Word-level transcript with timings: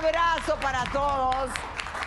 abrazo 0.00 0.56
para 0.62 0.84
todos. 0.92 1.50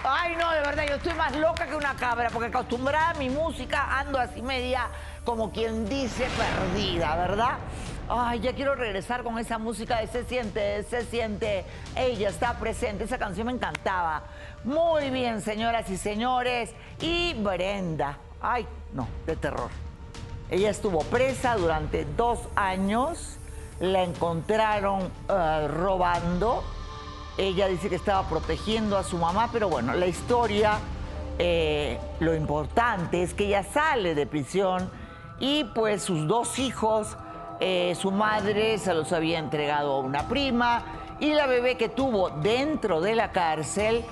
Ay, 0.04 0.36
no, 0.36 0.52
de 0.52 0.62
verdad, 0.62 0.86
yo 0.88 0.96
estoy 0.96 1.14
más 1.14 1.36
loca 1.36 1.68
que 1.68 1.76
una 1.76 1.96
cabra, 1.96 2.30
porque 2.32 2.48
acostumbrada 2.48 3.12
a 3.12 3.14
mi 3.14 3.30
música 3.30 4.00
ando 4.00 4.20
así 4.20 4.42
media, 4.42 4.88
como 5.24 5.52
quien 5.52 5.88
dice, 5.88 6.28
perdida, 6.36 7.16
¿verdad? 7.16 7.58
Ay, 8.10 8.42
ya 8.42 8.54
quiero 8.54 8.76
regresar 8.76 9.24
con 9.24 9.38
esa 9.38 9.60
música 9.60 10.00
de 10.00 10.08
Se 10.08 10.26
siente, 10.26 10.84
se 10.84 11.06
siente. 11.06 11.66
Ella 11.96 12.30
está 12.30 12.54
presente, 12.56 13.04
esa 13.06 13.18
canción 13.18 13.48
me 13.48 13.54
encantaba. 13.54 14.24
Muy 14.64 15.10
bien, 15.10 15.42
señoras 15.42 15.90
y 15.90 15.98
señores. 15.98 16.72
Y 17.00 17.34
Brenda. 17.36 18.18
Ay, 18.42 18.68
no, 18.92 19.08
de 19.26 19.36
terror. 19.36 19.70
Ella 20.50 20.72
estuvo 20.72 21.00
presa 21.04 21.56
durante 21.56 22.06
dos 22.06 22.40
años. 22.56 23.38
La 23.80 24.04
encontraron 24.04 25.10
eh, 25.30 25.68
robando. 25.70 26.64
Ella 27.38 27.68
dice 27.68 27.90
que 27.90 27.96
estaba 27.96 28.28
protegiendo 28.30 28.98
a 28.98 29.04
su 29.04 29.18
mamá, 29.18 29.50
pero 29.52 29.70
bueno, 29.70 29.94
la 29.94 30.06
historia, 30.06 30.80
eh, 31.40 32.00
lo 32.20 32.36
importante 32.36 33.24
es 33.24 33.34
que 33.34 33.48
ella 33.48 33.64
sale 33.64 34.14
de 34.14 34.28
prisión 34.28 34.90
y 35.40 35.64
pues 35.64 36.04
sus 36.04 36.28
dos 36.28 36.60
hijos 36.60 37.18
eh, 37.60 37.96
su 37.96 38.12
madre 38.12 38.78
se 38.78 38.94
los 38.94 39.12
había 39.14 39.40
entregado 39.40 39.94
a 39.94 40.00
una 40.00 40.28
prima 40.28 40.84
y 41.20 41.34
la 41.34 41.48
bebé 41.48 41.78
que 41.78 41.90
tuvo 41.90 42.30
dentro 42.30 43.02
de 43.02 43.16
la 43.16 43.32
cárcel 43.32 44.04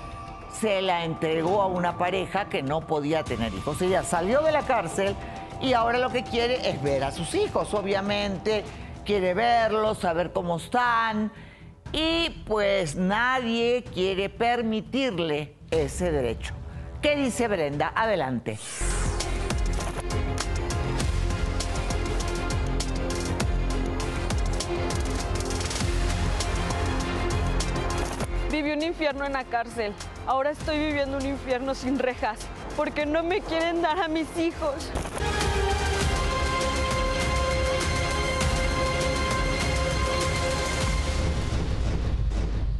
se 0.52 0.82
la 0.82 1.06
entregó 1.06 1.62
a 1.62 1.68
una 1.68 1.98
pareja 1.98 2.50
que 2.50 2.64
no 2.64 2.82
podía 2.82 3.24
tener 3.24 3.54
hijos. 3.54 3.82
Ella 3.82 4.04
salió 4.04 4.42
de 4.42 4.52
la 4.52 4.62
cárcel 4.62 5.16
y 5.62 5.74
ahora 5.74 5.98
lo 5.98 6.10
que 6.10 6.24
quiere 6.24 6.70
es 6.70 6.82
ver 6.82 7.04
a 7.04 7.12
sus 7.12 7.36
hijos, 7.36 7.74
obviamente, 7.74 8.64
quiere 9.06 9.34
verlos, 9.34 10.00
saber 10.00 10.32
cómo 10.32 10.58
están 10.58 11.32
y 11.94 12.30
pues 12.46 12.96
nadie 12.96 13.84
quiere 13.84 14.30
permitirle 14.30 15.56
ese 15.70 16.12
derecho. 16.12 16.54
¿Qué 17.02 17.16
dice 17.16 17.48
Brenda? 17.48 17.92
Adelante. 17.96 18.58
Viví 28.52 28.72
un 28.74 28.84
infierno 28.84 29.26
en 29.26 29.34
la 29.34 29.46
cárcel. 29.46 29.94
Ahora 30.28 30.52
estoy 30.52 30.78
viviendo 30.78 31.18
un 31.18 31.26
infierno 31.26 31.74
sin 31.74 31.98
rejas, 31.98 32.38
porque 32.76 33.06
no 33.06 33.24
me 33.24 33.42
quieren 33.42 33.82
dar 33.82 34.00
a 34.00 34.08
mis 34.08 34.28
hijos. 34.38 34.92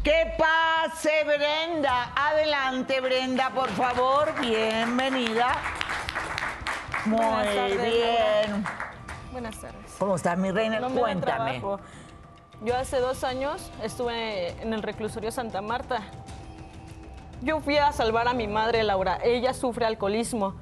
¿Qué 0.04 0.34
pase, 0.36 1.12
Brenda? 1.26 2.12
Adelante, 2.16 3.00
Brenda, 3.02 3.52
por 3.52 3.70
favor. 3.70 4.34
Bienvenida. 4.42 5.56
Muy 7.06 7.18
Buenas 7.18 7.56
tardes, 7.56 7.94
bien. 7.94 8.66
Buenas 9.32 9.60
tardes. 9.60 9.96
¿Cómo 10.00 10.16
estás, 10.16 10.40
mi 10.40 10.50
reina? 10.50 10.80
No 10.80 10.90
Cuéntame. 10.90 11.62
Yo 12.64 12.76
hace 12.76 13.00
dos 13.00 13.24
años 13.24 13.72
estuve 13.84 14.60
en 14.62 14.74
el 14.74 14.82
reclusorio 14.82 15.32
Santa 15.32 15.62
Marta. 15.62 16.02
Yo 17.44 17.60
fui 17.60 17.78
a 17.78 17.92
salvar 17.92 18.28
a 18.28 18.34
mi 18.34 18.48
madre, 18.48 18.82
Laura. 18.82 19.20
Ella 19.24 19.54
sufre 19.54 19.86
alcoholismo. 19.86 20.56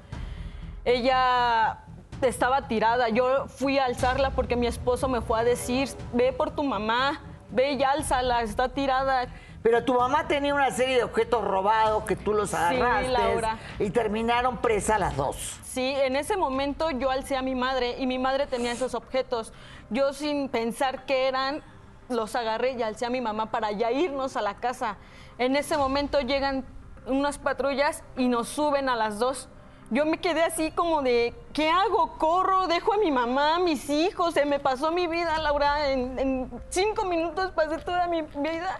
Ella 0.84 1.86
estaba 2.22 2.68
tirada. 2.68 3.08
Yo 3.08 3.48
fui 3.48 3.80
a 3.80 3.86
alzarla 3.86 4.32
porque 4.32 4.58
mi 4.58 4.68
esposo 4.68 5.08
me 5.08 5.22
fue 5.22 5.40
a 5.40 5.44
decir, 5.46 5.88
ve 6.12 6.34
por 6.34 6.52
tu 6.52 6.64
mamá, 6.66 7.22
ve 7.52 7.74
y 7.74 7.84
álzala, 7.84 8.42
está 8.42 8.70
tirada. 8.70 9.28
Pero 9.62 9.84
tu 9.84 9.94
mamá 9.94 10.28
tenía 10.28 10.54
una 10.54 10.72
serie 10.72 10.96
de 10.96 11.04
objetos 11.04 11.44
robados 11.44 12.06
que 12.06 12.16
tú 12.16 12.34
los 12.34 12.54
agarraste 12.54 13.10
Laura. 13.10 13.58
y 13.78 13.90
terminaron 13.90 14.58
presas 14.58 15.00
las 15.00 15.16
dos. 15.18 15.60
Sí, 15.64 15.94
en 15.98 16.16
ese 16.16 16.38
momento 16.38 16.92
yo 16.92 17.12
alcé 17.12 17.36
a 17.36 17.42
mi 17.42 17.56
madre 17.56 17.98
y 18.00 18.08
mi 18.08 18.18
madre 18.18 18.48
tenía 18.48 18.72
esos 18.72 18.96
objetos. 18.96 19.52
Yo 19.90 20.14
sin 20.14 20.48
pensar 20.48 21.06
qué 21.06 21.28
eran, 21.28 21.62
los 22.08 22.36
agarré 22.36 22.72
y 22.72 22.84
alcé 22.84 23.06
a 23.06 23.10
mi 23.10 23.22
mamá 23.22 23.52
para 23.52 23.72
ya 23.72 23.92
irnos 23.92 24.38
a 24.38 24.42
la 24.42 24.56
casa. 24.56 24.98
En 25.38 25.56
ese 25.56 25.78
momento 25.78 26.22
llegan 26.22 26.66
unas 27.06 27.38
patrullas 27.38 28.04
y 28.16 28.30
nos 28.30 28.48
suben 28.48 28.88
a 28.88 28.96
las 28.96 29.20
dos. 29.20 29.50
Yo 29.92 30.06
me 30.06 30.20
quedé 30.20 30.44
así 30.44 30.70
como 30.70 31.02
de, 31.02 31.34
¿qué 31.52 31.72
hago? 31.72 32.16
Corro, 32.20 32.68
dejo 32.68 32.94
a 32.94 32.98
mi 32.98 33.12
mamá, 33.12 33.56
a 33.56 33.60
mis 33.60 33.90
hijos, 33.90 34.36
se 34.36 34.46
me 34.46 34.60
pasó 34.60 34.92
mi 34.92 35.08
vida, 35.08 35.40
Laura. 35.40 35.90
En, 35.90 36.52
cinco 36.70 37.06
minutos 37.06 37.52
pasé 37.54 37.80
toda 37.80 38.08
mi 38.08 38.22
vida 38.22 38.80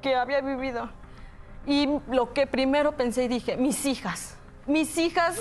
que 0.00 0.14
había 0.14 0.40
vivido. 0.40 0.88
Y 1.66 1.88
lo 2.08 2.32
que 2.32 2.46
primero 2.46 2.92
pensé 2.92 3.24
y 3.24 3.28
dije, 3.28 3.56
mis 3.56 3.84
hijas, 3.86 4.36
mis 4.66 4.96
hijas, 4.98 5.36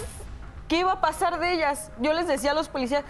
¿qué 0.67 0.79
iba 0.79 0.93
a 0.93 1.01
pasar 1.01 1.39
de 1.39 1.53
ellas? 1.53 1.91
Yo 1.99 2.13
les 2.13 2.27
decía 2.27 2.51
a 2.51 2.55
los 2.55 2.67
policías, 2.67 3.05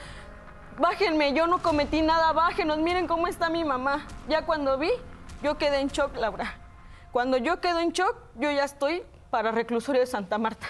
bájenme, 0.77 1.31
yo 1.33 1.47
no 1.47 1.61
cometí 1.61 2.01
nada, 2.01 2.33
bájenos, 2.33 2.77
miren 2.79 3.07
cómo 3.07 3.27
está 3.27 3.49
mi 3.49 3.63
mamá. 3.63 4.05
Ya 4.27 4.45
cuando 4.45 4.77
vi, 4.77 4.91
yo 5.41 5.57
quedé 5.57 5.79
en 5.79 5.87
shock, 5.87 6.17
Laura. 6.17 6.57
Cuando 7.13 7.37
yo 7.37 7.61
quedo 7.61 7.79
en 7.79 7.93
shock, 7.93 8.17
yo 8.35 8.51
ya 8.51 8.65
estoy 8.65 9.01
para 9.29 9.51
reclusorio 9.51 10.01
de 10.01 10.07
Santa 10.07 10.37
Marta. 10.37 10.67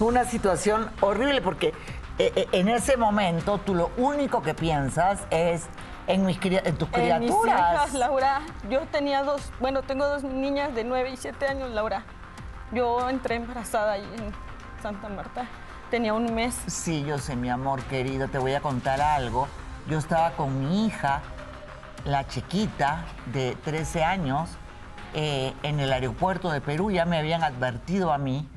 Fue 0.00 0.08
una 0.08 0.24
situación 0.24 0.90
horrible 1.02 1.42
porque 1.42 1.74
eh, 2.18 2.32
eh, 2.34 2.48
en 2.52 2.68
ese 2.70 2.96
momento 2.96 3.58
tú 3.58 3.74
lo 3.74 3.90
único 3.98 4.40
que 4.40 4.54
piensas 4.54 5.20
es 5.28 5.66
en, 6.06 6.24
mis, 6.24 6.38
en 6.42 6.78
tus 6.78 6.88
En 6.94 7.20
mis 7.20 7.30
criaturas. 7.30 7.74
hijas, 7.74 7.92
Laura, 7.92 8.40
yo 8.70 8.80
tenía 8.90 9.22
dos, 9.24 9.52
bueno, 9.60 9.82
tengo 9.82 10.08
dos 10.08 10.22
niñas 10.24 10.74
de 10.74 10.84
9 10.84 11.10
y 11.10 11.16
7 11.18 11.46
años, 11.48 11.68
Laura. 11.72 12.04
Yo 12.72 13.10
entré 13.10 13.34
embarazada 13.34 13.92
ahí 13.92 14.10
en 14.16 14.32
Santa 14.82 15.10
Marta. 15.10 15.44
Tenía 15.90 16.14
un 16.14 16.34
mes. 16.34 16.56
Sí, 16.66 17.04
yo 17.04 17.18
sé, 17.18 17.36
mi 17.36 17.50
amor 17.50 17.82
querido, 17.82 18.26
te 18.28 18.38
voy 18.38 18.54
a 18.54 18.62
contar 18.62 19.02
algo. 19.02 19.48
Yo 19.86 19.98
estaba 19.98 20.30
con 20.30 20.66
mi 20.66 20.86
hija, 20.86 21.20
la 22.06 22.26
chiquita 22.26 23.04
de 23.34 23.54
13 23.64 24.02
años, 24.02 24.48
eh, 25.12 25.52
en 25.62 25.78
el 25.78 25.92
aeropuerto 25.92 26.50
de 26.50 26.62
Perú. 26.62 26.90
Ya 26.90 27.04
me 27.04 27.18
habían 27.18 27.44
advertido 27.44 28.14
a 28.14 28.16
mí 28.16 28.48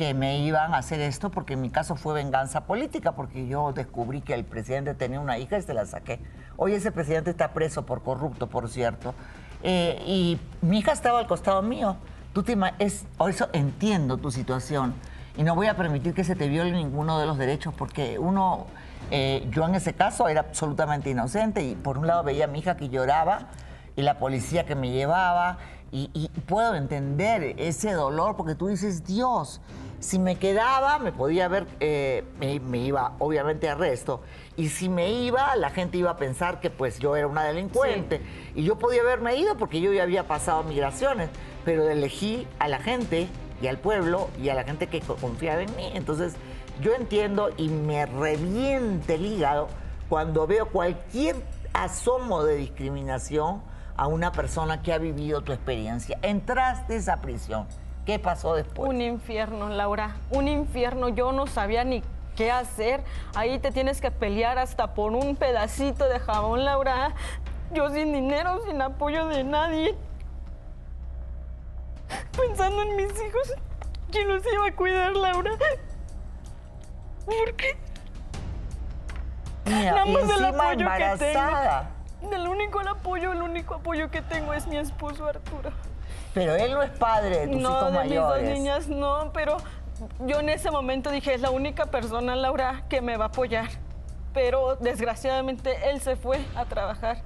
que 0.00 0.14
me 0.14 0.38
iban 0.38 0.72
a 0.72 0.78
hacer 0.78 0.98
esto 1.02 1.30
porque 1.30 1.52
en 1.52 1.60
mi 1.60 1.68
caso 1.68 1.94
fue 1.94 2.14
venganza 2.14 2.64
política, 2.64 3.12
porque 3.12 3.46
yo 3.46 3.74
descubrí 3.74 4.22
que 4.22 4.32
el 4.32 4.44
presidente 4.44 4.94
tenía 4.94 5.20
una 5.20 5.36
hija 5.36 5.58
y 5.58 5.62
se 5.62 5.74
la 5.74 5.84
saqué. 5.84 6.20
Hoy 6.56 6.72
ese 6.72 6.90
presidente 6.90 7.28
está 7.28 7.52
preso 7.52 7.84
por 7.84 8.02
corrupto, 8.02 8.46
por 8.46 8.70
cierto. 8.70 9.12
Eh, 9.62 10.02
y 10.06 10.40
mi 10.62 10.78
hija 10.78 10.92
estaba 10.92 11.18
al 11.18 11.26
costado 11.26 11.60
mío. 11.60 11.96
Tú 12.32 12.42
te 12.42 12.56
es, 12.78 13.04
por 13.18 13.28
eso 13.28 13.50
entiendo 13.52 14.16
tu 14.16 14.30
situación 14.30 14.94
y 15.36 15.42
no 15.42 15.54
voy 15.54 15.66
a 15.66 15.76
permitir 15.76 16.14
que 16.14 16.24
se 16.24 16.34
te 16.34 16.48
viole 16.48 16.72
ninguno 16.72 17.18
de 17.18 17.26
los 17.26 17.36
derechos 17.36 17.74
porque 17.76 18.18
uno, 18.18 18.68
eh, 19.10 19.46
yo 19.50 19.66
en 19.66 19.74
ese 19.74 19.92
caso 19.92 20.28
era 20.28 20.40
absolutamente 20.40 21.10
inocente 21.10 21.62
y 21.62 21.74
por 21.74 21.98
un 21.98 22.06
lado 22.06 22.22
veía 22.22 22.46
a 22.46 22.48
mi 22.48 22.60
hija 22.60 22.74
que 22.74 22.88
lloraba 22.88 23.48
y 23.96 24.00
la 24.00 24.18
policía 24.18 24.64
que 24.64 24.74
me 24.74 24.92
llevaba 24.92 25.58
y, 25.92 26.08
y 26.14 26.28
puedo 26.46 26.74
entender 26.74 27.54
ese 27.58 27.92
dolor 27.92 28.36
porque 28.36 28.54
tú 28.54 28.68
dices, 28.68 29.04
Dios, 29.04 29.60
si 30.00 30.18
me 30.18 30.36
quedaba 30.36 30.98
me 30.98 31.12
podía 31.12 31.46
ver, 31.48 31.66
eh, 31.78 32.24
me, 32.40 32.58
me 32.60 32.78
iba 32.78 33.12
obviamente 33.18 33.68
a 33.68 33.72
arresto 33.72 34.22
y 34.56 34.68
si 34.70 34.88
me 34.88 35.10
iba 35.12 35.54
la 35.56 35.70
gente 35.70 35.98
iba 35.98 36.10
a 36.10 36.16
pensar 36.16 36.60
que 36.60 36.70
pues 36.70 36.98
yo 36.98 37.16
era 37.16 37.26
una 37.26 37.44
delincuente 37.44 38.20
y 38.54 38.64
yo 38.64 38.78
podía 38.78 39.02
haberme 39.02 39.36
ido 39.36 39.56
porque 39.56 39.80
yo 39.80 39.92
ya 39.92 40.02
había 40.02 40.26
pasado 40.26 40.62
migraciones, 40.64 41.28
pero 41.64 41.88
elegí 41.88 42.46
a 42.58 42.66
la 42.68 42.78
gente 42.78 43.28
y 43.62 43.66
al 43.66 43.78
pueblo 43.78 44.28
y 44.42 44.48
a 44.48 44.54
la 44.54 44.64
gente 44.64 44.86
que 44.86 45.00
co- 45.00 45.16
confiaba 45.16 45.62
en 45.62 45.76
mí. 45.76 45.90
Entonces, 45.94 46.34
yo 46.80 46.94
entiendo 46.94 47.50
y 47.58 47.68
me 47.68 48.06
reviente 48.06 49.14
el 49.16 49.26
hígado 49.26 49.68
cuando 50.08 50.46
veo 50.46 50.66
cualquier 50.70 51.36
asomo 51.74 52.42
de 52.42 52.56
discriminación 52.56 53.62
a 53.96 54.06
una 54.06 54.32
persona 54.32 54.80
que 54.82 54.94
ha 54.94 54.98
vivido 54.98 55.42
tu 55.42 55.52
experiencia. 55.52 56.18
Entraste 56.22 56.94
a 56.94 56.96
esa 56.96 57.20
prisión. 57.20 57.66
¿Qué 58.10 58.18
pasó 58.18 58.56
después? 58.56 58.88
Un 58.88 59.00
infierno, 59.00 59.68
Laura, 59.68 60.16
un 60.30 60.48
infierno. 60.48 61.10
Yo 61.10 61.30
no 61.30 61.46
sabía 61.46 61.84
ni 61.84 62.02
qué 62.34 62.50
hacer. 62.50 63.04
Ahí 63.36 63.60
te 63.60 63.70
tienes 63.70 64.00
que 64.00 64.10
pelear 64.10 64.58
hasta 64.58 64.94
por 64.94 65.12
un 65.12 65.36
pedacito 65.36 66.08
de 66.08 66.18
jabón, 66.18 66.64
Laura. 66.64 67.14
Yo 67.72 67.88
sin 67.90 68.12
dinero, 68.12 68.62
sin 68.66 68.82
apoyo 68.82 69.28
de 69.28 69.44
nadie. 69.44 69.96
Pensando 72.36 72.82
en 72.82 72.96
mis 72.96 73.12
hijos, 73.12 73.54
¿quién 74.10 74.26
los 74.26 74.42
iba 74.52 74.66
a 74.66 74.74
cuidar, 74.74 75.12
Laura? 75.12 75.52
¿Por 77.26 77.54
qué? 77.54 77.78
Mira, 79.66 79.92
Nada 79.92 80.06
más 80.06 80.22
el 80.24 80.30
encima 80.30 80.48
apoyo 80.48 80.88
que 80.96 81.16
tengo. 81.16 82.34
El 82.34 82.48
único 82.48 82.80
el 82.80 82.88
apoyo, 82.88 83.32
el 83.32 83.42
único 83.42 83.74
apoyo 83.76 84.10
que 84.10 84.20
tengo 84.20 84.52
es 84.52 84.66
mi 84.66 84.78
esposo 84.78 85.26
Arturo. 85.26 85.70
Pero 86.34 86.54
él 86.54 86.72
no 86.72 86.82
es 86.82 86.90
padre 86.90 87.40
de 87.40 87.48
tus 87.48 87.60
no, 87.60 87.70
hijos 87.70 87.92
de 87.92 88.04
mis 88.04 88.14
dos 88.14 88.42
niñas 88.42 88.88
no, 88.88 89.30
pero 89.32 89.56
yo 90.20 90.40
en 90.40 90.48
ese 90.48 90.70
momento 90.70 91.10
dije, 91.10 91.34
es 91.34 91.40
la 91.40 91.50
única 91.50 91.86
persona, 91.86 92.36
Laura, 92.36 92.84
que 92.88 93.00
me 93.00 93.16
va 93.16 93.26
a 93.26 93.28
apoyar. 93.28 93.68
Pero 94.32 94.76
desgraciadamente 94.76 95.90
él 95.90 96.00
se 96.00 96.14
fue 96.14 96.38
a 96.54 96.64
trabajar 96.64 97.18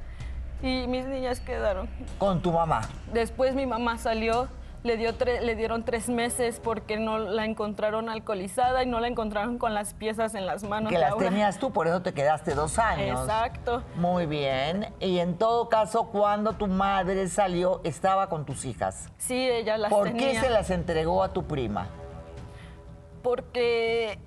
Y 0.62 0.86
mis 0.86 1.04
niñas 1.04 1.40
quedaron. 1.40 1.86
Con 2.18 2.40
tu 2.40 2.50
mamá. 2.50 2.88
Después 3.12 3.54
mi 3.54 3.66
mamá 3.66 3.98
salió, 3.98 4.48
le, 4.84 4.98
dio 4.98 5.12
le 5.40 5.56
dieron 5.56 5.82
tres 5.82 6.10
meses 6.10 6.60
porque 6.62 6.98
no 6.98 7.16
la 7.18 7.46
encontraron 7.46 8.10
alcoholizada 8.10 8.82
y 8.82 8.86
no 8.86 9.00
la 9.00 9.08
encontraron 9.08 9.56
con 9.56 9.72
las 9.72 9.94
piezas 9.94 10.34
en 10.34 10.44
las 10.44 10.62
manos. 10.62 10.92
Que 10.92 10.98
las 10.98 11.10
Laura. 11.10 11.30
tenías 11.30 11.58
tú, 11.58 11.72
por 11.72 11.86
eso 11.86 12.02
te 12.02 12.12
quedaste 12.12 12.54
dos 12.54 12.78
años. 12.78 13.18
Exacto. 13.22 13.82
Muy 13.96 14.26
bien. 14.26 14.92
Y 15.00 15.20
en 15.20 15.38
todo 15.38 15.70
caso, 15.70 16.08
cuando 16.12 16.52
tu 16.52 16.66
madre 16.66 17.26
salió, 17.28 17.80
estaba 17.82 18.28
con 18.28 18.44
tus 18.44 18.66
hijas. 18.66 19.08
Sí, 19.16 19.34
ella 19.48 19.78
las 19.78 19.90
¿Por 19.90 20.08
tenía. 20.08 20.32
qué 20.32 20.40
se 20.40 20.50
las 20.50 20.68
entregó 20.68 21.22
a 21.24 21.32
tu 21.32 21.44
prima? 21.44 21.88
Porque 23.22 24.18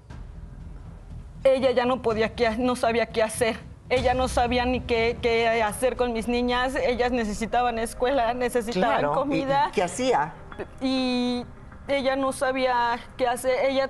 ella 1.43 1.69
ya 1.69 1.85
no 1.85 2.01
podía, 2.01 2.33
qué- 2.33 2.57
no 2.57 2.75
sabía 2.75 3.05
qué 3.05 3.21
hacer. 3.21 3.57
Ella 3.89 4.15
no 4.15 4.27
sabía 4.27 4.65
ni 4.65 4.79
qué, 4.81 5.17
qué 5.21 5.61
hacer 5.61 5.95
con 5.97 6.13
mis 6.13 6.27
niñas. 6.27 6.73
Ellas 6.75 7.11
necesitaban 7.11 7.77
escuela, 7.77 8.33
necesitaban 8.33 8.89
Claro. 8.99 9.11
¿y- 9.11 9.15
comida. 9.15 9.67
y 9.69 9.71
¿Qué 9.73 9.83
hacía? 9.83 10.33
Y 10.81 11.45
ella 11.87 12.15
no 12.15 12.31
sabía 12.33 12.99
qué 13.17 13.27
hacer. 13.27 13.65
Ella, 13.65 13.89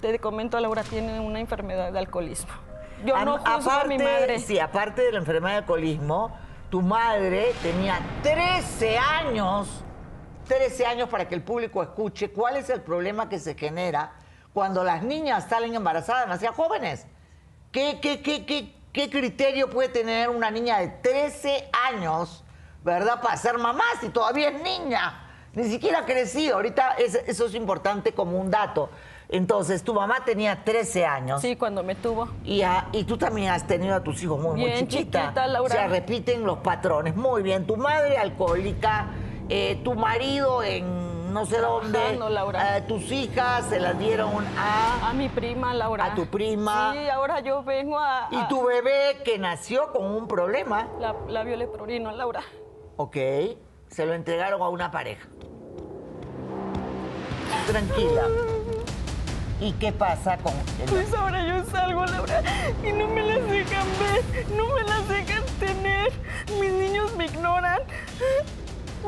te 0.00 0.18
comento, 0.18 0.58
Laura, 0.60 0.82
tiene 0.82 1.20
una 1.20 1.40
enfermedad 1.40 1.92
de 1.92 1.98
alcoholismo. 1.98 2.52
Yo 3.04 3.22
no 3.24 3.34
Am- 3.36 3.56
juzgo 3.56 3.70
a 3.70 3.84
mi 3.84 3.98
madre. 3.98 4.38
Sí, 4.38 4.58
aparte 4.58 5.02
de 5.02 5.12
la 5.12 5.18
enfermedad 5.18 5.54
de 5.54 5.58
alcoholismo, 5.58 6.36
tu 6.70 6.80
madre 6.82 7.52
tenía 7.62 7.98
13 8.22 8.98
años, 8.98 9.82
13 10.48 10.86
años 10.86 11.08
para 11.08 11.28
que 11.28 11.34
el 11.34 11.42
público 11.42 11.82
escuche 11.82 12.30
cuál 12.30 12.56
es 12.56 12.70
el 12.70 12.80
problema 12.82 13.28
que 13.28 13.38
se 13.38 13.54
genera 13.54 14.12
cuando 14.52 14.84
las 14.84 15.02
niñas 15.02 15.46
salen 15.48 15.74
embarazadas 15.74 16.22
demasiado 16.22 16.54
jóvenes. 16.54 17.06
¿Qué, 17.72 17.98
qué, 18.00 18.22
qué, 18.22 18.46
qué, 18.46 18.74
qué 18.92 19.10
criterio 19.10 19.68
puede 19.68 19.88
tener 19.88 20.28
una 20.30 20.50
niña 20.50 20.78
de 20.78 20.88
13 20.88 21.70
años, 21.88 22.44
verdad, 22.84 23.20
para 23.20 23.36
ser 23.36 23.58
mamá 23.58 23.84
si 24.00 24.08
todavía 24.10 24.50
es 24.50 24.62
niña? 24.62 25.20
Ni 25.54 25.64
siquiera 25.64 26.04
crecido. 26.04 26.56
Ahorita 26.56 26.92
es- 26.98 27.14
eso 27.26 27.46
es 27.46 27.54
importante 27.54 28.12
como 28.12 28.38
un 28.38 28.50
dato. 28.50 28.90
Entonces, 29.28 29.82
tu 29.82 29.94
mamá 29.94 30.24
tenía 30.24 30.64
13 30.64 31.06
años. 31.06 31.40
Sí, 31.40 31.56
cuando 31.56 31.82
me 31.82 31.94
tuvo. 31.94 32.28
Y, 32.44 32.62
a- 32.62 32.88
y 32.92 33.04
tú 33.04 33.16
también 33.16 33.50
has 33.50 33.66
tenido 33.66 33.94
a 33.96 34.02
tus 34.02 34.22
hijos 34.22 34.38
muy, 34.40 34.52
muy 34.60 34.64
Bien 34.70 34.86
chiquita. 34.88 35.22
chiquita, 35.22 35.46
Laura. 35.46 35.74
O 35.74 35.76
sea, 35.76 35.88
repiten 35.88 36.44
los 36.44 36.58
patrones. 36.58 37.16
Muy 37.16 37.42
bien. 37.42 37.66
Tu 37.66 37.76
madre 37.76 38.18
alcohólica, 38.18 39.06
eh, 39.48 39.80
tu 39.82 39.94
marido 39.94 40.62
en 40.62 41.32
no 41.32 41.46
sé 41.46 41.58
dónde. 41.58 41.90
Trabajando, 41.98 42.28
Laura. 42.28 42.76
eh, 42.76 42.82
tus 42.82 43.10
hijas 43.10 43.64
se 43.66 43.80
las 43.80 43.98
dieron 43.98 44.30
a... 44.56 45.08
A 45.08 45.12
mi 45.14 45.28
prima, 45.28 45.74
Laura. 45.74 46.04
A 46.04 46.14
tu 46.14 46.26
prima. 46.26 46.92
Sí, 46.92 47.08
ahora 47.08 47.40
yo 47.40 47.64
vengo 47.64 47.98
a... 47.98 48.28
Y 48.30 48.46
tu 48.46 48.64
bebé 48.64 49.20
que 49.24 49.36
nació 49.38 49.90
con 49.92 50.04
un 50.06 50.28
problema, 50.28 50.86
La, 51.00 51.16
la 51.26 51.42
Laura. 51.42 52.42
ok, 52.98 53.16
se 53.94 54.04
lo 54.04 54.12
entregaron 54.12 54.60
a 54.60 54.68
una 54.70 54.90
pareja. 54.90 55.28
Tranquila. 57.68 58.22
¿Y 59.60 59.72
qué 59.74 59.92
pasa 59.92 60.36
con 60.38 60.52
el 60.82 60.90
Pues 60.90 61.14
ahora 61.14 61.46
yo 61.46 61.64
salgo, 61.70 62.04
Laura, 62.04 62.42
y 62.82 62.92
no 62.92 63.06
me 63.06 63.22
las 63.22 63.48
dejan 63.48 63.86
ver, 64.00 64.46
no 64.56 64.66
me 64.74 64.82
las 64.82 65.08
dejan 65.08 65.44
tener. 65.60 66.12
Mis 66.60 66.72
niños 66.72 67.14
me 67.16 67.26
ignoran. 67.26 67.78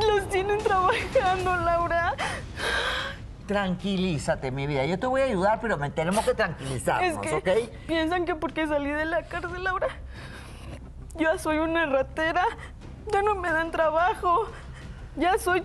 Los 0.07 0.29
tienen 0.29 0.59
trabajando, 0.59 1.57
Laura. 1.57 2.15
Tranquilízate, 3.49 4.53
mi 4.53 4.69
vida. 4.69 4.85
Yo 4.85 5.01
te 5.01 5.07
voy 5.09 5.23
a 5.23 5.25
ayudar, 5.25 5.59
pero 5.61 5.77
me 5.79 5.91
tenemos 5.91 6.25
que 6.25 6.35
tranquilizarnos, 6.35 7.27
Es 7.27 7.43
que 7.43 7.67
¿ok? 7.67 7.71
piensan 7.89 8.25
que 8.25 8.37
porque 8.37 8.69
salí 8.69 8.91
de 8.91 9.05
la 9.05 9.25
cárcel, 9.25 9.65
Laura, 9.65 9.89
ya 11.17 11.39
soy 11.39 11.59
una 11.59 11.87
ratera, 11.87 12.45
ya 13.13 13.23
no 13.23 13.35
me 13.35 13.51
dan 13.51 13.71
trabajo, 13.73 14.47
ya 15.17 15.39
soy 15.39 15.63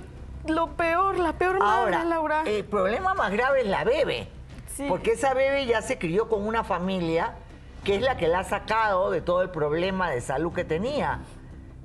lo 0.47 0.67
peor, 0.71 1.17
la 1.19 1.33
peor 1.33 1.59
madre, 1.59 1.95
Ahora, 1.95 2.03
Laura. 2.03 2.43
el 2.45 2.63
problema 2.65 3.13
más 3.13 3.31
grave 3.31 3.61
es 3.61 3.67
la 3.67 3.83
bebé. 3.83 4.27
Sí. 4.75 4.85
Porque 4.87 5.11
esa 5.11 5.33
bebé 5.33 5.65
ya 5.65 5.81
se 5.81 5.97
crió 5.97 6.29
con 6.29 6.45
una 6.47 6.63
familia 6.63 7.35
que 7.83 7.95
es 7.95 8.01
la 8.01 8.15
que 8.17 8.27
la 8.27 8.39
ha 8.39 8.43
sacado 8.43 9.11
de 9.11 9.21
todo 9.21 9.41
el 9.41 9.49
problema 9.49 10.09
de 10.09 10.21
salud 10.21 10.53
que 10.53 10.63
tenía. 10.63 11.19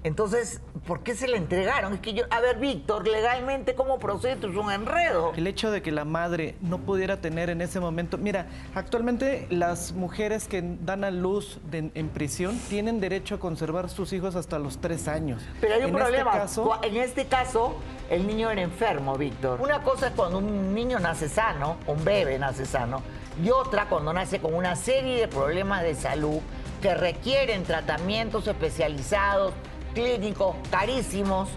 Entonces, 0.07 0.61
¿por 0.87 1.01
qué 1.03 1.17
se 1.17 1.27
le 1.27 1.37
entregaron? 1.37 1.95
Es 1.95 1.99
que 2.01 2.15
yo, 2.15 2.23
a 2.31 2.39
ver, 2.41 2.59
Víctor, 2.59 3.09
legalmente, 3.09 3.75
¿cómo 3.75 3.99
procede? 3.99 4.35
Esto 4.35 4.49
es 4.49 4.55
un 4.57 4.71
enredo. 4.71 5.33
El 5.37 5.49
hecho 5.49 5.73
de 5.73 5.83
que 5.83 5.91
la 5.91 6.05
madre 6.05 6.55
no 6.61 6.79
pudiera 6.79 7.17
tener 7.21 7.51
en 7.51 7.61
ese 7.61 7.81
momento, 7.81 8.17
mira, 8.17 8.47
actualmente 8.73 9.49
las 9.51 9.91
mujeres 9.95 10.47
que 10.47 10.63
dan 10.63 11.03
a 11.03 11.11
luz 11.11 11.59
de- 11.73 11.91
en 11.93 12.09
prisión 12.11 12.57
tienen 12.69 13.01
derecho 13.01 13.35
a 13.35 13.39
conservar 13.41 13.91
sus 13.91 14.13
hijos 14.13 14.37
hasta 14.37 14.61
los 14.61 14.79
tres 14.81 15.09
años. 15.09 15.43
Pero 15.61 15.75
hay 15.75 15.81
un 15.81 15.89
En 15.89 15.95
este 15.97 16.03
problema. 16.05 16.31
caso- 16.31 16.63
Cu- 16.63 16.87
En 16.87 16.97
este 16.99 17.27
caso, 17.27 17.75
el 18.09 18.29
niño 18.29 18.49
era 18.49 18.63
enfermo, 18.63 19.17
Víctor. 19.19 19.61
Una 19.61 19.83
cosa 19.83 20.07
es 20.07 20.13
cuando 20.13 20.39
un 20.39 20.73
niño 20.73 21.01
nace 21.01 21.29
sano, 21.29 21.79
un 21.89 22.05
bebé 22.05 22.39
nace 22.39 22.65
sano, 22.65 23.03
y 23.43 23.51
otra 23.51 23.89
cuando 23.89 24.13
nace 24.13 24.39
con 24.41 24.55
una 24.55 24.77
serie 24.77 25.21
de 25.23 25.27
problemas 25.27 25.83
de 25.83 25.97
salud 25.97 26.39
que 26.81 26.95
requieren 26.95 27.65
tratamientos 27.65 28.47
especializados, 28.47 29.53
clínicos, 29.97 30.55
carísimos, 30.71 31.49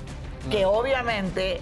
que 0.50 0.66
obviamente 0.66 1.60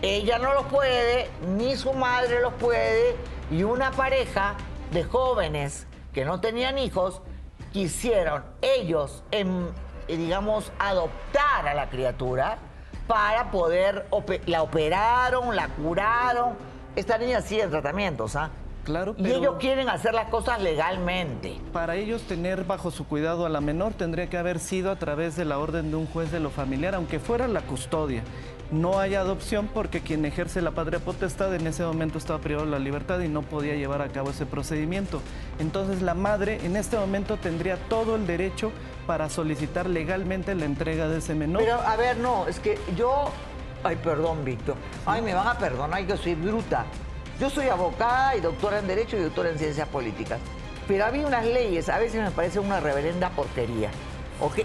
ella 0.00 0.38
no 0.38 0.54
los 0.54 0.64
puede, 0.64 1.28
ni 1.46 1.76
su 1.76 1.92
madre 1.92 2.40
los 2.40 2.54
puede, 2.54 3.14
y 3.50 3.62
una 3.62 3.90
pareja 3.90 4.54
de 4.90 5.04
jóvenes 5.04 5.86
que 6.14 6.24
no 6.24 6.40
tenían 6.40 6.78
hijos 6.78 7.20
quisieron 7.74 8.42
ellos, 8.62 9.22
eh, 9.32 9.44
digamos, 10.08 10.72
adoptar 10.78 11.68
a 11.68 11.74
la 11.74 11.90
criatura 11.90 12.56
para 13.06 13.50
poder, 13.50 14.06
la 14.46 14.62
operaron, 14.62 15.54
la 15.54 15.68
curaron. 15.68 16.54
Esta 16.96 17.18
niña 17.18 17.42
sigue 17.42 17.64
en 17.64 17.70
tratamientos, 17.70 18.34
¿ah? 18.34 18.50
Claro, 18.84 19.14
Y 19.18 19.30
ellos 19.30 19.56
quieren 19.58 19.88
hacer 19.88 20.14
las 20.14 20.28
cosas 20.28 20.62
legalmente. 20.62 21.58
Para 21.72 21.96
ellos 21.96 22.22
tener 22.22 22.64
bajo 22.64 22.90
su 22.90 23.06
cuidado 23.06 23.46
a 23.46 23.48
la 23.48 23.60
menor 23.60 23.94
tendría 23.94 24.28
que 24.28 24.36
haber 24.36 24.58
sido 24.58 24.90
a 24.90 24.96
través 24.96 25.36
de 25.36 25.44
la 25.44 25.58
orden 25.58 25.90
de 25.90 25.96
un 25.96 26.06
juez 26.06 26.30
de 26.30 26.40
lo 26.40 26.50
familiar, 26.50 26.94
aunque 26.94 27.18
fuera 27.18 27.48
la 27.48 27.62
custodia. 27.62 28.22
No 28.70 28.98
hay 28.98 29.14
adopción 29.14 29.68
porque 29.72 30.00
quien 30.00 30.24
ejerce 30.24 30.60
la 30.60 30.72
patria 30.72 30.98
potestad 30.98 31.54
en 31.54 31.66
ese 31.66 31.84
momento 31.84 32.18
estaba 32.18 32.40
privado 32.40 32.64
de 32.66 32.72
la 32.72 32.78
libertad 32.78 33.20
y 33.20 33.28
no 33.28 33.42
podía 33.42 33.74
llevar 33.74 34.02
a 34.02 34.08
cabo 34.08 34.30
ese 34.30 34.46
procedimiento. 34.46 35.20
Entonces 35.58 36.02
la 36.02 36.14
madre 36.14 36.60
en 36.64 36.76
este 36.76 36.98
momento 36.98 37.36
tendría 37.36 37.76
todo 37.88 38.16
el 38.16 38.26
derecho 38.26 38.72
para 39.06 39.28
solicitar 39.28 39.88
legalmente 39.88 40.54
la 40.54 40.64
entrega 40.64 41.08
de 41.08 41.18
ese 41.18 41.34
menor. 41.34 41.62
Pero, 41.62 41.80
a 41.80 41.96
ver, 41.96 42.16
no, 42.18 42.46
es 42.48 42.58
que 42.58 42.78
yo. 42.96 43.30
Ay, 43.82 43.96
perdón, 43.96 44.44
Víctor. 44.44 44.76
Ay, 45.04 45.20
me 45.20 45.34
van 45.34 45.46
a 45.46 45.58
perdonar, 45.58 46.04
yo 46.06 46.16
soy 46.16 46.34
bruta. 46.34 46.86
Yo 47.40 47.50
soy 47.50 47.68
abogada 47.68 48.36
y 48.36 48.40
doctora 48.40 48.78
en 48.78 48.86
Derecho 48.86 49.16
y 49.16 49.22
doctora 49.22 49.50
en 49.50 49.58
Ciencias 49.58 49.88
Políticas. 49.88 50.40
Pero 50.86 51.04
había 51.04 51.26
unas 51.26 51.44
leyes, 51.44 51.88
a 51.88 51.98
veces 51.98 52.22
me 52.22 52.30
parece 52.30 52.60
una 52.60 52.78
reverenda 52.78 53.30
porquería. 53.30 53.90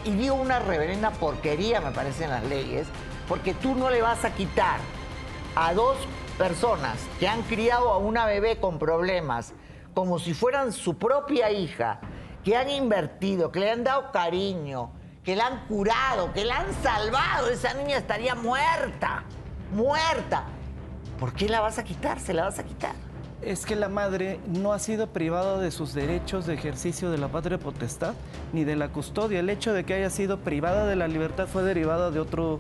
Y 0.04 0.12
digo 0.12 0.36
una 0.36 0.60
reverenda 0.60 1.10
porquería, 1.12 1.82
me 1.82 1.92
parecen 1.92 2.30
las 2.30 2.44
leyes, 2.44 2.88
porque 3.28 3.54
tú 3.56 3.74
no 3.74 3.90
le 3.90 4.02
vas 4.02 4.24
a 4.24 4.32
quitar 4.32 4.80
a 5.56 5.74
dos 5.74 5.98
personas 6.38 6.98
que 7.20 7.28
han 7.28 7.42
criado 7.44 7.92
a 7.92 7.98
una 7.98 8.26
bebé 8.26 8.60
con 8.60 8.78
problemas, 8.78 9.54
como 9.96 10.20
si 10.20 10.34
fueran 10.34 10.72
su 10.72 10.98
propia 10.98 11.52
hija, 11.52 12.02
que 12.44 12.56
han 12.56 12.70
invertido, 12.70 13.52
que 13.52 13.62
le 13.62 13.72
han 13.72 13.84
dado 13.84 14.12
cariño, 14.12 14.92
que 15.24 15.36
la 15.36 15.48
han 15.48 15.66
curado, 15.68 16.34
que 16.34 16.46
la 16.46 16.58
han 16.58 16.74
salvado, 16.84 17.50
esa 17.50 17.74
niña 17.74 17.98
estaría 17.98 18.36
muerta, 18.36 19.24
muerta. 19.72 20.46
¿Por 21.20 21.34
qué 21.34 21.50
la 21.50 21.62
vas 21.62 21.78
a 21.80 21.84
quitar? 21.84 22.20
Se 22.20 22.34
la 22.34 22.46
vas 22.46 22.60
a 22.60 22.64
quitar. 22.64 22.94
Es 23.42 23.66
que 23.66 23.76
la 23.76 23.88
madre 23.88 24.40
no 24.48 24.74
ha 24.74 24.80
sido 24.80 25.08
privada 25.08 25.60
de 25.60 25.72
sus 25.72 25.94
derechos 25.94 26.46
de 26.46 26.54
ejercicio 26.56 27.10
de 27.10 27.18
la 27.18 27.30
patria 27.30 27.58
potestad 27.58 28.14
ni 28.52 28.66
de 28.66 28.76
la 28.76 28.90
custodia. 28.90 29.40
El 29.40 29.50
hecho 29.50 29.72
de 29.72 29.86
que 29.86 29.94
haya 29.94 30.10
sido 30.10 30.40
privada 30.40 30.86
de 30.86 30.98
la 30.98 31.08
libertad 31.08 31.48
fue 31.48 31.64
derivada 31.64 32.12
de 32.12 32.20
otro 32.20 32.60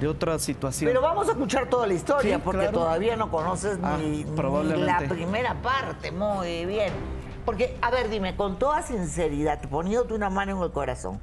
de 0.00 0.06
otra 0.06 0.38
situación. 0.38 0.88
Pero 0.88 1.00
vamos 1.00 1.28
a 1.28 1.32
escuchar 1.32 1.68
toda 1.68 1.86
la 1.86 1.94
historia, 1.94 2.36
Sí, 2.36 2.42
porque 2.44 2.60
claro. 2.62 2.78
todavía 2.78 3.16
no 3.16 3.30
conoces 3.30 3.78
Ah, 3.82 3.98
ni, 3.98 4.22
la 4.24 4.98
primera 5.08 5.54
parte. 5.54 6.12
Muy 6.12 6.66
bien. 6.66 6.92
Porque, 7.44 7.76
a 7.82 7.90
ver, 7.90 8.08
dime, 8.08 8.36
con 8.36 8.58
toda 8.58 8.82
sinceridad, 8.82 9.60
poniéndote 9.68 10.14
una 10.14 10.30
mano 10.30 10.56
en 10.58 10.62
el 10.62 10.70
corazón, 10.70 11.20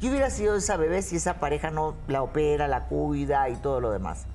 ¿qué 0.00 0.10
hubiera 0.10 0.28
sido 0.28 0.52
de 0.54 0.58
esa 0.58 0.76
bebé 0.76 1.00
si 1.00 1.16
esa 1.16 1.34
pareja 1.40 1.70
no 1.70 1.94
la 2.08 2.22
opera, 2.22 2.68
la 2.68 2.86
cuida 2.88 3.48
y 3.48 3.56
todo 3.56 3.80
lo 3.80 3.92
demás? 3.92 4.26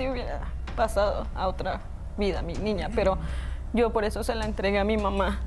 Sí 0.00 0.08
hubiera 0.08 0.40
pasado 0.76 1.26
a 1.34 1.46
otra 1.46 1.82
vida 2.16 2.40
mi 2.40 2.54
niña, 2.54 2.88
pero 2.94 3.18
yo 3.74 3.92
por 3.92 4.04
eso 4.04 4.24
se 4.24 4.34
la 4.34 4.46
entregué 4.46 4.78
a 4.78 4.84
mi 4.84 4.96
mamá, 4.96 5.40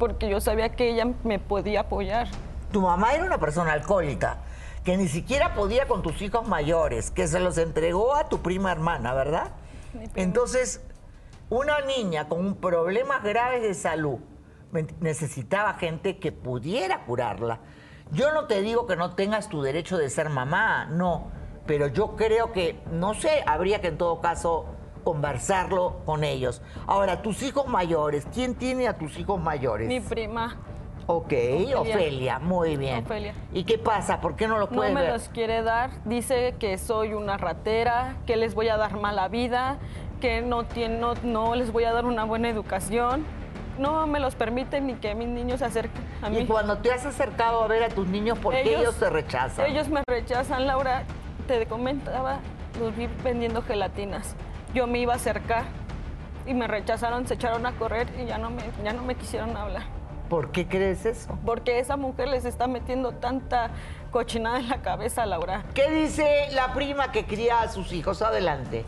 porque 0.00 0.28
yo 0.28 0.40
sabía 0.40 0.70
que 0.70 0.90
ella 0.90 1.06
me 1.22 1.38
podía 1.38 1.82
apoyar. 1.82 2.26
Tu 2.72 2.80
mamá 2.80 3.12
era 3.12 3.22
una 3.22 3.38
persona 3.38 3.74
alcohólica, 3.74 4.38
que 4.82 4.96
ni 4.96 5.06
siquiera 5.06 5.54
podía 5.54 5.86
con 5.86 6.02
tus 6.02 6.20
hijos 6.22 6.48
mayores, 6.48 7.12
que 7.12 7.28
se 7.28 7.38
los 7.38 7.56
entregó 7.56 8.16
a 8.16 8.28
tu 8.28 8.42
prima 8.42 8.72
hermana, 8.72 9.14
¿verdad? 9.14 9.52
Entonces, 10.16 10.80
una 11.48 11.80
niña 11.82 12.28
con 12.28 12.56
problemas 12.56 13.22
graves 13.22 13.62
de 13.62 13.74
salud 13.74 14.18
necesitaba 14.98 15.74
gente 15.74 16.18
que 16.18 16.32
pudiera 16.32 17.04
curarla. 17.04 17.60
Yo 18.10 18.32
no 18.32 18.46
te 18.46 18.60
digo 18.60 18.88
que 18.88 18.96
no 18.96 19.14
tengas 19.14 19.48
tu 19.48 19.62
derecho 19.62 19.98
de 19.98 20.10
ser 20.10 20.30
mamá, 20.30 20.86
no, 20.86 21.30
pero 21.68 21.86
yo 21.86 22.16
creo 22.16 22.50
que, 22.50 22.80
no 22.90 23.12
sé, 23.12 23.44
habría 23.46 23.80
que 23.82 23.88
en 23.88 23.98
todo 23.98 24.20
caso 24.22 24.64
conversarlo 25.04 26.00
con 26.06 26.24
ellos. 26.24 26.62
Ahora, 26.86 27.20
tus 27.20 27.42
hijos 27.42 27.68
mayores, 27.68 28.26
¿quién 28.32 28.54
tiene 28.54 28.88
a 28.88 28.94
tus 28.94 29.18
hijos 29.18 29.38
mayores? 29.38 29.86
Mi 29.86 30.00
prima. 30.00 30.56
Ok, 31.06 31.32
Ofelia. 31.76 32.38
muy 32.38 32.76
bien. 32.78 33.04
Ofelia. 33.04 33.34
¿Y 33.52 33.64
qué 33.64 33.78
pasa? 33.78 34.20
¿Por 34.20 34.34
qué 34.34 34.48
no 34.48 34.58
lo 34.58 34.68
puede 34.68 34.88
No 34.88 34.94
me 34.94 35.02
ver? 35.02 35.12
los 35.12 35.28
quiere 35.28 35.62
dar. 35.62 35.90
Dice 36.06 36.54
que 36.58 36.78
soy 36.78 37.12
una 37.12 37.36
ratera, 37.36 38.16
que 38.26 38.36
les 38.36 38.54
voy 38.54 38.68
a 38.68 38.78
dar 38.78 38.98
mala 38.98 39.28
vida, 39.28 39.76
que 40.22 40.40
no, 40.40 40.64
tiene, 40.64 40.98
no, 40.98 41.14
no 41.22 41.54
les 41.54 41.70
voy 41.70 41.84
a 41.84 41.92
dar 41.92 42.06
una 42.06 42.24
buena 42.24 42.48
educación. 42.48 43.26
No 43.78 44.06
me 44.06 44.20
los 44.20 44.34
permiten 44.34 44.86
ni 44.86 44.94
que 44.94 45.14
mis 45.14 45.28
niños 45.28 45.60
se 45.60 45.66
acerquen 45.66 46.02
a 46.22 46.30
mí. 46.30 46.38
Y 46.38 46.46
cuando 46.46 46.78
te 46.78 46.92
has 46.92 47.04
acercado 47.04 47.62
a 47.62 47.66
ver 47.68 47.84
a 47.84 47.88
tus 47.90 48.06
niños, 48.08 48.38
¿por 48.38 48.54
qué 48.54 48.76
ellos 48.76 48.96
te 48.96 49.08
rechazan? 49.10 49.66
Ellos 49.66 49.88
me 49.88 50.02
rechazan, 50.08 50.66
Laura. 50.66 51.04
Te 51.48 51.64
comentaba, 51.64 52.40
los 52.78 52.94
vi 52.94 53.08
vendiendo 53.24 53.62
gelatinas. 53.62 54.36
Yo 54.74 54.86
me 54.86 54.98
iba 54.98 55.14
a 55.14 55.16
acercar 55.16 55.64
y 56.46 56.52
me 56.52 56.66
rechazaron, 56.66 57.26
se 57.26 57.34
echaron 57.34 57.64
a 57.64 57.72
correr 57.72 58.06
y 58.20 58.26
ya 58.26 58.36
no 58.36 58.50
me, 58.50 58.62
ya 58.84 58.92
no 58.92 59.02
me 59.02 59.14
quisieron 59.14 59.56
hablar. 59.56 59.84
¿Por 60.28 60.52
qué 60.52 60.68
crees 60.68 61.06
eso? 61.06 61.38
Porque 61.46 61.78
esa 61.78 61.96
mujer 61.96 62.28
les 62.28 62.44
está 62.44 62.66
metiendo 62.66 63.12
tanta 63.12 63.70
cochinada 64.10 64.58
en 64.58 64.68
la 64.68 64.82
cabeza, 64.82 65.24
Laura. 65.24 65.64
¿Qué 65.72 65.90
dice 65.90 66.48
la 66.52 66.74
prima 66.74 67.12
que 67.12 67.24
cría 67.24 67.62
a 67.62 67.68
sus 67.68 67.94
hijos? 67.94 68.20
Adelante. 68.20 68.84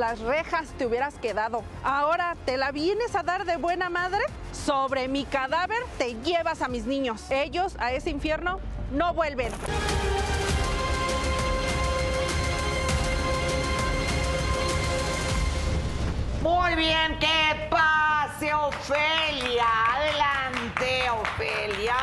Las 0.00 0.18
rejas 0.20 0.70
te 0.78 0.86
hubieras 0.86 1.16
quedado. 1.16 1.62
Ahora 1.84 2.34
te 2.46 2.56
la 2.56 2.72
vienes 2.72 3.14
a 3.14 3.22
dar 3.22 3.44
de 3.44 3.58
buena 3.58 3.90
madre. 3.90 4.22
Sobre 4.50 5.08
mi 5.08 5.24
cadáver 5.26 5.78
te 5.98 6.14
llevas 6.22 6.62
a 6.62 6.68
mis 6.68 6.86
niños. 6.86 7.30
Ellos 7.30 7.76
a 7.78 7.92
ese 7.92 8.08
infierno 8.08 8.60
no 8.92 9.12
vuelven. 9.12 9.52
Muy 16.42 16.74
bien, 16.76 17.18
que 17.18 17.68
pase 17.68 18.54
Ofelia. 18.54 19.66
Adelante, 19.96 21.10
Ofelia. 21.10 21.96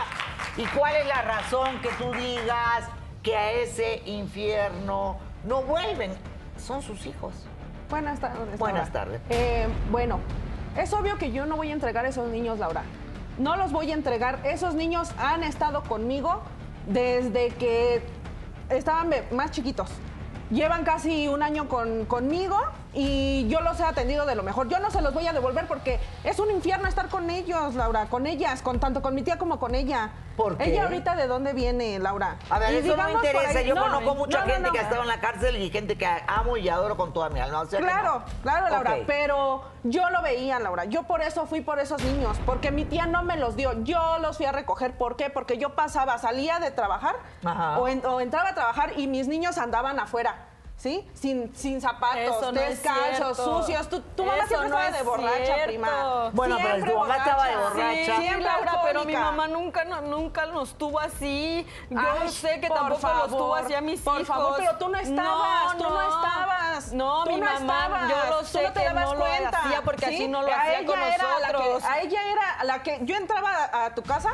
¿Y 0.56 0.66
cuál 0.68 0.96
es 0.98 1.08
la 1.08 1.24
razón 1.24 1.82
que 1.82 1.90
tú 1.98 2.12
digas 2.14 2.90
que 3.24 3.36
a 3.36 3.52
ese 3.54 4.04
infierno 4.06 5.18
no 5.46 5.64
vuelven? 5.64 6.12
Son 6.58 6.84
sus 6.84 7.04
hijos. 7.08 7.34
Buenas 7.90 8.20
tardes. 8.20 8.60
Buenas 8.60 8.92
tardes. 8.92 9.22
Eh, 9.30 9.68
bueno, 9.92 10.20
es 10.78 10.92
obvio 10.94 11.18
que 11.18 11.32
yo 11.32 11.46
no 11.46 11.56
voy 11.56 11.70
a 11.70 11.74
entregar 11.74 12.06
a 12.06 12.10
esos 12.10 12.30
niños, 12.30 12.60
Laura. 12.60 12.84
No 13.38 13.56
los 13.56 13.72
voy 13.72 13.92
a 13.92 13.94
entregar. 13.94 14.40
Esos 14.44 14.74
niños 14.74 15.12
han 15.18 15.44
estado 15.44 15.84
conmigo 15.84 16.42
desde 16.88 17.50
que 17.50 18.02
estaban 18.70 19.12
más 19.32 19.52
chiquitos. 19.52 19.90
Llevan 20.50 20.84
casi 20.84 21.28
un 21.28 21.44
año 21.44 21.68
con- 21.68 22.06
conmigo 22.06 22.58
y 22.94 23.48
yo 23.48 23.62
los 23.62 23.80
he 23.80 23.84
atendido 23.84 24.26
de 24.26 24.36
lo 24.36 24.44
mejor. 24.44 24.68
Yo 24.70 24.80
no 24.80 24.90
se 24.92 25.02
los 25.02 25.14
voy 25.14 25.28
a 25.28 25.34
devolver 25.34 25.68
porque 25.68 26.00
es 26.24 26.40
un 26.40 26.50
infierno 26.52 26.88
estar 26.88 27.10
con 27.10 27.30
ellos, 27.30 27.76
Laura, 27.76 28.06
con 28.08 28.26
ellas, 28.28 28.62
con 28.62 28.80
tanto 28.80 29.02
con 29.02 29.14
mi 29.14 29.22
tía 29.24 29.38
como 29.38 29.60
con 29.60 29.76
ella. 29.76 30.10
¿Por 30.36 30.58
qué? 30.58 30.66
Ella 30.72 30.84
ahorita 30.84 31.16
de 31.16 31.26
dónde 31.28 31.54
viene, 31.54 31.98
Laura. 32.00 32.38
A 32.50 32.60
ver, 32.60 32.74
Y 32.74 32.78
eso 32.78 32.96
no 32.96 33.04
me 33.06 33.14
interesa. 33.14 33.60
ahí- 33.60 33.66
Yo 33.68 33.74
no, 33.76 33.82
conozco 33.84 34.16
mucha 34.16 34.40
no, 34.42 34.46
no, 34.46 34.54
gente 34.54 34.70
que 34.72 34.80
ha 34.80 34.84
estado 34.84 35.02
en 35.02 35.08
la 35.08 35.20
cárcel 35.20 35.56
y 35.58 35.70
gente 35.72 35.98
que 35.98 36.08
amo 36.28 36.58
y 36.58 36.70
adoro 36.70 36.96
con 36.96 37.12
toda 37.12 37.30
mi 37.30 37.40
alma. 37.40 37.62
O 37.62 37.66
sea 37.66 37.80
que 37.80 37.86
Claro, 37.86 38.24
claro, 38.44 38.70
Laura, 38.70 38.94
Ok. 38.94 39.04
pero 39.08 39.64
yo 39.84 40.10
lo 40.12 40.22
veía, 40.22 40.60
Laura. 40.60 40.86
Yo 40.86 41.04
por 41.04 41.22
eso 41.22 41.46
fui 41.48 41.62
por 41.62 41.80
esos 41.80 42.02
niños, 42.04 42.38
porque 42.46 42.72
mi 42.72 42.86
tía 42.86 43.08
no 43.08 43.24
me 43.24 43.36
los 43.38 43.56
dio. 43.56 43.84
Yo 43.84 44.20
los 44.20 44.38
fui 44.38 44.46
a 44.46 44.52
recoger. 44.52 44.96
¿Por 44.96 45.16
qué? 45.16 45.30
Porque 45.32 45.58
yo 45.58 45.76
pasaba, 45.76 46.18
salía 46.20 46.60
de 46.60 46.70
trabajar 46.72 47.16
o, 47.80 47.88
en- 47.88 48.06
o 48.06 48.22
entraba 48.22 48.50
a 48.50 48.54
trabajar 48.56 48.94
y 48.98 49.08
mis 49.08 49.28
niños 49.28 49.58
andaban 49.58 50.00
afuera. 50.00 50.36
¿Sí? 50.78 51.10
Sin, 51.16 51.52
sin 51.56 51.82
zapatos, 51.82 52.40
no 52.40 52.52
descalzos, 52.52 53.36
sucios. 53.36 53.90
Tu, 53.90 54.00
tu 54.00 54.24
mamá 54.24 54.38
Eso 54.44 54.48
siempre 54.50 54.70
no 54.70 54.76
estaba 54.80 54.88
es 54.90 54.94
de 54.98 55.04
borracha, 55.10 55.46
cierto. 55.46 55.66
prima. 55.66 56.30
Bueno, 56.34 56.58
pero 56.62 56.86
tu 56.86 57.00
mamá 57.00 57.18
estaba 57.18 57.48
de 57.48 57.56
borracha. 57.58 57.96
Sí, 58.16 58.22
Siempre 58.22 58.44
Laura, 58.44 58.82
pero 58.84 59.04
mi 59.04 59.14
mamá 59.16 59.48
nunca, 59.48 59.86
no- 59.86 60.02
nunca 60.02 60.46
nos 60.46 60.78
tuvo 60.78 61.00
así. 61.00 61.66
Yo 61.90 62.00
Ay, 62.22 62.30
sé 62.30 62.60
que 62.60 62.68
por 62.68 62.78
tampoco 62.78 63.08
los 63.08 63.28
tuvo 63.28 63.40
favor, 63.40 63.60
así 63.64 63.74
a 63.74 63.82
mis 63.82 64.02
por 64.02 64.16
hijos. 64.22 64.28
favor, 64.28 64.54
pero 64.58 64.78
tú 64.78 64.90
no 64.90 64.98
estabas, 65.00 65.78
tú 65.78 65.84
no 65.90 66.02
estabas. 66.02 66.94
No, 66.94 67.24
Tú 67.24 67.32
mi 67.32 67.38
no 67.40 67.46
mamá, 67.46 67.58
estabas, 67.86 68.10
yo 68.10 68.30
lo 68.36 68.40
tú 68.42 68.46
sé 68.46 68.62
no 68.68 68.74
te 68.74 68.80
que 68.80 68.86
dabas 68.86 69.06
no 69.06 69.14
lo 69.16 69.20
cuenta, 69.20 69.58
hacía 69.58 69.82
porque 69.82 70.06
¿sí? 70.06 70.16
así 70.16 70.28
no 70.28 70.42
lo 70.44 70.52
A 70.54 70.62
hacía 70.62 70.86
con 70.86 71.00
era 71.00 71.40
la 71.40 71.48
que- 71.48 71.54
nosotros. 71.54 71.84
a 71.86 72.00
ella 72.02 72.20
era 72.32 72.64
la 72.66 72.84
que 72.84 73.00
yo 73.02 73.16
entraba 73.16 73.50
a, 73.74 73.86
a 73.86 73.96
tu 73.96 74.04
casa 74.04 74.30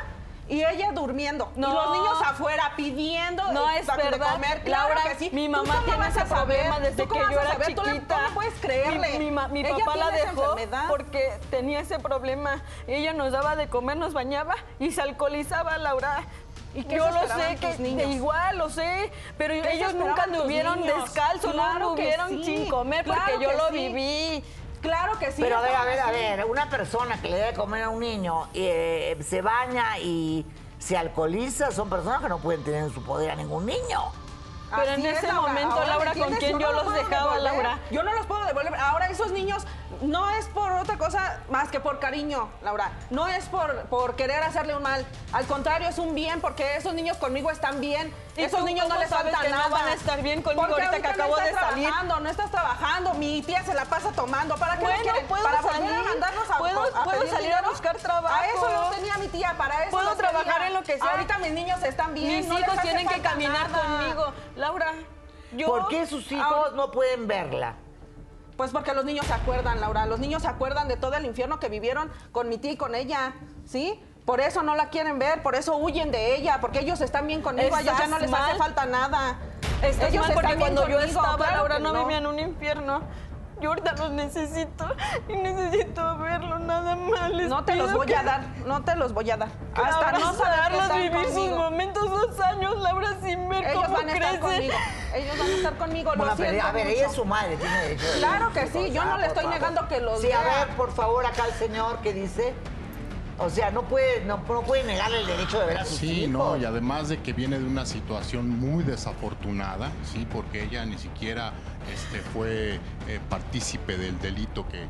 y 0.50 0.64
ella 0.64 0.92
durmiendo 0.92 1.52
y 1.56 1.60
los 1.62 1.92
niños 1.92 2.22
afuera 2.26 2.74
pidiendo 2.76 3.52
No 3.54 3.70
eh, 3.70 3.80
es 3.80 3.88
de 3.88 3.96
verdad, 3.96 4.34
comer. 4.34 4.62
Claro 4.64 4.94
Laura. 4.94 5.04
que 5.12 5.16
sí. 5.16 5.30
Mi 5.32 5.46
¿Tú 5.46 5.52
mamá 5.52 5.82
tiene 5.86 6.08
ese 6.08 6.20
a 6.22 6.26
problema 6.26 6.80
desde 6.80 7.04
¿Tú 7.06 7.14
que 7.14 7.20
yo 7.20 7.26
a 7.28 7.32
era 7.32 7.52
saber? 7.54 7.76
Tú 7.76 7.84
le- 7.84 7.94
chiquita. 7.94 8.16
tú 8.16 8.22
no 8.22 8.34
puedes 8.34 8.54
creerle. 8.60 9.10
Mi, 9.14 9.20
mi 9.26 9.32
ma- 9.32 9.48
mi 9.48 9.60
Ella 9.62 9.78
papá 9.86 9.96
la 9.98 10.12
dejó 10.12 10.56
porque 10.90 11.32
tenía 11.50 11.80
ese 11.80 11.98
problema. 12.00 12.62
Ella 12.88 13.14
nos 13.14 13.32
daba 13.32 13.56
de 13.56 13.68
comer, 13.68 13.98
nos 13.98 14.14
bañaba 14.14 14.56
y 14.80 14.92
se 14.92 15.02
alcoholizaba, 15.02 15.78
Laura. 15.78 16.24
¿Y 16.76 16.84
yo 16.88 17.10
lo 17.12 17.28
sé 17.28 17.56
que 17.62 17.78
niños? 17.78 17.98
de 18.10 18.14
igual 18.16 18.58
lo 18.58 18.68
sé, 18.70 19.12
pero 19.38 19.54
¿Qué 19.54 19.62
se 19.64 19.74
ellos 19.76 19.94
nunca 19.94 20.24
anduvieron 20.24 20.82
descalzos, 20.82 21.52
Claro 21.52 21.80
no 21.80 21.90
anduvieron 21.92 22.30
sí, 22.30 22.44
sin 22.46 22.68
comer 22.70 23.06
porque 23.06 23.22
claro 23.22 23.42
yo 23.42 23.52
lo 23.54 23.68
sí. 23.70 23.74
viví. 23.90 24.44
Claro 24.84 25.18
que 25.18 25.32
sí. 25.32 25.42
Pero 25.42 25.58
a 25.58 25.62
ver, 25.62 25.76
a 25.76 25.86
ver, 25.86 26.00
a 26.00 26.12
ver, 26.12 26.46
una 26.46 26.70
persona 26.70 27.20
que 27.20 27.30
le 27.30 27.38
debe 27.38 27.54
comer 27.54 27.84
a 27.84 27.90
un 27.90 28.02
niño 28.02 28.50
eh, 28.54 29.18
se 29.28 29.42
baña 29.42 29.98
y 30.00 30.46
se 30.78 30.98
alcoholiza, 30.98 31.72
son 31.72 31.90
personas 31.90 32.22
que 32.22 32.30
no 32.30 32.38
pueden 32.40 32.64
tener 32.64 32.84
en 32.84 32.94
su 32.94 33.02
poder 33.02 33.32
a 33.32 33.36
ningún 33.36 33.66
niño. 33.66 34.12
Pero 34.76 34.92
Así 34.92 35.02
en 35.02 35.08
es, 35.08 35.24
ese 35.24 35.32
momento, 35.32 35.72
Ahora, 35.74 35.86
Laura, 35.88 36.14
¿me 36.14 36.20
¿con 36.20 36.34
quién 36.36 36.60
yo 36.60 36.72
no 36.72 36.84
los 36.84 36.94
dejaba, 36.94 37.36
devolver. 37.36 37.44
Laura? 37.44 37.80
Yo 37.92 38.04
no 38.04 38.14
los 38.14 38.26
puedo 38.26 38.44
devolver. 38.46 38.76
Ahora 38.76 39.08
esos 39.08 39.32
niños 39.32 39.66
no 40.02 40.30
es 40.32 40.46
por 40.48 40.72
otra 40.74 40.98
cosa 40.98 41.40
más 41.50 41.70
que 41.70 41.80
por 41.80 42.00
cariño, 42.00 42.50
Laura. 42.62 42.92
No 43.10 43.28
es 43.28 43.46
por, 43.46 43.84
por 43.86 44.16
querer 44.16 44.44
hacerle 44.44 44.76
un 44.76 44.84
mal. 44.84 45.06
Al 45.32 45.46
contrario, 45.46 45.88
es 45.90 45.98
un 45.98 46.16
bien 46.16 46.42
porque 46.42 46.76
esos 46.78 46.94
niños 46.94 47.18
conmigo 47.18 47.52
están 47.52 47.80
bien. 47.82 48.14
¿Y 48.36 48.44
esos 48.44 48.64
niños 48.64 48.88
no 48.90 48.98
les 48.98 49.10
falta 49.10 49.40
que 49.42 49.50
no 49.50 49.58
nada. 49.58 49.70
van 49.70 49.88
a 49.90 49.94
estar 49.94 50.22
bien 50.22 50.42
conmigo 50.42 50.68
Porque 50.68 50.84
ahorita 50.84 50.98
que 51.12 51.18
no 51.18 51.24
acabo 51.24 51.36
de 51.38 51.50
estás 51.50 51.62
salir? 51.70 51.84
trabajando, 51.86 52.20
no 52.20 52.30
estás 52.30 52.52
trabajando. 52.52 53.14
Mi 53.16 53.42
tía 53.44 53.64
se 53.64 53.74
la 53.74 53.86
pasa 53.86 54.12
tomando. 54.12 54.56
¿Para 54.58 54.78
qué 54.78 54.86
Bueno, 54.86 55.14
puedo 55.28 55.44
Para 55.44 55.62
volver 55.62 55.82
salir. 55.82 55.96
a 55.96 56.04
mandarnos 56.04 56.50
a, 56.52 56.58
Puedo- 56.58 56.96
a 56.98 57.04
puedo 57.04 57.20
salir 57.22 57.36
a 57.36 57.40
dinero. 57.58 57.70
buscar 57.70 57.98
trabajo. 57.98 58.34
A 58.36 58.48
eso 58.48 58.70
no 58.70 58.90
tenía 58.90 59.18
mi 59.18 59.28
tía, 59.28 59.54
para 59.58 59.82
eso 59.84 59.92
Puedo 59.92 60.16
trabajar 60.16 60.64
en 60.64 60.74
lo 60.74 60.84
que 60.84 60.98
sea. 60.98 61.12
Ahorita 61.12 61.38
mis 61.38 61.52
niños 61.52 61.82
están 61.84 62.14
bien. 62.14 62.28
Mis 62.40 62.48
no 62.48 62.60
hijos 62.60 62.82
tienen 62.82 63.08
que 63.08 63.22
caminar 63.22 63.70
nada. 63.70 63.84
conmigo. 63.84 64.34
Laura, 64.56 64.94
yo... 65.52 65.68
¿Por 65.68 65.88
qué 65.90 66.08
sus 66.08 66.32
hijos 66.32 66.44
ahora- 66.46 66.72
no 66.76 66.92
pueden 66.92 67.28
verla? 67.28 67.76
Pues 68.58 68.72
porque 68.72 68.94
los 68.94 69.06
niños 69.06 69.26
se 69.26 69.34
acuerdan, 69.34 69.82
Laura. 69.82 70.06
Los 70.06 70.20
niños 70.20 70.44
se 70.44 70.48
acuerdan 70.48 70.88
de 70.88 70.98
todo 70.98 71.16
el 71.16 71.26
infierno 71.26 71.60
que 71.60 71.70
vivieron 71.70 72.12
con 72.32 72.50
mi 72.50 72.58
tía 72.58 72.74
y 72.74 72.78
con 72.78 72.96
ella, 72.96 73.34
¿sí? 73.66 74.00
Por 74.26 74.40
eso 74.40 74.64
no 74.64 74.76
la 74.76 74.90
quieren 74.90 75.20
ver, 75.20 75.44
por 75.44 75.56
eso 75.56 75.76
huyen 75.76 76.12
de 76.12 76.36
ella, 76.36 76.60
porque 76.62 76.80
ellos 76.80 77.02
están 77.02 77.28
bien 77.28 77.42
conmigo, 77.42 77.76
a 77.76 77.82
ellos 77.82 77.94
ya 77.98 78.08
no 78.08 78.20
les 78.20 78.30
mal. 78.30 78.52
hace 78.52 78.58
falta 78.58 78.86
nada. 78.86 79.38
Estás 79.82 80.12
ellos 80.12 80.26
mal 80.26 80.34
porque 80.34 80.54
están 80.54 80.60
bien 80.60 80.60
cuando 80.60 80.82
yo 80.88 80.98
conmigo, 80.98 81.20
estaba, 81.20 81.36
claro 81.36 81.56
Laura, 81.58 81.76
que 81.78 81.82
no, 81.84 81.94
vivía 82.04 82.18
en 82.20 82.28
un 82.28 82.40
infierno. 82.40 83.02
Yo 83.62 83.70
ahorita 83.70 83.94
los 83.94 84.12
necesito 84.12 84.86
y 85.30 85.34
necesito 85.36 86.18
verlo 86.18 86.60
nada 86.60 86.96
más. 86.96 87.32
Les 87.32 87.48
No 87.50 87.64
te 87.64 87.76
los 87.76 87.94
voy 87.94 88.08
que- 88.08 88.16
a 88.16 88.24
dar, 88.24 88.42
no 88.66 88.84
te 88.84 88.96
los 88.96 89.14
voy 89.14 89.30
a 89.32 89.38
dar. 89.38 89.50
Hasta 89.74 90.12
no 90.14 90.34
saberlos 90.34 90.94
vivir 90.98 91.26
sus 91.28 91.50
momentos 91.52 92.10
dos 92.10 92.40
años, 92.42 92.78
Laura, 92.80 93.16
sin 93.24 93.48
ver 93.48 93.64
Ellos 93.66 93.84
cómo 93.86 93.98
van 93.98 94.10
a 94.10 94.14
estar 94.14 94.30
crecen. 94.40 94.42
conmigo. 94.42 94.74
Ellos 95.16 95.38
van 95.38 95.48
a 95.48 95.54
estar 95.56 95.78
conmigo. 95.78 96.12
Bueno, 96.16 96.26
lo 96.32 96.36
pero, 96.38 96.64
a 96.64 96.72
ver, 96.72 96.86
mucho. 96.86 96.98
ella 96.98 97.08
es 97.08 97.14
su 97.14 97.26
madre, 97.26 97.56
tiene 97.58 97.82
derecho 97.84 98.06
de 98.12 98.18
Claro 98.20 98.52
que 98.54 98.68
sí, 98.68 98.74
yo 98.74 98.86
hijos. 98.88 99.06
no 99.06 99.14
Ah, 99.14 99.18
le 99.20 99.28
estoy 99.28 99.44
favor. 99.44 99.60
negando 99.60 99.88
que 99.88 100.00
los 100.02 100.22
Sí, 100.22 100.32
a 100.32 100.40
vea. 100.42 100.66
ver, 100.66 100.76
por 100.76 100.92
favor, 100.92 101.26
acá 101.26 101.46
el 101.46 101.54
señor 101.54 102.00
que 102.00 102.14
dice... 102.14 102.54
O 103.40 103.50
sea, 103.50 103.72
no 103.72 103.84
puede, 103.84 104.24
no, 104.26 104.38
no 104.48 104.62
puede 104.62 104.84
negarle 104.84 105.22
el 105.22 105.26
derecho 105.28 105.60
de 105.60 105.66
ver 105.66 105.78
a 105.80 105.86
sus 105.86 105.98
Sí, 105.98 106.22
hijos. 106.22 106.30
no, 106.32 106.58
y 106.58 106.66
además 106.66 107.10
de 107.10 107.18
que 107.22 107.34
viene 107.34 107.58
de 107.58 107.66
una 107.66 107.86
situación 107.86 108.48
muy 108.60 108.84
desafortunada, 108.84 109.92
sí, 110.12 110.28
porque 110.32 110.64
ella 110.64 110.86
ni 110.86 110.98
siquiera 110.98 111.52
este, 111.92 112.20
fue 112.20 112.80
eh, 113.08 113.20
partícipe 113.30 113.98
del 113.98 114.20
delito 114.20 114.66
que, 114.70 114.88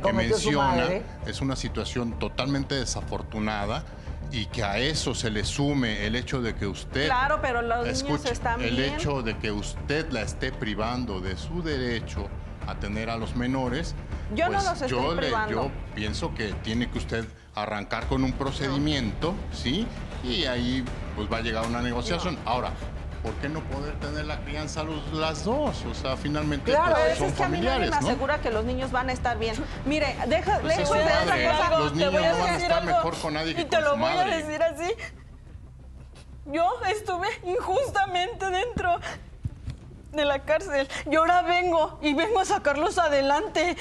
Que 0.00 0.12
menciona. 0.12 0.66
madre. 0.68 1.02
Es 1.26 1.40
una 1.40 1.54
situación 1.56 2.18
totalmente 2.18 2.74
desafortunada 2.74 3.84
y 4.32 4.46
que 4.46 4.64
a 4.64 4.78
eso 4.78 5.14
se 5.14 5.30
le 5.30 5.44
sume 5.44 6.04
el 6.06 6.16
hecho 6.16 6.42
de 6.42 6.54
que 6.56 6.66
usted 6.66 7.06
Claro, 7.06 7.38
pero 7.40 7.62
los 7.62 7.84
niños 7.86 8.02
Escuche, 8.02 8.32
están 8.32 8.60
el 8.60 8.74
bien. 8.76 8.94
hecho 8.94 9.22
de 9.22 9.36
que 9.38 9.52
usted 9.52 10.10
la 10.10 10.22
esté 10.22 10.50
privando 10.50 11.20
de 11.20 11.36
su 11.36 11.62
derecho 11.62 12.28
a 12.66 12.74
tener 12.74 13.08
a 13.10 13.16
los 13.16 13.36
menores, 13.36 13.94
Yo 14.34 14.46
no 14.46 14.52
pues 14.54 14.64
los 14.64 14.72
estoy 14.82 14.88
yo, 14.90 15.14
le- 15.14 15.22
privando. 15.22 15.52
yo 15.54 15.70
pienso 15.94 16.34
que 16.34 16.52
tiene 16.64 16.90
que 16.90 16.98
usted 16.98 17.24
arrancar 17.54 18.06
con 18.06 18.24
un 18.24 18.32
procedimiento, 18.32 19.34
¿sí? 19.52 19.86
Y 20.22 20.44
ahí 20.46 20.84
pues 21.16 21.30
va 21.32 21.38
a 21.38 21.40
llegar 21.40 21.66
una 21.66 21.80
negociación. 21.82 22.38
Ahora, 22.44 22.70
¿por 23.22 23.32
qué 23.34 23.48
no 23.48 23.60
poder 23.60 23.98
tener 24.00 24.24
la 24.26 24.40
crianza 24.40 24.82
los- 24.82 25.12
las 25.12 25.44
dos? 25.44 25.84
O 25.84 25.94
sea, 25.94 26.16
finalmente 26.16 26.72
Claro, 26.72 26.94
pues, 26.96 27.18
son 27.18 27.28
es 27.28 27.34
que 27.34 27.42
a 27.42 27.48
mí 27.48 27.58
nadie 27.58 27.68
familiares, 27.70 27.90
me 27.90 28.00
¿no? 28.00 28.06
asegura 28.08 28.38
que 28.40 28.50
los 28.50 28.64
niños 28.64 28.90
van 28.90 29.08
a 29.08 29.12
estar 29.12 29.38
bien. 29.38 29.54
Mire, 29.84 30.16
deja, 30.26 30.58
Pues 30.60 30.76
lejos 30.78 30.96
de 30.96 31.02
otra 31.04 31.24
madre. 31.26 31.46
cosa. 31.48 31.78
Los 31.78 31.92
te 31.92 31.96
niños 31.98 32.12
voy 32.12 32.24
a 32.24 32.32
no 32.32 32.38
van 32.38 32.48
a 32.48 32.56
estar 32.56 32.72
algo, 32.82 32.86
mejor 32.96 33.18
con 33.18 33.34
nadie 33.34 33.54
que 33.54 33.60
Y 33.60 33.64
te 33.66 33.76
con 33.76 33.84
lo 33.84 33.90
su 33.92 33.96
voy 33.98 34.12
a 34.12 34.24
decir 34.24 34.62
así. 34.62 34.92
Yo 36.46 36.68
estuve 36.88 37.28
injustamente 37.44 38.50
dentro 38.50 38.98
de 40.12 40.24
la 40.24 40.40
cárcel. 40.40 40.88
Y 41.10 41.14
ahora 41.16 41.42
vengo 41.42 41.98
y 42.02 42.14
vengo 42.14 42.40
a 42.40 42.44
sacarlos 42.44 42.98
adelante. 42.98 43.76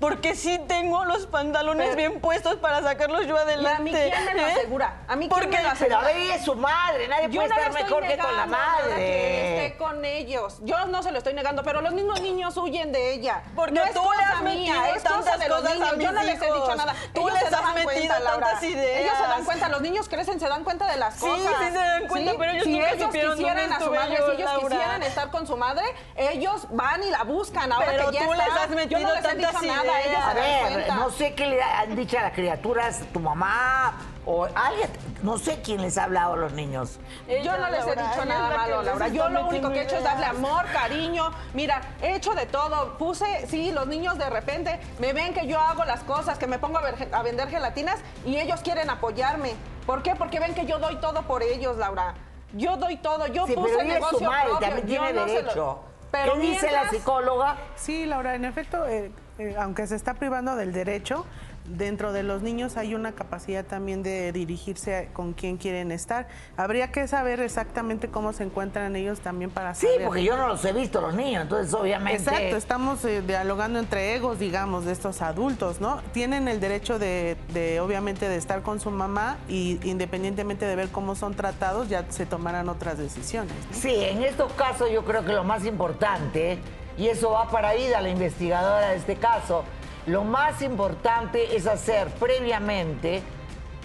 Porque 0.00 0.34
sí 0.34 0.60
tengo 0.66 1.04
los 1.04 1.26
pantalones 1.26 1.86
Pero- 1.86 1.96
bien 1.96 2.20
puestos 2.20 2.56
para 2.56 2.82
sacarlos 2.82 3.26
yo 3.26 3.36
¿Y 3.36 3.38
adelante. 3.38 3.76
a 3.76 3.80
mí 3.80 3.92
quién 3.92 4.24
me 4.26 4.34
lo 4.34 4.40
¿eh? 4.48 4.52
asegura? 4.52 4.94
¿A 5.08 5.16
mí 5.16 5.28
quién 5.28 5.30
Porque 5.30 5.46
me 5.46 5.52
lo 5.52 5.58
Pero 5.62 5.70
asegura? 5.72 5.98
a 6.00 6.02
ver, 6.04 6.16
ella 6.16 6.34
es 6.34 6.44
su 6.44 6.54
madre, 6.56 7.08
nadie 7.08 7.28
Yo 7.30 7.40
puede 7.40 7.48
no 7.48 7.54
estar 7.56 7.72
mejor 7.72 8.06
que 8.06 8.18
con 8.18 8.36
la 8.36 8.46
madre. 8.46 8.94
que 8.96 9.66
esté 9.66 9.78
con 9.78 10.04
ellos. 10.04 10.58
Yo 10.62 10.84
no 10.86 11.02
se 11.02 11.10
lo 11.12 11.18
estoy 11.18 11.32
negando, 11.34 11.62
pero 11.62 11.80
los 11.80 11.92
mismos 11.92 12.20
niños 12.20 12.56
huyen 12.56 12.92
de 12.92 13.12
ella. 13.14 13.42
Porque 13.54 13.72
no 13.72 13.84
es 13.84 13.92
tú 13.94 14.00
le 14.02 14.08
cosa 14.08 14.28
has 14.34 14.42
mía, 14.42 14.52
metido 14.74 14.84
es 14.96 15.02
cosa 15.04 15.08
tantas 15.22 15.48
los 15.48 15.60
cosas 15.62 15.80
a. 15.92 15.96
Yo 15.96 16.12
no 16.12 16.22
les 16.22 16.42
he 16.42 16.46
dicho 16.46 16.74
nada. 16.76 16.94
Tú 17.14 17.28
Ellos 17.28 17.40
les 17.42 17.52
has 17.52 17.74
metido 17.74 17.84
cuenta, 17.84 18.20
tantas 18.24 18.62
ideas. 18.64 19.00
Ellos 19.00 19.14
se 19.16 19.22
dan 19.28 19.44
cuenta, 19.44 19.68
los 19.68 19.80
niños 19.80 20.08
crecen, 20.08 20.40
se 20.40 20.48
dan 20.48 20.64
cuenta 20.64 20.86
de 20.90 20.96
las 20.98 21.14
Sí, 21.14 21.20
cosas. 21.20 21.52
sí 21.60 21.64
se 21.66 21.72
dan 21.78 22.06
cuenta, 22.08 22.32
pero 22.36 22.50
ellos 22.52 22.64
si 22.64 22.72
nunca 22.72 22.90
ellos 22.90 23.06
supieron 23.06 23.36
quisieran 23.38 23.72
a 23.72 23.78
su 23.80 23.90
madre, 23.92 24.16
yo, 24.18 24.26
si 24.26 24.32
ellos 24.42 24.50
quisieran 24.60 25.02
estar 25.04 25.30
con 25.30 25.46
su 25.46 25.56
madre, 25.56 25.84
ellos 26.16 26.66
van 26.70 27.02
y 27.04 27.10
la 27.10 27.22
buscan. 27.22 27.72
Ahora 27.72 27.86
Pero 27.92 28.10
que 28.10 28.16
ya 28.18 28.24
tú 28.26 28.32
les 28.34 28.48
has 28.48 28.68
metido 28.70 29.12
tantas 29.22 29.62
nada, 29.86 30.06
ideas. 30.06 30.24
A 30.24 30.34
ver, 30.34 30.72
cuenta. 30.72 30.94
no 30.96 31.10
sé 31.10 31.34
qué 31.34 31.46
le 31.46 31.62
han 31.62 31.94
dicho 31.96 32.18
a 32.18 32.22
las 32.22 32.32
criaturas, 32.32 33.02
tu 33.12 33.20
mamá 33.20 33.94
o 34.26 34.44
alguien, 34.54 34.88
no 35.22 35.36
sé 35.38 35.60
quién 35.62 35.82
les 35.82 35.98
ha 35.98 36.04
hablado 36.04 36.32
a 36.32 36.36
los 36.36 36.52
niños. 36.52 36.98
Yo 37.42 37.56
no 37.58 37.68
les 37.68 37.86
he 37.86 37.90
dicho 37.90 38.00
ella 38.00 38.20
es 38.22 38.26
nada 38.26 38.56
malo, 38.56 38.82
Laura. 38.82 39.08
Yo 39.08 39.28
lo 39.28 39.46
único 39.46 39.70
que 39.70 39.80
he 39.80 39.82
hecho 39.84 39.96
es 39.96 40.04
darle 40.04 40.24
amor, 40.26 40.64
cariño. 40.72 41.30
Mira, 41.52 41.82
he 42.00 42.14
hecho 42.14 42.32
de 42.34 42.46
todo. 42.46 42.96
Puse, 42.96 43.46
sí, 43.48 43.70
los 43.72 43.86
niños 43.86 44.16
de 44.18 44.30
repente 44.30 44.80
me 44.98 45.12
ven 45.12 45.34
que 45.34 45.46
yo 45.46 45.58
hago 45.60 45.84
las 45.84 46.02
cosas, 46.04 46.38
que 46.38 46.46
me 46.46 46.58
pongo 46.58 46.78
a, 46.78 46.82
ver- 46.82 47.08
a 47.12 47.22
vender 47.22 47.48
gelatinas 47.50 47.98
y 48.24 48.38
ellos 48.38 48.60
quieren 48.62 48.88
apoyarme. 48.90 49.54
¿Por 49.86 50.02
qué? 50.02 50.14
Porque 50.16 50.40
ven 50.40 50.54
que 50.54 50.64
yo 50.64 50.78
doy 50.78 50.96
todo 50.96 51.22
por 51.22 51.42
ellos, 51.42 51.76
Laura. 51.76 52.14
Yo 52.54 52.76
doy 52.78 52.96
todo. 52.96 53.26
Yo 53.26 53.46
Sí, 53.46 53.52
puse 53.54 53.70
pero 53.72 53.82
ella 53.82 53.94
es 53.94 54.00
negocio 54.00 54.18
su 54.20 54.24
madre, 54.24 54.48
propio. 54.48 54.66
también 54.68 54.86
Yo 54.88 55.02
tiene 55.02 55.12
no 55.12 55.26
se 55.26 55.34
lo- 55.34 55.40
derecho. 55.42 55.78
Pero 56.10 56.32
¿Qué 56.34 56.38
dice 56.38 56.70
la 56.70 56.88
psicóloga? 56.88 57.56
Sí, 57.74 58.06
Laura, 58.06 58.36
en 58.36 58.44
efecto, 58.44 58.86
eh, 58.86 59.10
eh, 59.38 59.54
aunque 59.58 59.86
se 59.86 59.96
está 59.96 60.14
privando 60.14 60.56
del 60.56 60.72
derecho, 60.72 61.26
dentro 61.66 62.12
de 62.12 62.22
los 62.22 62.42
niños 62.42 62.76
hay 62.76 62.94
una 62.94 63.12
capacidad 63.12 63.64
también 63.64 64.02
de 64.02 64.32
dirigirse 64.32 64.96
a- 64.96 65.06
con 65.14 65.32
quién 65.32 65.56
quieren 65.56 65.92
estar. 65.92 66.28
Habría 66.58 66.92
que 66.92 67.08
saber 67.08 67.40
exactamente 67.40 68.08
cómo 68.08 68.34
se 68.34 68.44
encuentran 68.44 68.94
ellos 68.96 69.20
también 69.20 69.50
para 69.50 69.74
Sí, 69.74 69.86
saber. 69.86 70.04
porque 70.04 70.22
yo 70.24 70.36
no 70.36 70.46
los 70.46 70.62
he 70.66 70.74
visto 70.74 71.00
los 71.00 71.14
niños, 71.14 71.42
entonces 71.42 71.72
obviamente... 71.72 72.22
Exacto, 72.22 72.56
estamos 72.56 73.02
eh, 73.06 73.22
dialogando 73.22 73.78
entre 73.78 74.14
egos, 74.14 74.38
digamos, 74.38 74.84
de 74.84 74.92
estos 74.92 75.22
adultos, 75.22 75.80
¿no? 75.80 76.02
Tienen 76.12 76.48
el 76.48 76.60
derecho 76.60 76.98
de, 76.98 77.38
de, 77.54 77.80
obviamente, 77.80 78.28
de 78.28 78.36
estar 78.36 78.60
con 78.60 78.78
su 78.78 78.90
mamá 78.90 79.38
y 79.48 79.80
independientemente 79.88 80.66
de 80.66 80.76
ver 80.76 80.90
cómo 80.90 81.14
son 81.14 81.34
tratados, 81.34 81.88
ya 81.88 82.04
se 82.10 82.26
tomarán 82.26 82.68
otras 82.68 82.98
decisiones. 82.98 83.54
¿no? 83.70 83.74
Sí, 83.76 83.94
en 83.94 84.22
estos 84.22 84.52
casos 84.52 84.90
yo 84.92 85.02
creo 85.06 85.24
que 85.24 85.32
lo 85.32 85.44
más 85.44 85.64
importante, 85.64 86.58
y 86.96 87.08
eso 87.08 87.30
va 87.30 87.48
para 87.48 87.76
Ida, 87.76 88.00
la 88.00 88.08
investigadora 88.08 88.90
de 88.90 88.96
este 88.96 89.16
caso, 89.16 89.64
lo 90.06 90.24
más 90.24 90.62
importante 90.62 91.56
es 91.56 91.66
hacer 91.66 92.08
previamente 92.08 93.22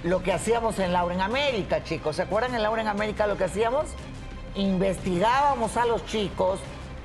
lo 0.03 0.21
que 0.21 0.31
hacíamos 0.31 0.79
en 0.79 0.93
Laura 0.93 1.15
en 1.15 1.21
América, 1.21 1.83
chicos. 1.83 2.17
¿Se 2.17 2.21
acuerdan 2.21 2.55
en 2.55 2.63
Laura 2.63 2.81
en 2.81 2.87
América 2.87 3.27
lo 3.27 3.37
que 3.37 3.45
hacíamos? 3.45 3.85
Investigábamos 4.55 5.77
a 5.77 5.85
los 5.85 6.05
chicos, 6.05 6.59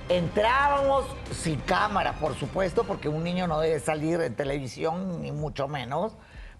entrábamos 0.09 1.07
sin 1.33 1.61
cámara, 1.61 2.15
por 2.15 2.35
supuesto, 2.35 2.85
porque 2.85 3.09
un 3.09 3.25
niño 3.25 3.47
no 3.47 3.61
debe 3.61 3.81
salir 3.81 4.21
en 4.21 4.35
televisión, 4.35 5.23
ni 5.23 5.33
mucho 5.33 5.69
menos, 5.69 6.13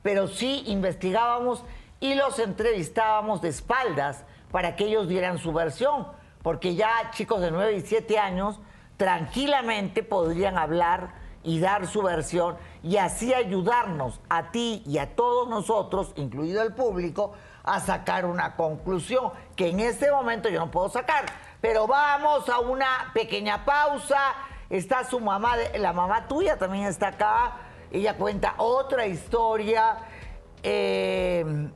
pero 0.03 0.29
sí 0.29 0.65
investigábamos 0.67 1.65
y 2.01 2.15
los 2.15 2.39
entrevistábamos 2.39 3.43
de 3.43 3.49
espaldas 3.49 4.25
para 4.51 4.77
que 4.77 4.87
ellos 4.87 5.09
dieran 5.09 5.39
su 5.39 5.53
versión, 5.53 6.07
porque 6.43 6.75
ya 6.75 7.11
chicos 7.13 7.41
de 7.41 7.51
9 7.51 7.77
y 7.77 7.81
7 7.81 8.19
años 8.19 8.61
tranquilamente 8.97 10.03
podrían 10.03 10.59
hablar 10.59 11.15
y 11.43 11.61
dar 11.61 11.87
su 11.87 12.03
versión 12.03 12.57
y 12.83 12.97
así 12.97 13.35
ayudarnos 13.35 14.21
a 14.29 14.51
ti 14.51 14.83
y 14.87 14.99
a 14.99 15.15
todos 15.15 15.49
nosotros, 15.49 16.13
incluido 16.17 16.63
el 16.63 16.75
público, 16.75 17.33
a 17.63 17.81
sacar 17.81 18.25
una 18.27 18.57
conclusión 18.57 19.31
que 19.57 19.69
en 19.69 19.81
este 19.81 20.11
momento 20.11 20.49
yo 20.49 20.61
no 20.61 20.71
puedo 20.71 20.89
sacar. 20.89 21.27
Pero 21.61 21.87
vamos 21.87 22.49
a 22.49 22.61
una 22.61 23.11
pequeña 23.15 23.65
pausa. 23.65 24.35
Está 24.69 25.05
su 25.05 25.21
mamá, 25.21 25.57
la 25.79 25.93
mamá 25.93 26.27
tuya 26.29 26.59
también 26.59 26.85
está 26.85 27.09
acá. 27.09 27.57
Ella 27.91 28.17
cuenta 28.17 28.55
otra 28.59 29.07
historia. 29.07 29.97
Eh, 30.63 31.71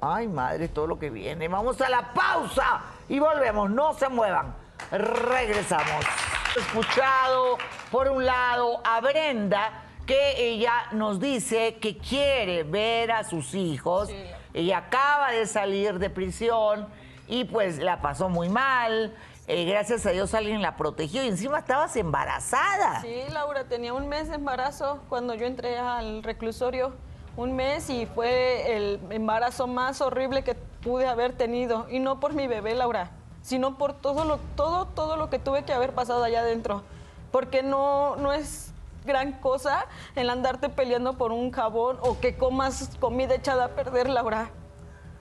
Ay, 0.00 0.28
madre, 0.28 0.68
todo 0.68 0.86
lo 0.86 0.98
que 0.98 1.10
viene. 1.10 1.48
Vamos 1.48 1.80
a 1.80 1.88
la 1.88 2.12
pausa 2.14 2.82
y 3.08 3.18
volvemos. 3.18 3.70
No 3.70 3.94
se 3.94 4.08
muevan. 4.08 4.54
Regresamos. 4.90 6.04
Escuchado, 6.56 7.58
por 7.90 8.08
un 8.08 8.24
lado, 8.24 8.80
a 8.84 9.00
Brenda, 9.00 9.84
que 10.06 10.42
ella 10.42 10.86
nos 10.92 11.20
dice 11.20 11.76
que 11.76 11.98
quiere 11.98 12.62
ver 12.62 13.12
a 13.12 13.24
sus 13.24 13.54
hijos. 13.54 14.08
Ella 14.54 14.78
acaba 14.78 15.30
de 15.30 15.46
salir 15.46 15.98
de 15.98 16.08
prisión 16.08 16.88
y 17.28 17.44
pues 17.44 17.78
la 17.78 18.00
pasó 18.00 18.28
muy 18.28 18.48
mal. 18.48 19.14
Eh, 19.46 19.64
gracias 19.64 20.04
a 20.04 20.10
Dios 20.10 20.34
alguien 20.34 20.60
la 20.60 20.76
protegió 20.76 21.22
y 21.22 21.28
encima 21.28 21.58
estabas 21.58 21.96
embarazada. 21.96 23.00
Sí, 23.00 23.22
Laura, 23.32 23.64
tenía 23.64 23.94
un 23.94 24.08
mes 24.08 24.28
de 24.28 24.34
embarazo 24.34 25.00
cuando 25.08 25.34
yo 25.34 25.46
entré 25.46 25.78
al 25.78 26.22
reclusorio. 26.22 26.94
Un 27.36 27.54
mes 27.54 27.88
y 27.88 28.06
fue 28.06 28.76
el 28.76 29.00
embarazo 29.10 29.66
más 29.66 30.00
horrible 30.00 30.42
que 30.42 30.54
pude 30.54 31.06
haber 31.06 31.34
tenido. 31.34 31.86
Y 31.88 31.98
no 31.98 32.18
por 32.20 32.34
mi 32.34 32.46
bebé, 32.46 32.74
Laura, 32.74 33.10
sino 33.48 33.78
por 33.78 33.94
todo 33.94 34.26
lo, 34.26 34.36
todo, 34.56 34.84
todo 34.84 35.16
lo 35.16 35.30
que 35.30 35.38
tuve 35.38 35.64
que 35.64 35.72
haber 35.72 35.94
pasado 35.94 36.22
allá 36.22 36.40
adentro. 36.40 36.82
Porque 37.32 37.62
no, 37.62 38.14
no 38.16 38.30
es 38.34 38.72
gran 39.06 39.32
cosa 39.40 39.86
el 40.16 40.28
andarte 40.28 40.68
peleando 40.68 41.14
por 41.14 41.32
un 41.32 41.50
jabón 41.50 41.96
o 42.02 42.20
que 42.20 42.36
comas 42.36 42.90
comida 43.00 43.34
echada 43.34 43.64
a 43.64 43.68
perder, 43.68 44.10
Laura. 44.10 44.50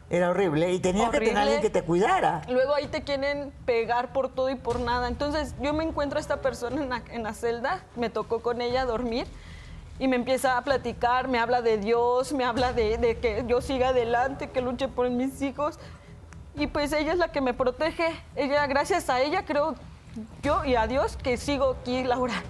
Era 0.09 0.29
horrible 0.29 0.73
y 0.73 0.79
tenías 0.79 1.09
que 1.09 1.19
tener 1.19 1.35
Horrible. 1.35 1.41
alguien 1.41 1.61
que 1.61 1.69
te 1.69 1.83
cuidara. 1.83 2.41
Luego 2.49 2.73
ahí 2.75 2.87
te 2.87 3.03
quieren 3.03 3.53
pegar 3.65 4.11
por 4.11 4.27
todo 4.27 4.49
y 4.49 4.55
por 4.55 4.81
nada. 4.81 5.07
Entonces 5.07 5.55
yo 5.61 5.73
me 5.73 5.85
encuentro 5.85 6.17
a 6.17 6.21
esta 6.21 6.41
persona 6.41 6.81
en 6.83 6.89
la, 6.89 7.03
en 7.11 7.23
la 7.23 7.33
celda, 7.33 7.85
me 7.95 8.09
tocó 8.09 8.41
con 8.41 8.61
ella 8.61 8.83
dormir 8.83 9.25
y 9.99 10.09
me 10.09 10.17
empieza 10.17 10.57
a 10.57 10.63
platicar, 10.63 11.29
me 11.29 11.39
habla 11.39 11.61
de 11.61 11.77
Dios, 11.77 12.33
me 12.33 12.43
habla 12.43 12.73
de, 12.73 12.97
de 12.97 13.19
que 13.19 13.45
yo 13.47 13.61
siga 13.61 13.89
adelante, 13.89 14.49
que 14.49 14.59
luche 14.61 14.89
por 14.89 15.09
mis 15.09 15.41
hijos. 15.41 15.79
Y 16.57 16.67
pues 16.67 16.91
ella 16.91 17.13
es 17.13 17.19
la 17.19 17.31
que 17.31 17.39
me 17.41 17.53
protege. 17.53 18.19
Ella, 18.35 18.65
gracias 18.67 19.09
a 19.09 19.21
ella 19.21 19.45
creo 19.45 19.75
yo 20.41 20.65
y 20.65 20.75
a 20.75 20.87
Dios 20.87 21.15
que 21.17 21.37
sigo 21.37 21.77
aquí, 21.79 22.03
Laura. 22.03 22.41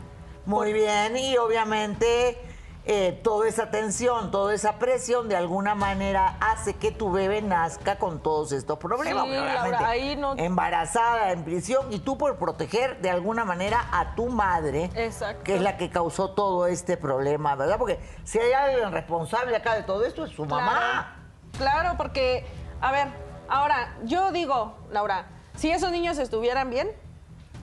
Muy 0.45 0.71
bien, 0.71 1.17
y 1.17 1.35
obviamente 1.35 2.39
eh, 2.85 3.19
toda 3.21 3.49
esa 3.49 3.69
tensión, 3.69 4.31
toda 4.31 4.53
esa 4.53 4.79
presión 4.79 5.27
de 5.27 5.35
alguna 5.35 5.75
manera 5.75 6.37
hace 6.39 6.75
que 6.75 6.89
tu 6.91 7.11
bebé 7.11 7.41
nazca 7.41 7.97
con 7.99 8.23
todos 8.23 8.53
estos 8.53 8.79
problemas. 8.79 9.25
Sí. 9.25 9.31
Laura, 9.31 9.89
ahí 9.89 10.15
no- 10.15 10.35
Embarazada, 10.37 11.33
en 11.33 11.43
prisión, 11.43 11.91
y 11.91 11.99
tú 11.99 12.17
por 12.17 12.37
proteger 12.37 13.01
de 13.01 13.09
alguna 13.09 13.43
manera 13.43 13.89
a 13.91 14.15
tu 14.15 14.27
madre, 14.29 14.89
Exacto. 14.95 15.43
que 15.43 15.55
es 15.57 15.61
la 15.61 15.75
que 15.75 15.89
causó 15.89 16.29
todo 16.31 16.65
este 16.67 16.95
problema, 16.95 17.55
¿verdad? 17.55 17.77
Porque 17.77 17.99
si 18.23 18.39
hay 18.39 18.53
alguien 18.53 18.93
responsable 18.93 19.53
acá 19.53 19.73
de 19.75 19.83
todo 19.83 20.05
esto 20.05 20.23
es 20.23 20.31
su 20.31 20.45
mamá. 20.45 21.13
Claro, 21.57 21.95
porque, 21.97 22.45
a 22.79 22.93
ver, 22.93 23.07
ahora, 23.49 23.95
yo 24.03 24.31
digo, 24.31 24.77
Laura, 24.91 25.27
si 25.55 25.71
esos 25.71 25.91
niños 25.91 26.17
estuvieran 26.17 26.69
bien, 26.69 26.89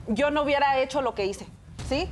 yo 0.07 0.29
no 0.31 0.43
hubiera 0.43 0.77
hecho 0.79 1.01
lo 1.01 1.15
que 1.15 1.25
hice, 1.25 1.47
¿sí? 1.87 2.09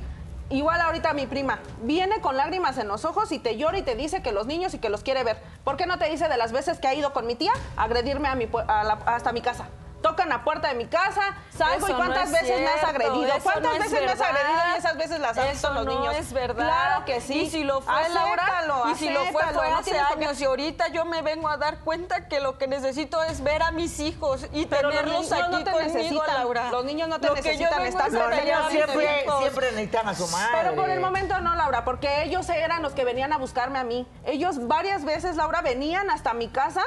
Igual 0.50 0.80
ahorita 0.80 1.14
mi 1.14 1.26
prima 1.26 1.60
viene 1.82 2.20
con 2.20 2.36
lágrimas 2.36 2.76
en 2.78 2.86
los 2.88 3.04
ojos 3.04 3.32
y 3.32 3.38
te 3.38 3.56
llora 3.56 3.78
y 3.78 3.82
te 3.82 3.94
dice 3.94 4.22
que 4.22 4.30
los 4.32 4.46
niños 4.46 4.74
y 4.74 4.78
que 4.78 4.90
los 4.90 5.02
quiere 5.02 5.24
ver. 5.24 5.38
¿Por 5.64 5.76
qué 5.76 5.86
no 5.86 5.98
te 5.98 6.08
dice 6.10 6.28
de 6.28 6.36
las 6.36 6.52
veces 6.52 6.78
que 6.78 6.86
ha 6.86 6.94
ido 6.94 7.12
con 7.12 7.26
mi 7.26 7.34
tía 7.34 7.52
a 7.76 7.84
agredirme 7.84 8.28
a 8.28 8.34
mi, 8.34 8.46
a 8.68 8.84
la- 8.84 8.98
hasta 9.06 9.32
mi 9.32 9.40
casa? 9.40 9.68
Tocan 10.04 10.28
la 10.28 10.44
puerta 10.44 10.68
de 10.68 10.74
mi 10.74 10.86
casa, 10.86 11.22
salgo 11.56 11.86
Eso 11.86 11.88
y 11.88 11.94
cuántas 11.94 12.24
es 12.26 12.32
veces 12.32 12.60
me 12.60 12.66
has 12.66 12.72
cierto, 12.80 12.86
agredido. 12.88 13.34
¿Cuántas 13.42 13.62
no 13.62 13.78
veces 13.78 14.02
me 14.02 14.12
has 14.12 14.20
agredido 14.20 14.60
y 14.74 14.78
esas 14.78 14.96
veces 14.98 15.18
las 15.18 15.38
han 15.38 15.50
visto 15.50 15.66
Eso 15.68 15.74
los 15.74 15.86
no 15.86 15.98
niños? 15.98 16.14
es 16.16 16.32
verdad. 16.34 16.66
Claro 16.66 17.04
que 17.06 17.20
sí. 17.22 17.40
Y 17.40 17.50
si 17.50 17.64
lo 17.64 17.80
fue 17.80 18.08
Laura, 18.10 18.44
y 18.92 18.94
si 18.96 19.08
lo 19.08 19.24
fue 19.24 19.42
fue 19.54 19.70
no 19.70 19.78
hace 19.78 19.98
años 19.98 20.38
y 20.42 20.44
ahorita 20.44 20.88
yo 20.88 21.06
me 21.06 21.22
vengo 21.22 21.48
a 21.48 21.56
dar 21.56 21.78
cuenta 21.78 22.28
que 22.28 22.40
lo 22.40 22.58
que 22.58 22.66
necesito 22.66 23.22
es 23.22 23.42
ver 23.42 23.62
a 23.62 23.70
mis 23.70 23.98
hijos 23.98 24.46
y 24.52 24.66
Pero 24.66 24.90
tenerlos 24.90 25.32
aquí 25.32 25.40
no 25.50 25.64
te 25.64 25.70
conmigo, 25.70 25.94
necesitan. 25.94 26.34
Laura. 26.34 26.70
Los 26.70 26.84
niños 26.84 27.08
no 27.08 27.18
te 27.18 27.28
Lo 27.28 27.34
necesitan, 27.36 27.70
vengo 27.82 27.84
estás 27.84 28.08
es 28.08 28.14
a 28.14 28.28
Los 28.28 28.44
niños 28.44 28.70
siempre, 28.70 29.26
siempre 29.38 29.70
necesitan 29.72 30.08
a 30.08 30.14
su 30.14 30.28
madre. 30.28 30.50
Pero 30.52 30.74
por 30.74 30.90
el 30.90 31.00
momento 31.00 31.40
no, 31.40 31.54
Laura, 31.54 31.86
porque 31.86 32.24
ellos 32.24 32.46
eran 32.50 32.82
los 32.82 32.92
que 32.92 33.06
venían 33.06 33.32
a 33.32 33.38
buscarme 33.38 33.78
a 33.78 33.84
mí. 33.84 34.06
Ellos 34.26 34.68
varias 34.68 35.06
veces, 35.06 35.36
Laura, 35.36 35.62
venían 35.62 36.10
hasta 36.10 36.34
mi 36.34 36.48
casa 36.48 36.82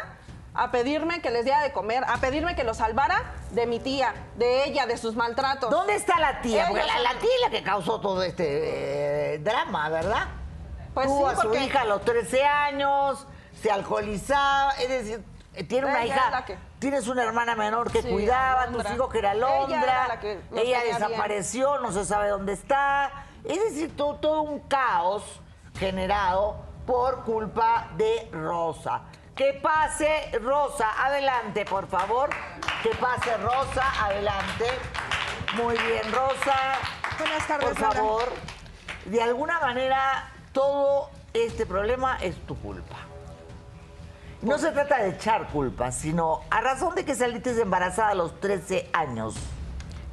a 0.57 0.71
pedirme 0.71 1.21
que 1.21 1.29
les 1.29 1.45
diera 1.45 1.61
de 1.61 1.71
comer, 1.71 2.03
a 2.07 2.17
pedirme 2.17 2.55
que 2.55 2.63
los 2.63 2.77
salvara 2.77 3.23
de 3.51 3.65
mi 3.67 3.79
tía, 3.79 4.13
de 4.37 4.65
ella, 4.65 4.85
de 4.87 4.97
sus 4.97 5.15
maltratos. 5.15 5.69
¿Dónde 5.69 5.95
está 5.95 6.19
la 6.19 6.41
tía? 6.41 6.65
Porque 6.67 6.83
la, 6.83 6.93
tía 7.19 7.29
es 7.35 7.41
la 7.43 7.49
que 7.51 7.63
causó 7.63 8.01
todo 8.01 8.23
este 8.23 9.35
eh, 9.35 9.37
drama, 9.39 9.87
¿verdad? 9.89 10.25
Pues 10.93 11.07
Tuvo 11.07 11.29
sí, 11.29 11.33
a 11.33 11.35
su 11.35 11.41
porque- 11.43 11.63
hija 11.63 11.81
a 11.81 11.85
los 11.85 12.03
13 12.03 12.43
años, 12.43 13.27
se 13.61 13.69
alcoholizaba, 13.71 14.71
es 14.79 14.89
decir, 14.89 15.23
eh, 15.53 15.63
tiene 15.63 15.87
una 15.87 16.05
hija, 16.05 16.43
que- 16.45 16.57
tienes 16.79 17.07
una 17.07 17.21
hermana 17.23 17.55
menor 17.55 17.91
que 17.91 18.01
Sí, 18.01 18.09
cuidaba, 18.09 18.63
Alondra. 18.63 18.83
tus 18.85 18.95
hijos 18.95 19.11
que 19.11 19.19
era 19.19 19.33
Ella 19.33 19.47
Londra, 19.59 19.83
era 19.83 20.07
la 20.07 20.19
que 20.19 20.41
los 20.49 20.59
ella 20.59 20.81
bien. 20.83 20.95
desapareció, 20.97 21.77
no 21.79 21.91
se 21.91 22.03
sabe 22.03 22.29
dónde 22.29 22.53
está, 22.53 23.11
es 23.43 23.63
decir, 23.63 23.95
todo, 23.95 24.15
todo 24.15 24.41
un 24.41 24.59
caos 24.61 25.23
generado 25.79 26.57
por 26.87 27.23
culpa 27.25 27.89
de 27.97 28.27
Rosa. 28.31 29.01
Que 29.37 29.53
pase 29.53 30.31
Rosa, 30.41 30.87
adelante 31.05 31.63
por 31.63 31.87
favor, 31.87 32.29
que 32.81 32.89
pase 32.95 33.37
Rosa, 33.37 33.83
adelante. 34.03 34.65
Muy 35.55 35.75
bien, 35.77 36.11
Rosa. 36.11 36.55
Buenas 37.19 37.47
tardes, 37.47 37.69
Por 37.69 37.79
Laura. 37.81 37.95
favor, 37.99 38.33
de 39.05 39.21
alguna 39.21 39.59
manera 39.59 40.31
todo 40.53 41.11
este 41.33 41.67
problema 41.67 42.17
es 42.21 42.35
tu 42.47 42.55
culpa. 42.59 42.95
No 44.41 44.57
se 44.57 44.71
trata 44.71 44.97
de 45.03 45.09
echar 45.09 45.47
culpa, 45.49 45.91
sino 45.91 46.41
a 46.49 46.61
razón 46.61 46.95
de 46.95 47.05
que 47.05 47.13
saliste 47.13 47.59
embarazada 47.61 48.09
a 48.09 48.15
los 48.15 48.39
13 48.39 48.89
años. 48.93 49.35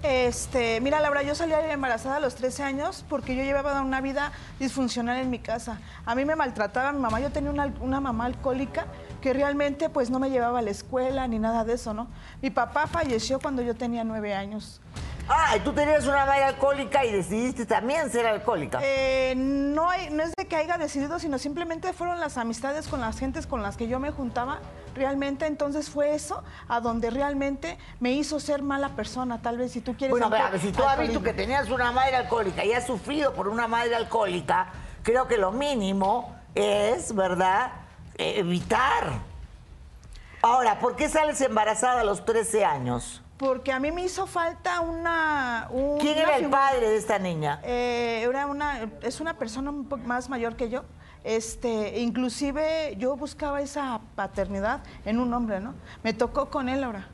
Este, 0.02 0.82
mira, 0.82 1.00
Laura, 1.00 1.22
yo 1.22 1.34
salí 1.34 1.54
embarazada 1.54 2.16
a 2.16 2.20
los 2.20 2.34
13 2.34 2.62
años 2.62 3.06
porque 3.08 3.34
yo 3.34 3.42
llevaba 3.42 3.80
una 3.80 4.02
vida 4.02 4.32
disfuncional 4.58 5.16
en 5.18 5.30
mi 5.30 5.38
casa. 5.38 5.78
A 6.04 6.14
mí 6.14 6.26
me 6.26 6.36
maltrataba 6.36 6.92
mi 6.92 7.00
mamá. 7.00 7.20
Yo 7.20 7.30
tenía 7.30 7.50
una, 7.50 7.72
una 7.80 8.00
mamá 8.00 8.26
alcohólica 8.26 8.86
que 9.24 9.32
realmente 9.32 9.88
pues 9.88 10.10
no 10.10 10.18
me 10.18 10.28
llevaba 10.28 10.58
a 10.58 10.62
la 10.62 10.70
escuela 10.70 11.26
ni 11.26 11.38
nada 11.38 11.64
de 11.64 11.72
eso, 11.72 11.94
¿no? 11.94 12.08
Mi 12.42 12.50
papá 12.50 12.86
falleció 12.86 13.40
cuando 13.40 13.62
yo 13.62 13.74
tenía 13.74 14.04
nueve 14.04 14.34
años. 14.34 14.82
Ah, 15.30 15.56
y 15.56 15.60
tú 15.60 15.72
tenías 15.72 16.06
una 16.06 16.26
madre 16.26 16.44
alcohólica 16.44 17.02
y 17.06 17.10
decidiste 17.10 17.64
también 17.64 18.10
ser 18.10 18.26
alcohólica. 18.26 18.80
Eh, 18.82 19.32
no, 19.34 19.88
hay- 19.88 20.10
no 20.10 20.22
es 20.22 20.32
de 20.36 20.46
que 20.46 20.56
haya 20.56 20.76
decidido, 20.76 21.18
sino 21.18 21.38
simplemente 21.38 21.94
fueron 21.94 22.20
las 22.20 22.36
amistades 22.36 22.86
con 22.86 23.00
las 23.00 23.18
gentes 23.18 23.46
con 23.46 23.62
las 23.62 23.78
que 23.78 23.88
yo 23.88 23.98
me 23.98 24.10
juntaba. 24.10 24.58
Realmente, 24.94 25.46
entonces 25.46 25.88
fue 25.88 26.14
eso 26.14 26.44
a 26.68 26.80
donde 26.80 27.08
realmente 27.08 27.78
me 28.00 28.12
hizo 28.12 28.38
ser 28.40 28.60
mala 28.62 28.90
persona, 28.90 29.40
tal 29.40 29.56
vez 29.56 29.72
si 29.72 29.80
tú 29.80 29.94
quieres. 29.96 30.10
Bueno, 30.10 30.28
ver, 30.28 30.60
si 30.60 30.70
tú 30.70 30.84
has 30.84 30.98
visto 30.98 31.22
que 31.22 31.32
tenías 31.32 31.70
una 31.70 31.92
madre 31.92 32.16
alcohólica 32.16 32.62
y 32.62 32.74
has 32.74 32.86
sufrido 32.86 33.32
por 33.32 33.48
una 33.48 33.66
madre 33.68 33.96
alcohólica, 33.96 34.66
creo 35.02 35.26
que 35.28 35.38
lo 35.38 35.50
mínimo 35.50 36.36
es, 36.54 37.14
¿verdad?, 37.14 37.70
evitar. 38.18 39.20
Ahora, 40.42 40.78
¿por 40.78 40.94
qué 40.96 41.08
sales 41.08 41.40
embarazada 41.40 42.02
a 42.02 42.04
los 42.04 42.24
13 42.24 42.64
años? 42.64 43.22
Porque 43.38 43.72
a 43.72 43.80
mí 43.80 43.90
me 43.90 44.02
hizo 44.04 44.26
falta 44.26 44.80
una... 44.80 45.68
un- 45.70 45.98
¿Quién 45.98 46.18
una 46.18 46.22
era 46.22 46.36
el 46.36 46.50
padre 46.50 46.88
de 46.88 46.96
esta 46.96 47.18
niña? 47.18 47.60
Eh, 47.64 48.24
era 48.28 48.46
una, 48.46 48.88
es 49.02 49.20
una 49.20 49.36
persona 49.38 49.70
un 49.70 49.86
poco 49.86 50.04
más 50.04 50.28
mayor 50.28 50.54
que 50.56 50.68
yo. 50.68 50.84
Este, 51.24 51.98
inclusive 52.00 52.94
yo 52.98 53.16
buscaba 53.16 53.60
esa 53.62 54.00
paternidad 54.14 54.82
en 55.06 55.18
un 55.18 55.32
hombre, 55.32 55.58
¿no? 55.58 55.74
Me 56.02 56.12
tocó 56.12 56.50
con 56.50 56.68
él 56.68 56.84
ahora. 56.84 57.08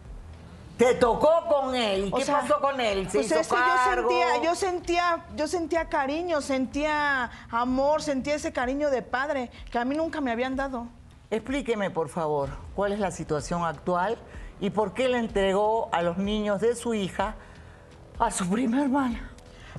Te 0.80 0.94
tocó 0.94 1.44
con 1.46 1.74
él. 1.74 2.06
¿Y 2.06 2.10
O 2.10 2.16
qué 2.16 2.24
sea, 2.24 2.40
pasó 2.40 2.58
con 2.58 2.80
él? 2.80 3.04
¿Se 3.10 3.18
pues 3.18 3.26
hizo 3.26 3.40
es 3.40 3.48
que 3.48 3.54
cargo? 3.54 4.08
yo 4.10 4.24
sentía, 4.24 4.42
yo 4.42 4.54
sentía, 4.54 5.26
yo 5.36 5.46
sentía 5.46 5.88
cariño, 5.90 6.40
sentía 6.40 7.30
amor, 7.50 8.00
sentía 8.00 8.36
ese 8.36 8.50
cariño 8.50 8.88
de 8.88 9.02
padre 9.02 9.50
que 9.70 9.78
a 9.78 9.84
mí 9.84 9.94
nunca 9.94 10.22
me 10.22 10.30
habían 10.32 10.56
dado. 10.56 10.86
Explíqueme, 11.30 11.90
por 11.90 12.08
favor, 12.08 12.48
cuál 12.74 12.92
es 12.92 12.98
la 12.98 13.10
situación 13.10 13.62
actual 13.62 14.16
y 14.58 14.70
por 14.70 14.94
qué 14.94 15.10
le 15.10 15.18
entregó 15.18 15.90
a 15.92 16.00
los 16.00 16.16
niños 16.16 16.62
de 16.62 16.74
su 16.74 16.94
hija 16.94 17.34
a 18.18 18.30
su 18.30 18.48
prima 18.48 18.80
hermana. 18.80 19.30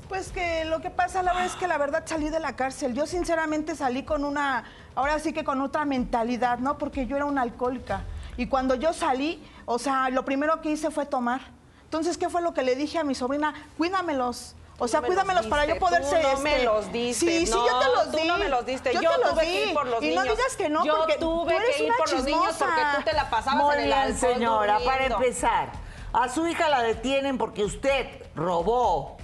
Pues 0.07 0.31
que 0.31 0.65
lo 0.65 0.81
que 0.81 0.91
pasa, 0.91 1.23
Laura, 1.23 1.45
es 1.45 1.55
que 1.55 1.67
la 1.67 1.79
verdad 1.79 2.03
salí 2.05 2.29
de 2.29 2.39
la 2.39 2.55
cárcel. 2.55 2.93
Yo 2.93 3.07
sinceramente 3.07 3.75
salí 3.75 4.03
con 4.03 4.23
una, 4.23 4.65
ahora 4.93 5.17
sí 5.17 5.33
que 5.33 5.43
con 5.43 5.61
otra 5.61 5.83
mentalidad, 5.83 6.59
¿no? 6.59 6.77
Porque 6.77 7.07
yo 7.07 7.15
era 7.15 7.25
una 7.25 7.41
alcohólica. 7.41 8.03
Y 8.37 8.47
cuando 8.47 8.75
yo 8.75 8.93
salí, 8.93 9.43
o 9.73 9.79
sea, 9.79 10.09
lo 10.09 10.23
primero 10.25 10.61
que 10.61 10.69
hice 10.71 10.91
fue 10.91 11.05
tomar. 11.05 11.41
Entonces, 11.83 12.17
¿qué 12.17 12.29
fue 12.29 12.41
lo 12.41 12.53
que 12.53 12.61
le 12.63 12.75
dije 12.75 12.97
a 12.99 13.03
mi 13.03 13.15
sobrina? 13.15 13.53
Cuídamelos. 13.77 14.55
O 14.79 14.87
sea, 14.87 14.99
no 15.01 15.07
me 15.09 15.13
los 15.13 15.23
cuídamelos 15.23 15.47
para 15.47 15.65
yo 15.65 15.77
poder 15.77 16.01
tú 16.01 16.09
ser 16.09 16.23
no 16.23 16.29
este- 16.29 16.43
me 16.43 16.63
los 16.63 16.91
diste, 16.91 17.25
Sí, 17.39 17.45
sí, 17.45 17.51
yo 17.51 17.63
te 17.65 17.71
no, 17.85 17.95
los 17.95 18.11
tú 18.11 18.17
di. 18.17 18.27
no 18.27 18.37
me 18.39 18.49
los 18.49 18.65
diste, 18.65 18.93
yo 18.93 18.99
te 18.99 19.05
los 19.19 19.29
tuve 19.31 19.45
di. 19.45 19.51
que 19.51 19.65
ir 19.67 19.73
por 19.75 19.85
los 19.87 20.03
y 20.03 20.15
no 20.15 20.21
niños. 20.23 20.37
digas 20.37 20.55
que 20.57 20.69
no, 20.69 20.83
Yo 20.85 20.97
porque 20.97 21.15
tuve 21.17 21.53
tú 21.53 21.61
eres 21.61 21.75
que 21.75 21.83
ir 21.83 21.89
una 21.89 21.97
por 21.97 22.11
los 22.11 22.23
niños 22.23 22.41
chismosa. 22.47 22.65
porque 22.65 22.81
tú 22.97 23.03
te 23.03 23.13
la 23.13 23.29
pasabas 23.29 23.63
Muy 23.63 23.75
en 23.75 23.81
el 23.83 23.93
alcohol 23.93 24.33
señora, 24.33 24.73
para 24.79 24.91
durmiendo. 25.03 25.15
empezar, 25.17 25.71
a 26.13 26.29
su 26.29 26.47
hija 26.47 26.69
la 26.69 26.81
detienen 26.81 27.37
porque 27.37 27.63
usted 27.63 28.07
robó. 28.35 29.17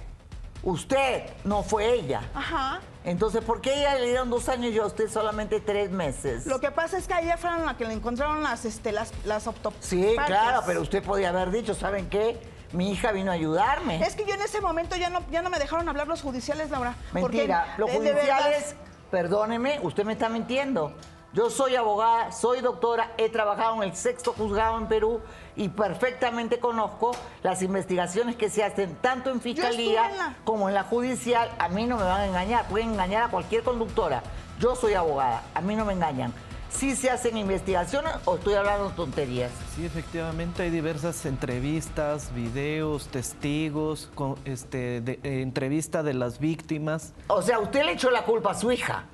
Usted, 0.62 1.24
no 1.44 1.62
fue 1.62 1.92
ella. 1.92 2.20
Ajá. 2.34 2.80
Entonces, 3.04 3.42
¿por 3.42 3.60
qué 3.60 3.74
ella 3.78 3.94
le 3.96 4.06
dieron 4.06 4.28
dos 4.28 4.48
años 4.48 4.72
y 4.72 4.78
a 4.78 4.84
usted 4.84 5.08
solamente 5.08 5.60
tres 5.60 5.90
meses? 5.90 6.46
Lo 6.46 6.60
que 6.60 6.70
pasa 6.70 6.98
es 6.98 7.06
que 7.06 7.14
a 7.14 7.20
ella 7.20 7.36
fueron 7.36 7.64
la 7.64 7.76
que 7.76 7.84
le 7.84 7.94
encontraron 7.94 8.42
las, 8.42 8.64
este, 8.64 8.92
las, 8.92 9.12
las 9.24 9.46
autopsias. 9.46 9.84
Sí, 9.84 10.16
claro, 10.26 10.62
pero 10.66 10.82
usted 10.82 11.02
podía 11.02 11.30
haber 11.30 11.50
dicho, 11.50 11.74
¿saben 11.74 12.08
qué? 12.10 12.40
Mi 12.72 12.90
hija 12.90 13.12
vino 13.12 13.30
a 13.30 13.34
ayudarme. 13.34 14.02
Es 14.02 14.14
que 14.14 14.26
yo 14.26 14.34
en 14.34 14.42
ese 14.42 14.60
momento 14.60 14.96
ya 14.96 15.08
no, 15.08 15.22
ya 15.30 15.40
no 15.40 15.48
me 15.48 15.58
dejaron 15.58 15.88
hablar 15.88 16.06
los 16.06 16.20
judiciales, 16.20 16.70
Laura. 16.70 16.96
Mentira, 17.12 17.74
los 17.78 17.90
judiciales, 17.90 18.74
perdóneme, 19.10 19.80
usted 19.82 20.04
me 20.04 20.12
está 20.12 20.28
mintiendo. 20.28 20.92
Yo 21.32 21.50
soy 21.50 21.76
abogada, 21.76 22.32
soy 22.32 22.60
doctora, 22.60 23.12
he 23.16 23.28
trabajado 23.28 23.76
en 23.76 23.90
el 23.90 23.96
sexto 23.96 24.32
juzgado 24.32 24.78
en 24.78 24.88
Perú 24.88 25.20
y 25.58 25.68
perfectamente 25.68 26.58
conozco 26.58 27.10
las 27.42 27.60
investigaciones 27.62 28.36
que 28.36 28.48
se 28.48 28.64
hacen 28.64 28.94
tanto 29.02 29.30
en 29.30 29.40
fiscalía 29.42 30.04
estuve 30.04 30.12
en 30.12 30.18
la- 30.18 30.36
como 30.44 30.68
en 30.68 30.74
la 30.74 30.84
judicial. 30.84 31.50
A 31.58 31.68
mí 31.68 31.84
no 31.86 31.96
me 31.98 32.04
van 32.04 32.20
a 32.22 32.26
engañar, 32.26 32.66
pueden 32.68 32.92
engañar 32.92 33.24
a 33.24 33.28
cualquier 33.28 33.62
conductora. 33.62 34.22
Yo 34.58 34.74
soy 34.76 34.94
abogada, 34.94 35.42
a 35.54 35.60
mí 35.60 35.76
no 35.76 35.84
me 35.84 35.92
engañan. 35.92 36.32
¿Sí 36.70 36.94
se 36.94 37.10
hacen 37.10 37.36
investigaciones 37.38 38.12
o 38.26 38.36
estoy 38.36 38.54
hablando 38.54 38.90
tonterías? 38.90 39.50
Sí, 39.74 39.86
efectivamente 39.86 40.62
hay 40.64 40.70
diversas 40.70 41.24
entrevistas, 41.24 42.32
videos, 42.34 43.08
testigos, 43.08 44.10
con, 44.14 44.36
este, 44.44 45.00
de- 45.00 45.18
eh, 45.22 45.40
entrevista 45.42 46.02
de 46.02 46.14
las 46.14 46.38
víctimas. 46.38 47.14
O 47.28 47.40
sea, 47.42 47.58
usted 47.58 47.84
le 47.84 47.92
echó 47.92 48.10
la 48.10 48.22
culpa 48.24 48.50
a 48.50 48.54
su 48.54 48.70
hija. 48.70 49.04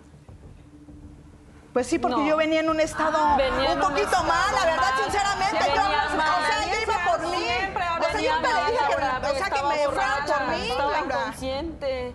Pues 1.74 1.88
sí, 1.88 1.98
porque 1.98 2.18
No. 2.20 2.26
yo 2.28 2.36
venía 2.36 2.60
en 2.60 2.70
un 2.70 2.78
estado 2.78 3.18
en 3.40 3.52
un 3.72 3.80
poquito 3.80 4.22
mal, 4.22 4.54
la 4.54 4.64
verdad, 4.64 4.90
sinceramente. 5.02 5.58
Yo, 5.74 5.82
o 5.82 6.46
sea, 6.46 6.66
yo 6.70 6.82
iba 6.82 7.10
por 7.10 7.20
mí. 7.26 7.36
O 7.36 8.02
sea, 8.04 8.20
yo 8.20 8.40
te 8.40 8.70
dije 8.70 8.84
que, 8.88 8.94
o 9.26 9.34
sea, 9.34 9.50
que 9.50 9.62
me 9.64 9.86
borracha, 9.88 10.38
por 10.38 10.48
mí, 10.56 10.68
Laura. 10.78 11.34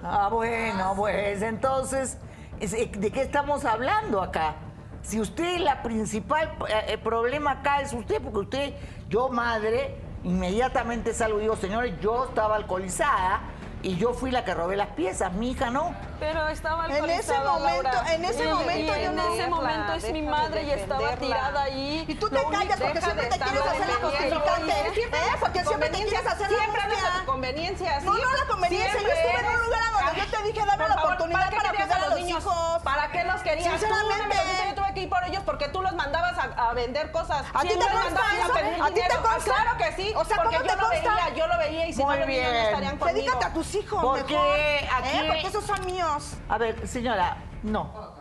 Ah, 0.01 0.29
bueno, 0.31 0.93
pues 0.95 1.41
entonces, 1.41 2.17
es- 2.61 2.71
eh, 2.71 2.89
¿de 2.95 3.11
qué 3.11 3.21
estamos 3.21 3.65
hablando 3.65 4.21
acá? 4.23 4.55
Si 5.01 5.19
usted 5.19 5.57
la 5.57 5.83
principal 5.83 6.53
eh, 6.69 6.85
eh, 6.93 6.97
problema 6.97 7.51
acá 7.51 7.81
es 7.81 7.91
usted, 7.91 8.21
porque 8.21 8.39
usted, 8.39 8.73
yo 9.09 9.27
madre, 9.27 9.97
inmediatamente 10.23 11.13
salgo 11.13 11.39
y 11.39 11.41
digo, 11.41 11.57
señores, 11.57 11.95
yo 11.99 12.25
estaba 12.25 12.55
alcoholizada 12.55 13.41
y 13.81 13.95
yo 13.97 14.13
fui 14.13 14.31
la 14.31 14.43
que 14.43 14.53
robé 14.53 14.75
las 14.75 14.89
piezas, 14.89 15.31
mi 15.33 15.51
hija 15.51 15.69
no. 15.69 15.95
Pero 16.19 16.47
estaba 16.49 16.85
En 16.85 16.91
ese 16.91 16.99
alcoholizada, 16.99 17.51
momento- 17.59 17.83
Laura. 17.83 18.13
en 18.13 18.25
ese 18.25 18.43
Y- 18.43 18.47
momento 18.47 18.79
y 18.79 18.85
yo 18.87 18.93
en 19.09 19.15
no- 19.15 19.33
ese 19.33 19.47
momento 19.47 19.93
es 19.93 20.11
mi 20.11 20.21
madre 20.21 20.63
y 20.63 20.71
estaba 20.71 21.15
tirada 21.15 21.63
ahí. 21.63 22.05
Y 22.07 22.15
tú 22.15 22.29
te 22.29 22.43
callas 22.51 22.79
porque 22.79 23.01
siempre 23.01 23.25
te 23.27 23.39
quieres 23.39 23.61
hacer 23.61 23.87
la 23.87 23.95
justificante. 23.95 24.73
Siempre 24.93 25.19
¿Eh? 25.19 25.31
Porque 25.39 25.63
siempre 25.63 25.89
te 25.89 25.97
quieres 26.03 26.27
hacer 26.27 26.51
la 26.51 26.57
Siempre 26.59 26.81
hablas 26.81 27.19
tu 27.19 27.25
conveniencia. 27.25 27.99
No, 28.01 28.13
no, 28.13 28.33
la 28.33 28.45
conveniencia. 28.49 29.01
Yo 29.01 29.07
estuve 29.07 29.39
en 29.39 29.45
un 29.59 29.63
lugar 29.65 29.81
a 29.81 30.05
donde 30.05 30.21
yo 30.21 30.28
te 30.41 30.47
dije, 30.47 30.59
dame 30.65 30.77
Por 30.77 30.87
la 30.89 30.95
favor, 30.95 31.05
oportunidad 31.13 31.39
para 31.39 31.49
querías 31.71 31.73
cuidar 31.87 32.03
a 32.03 32.07
los 32.09 32.19
niños? 32.19 32.43
hijos. 32.43 32.81
¿Para 32.83 33.11
qué 33.11 33.23
los 33.23 33.41
querías? 33.41 33.71
Sinceramente. 33.79 34.35
Tú 34.37 34.51
los 34.57 34.67
yo 34.69 34.75
tuve 34.75 34.93
que 34.93 35.01
ir 35.01 35.09
por 35.09 35.23
ellos 35.25 35.43
porque 35.45 35.67
tú 35.69 35.81
los 35.81 35.93
mandabas 35.93 36.37
a, 36.37 36.69
a 36.69 36.73
vender 36.73 37.11
cosas. 37.11 37.45
¿A 37.53 37.61
ti 37.61 37.67
te 37.69 37.75
consta 37.75 38.21
eso? 38.41 38.53
pedir 38.53 38.81
¿A 38.81 38.87
ti 38.87 39.01
te 39.07 39.15
consta? 39.17 39.53
Ah, 39.57 39.63
Claro 39.63 39.77
que 39.77 39.91
sí. 40.01 40.13
O 40.15 40.25
sea, 40.25 40.37
porque 40.37 40.55
¿cómo 40.57 40.67
yo 40.67 40.75
te 40.75 40.81
lo 40.81 40.87
consta? 40.89 41.15
veía, 41.15 41.29
yo 41.35 41.47
lo 41.47 41.57
veía 41.57 41.87
y 41.87 41.93
si 41.93 42.03
Muy 42.03 42.13
no 42.15 42.19
los 42.19 42.27
niños 42.27 42.51
no 42.53 42.59
estarían 42.59 42.97
conmigo. 42.97 43.17
Dedícate 43.19 43.45
a 43.45 43.53
tus 43.53 43.75
hijos, 43.75 44.01
Porque 44.03 44.33
mejor. 44.33 44.57
aquí- 44.97 45.17
¿Eh? 45.17 45.23
Porque 45.27 45.47
esos 45.47 45.63
son 45.65 45.85
míos. 45.85 46.33
A 46.49 46.57
ver, 46.57 46.87
señora, 46.87 47.37
no. 47.63 48.17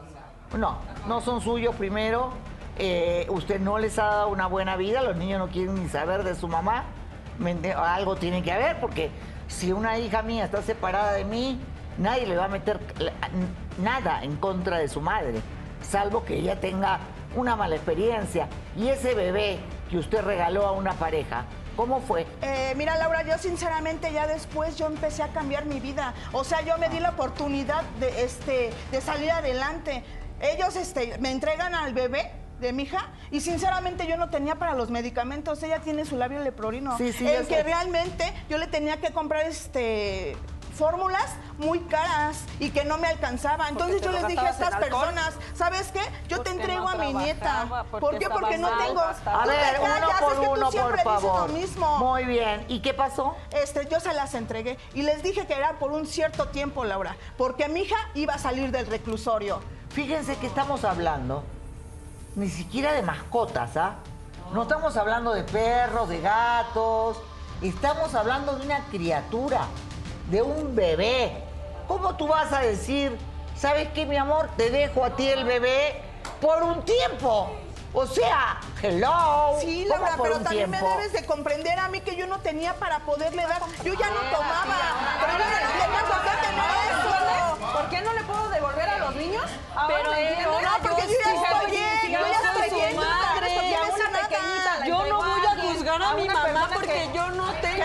No, 0.56 0.78
no 1.06 1.20
son 1.20 1.40
suyos 1.40 1.74
primero. 1.76 2.32
Eh, 2.78 3.26
usted 3.28 3.58
no 3.60 3.78
les 3.78 3.98
ha 3.98 4.04
dado 4.06 4.28
una 4.28 4.46
buena 4.46 4.76
vida, 4.76 5.02
los 5.02 5.16
niños 5.16 5.38
no 5.40 5.48
quieren 5.48 5.74
ni 5.82 5.88
saber 5.88 6.22
de 6.22 6.34
su 6.34 6.46
mamá. 6.48 6.84
¿Me 7.38 7.50
ente- 7.50 7.74
Algo 7.74 8.16
tiene 8.16 8.42
que 8.42 8.52
haber, 8.52 8.80
porque 8.80 9.10
si 9.48 9.72
una 9.72 9.98
hija 9.98 10.22
mía 10.22 10.44
está 10.44 10.62
separada 10.62 11.12
de 11.12 11.24
mí, 11.24 11.60
nadie 11.98 12.26
le 12.26 12.36
va 12.36 12.44
a 12.46 12.48
meter 12.48 12.80
nada 13.78 14.22
en 14.22 14.36
contra 14.36 14.78
de 14.78 14.88
su 14.88 15.00
madre, 15.00 15.40
salvo 15.82 16.24
que 16.24 16.36
ella 16.36 16.60
tenga 16.60 17.00
una 17.36 17.56
mala 17.56 17.76
experiencia. 17.76 18.48
Y 18.76 18.88
ese 18.88 19.14
bebé 19.14 19.58
que 19.90 19.98
usted 19.98 20.22
regaló 20.22 20.66
a 20.66 20.72
una 20.72 20.92
pareja, 20.94 21.44
¿cómo 21.76 22.00
fue? 22.00 22.26
Eh, 22.42 22.74
mira, 22.76 22.96
Laura, 22.96 23.22
yo 23.22 23.38
sinceramente 23.38 24.12
ya 24.12 24.26
después 24.26 24.76
yo 24.76 24.86
empecé 24.86 25.22
a 25.22 25.28
cambiar 25.28 25.66
mi 25.66 25.80
vida. 25.80 26.14
O 26.32 26.44
sea, 26.44 26.62
yo 26.62 26.78
me 26.78 26.88
di 26.88 27.00
la 27.00 27.10
oportunidad 27.10 27.82
de, 28.00 28.24
este, 28.24 28.70
de 28.90 29.00
salir 29.00 29.30
adelante. 29.30 30.02
Ellos 30.40 30.76
este, 30.76 31.18
me 31.18 31.30
entregan 31.30 31.74
al 31.74 31.94
bebé 31.94 32.32
de 32.60 32.72
mi 32.72 32.84
hija 32.84 33.08
y 33.30 33.40
sinceramente 33.40 34.06
yo 34.08 34.16
no 34.16 34.30
tenía 34.30 34.56
para 34.56 34.74
los 34.74 34.90
medicamentos. 34.90 35.62
Ella 35.62 35.80
tiene 35.80 36.04
su 36.04 36.16
labio 36.16 36.40
leporino. 36.40 36.96
Sí, 36.98 37.12
sí, 37.12 37.28
en 37.28 37.46
que 37.46 37.56
sé. 37.56 37.62
realmente 37.62 38.32
yo 38.48 38.58
le 38.58 38.66
tenía 38.66 38.98
que 38.98 39.12
comprar 39.12 39.46
este 39.46 40.36
fórmulas 40.78 41.34
muy 41.58 41.80
caras 41.80 42.44
y 42.60 42.70
que 42.70 42.84
no 42.84 42.98
me 42.98 43.08
alcanzaba. 43.08 43.68
Entonces 43.68 44.00
yo 44.00 44.12
les 44.12 44.26
dije 44.28 44.46
a 44.46 44.50
estas 44.50 44.76
personas, 44.76 45.34
¿sabes 45.54 45.90
qué? 45.92 46.00
Yo 46.28 46.40
te 46.40 46.50
entrego 46.50 46.84
no 46.84 46.88
a 46.90 46.94
mi 46.94 47.12
nieta. 47.12 47.84
¿Por 47.90 48.18
qué? 48.18 48.28
Porque 48.30 48.58
no 48.58 48.70
tengo. 48.78 49.00
A 49.00 49.46
ver, 49.46 49.80
uno 49.80 50.08
por 50.20 50.40
que 50.40 50.46
tú 50.46 50.52
uno, 50.52 50.70
siempre 50.70 51.02
por 51.02 51.14
dices 51.16 51.28
lo 51.28 51.34
favor. 51.34 51.52
mismo. 51.52 51.98
Muy 51.98 52.24
bien. 52.24 52.64
¿Y 52.68 52.80
qué 52.80 52.94
pasó? 52.94 53.36
Este, 53.50 53.88
yo 53.90 53.98
se 54.00 54.14
las 54.14 54.34
entregué 54.34 54.78
y 54.94 55.02
les 55.02 55.22
dije 55.22 55.46
que 55.46 55.54
era 55.54 55.78
por 55.78 55.90
un 55.92 56.06
cierto 56.06 56.48
tiempo, 56.48 56.84
Laura, 56.84 57.16
porque 57.36 57.68
mi 57.68 57.80
hija 57.80 57.96
iba 58.14 58.34
a 58.34 58.38
salir 58.38 58.70
del 58.70 58.86
reclusorio. 58.86 59.60
Fíjense 59.90 60.36
que 60.36 60.46
estamos 60.46 60.84
hablando 60.84 61.42
ni 62.36 62.48
siquiera 62.48 62.92
de 62.92 63.02
mascotas, 63.02 63.76
¿ah? 63.76 63.96
No 64.52 64.62
estamos 64.62 64.96
hablando 64.96 65.34
de 65.34 65.42
perros, 65.42 66.08
de 66.08 66.20
gatos. 66.20 67.18
Estamos 67.60 68.14
hablando 68.14 68.54
de 68.54 68.64
una 68.64 68.84
criatura, 68.86 69.66
de 70.28 70.42
un 70.42 70.74
bebé. 70.74 71.32
¿Cómo 71.86 72.14
tú 72.16 72.26
vas 72.28 72.52
a 72.52 72.60
decir, 72.60 73.16
sabes 73.56 73.88
qué, 73.94 74.04
mi 74.06 74.16
amor, 74.16 74.50
te 74.56 74.70
dejo 74.70 75.04
a 75.04 75.10
ti 75.16 75.28
el 75.28 75.44
bebé 75.44 76.00
por 76.40 76.62
un 76.62 76.84
tiempo? 76.84 77.50
O 77.94 78.06
sea, 78.06 78.60
hello. 78.82 79.56
Sí, 79.60 79.86
¿Cómo 79.88 80.04
Laura, 80.04 80.22
pero 80.22 80.40
también 80.40 80.70
me 80.70 80.80
debes 80.80 81.12
de 81.12 81.24
comprender 81.24 81.78
a 81.78 81.88
mí 81.88 82.00
que 82.02 82.16
yo 82.16 82.26
no 82.26 82.38
tenía 82.40 82.74
para 82.74 83.00
poderle 83.00 83.42
dar. 83.42 83.62
Yo 83.82 83.94
ya 83.94 84.10
no 84.10 84.20
tomaba, 84.30 84.76
pero 85.20 85.32
no 85.38 85.44
eso. 86.90 87.72
¿Por 87.72 87.88
qué 87.88 88.00
no 88.02 88.12
le 88.12 88.22
puedo 88.24 88.48
devolver 88.50 88.88
a 88.88 88.98
los 88.98 89.14
niños? 89.16 89.44
Pero 89.86 90.10
No, 90.62 90.70
porque 90.82 91.02
yo 91.06 91.14
ya 91.24 91.32
estoy 91.32 91.70
bien, 91.70 92.12
yo 92.12 92.18
ya 92.20 92.40
estoy 92.52 92.78
bien, 92.78 92.96
Yo 94.86 95.06
no 95.06 95.16
voy 95.16 95.46
a 95.46 95.62
juzgar 95.62 96.02
a 96.02 96.14
mi 96.14 96.28
mamá 96.28 96.68
porque 96.72 96.88
que- 96.88 97.10
yo 97.14 97.30
no 97.30 97.52
tengo 97.54 97.84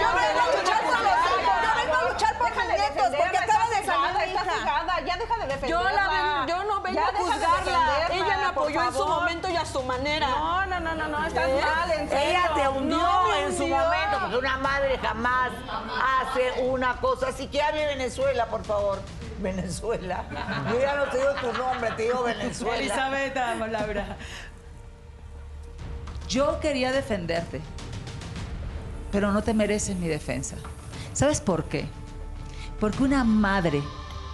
Deja 2.43 2.67
de 2.67 3.17
porque 3.17 3.38
acaba 3.38 3.67
de 3.69 3.86
salir 3.86 4.12
está 4.12 4.43
hija. 4.43 4.60
cegada, 4.60 5.01
ya 5.01 5.17
deja 5.17 5.38
de 5.38 5.47
defenderla. 5.47 5.67
Yo, 5.67 5.84
la 5.84 6.45
yo 6.47 6.63
no 6.63 6.82
vengo 6.82 6.99
Ya 6.99 7.08
a 7.08 7.12
de 7.12 7.17
juzgarla. 7.17 8.08
Ella 8.12 8.38
me 8.38 8.45
apoyó 8.45 8.84
en 8.84 8.93
su 8.93 9.08
momento 9.08 9.49
y 9.49 9.56
a 9.56 9.65
su 9.65 9.84
manera. 9.84 10.27
No, 10.27 10.65
no, 10.65 10.79
no, 10.79 10.95
no, 10.95 11.08
no, 11.08 11.25
estás 11.25 11.47
¿Eh? 11.49 11.62
mal, 11.62 11.91
en 11.91 12.10
serio. 12.10 12.29
Ella 12.29 12.51
te 12.56 12.69
hundió 12.69 12.97
No 12.97 13.34
en 13.36 13.58
su 13.58 13.67
momento, 13.67 14.17
porque 14.21 14.38
una 14.38 14.58
madre 14.58 14.97
jamás 14.99 15.51
hace 16.21 16.62
una 16.63 16.95
cosa 16.97 17.27
así. 17.29 17.47
Que 17.47 17.62
hable 17.62 17.86
Venezuela, 17.86 18.47
por 18.47 18.63
favor. 18.63 19.01
Venezuela. 19.39 20.23
Yo 20.71 20.79
ya 20.79 20.95
no 20.95 21.06
te 21.06 21.17
digo 21.17 21.34
tu 21.41 21.53
nombre, 21.53 21.91
te 21.91 22.03
digo 22.03 22.23
Venezuela. 22.23 22.77
Elizabeth, 22.77 23.36
Laura. 23.69 24.17
Yo 26.29 26.60
quería 26.60 26.91
defenderte, 26.91 27.62
pero 29.12 29.32
no 29.32 29.43
te 29.43 29.53
mereces 29.53 29.95
mi 29.95 30.08
defensa. 30.08 30.56
¿Sabes 31.13 31.41
por 31.41 31.65
qué? 31.65 31.88
Porque 32.83 33.01
una 33.01 33.23
madre, 33.23 33.81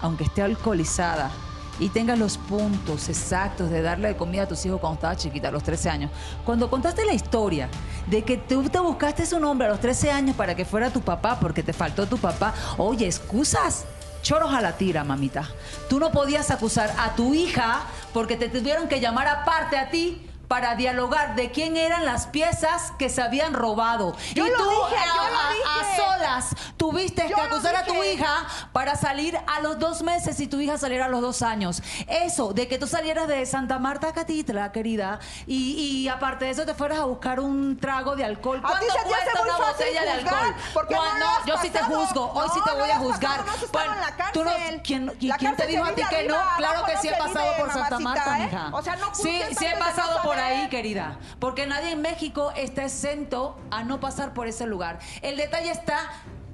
aunque 0.02 0.24
esté 0.24 0.42
alcoholizada 0.42 1.30
y 1.78 1.90
tenga 1.90 2.16
los 2.16 2.40
puntos 2.40 3.08
exactos 3.08 3.70
de 3.70 3.84
darle 3.84 4.18
comida 4.18 4.42
a 4.42 4.48
tus 4.48 4.66
hijos 4.66 4.80
cuando 4.80 4.96
estaba 4.96 5.16
chiquita, 5.16 5.50
a 5.50 5.52
los 5.52 5.62
13 5.62 5.90
años, 5.92 6.12
cuando 6.44 6.68
contaste 6.68 7.06
la 7.06 7.14
historia 7.14 7.70
de 8.08 8.24
que 8.24 8.38
tú 8.38 8.68
te 8.68 8.80
buscaste 8.80 9.28
su 9.28 9.40
nombre 9.40 9.68
a 9.68 9.70
los 9.70 9.80
13 9.80 10.10
años 10.10 10.36
para 10.36 10.56
que 10.56 10.66
fuera 10.66 10.90
tu 10.90 11.02
papá 11.02 11.40
porque 11.40 11.62
te 11.62 11.74
faltó 11.74 12.08
tu 12.08 12.18
papá, 12.18 12.56
oye, 12.80 13.06
excusas. 13.06 13.86
Choros 14.24 14.52
a 14.52 14.62
la 14.62 14.76
tira, 14.76 15.04
mamita. 15.04 15.48
Tú 15.88 16.00
no 16.00 16.10
podías 16.10 16.50
acusar 16.50 16.92
a 16.98 17.14
tu 17.14 17.36
hija 17.36 17.84
porque 18.16 18.36
te 18.36 18.50
tuvieron 18.50 18.88
que 18.88 19.00
llamar 19.00 19.28
aparte 19.28 19.78
a 19.78 19.92
ti 19.92 20.28
para 20.50 20.76
dialogar 20.76 21.36
de 21.36 21.52
quién 21.52 21.78
eran 21.78 22.04
las 22.06 22.28
piezas 22.28 22.92
que 23.00 23.08
se 23.10 23.22
habían 23.22 23.54
robado. 23.54 24.16
Yo 24.34 24.46
y 24.46 24.50
lo 24.50 24.58
tú 24.58 24.70
dije, 24.70 24.96
a, 24.98 25.80
a- 25.80 25.96
solas 25.96 26.56
tuviste 26.76 27.30
Yo 27.30 27.36
que 27.36 27.42
acusar 27.42 27.76
a 27.76 27.86
tu 27.86 28.04
hija 28.04 28.46
para 28.74 28.96
salir 28.96 29.40
a 29.48 29.60
los 29.62 29.78
dos 29.80 30.02
meses 30.02 30.40
y 30.40 30.48
tu 30.48 30.60
hija 30.60 30.78
saliera 30.78 31.06
a 31.06 31.08
los 31.10 31.22
dos 31.22 31.44
años. 31.44 31.82
Eso, 32.08 32.52
de 32.54 32.68
que 32.68 32.78
tú 32.80 32.88
salieras 32.88 33.28
de 33.28 33.46
Santa 33.46 33.78
Marta 33.80 34.08
a 34.10 34.14
Catitla, 34.14 34.72
querida, 34.72 35.20
y, 35.46 35.74
y 36.04 36.08
aparte 36.08 36.46
de 36.46 36.52
eso 36.52 36.66
te 36.66 36.74
fueras 36.74 36.98
a 37.00 37.06
buscar 37.06 37.40
un 37.40 37.78
trago 37.80 38.16
de 38.16 38.26
alcohol. 38.26 38.58
A 38.64 38.80
ti 38.80 38.88
¿Cuánto 38.88 38.94
se 38.94 39.08
te 39.08 39.14
hace 39.16 39.40
muy 39.40 39.50
una 39.50 39.58
fácil 39.58 39.74
botella 39.86 40.02
de 40.04 40.10
alcohol? 40.12 40.56
porque 40.74 40.96
no 40.96 41.04
lo 41.20 41.28
has 41.30 41.46
Yo 41.46 41.58
sí 41.62 41.70
te 41.70 41.80
juzgo, 41.84 42.32
hoy 42.34 42.50
sí 42.54 42.60
No, 42.60 42.66
te 42.66 42.72
no 42.72 42.80
voy 42.80 42.90
a 42.90 42.98
juzgar. 42.98 43.46
no 43.46 43.96
la 43.96 44.32
tú 44.34 44.44
no-. 44.44 44.52
¿quién, 44.84 45.12
y 45.20 45.30
quién 45.34 45.56
te 45.56 45.68
dijo 45.68 45.84
a 45.86 45.92
ti 45.94 46.02
que 46.10 46.28
no? 46.28 46.36
arriba, 46.36 46.54
Claro 46.58 46.74
abajo 46.80 46.86
que 46.88 46.96
no 46.96 47.02
sí 47.02 47.08
he 47.10 47.14
pasado 47.16 47.48
por 47.60 47.72
Santa 47.72 48.00
Marta, 48.00 48.40
¿eh? 48.40 48.44
mija. 48.46 48.70
O 48.74 48.82
sea, 48.82 48.96
no 48.96 49.14
sí, 49.14 49.42
sí 49.58 49.66
he 49.66 49.76
pasado 49.78 50.18
no 50.18 50.24
por 50.24 50.39
ahí, 50.40 50.70
querida. 50.70 51.20
Porque 51.40 51.66
nadie 51.68 51.92
en 51.92 52.02
México 52.02 52.52
está 52.56 52.84
exento 52.86 53.58
a 53.72 53.84
no 53.84 54.00
pasar 54.00 54.34
por 54.34 54.48
ese 54.48 54.66
lugar. 54.66 55.00
El 55.22 55.38
detalle 55.38 55.72
está 55.72 56.10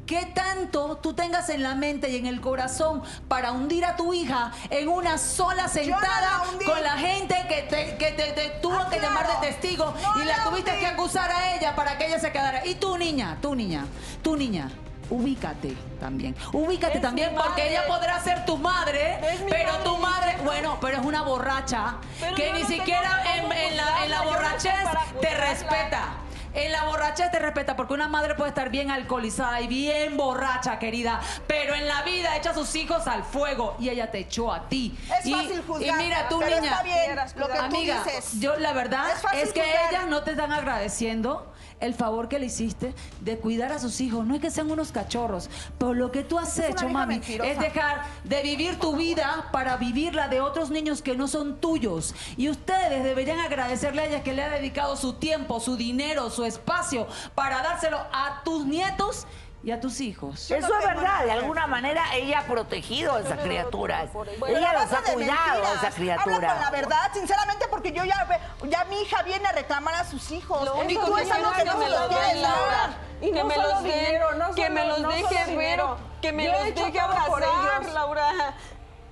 ¿Qué 0.06 0.24
tanto 0.36 0.98
tú 0.98 1.14
tengas 1.16 1.50
en 1.50 1.64
la 1.64 1.74
mente 1.74 2.12
y 2.12 2.18
en 2.18 2.28
el 2.28 2.40
corazón 2.40 3.02
para 3.28 3.52
hundir 3.54 3.84
a 3.86 3.96
tu 3.96 4.14
hija 4.14 4.52
en 4.70 4.88
una 4.88 5.18
sola 5.18 5.68
sentada 5.68 6.44
la 6.60 6.64
con 6.64 6.84
la 6.84 6.92
gente 6.96 7.36
que 7.50 7.64
te, 7.64 7.98
que 7.98 8.12
te, 8.12 8.32
te 8.34 8.50
tuvo 8.62 8.76
Ah, 8.78 8.88
que 8.92 9.00
claro. 9.00 9.16
llamar 9.16 9.42
de 9.42 9.48
testigo 9.48 9.96
No 10.04 10.22
y 10.22 10.26
la 10.26 10.38
la 10.38 10.44
tuviste 10.44 10.70
hundí. 10.74 10.82
que 10.82 10.86
acusar 10.86 11.32
a 11.32 11.56
ella 11.56 11.76
para 11.76 11.98
que 11.98 12.06
ella 12.06 12.20
se 12.20 12.32
quedara? 12.32 12.64
Y 12.68 12.76
tú, 12.76 12.96
niña, 13.00 13.40
tú, 13.42 13.56
niña, 13.56 13.84
tú, 14.22 14.38
niña. 14.38 14.70
Ubícate 15.10 15.76
también. 16.00 16.36
Ubícate 16.52 16.96
Es 16.98 17.02
también 17.02 17.34
porque 17.36 17.70
ella 17.70 17.84
podrá 17.88 18.20
ser 18.22 18.46
tu 18.46 18.58
madre, 18.58 19.18
pero 19.50 19.72
madre. 19.74 19.84
tu 19.84 19.98
madre, 19.98 20.36
bueno, 20.44 20.78
pero 20.82 20.98
es 20.98 21.06
una 21.06 21.22
borracha 21.22 21.96
Pero 22.20 22.36
que 22.36 22.54
ni 22.54 22.62
no 22.64 22.68
siquiera 22.68 23.24
en, 23.36 23.78
la, 23.78 24.04
en 24.04 24.10
la 24.12 24.22
borrachez 24.24 24.74
te 25.22 25.30
respeta. 25.36 26.16
En 26.54 26.72
la 26.72 26.86
borrachez 26.86 27.32
te 27.32 27.40
respeta 27.40 27.76
porque 27.76 27.94
una 27.94 28.08
madre 28.08 28.34
puede 28.36 28.48
estar 28.48 28.70
bien 28.70 28.90
alcoholizada 28.90 29.60
y 29.60 29.68
bien 29.68 30.16
borracha, 30.16 30.80
querida, 30.80 31.20
pero 31.48 31.76
en 31.76 31.86
la 31.86 32.02
vida 32.04 32.34
echa 32.38 32.52
a 32.52 32.54
sus 32.54 32.74
hijos 32.76 33.08
al 33.08 33.26
fuego 33.26 33.76
y 33.78 33.90
ella 33.90 34.10
te 34.10 34.20
echó 34.20 34.54
a 34.54 34.70
ti. 34.70 34.98
Es 35.20 35.26
y, 35.26 35.34
fácil 35.34 35.64
juzgar, 35.68 36.00
Y 36.02 36.04
mira, 36.04 36.30
tú, 36.30 36.40
pero 36.40 36.56
niña, 36.56 36.72
está 36.72 36.84
bien 36.84 37.16
lo 37.36 37.48
que 37.48 37.54
tú 37.58 37.60
amiga, 37.60 38.04
dices. 38.06 38.40
yo 38.40 38.56
la 38.56 38.72
verdad 38.72 39.06
Es 39.34 39.52
que 39.52 39.62
juzgar. 39.64 39.90
ellas 39.92 40.06
no 40.08 40.24
te 40.24 40.32
están 40.32 40.54
agradeciendo 40.54 41.52
el 41.80 41.94
favor 41.94 42.28
que 42.30 42.40
le 42.40 42.48
hiciste 42.48 42.94
de 43.22 43.38
cuidar 43.38 43.72
a 43.72 43.80
sus 43.80 44.00
hijos. 44.02 44.26
No 44.26 44.36
es 44.36 44.42
que 44.42 44.52
sean 44.52 44.72
unos 44.72 44.92
cachorros, 44.92 45.50
pero 45.78 45.94
lo 45.94 46.12
que 46.12 46.24
tú 46.24 46.40
has 46.40 46.58
Es 46.58 46.70
hecho, 46.72 46.90
mami, 46.90 47.16
mentirosa. 47.16 47.52
es 47.52 47.60
dejar 47.60 48.04
de 48.24 48.42
vivir 48.42 48.80
tu 48.80 48.96
vida 48.96 49.50
para 49.52 49.78
vivir 49.78 50.16
la 50.16 50.28
de 50.28 50.42
otros 50.42 50.70
niños 50.70 51.02
que 51.02 51.16
no 51.16 51.28
son 51.28 51.58
tuyos. 51.60 52.16
Y 52.38 52.50
ustedes 52.50 53.04
deberían 53.04 53.40
agradecerle 53.40 54.02
a 54.02 54.06
ella 54.08 54.24
que 54.24 54.34
le 54.34 54.44
ha 54.44 54.50
dedicado 54.50 54.96
su 54.96 55.14
tiempo, 55.14 55.60
su 55.60 55.76
dinero, 55.78 56.30
su 56.30 56.46
espacio 56.46 57.08
para 57.34 57.62
dárselo 57.62 57.98
a 58.12 58.42
tus 58.44 58.66
nietos 58.66 59.28
y 59.66 59.72
a 59.72 59.80
tus 59.82 60.00
hijos. 60.00 60.52
Eso 60.52 60.68
no 60.70 60.80
es 60.80 60.86
verdad, 60.86 61.26
de 61.26 61.32
alguna 61.32 61.66
manera 61.66 62.04
ella 62.14 62.40
ha 62.40 62.44
protegido 62.44 63.16
a 63.16 63.20
esas 63.22 63.40
criaturas. 63.40 64.10
Pero 64.14 64.46
Ella 64.58 64.74
los 64.74 64.94
ha 64.94 65.02
cuidado 65.12 65.42
a 65.42 65.54
mentiras. 65.56 65.98
esa 65.98 66.22
Habla 66.22 66.36
con 66.54 66.62
la 66.62 66.70
verdad, 66.70 67.10
sinceramente, 67.14 67.66
porque 67.72 67.92
yo 67.92 68.04
ya, 68.06 68.28
ya 68.70 68.84
mi 68.86 69.02
hija 69.02 69.24
viene 69.24 69.48
a 69.48 69.52
reclamar 69.54 69.96
a 69.96 70.04
sus 70.06 70.30
hijos. 70.30 70.64
Lo 70.64 70.76
único 70.76 71.04
que 71.06 71.10
no 71.10 71.18
es 71.18 71.28
te 71.28 71.64
que 71.64 71.78
me 71.78 71.90
lo. 71.90 72.08
Laura. 72.42 72.94
Y 73.22 73.32
que 73.32 73.40
no 73.40 73.46
me 73.46 73.56
solo 73.56 73.70
los 73.70 73.84
den, 73.84 73.92
dinero, 74.06 74.34
no 74.36 74.52
que 74.54 74.70
me 74.70 74.82
solo- 74.82 74.94
los 74.94 75.02
no 75.02 75.12
solo 75.12 75.58
ver, 75.58 75.80
que 76.22 76.32
me 76.32 76.46
Yo 76.46 76.52
los 76.52 76.64
deje 76.66 76.92
por 76.92 77.44
abrazar, 77.44 77.82
ellos. 77.82 77.94
Laura. 77.94 78.54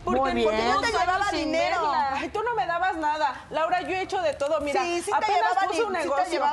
Porque 0.06 0.20
Muy 0.20 0.34
bien. 0.34 0.50
porque 0.50 0.66
Yo 0.68 0.82
te 0.82 0.88
llevaba 0.92 1.32
dinero. 1.32 1.82
verla. 1.82 2.10
Ay, 2.16 2.30
tú 2.30 2.44
no 2.44 2.54
me 2.56 2.66
dabas 2.68 2.96
nada. 2.98 3.46
Laura, 3.50 3.82
yo 3.82 3.88
he 3.96 4.02
hecho 4.02 4.22
de 4.22 4.34
todo. 4.34 4.60
Mira, 4.62 4.82
Sí, 4.84 5.02
sí 5.02 5.10
te 5.10 5.16
apenas 5.16 5.54
puse 5.66 5.82
un 5.84 5.94
sí 5.96 6.00
te 6.00 6.04
negocio. 6.04 6.44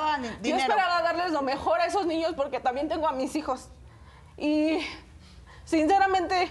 yo 0.41 0.57
esperaba 0.57 1.03
darles 1.03 1.33
lo 1.33 1.43
mejor 1.43 1.81
a 1.81 1.87
esos 1.87 2.07
niños 2.07 2.33
porque 2.37 2.61
también 2.61 2.89
tengo 2.89 3.07
a 3.09 3.13
mis 3.13 3.35
hijos. 3.37 3.69
Y 4.41 4.81
sinceramente 5.65 6.51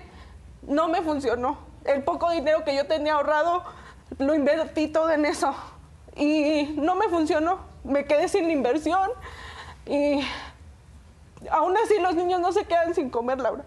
no 0.61 0.87
me 0.87 1.01
funcionó. 1.01 1.57
El 1.83 2.03
poco 2.03 2.29
dinero 2.29 2.63
que 2.63 2.75
yo 2.75 2.85
tenía 2.85 3.15
ahorrado 3.15 3.63
lo 4.19 4.35
invertí 4.35 4.87
todo 4.87 5.09
en 5.11 5.25
eso. 5.25 5.53
Y 6.15 6.75
no 6.77 6.95
me 6.95 7.09
funcionó. 7.09 7.59
Me 7.83 8.05
quedé 8.05 8.27
sin 8.27 8.45
la 8.45 8.53
inversión. 8.53 9.09
Y 9.87 10.21
aún 11.49 11.75
así 11.83 11.99
los 11.99 12.13
niños 12.13 12.39
no 12.39 12.51
se 12.51 12.65
quedan 12.65 12.93
sin 12.93 13.09
comer, 13.09 13.39
Laura. 13.39 13.65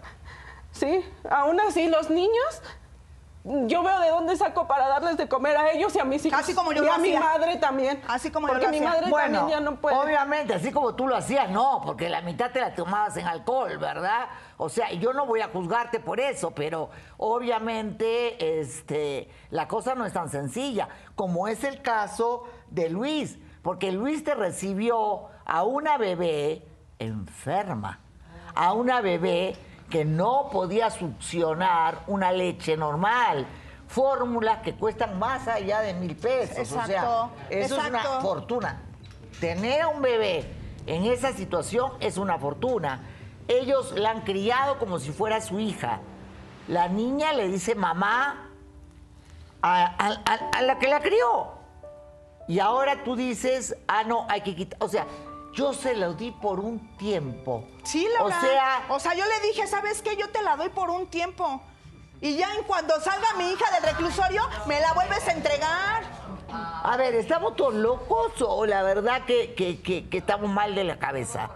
Sí, 0.71 1.03
aún 1.29 1.59
así 1.59 1.87
los 1.87 2.09
niños 2.09 2.61
yo 3.43 3.83
veo 3.83 3.99
de 3.99 4.09
dónde 4.09 4.37
saco 4.37 4.67
para 4.67 4.87
darles 4.87 5.17
de 5.17 5.27
comer 5.27 5.57
a 5.57 5.71
ellos 5.71 5.93
y 5.95 5.99
a 5.99 6.05
mis 6.05 6.25
hijos. 6.25 6.39
Así 6.39 6.53
como 6.55 6.71
yo 6.71 6.81
y 6.81 6.85
lo 6.85 6.93
a 6.93 6.97
mi 6.97 7.13
madre 7.13 7.57
también. 7.57 8.01
Así 8.07 8.31
como 8.31 8.47
yo 8.47 8.53
Porque 8.53 8.65
lo 8.67 8.71
mi 8.71 8.77
hacía. 8.77 8.89
madre 8.89 9.09
Bueno, 9.09 9.39
también 9.39 9.59
ya 9.59 9.69
no 9.69 9.75
puede. 9.81 9.95
obviamente, 9.97 10.53
así 10.53 10.71
como 10.71 10.95
tú 10.95 11.07
lo 11.07 11.15
hacías, 11.17 11.49
no, 11.49 11.81
porque 11.83 12.07
la 12.09 12.21
mitad 12.21 12.51
te 12.51 12.61
la 12.61 12.73
tomabas 12.73 13.17
en 13.17 13.27
alcohol, 13.27 13.77
¿verdad? 13.77 14.27
O 14.57 14.69
sea, 14.69 14.91
yo 14.93 15.11
no 15.11 15.25
voy 15.25 15.41
a 15.41 15.49
juzgarte 15.49 15.99
por 15.99 16.19
eso, 16.21 16.51
pero 16.51 16.89
obviamente 17.17 18.59
este, 18.61 19.29
la 19.49 19.67
cosa 19.67 19.95
no 19.95 20.05
es 20.05 20.13
tan 20.13 20.29
sencilla, 20.29 20.87
como 21.15 21.47
es 21.47 21.63
el 21.65 21.81
caso 21.81 22.45
de 22.69 22.89
Luis, 22.89 23.37
porque 23.61 23.91
Luis 23.91 24.23
te 24.23 24.35
recibió 24.35 25.27
a 25.45 25.63
una 25.63 25.97
bebé 25.97 26.65
enferma, 26.99 27.99
a 28.55 28.73
una 28.73 29.01
bebé 29.01 29.55
que 29.93 30.05
no 30.05 30.49
podía 30.51 30.89
succionar 30.89 31.99
una 32.07 32.31
leche 32.31 32.75
normal. 32.75 33.45
fórmulas 33.87 34.57
que 34.63 34.73
cuestan 34.73 35.19
más 35.19 35.47
allá 35.47 35.81
de 35.81 35.93
mil 35.93 36.15
pesos. 36.15 36.57
O 36.71 36.83
sea, 36.83 36.85
Exacto, 36.85 37.29
eso 37.51 37.77
es 37.79 37.87
una 37.89 38.01
fortuna. 38.21 38.81
Tener 39.39 39.81
a 39.83 39.87
un 39.89 40.01
bebé 40.01 40.51
en 40.87 41.05
esa 41.05 41.31
situación 41.31 41.91
es 41.99 42.17
una 42.17 42.39
fortuna. 42.39 43.01
Ellos 43.47 43.91
la 43.95 44.09
han 44.09 44.21
criado 44.21 44.79
como 44.79 44.97
si 44.97 45.11
fuera 45.11 45.41
su 45.41 45.59
hija. 45.59 45.99
La 46.67 46.87
niña 46.87 47.33
le 47.33 47.47
dice 47.49 47.75
mamá 47.75 48.49
a, 49.61 49.83
a- 49.85 50.21
a- 50.25 50.49
a 50.57 50.61
la 50.63 50.79
que 50.79 50.87
la 50.87 50.99
crió. 50.99 51.49
Y 52.47 52.57
ahora 52.59 53.03
tú 53.03 53.15
dices, 53.15 53.75
ah, 53.87 54.03
no, 54.05 54.25
hay 54.27 54.41
que 54.41 54.55
quitar. 54.55 54.77
O 54.81 54.87
sea, 54.87 55.05
yo 55.53 55.73
se 55.73 55.95
lo 55.95 56.13
di 56.13 56.31
por 56.31 56.59
un 56.59 56.95
tiempo. 56.97 57.65
Sí, 57.83 58.07
Laura. 58.17 58.37
O 58.37 58.41
sea, 58.41 58.85
o 58.89 58.99
sea, 58.99 59.13
yo 59.13 59.23
le 59.25 59.47
dije, 59.47 59.67
¿sabes 59.67 60.01
qué? 60.01 60.15
Yo 60.17 60.29
te 60.29 60.41
la 60.41 60.55
doy 60.55 60.69
por 60.69 60.89
un 60.89 61.07
tiempo. 61.07 61.61
Y 62.21 62.37
ya 62.37 62.53
en 62.55 62.63
cuando 62.63 62.99
salga 63.01 63.33
mi 63.37 63.51
hija 63.51 63.65
del 63.71 63.83
reclusorio, 63.83 64.41
me 64.65 64.79
la 64.79 64.93
vuelves 64.93 65.27
a 65.27 65.31
entregar. 65.33 66.03
a 66.85 66.95
ver, 66.97 67.15
¿estamos 67.15 67.55
todos 67.55 67.73
locos 67.73 68.33
o 68.41 68.65
la 68.65 68.83
verdad 68.83 69.25
que, 69.25 69.53
que- 69.55 69.81
que- 69.81 70.07
que 70.09 70.17
estamos 70.19 70.49
mal 70.51 70.75
de 70.75 70.83
la 70.83 70.99
cabeza? 70.99 71.49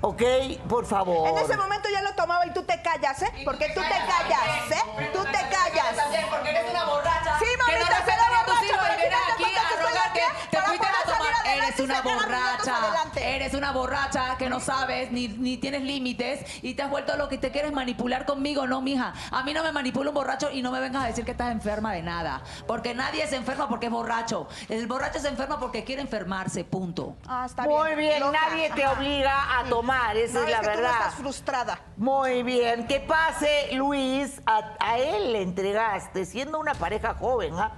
¿Ok? 0.00 0.22
Por 0.68 0.86
favor. 0.86 1.28
En 1.28 1.38
ese 1.38 1.56
momento 1.56 1.88
ya 1.92 2.02
lo 2.02 2.14
tomaba 2.14 2.46
y 2.46 2.52
tú 2.52 2.62
te 2.62 2.80
callas, 2.82 3.20
¿eh? 3.22 3.32
Porque 3.44 3.68
tú 3.74 3.80
te 3.80 3.88
callas, 3.88 4.70
¿eh? 4.70 5.10
Tú 5.12 5.24
te 5.24 5.32
callas. 5.32 5.96
Porque 6.30 6.50
eres 6.50 6.70
una 6.70 6.84
borracha. 6.84 7.38
Sí, 7.38 7.44
que 7.44 7.56
no 7.56 7.84
mamita, 7.84 7.88
borracha, 7.88 8.04
pero 8.06 8.96
vienes 8.96 9.08
fíjate 9.08 9.32
aquí 9.32 9.44
a 9.56 9.88
rogar 9.88 10.12
que 10.12 10.20
te 10.50 10.62
fuiste 10.62 10.86
a 10.86 11.12
tomar. 11.12 11.46
Eres 11.46 11.80
una 11.80 12.02
borracha. 12.02 12.74
Eres 13.16 13.54
una 13.54 13.72
borracha 13.72 14.36
que 14.38 14.48
no 14.48 14.60
sabes 14.60 15.10
ni, 15.10 15.28
ni 15.28 15.56
tienes 15.56 15.82
límites 15.82 16.44
y 16.62 16.74
te 16.74 16.82
has 16.82 16.90
vuelto 16.90 17.16
lo 17.16 17.28
que 17.28 17.38
te 17.38 17.50
quieres 17.50 17.72
manipular 17.72 18.24
conmigo. 18.24 18.66
No, 18.66 18.80
mija. 18.80 19.14
A 19.30 19.42
mí 19.42 19.52
no 19.52 19.62
me 19.64 19.72
manipula 19.72 20.10
un 20.10 20.14
borracho 20.14 20.50
y 20.50 20.62
no 20.62 20.70
me 20.70 20.80
vengas 20.80 21.04
a 21.04 21.06
decir 21.06 21.24
que 21.24 21.32
estás 21.32 21.50
enferma 21.50 21.92
de 21.92 22.02
nada. 22.02 22.42
Porque 22.66 22.94
nadie 22.94 23.26
se 23.26 23.36
enferma 23.36 23.68
porque 23.68 23.86
es 23.86 23.92
borracho. 23.92 24.48
El 24.68 24.86
borracho 24.86 25.18
se 25.18 25.28
enferma 25.28 25.58
porque 25.58 25.84
quiere 25.84 26.02
enfermarse. 26.02 26.64
Punto. 26.64 27.16
Ah, 27.26 27.44
está 27.46 27.64
Muy 27.64 27.94
bien, 27.96 28.22
nadie 28.32 28.70
te 28.70 28.86
obliga 28.86 29.58
a 29.58 29.64
tomar, 29.64 29.87
esa 30.16 30.40
No, 30.40 30.44
es 30.44 30.50
la 30.50 30.60
que 30.60 30.66
tú 30.66 30.70
no 30.70 30.76
verdad. 30.76 30.92
estás 30.98 31.14
frustrada. 31.14 31.78
Muy 31.96 32.42
bien, 32.42 32.86
que 32.86 33.00
pase 33.00 33.70
Luis, 33.72 34.40
a, 34.46 34.74
a 34.80 34.98
él 34.98 35.32
le 35.32 35.42
entregaste, 35.42 36.24
siendo 36.24 36.58
una 36.60 36.74
pareja 36.74 37.14
joven, 37.14 37.54
¿ah? 37.58 37.72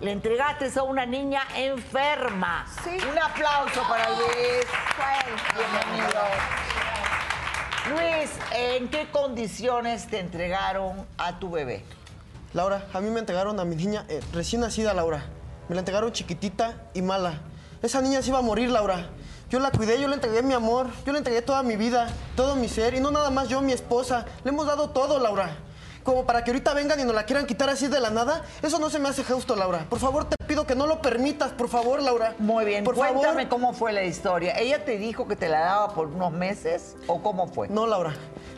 le 0.00 0.10
entregaste 0.12 0.70
a 0.78 0.82
una 0.82 1.06
niña 1.06 1.42
enferma. 1.54 2.66
Sí. 2.82 2.90
Un 3.10 3.18
aplauso 3.18 3.82
para 3.88 4.08
Luis. 4.10 4.66
Bienvenido. 5.54 6.22
Luis, 7.90 8.30
¿en 8.54 8.88
qué 8.88 9.10
condiciones 9.10 10.06
te 10.08 10.18
entregaron 10.20 11.06
a 11.18 11.38
tu 11.38 11.50
bebé? 11.50 11.84
Laura, 12.54 12.84
a 12.92 13.00
mí 13.00 13.10
me 13.10 13.20
entregaron 13.20 13.58
a 13.60 13.64
mi 13.64 13.76
niña 13.76 14.04
eh, 14.08 14.20
recién 14.32 14.60
nacida, 14.60 14.92
Laura. 14.94 15.24
Me 15.68 15.74
la 15.74 15.80
entregaron 15.80 16.12
chiquitita 16.12 16.74
y 16.94 17.02
mala. 17.02 17.40
Esa 17.82 18.00
niña 18.00 18.22
se 18.22 18.28
iba 18.28 18.38
a 18.38 18.42
morir, 18.42 18.70
Laura. 18.70 19.08
Yo 19.52 19.60
la 19.60 19.70
cuidé, 19.70 20.00
yo 20.00 20.08
le 20.08 20.14
entregué 20.14 20.42
mi 20.42 20.54
amor, 20.54 20.86
yo 21.04 21.12
le 21.12 21.18
entregué 21.18 21.42
toda 21.42 21.62
mi 21.62 21.76
vida, 21.76 22.08
todo 22.36 22.56
mi 22.56 22.70
ser, 22.70 22.94
y 22.94 23.00
no 23.00 23.10
nada 23.10 23.28
más 23.28 23.48
yo, 23.48 23.60
mi 23.60 23.72
esposa. 23.72 24.24
Le 24.44 24.50
hemos 24.50 24.66
dado 24.66 24.88
todo, 24.88 25.18
Laura. 25.18 25.58
Como 26.02 26.24
para 26.24 26.42
que 26.42 26.52
ahorita 26.52 26.72
vengan 26.72 26.98
y 27.00 27.04
nos 27.04 27.14
la 27.14 27.26
quieran 27.26 27.44
quitar 27.44 27.68
así 27.68 27.86
de 27.86 28.00
la 28.00 28.08
nada, 28.08 28.46
eso 28.62 28.78
no 28.78 28.88
se 28.88 28.98
me 28.98 29.10
hace 29.10 29.22
justo, 29.22 29.54
Laura. 29.54 29.84
Por 29.90 29.98
favor, 29.98 30.26
te 30.26 30.36
pido 30.46 30.66
que 30.66 30.74
no 30.74 30.86
lo 30.86 31.02
permitas, 31.02 31.52
por 31.52 31.68
favor, 31.68 32.00
Laura. 32.00 32.34
Muy 32.38 32.64
bien, 32.64 32.82
por 32.82 32.94
cuéntame 32.94 33.44
favor. 33.44 33.48
cómo 33.50 33.74
fue 33.74 33.92
la 33.92 34.04
historia. 34.04 34.58
¿Ella 34.58 34.86
te 34.86 34.96
dijo 34.96 35.28
que 35.28 35.36
te 35.36 35.50
la 35.50 35.60
daba 35.60 35.92
por 35.92 36.06
unos 36.06 36.32
meses 36.32 36.96
o 37.06 37.20
cómo 37.20 37.46
fue? 37.46 37.68
No, 37.68 37.86
Laura. 37.86 38.14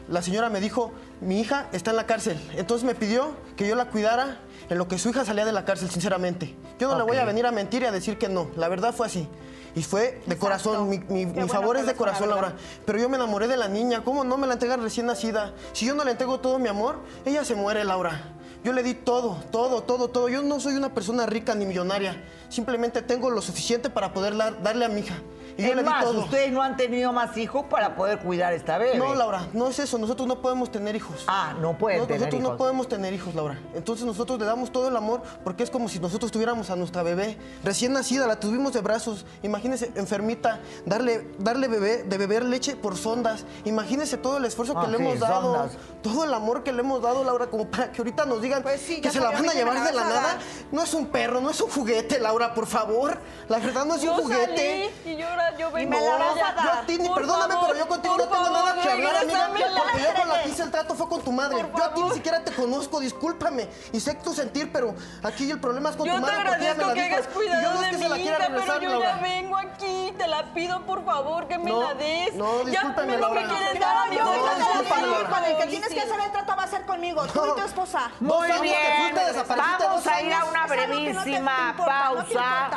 La 0.09 0.23
señora 0.23 0.49
me 0.49 0.61
dijo, 0.61 0.93
mi 1.21 1.41
hija 1.41 1.67
está 1.73 1.91
en 1.91 1.97
la 1.97 2.07
cárcel. 2.07 2.41
Entonces 2.57 2.87
me 2.87 2.95
pidió 2.95 3.33
que 3.57 3.67
yo 3.67 3.75
la 3.75 3.87
cuidara 3.87 4.39
en 4.71 4.79
lo 4.79 4.87
que 4.87 4.97
su 4.99 5.09
hija 5.09 5.25
salía 5.25 5.45
de 5.45 5.51
la 5.51 5.65
cárcel, 5.65 5.91
sinceramente. 5.91 6.55
Yo 6.79 6.89
no 6.89 6.97
le 6.97 7.03
voy 7.03 7.17
a 7.17 7.25
venir 7.25 7.47
a 7.47 7.51
mentir 7.51 7.83
y 7.83 7.87
a 7.87 7.91
decir 7.91 8.17
que 8.17 8.29
no. 8.29 8.49
La 8.55 8.69
verdad 8.69 8.95
fue 8.95 9.09
así. 9.09 9.29
Y 9.77 9.83
fue 9.83 10.23
de 10.27 10.37
corazón, 10.39 10.89
mi, 10.89 10.99
mi- 10.99 11.27
mi 11.27 11.33
bueno 11.33 11.49
favor 11.49 11.77
es 11.77 11.83
de 11.87 11.93
la 11.93 11.99
corazón. 11.99 12.29
Laura. 12.31 12.55
Pero 12.87 12.99
yo 12.99 13.09
me 13.09 13.17
enamoré 13.17 13.49
de 13.49 13.57
la 13.57 13.67
niña. 13.69 14.05
¿Cómo 14.05 14.23
no 14.25 14.37
me 14.39 14.47
la 14.47 14.53
entregan 14.53 14.81
recién 14.83 15.07
nacida? 15.07 15.53
Si 15.73 15.85
yo 15.87 15.95
no 15.95 16.05
le 16.05 16.13
entrego 16.13 16.39
todo 16.41 16.59
mi 16.61 16.69
amor, 16.69 17.01
ella 17.25 17.45
se 17.45 17.55
muere, 17.57 17.85
Laura. 17.85 18.33
Yo 18.63 18.73
le 18.73 18.83
di 18.83 18.95
todo, 18.95 19.43
todo, 19.51 19.83
todo, 19.83 20.09
todo. 20.09 20.29
Yo 20.29 20.43
no 20.43 20.59
soy 20.61 20.77
una 20.77 20.95
persona 20.95 21.27
rica 21.27 21.55
ni 21.55 21.67
millonaria. 21.67 22.23
Simplemente 22.49 23.03
tengo 23.03 23.31
lo 23.31 23.43
suficiente 23.43 23.91
para 23.91 24.13
poder 24.15 24.37
dar- 24.37 24.63
darle 24.63 24.85
a 24.85 24.89
mi 24.89 25.01
hija. 25.01 25.17
Y 25.57 25.65
es 25.65 25.85
más, 25.85 26.05
todo. 26.05 26.21
ustedes 26.21 26.51
no 26.53 26.63
han 26.63 26.77
tenido 26.77 27.13
más 27.13 27.37
hijos 27.37 27.65
para 27.71 27.95
poder 27.95 28.19
cuidar 28.19 28.53
a 28.53 28.57
esta 28.57 28.77
bebé. 28.79 28.97
No, 28.99 29.15
Laura, 29.15 29.47
no 29.53 29.69
es 29.69 29.79
eso. 29.79 29.99
Nosotros 29.99 30.27
no 30.27 30.41
podemos 30.43 30.71
tener 30.73 30.97
hijos. 30.97 31.25
Ah, 31.29 31.55
no 31.61 31.79
pueden 31.79 32.01
No, 32.01 32.07
tener 32.07 32.21
nosotros 32.23 32.41
hijos. 32.41 32.53
no 32.53 32.59
podemos 32.59 32.89
tener 32.89 33.13
hijos, 33.15 33.35
Laura. 33.35 33.59
Entonces 33.75 34.05
nosotros 34.05 34.39
le 34.39 34.45
damos 34.47 34.73
todo 34.73 34.89
el 34.89 34.97
amor 34.97 35.23
porque 35.45 35.63
es 35.63 35.71
como 35.71 35.89
si 35.89 35.99
nosotros 36.01 36.33
tuviéramos 36.33 36.71
a 36.71 36.77
nuestra 36.77 37.03
bebé 37.03 37.37
recién 37.63 37.93
nacida, 37.93 38.27
la 38.27 38.41
tuvimos 38.41 38.73
de 38.73 38.81
brazos. 38.81 39.25
Imagínese, 39.43 39.93
enfermita, 39.95 40.61
darle, 40.87 41.29
darle 41.39 41.69
bebé, 41.69 42.03
de 42.03 42.19
beber 42.19 42.45
leche 42.45 42.75
por 42.77 42.97
sondas. 42.97 43.45
Imagínese 43.65 44.17
todo 44.17 44.39
el 44.39 44.45
esfuerzo 44.47 44.75
que 44.75 44.81
Ah, 44.87 44.89
le 44.89 44.97
hemos 44.97 45.21
dado. 45.21 45.43
sondas. 45.55 45.73
Todo 46.03 46.25
el 46.25 46.35
amor 46.35 46.65
que 46.65 46.73
le 46.73 46.81
hemos 46.81 47.01
dado, 47.01 47.23
Laura, 47.25 47.47
como 47.47 47.67
para 47.71 47.93
que 47.93 48.01
ahorita 48.03 48.25
nos 48.27 48.43
digan 48.43 48.63
Pues 48.63 48.81
sí, 48.81 49.01
que 49.01 49.11
se 49.11 49.21
la 49.21 49.31
van 49.31 49.49
a 49.49 49.53
llevar 49.55 49.83
de 49.85 49.93
la 49.93 50.05
nada. 50.05 50.39
No 50.73 50.83
es 50.83 50.93
un 50.95 51.07
perro, 51.07 51.41
no 51.41 51.51
es 51.51 51.61
un 51.61 51.71
juguete, 51.71 52.19
Laura, 52.19 52.55
por 52.55 52.67
favor. 52.67 53.19
La 53.49 53.59
verdad 53.59 53.85
no 53.85 53.95
es 53.95 54.03
Yo 54.03 54.15
un 54.15 54.23
juguete. 54.23 54.91
salí 55.05 55.15
y 55.15 55.17
yo 55.17 55.27
ahora 55.45 55.57
yo 55.59 55.71
vengo. 55.71 55.91
me 55.91 56.01
la 56.01 56.17
vas 56.17 56.37
a 56.37 56.53
dar. 56.53 56.65
Yo 56.65 56.73
a 56.73 56.87
ti, 56.87 56.99
ni- 56.99 57.09
perdóname, 57.09 57.55
favor, 57.55 57.67
pero 57.69 57.79
yo 57.79 57.89
contigo 57.89 58.17
no 58.17 58.23
tengo 58.25 58.35
favor, 58.45 58.53
nada 58.53 58.83
que 58.83 58.91
hablar, 58.91 59.17
amiga. 59.17 59.49
Porque 59.77 60.03
yo 60.03 60.15
con 60.15 60.29
la 60.29 60.43
que 60.43 60.49
hice 60.49 60.63
el 60.63 60.71
trato 60.71 60.95
fue 60.95 61.09
con 61.09 61.21
tu 61.23 61.33
madre. 61.33 61.65
Por 61.65 61.79
Yo 61.79 61.85
a 61.85 61.89
ti 61.89 61.95
ni 61.95 62.01
favor. 62.03 62.15
siquiera 62.15 62.45
te 62.45 62.53
conozco, 62.53 63.01
discúlpame. 63.01 63.69
Y 63.93 64.01
sé 64.01 64.15
tu 64.15 64.33
sentir, 64.35 64.71
pero 64.73 64.95
aquí 65.23 65.51
el 65.51 65.61
problema 65.61 65.91
es 65.91 65.97
con 65.97 66.07
Yo 66.07 66.15
tu 66.15 66.21
te 66.21 66.27
madre. 66.33 66.43
ella 66.65 66.75
me 66.75 66.85
agradezco 66.85 66.87
la 66.87 66.95
que 66.95 67.01
hayas 67.01 67.21
Y 67.21 67.29
yo 67.29 67.35
cuidado 67.35 67.63
no 67.63 67.75
es 67.75 67.81
de 67.81 67.91
que 67.91 67.97
mi 68.15 68.21
hija, 68.25 68.39
regresar, 68.39 68.79
pero 68.79 68.81
yo 68.81 69.01
ya 69.01 69.07
Laura. 69.07 69.19
vengo 69.23 69.57
aquí, 69.57 70.15
te 70.19 70.27
la 70.27 70.55
pido 70.55 70.87
por 70.87 71.05
favor 71.05 71.47
que 71.49 71.59
me 71.59 71.71
No, 71.71 71.83
la 71.83 71.95
des. 71.95 72.35
no, 72.35 72.59
ya 72.63 72.71
discúlpame, 72.71 73.07
me 73.13 73.19
lo 73.19 73.29
que 73.33 73.35
Laura. 73.41 73.49
quieres 73.59 73.81
dar 73.81 73.97
a 73.97 74.07
mi 74.11 74.17
yo 74.17 74.25
Laura. 74.25 75.29
con 75.31 75.45
el 75.45 75.57
que 75.57 75.67
tienes 75.67 75.89
que 75.89 76.01
hacer 76.01 76.21
el 76.21 76.33
trato 76.33 76.57
va 76.57 76.63
a 76.63 76.69
ser 76.69 76.87
conmigo, 76.87 77.27
tú 77.27 77.43
y 77.47 77.61
tu 77.61 77.67
esposa. 77.67 78.11
Muy 78.21 78.47
bien. 78.61 79.15
Vamos 79.57 80.07
a 80.07 80.23
ir 80.23 80.33
a 80.33 80.45
una 80.45 80.67
te- 80.67 80.75
brevísima 80.75 81.75
te 81.77 81.83
te 81.83 81.89
pausa. 81.89 82.71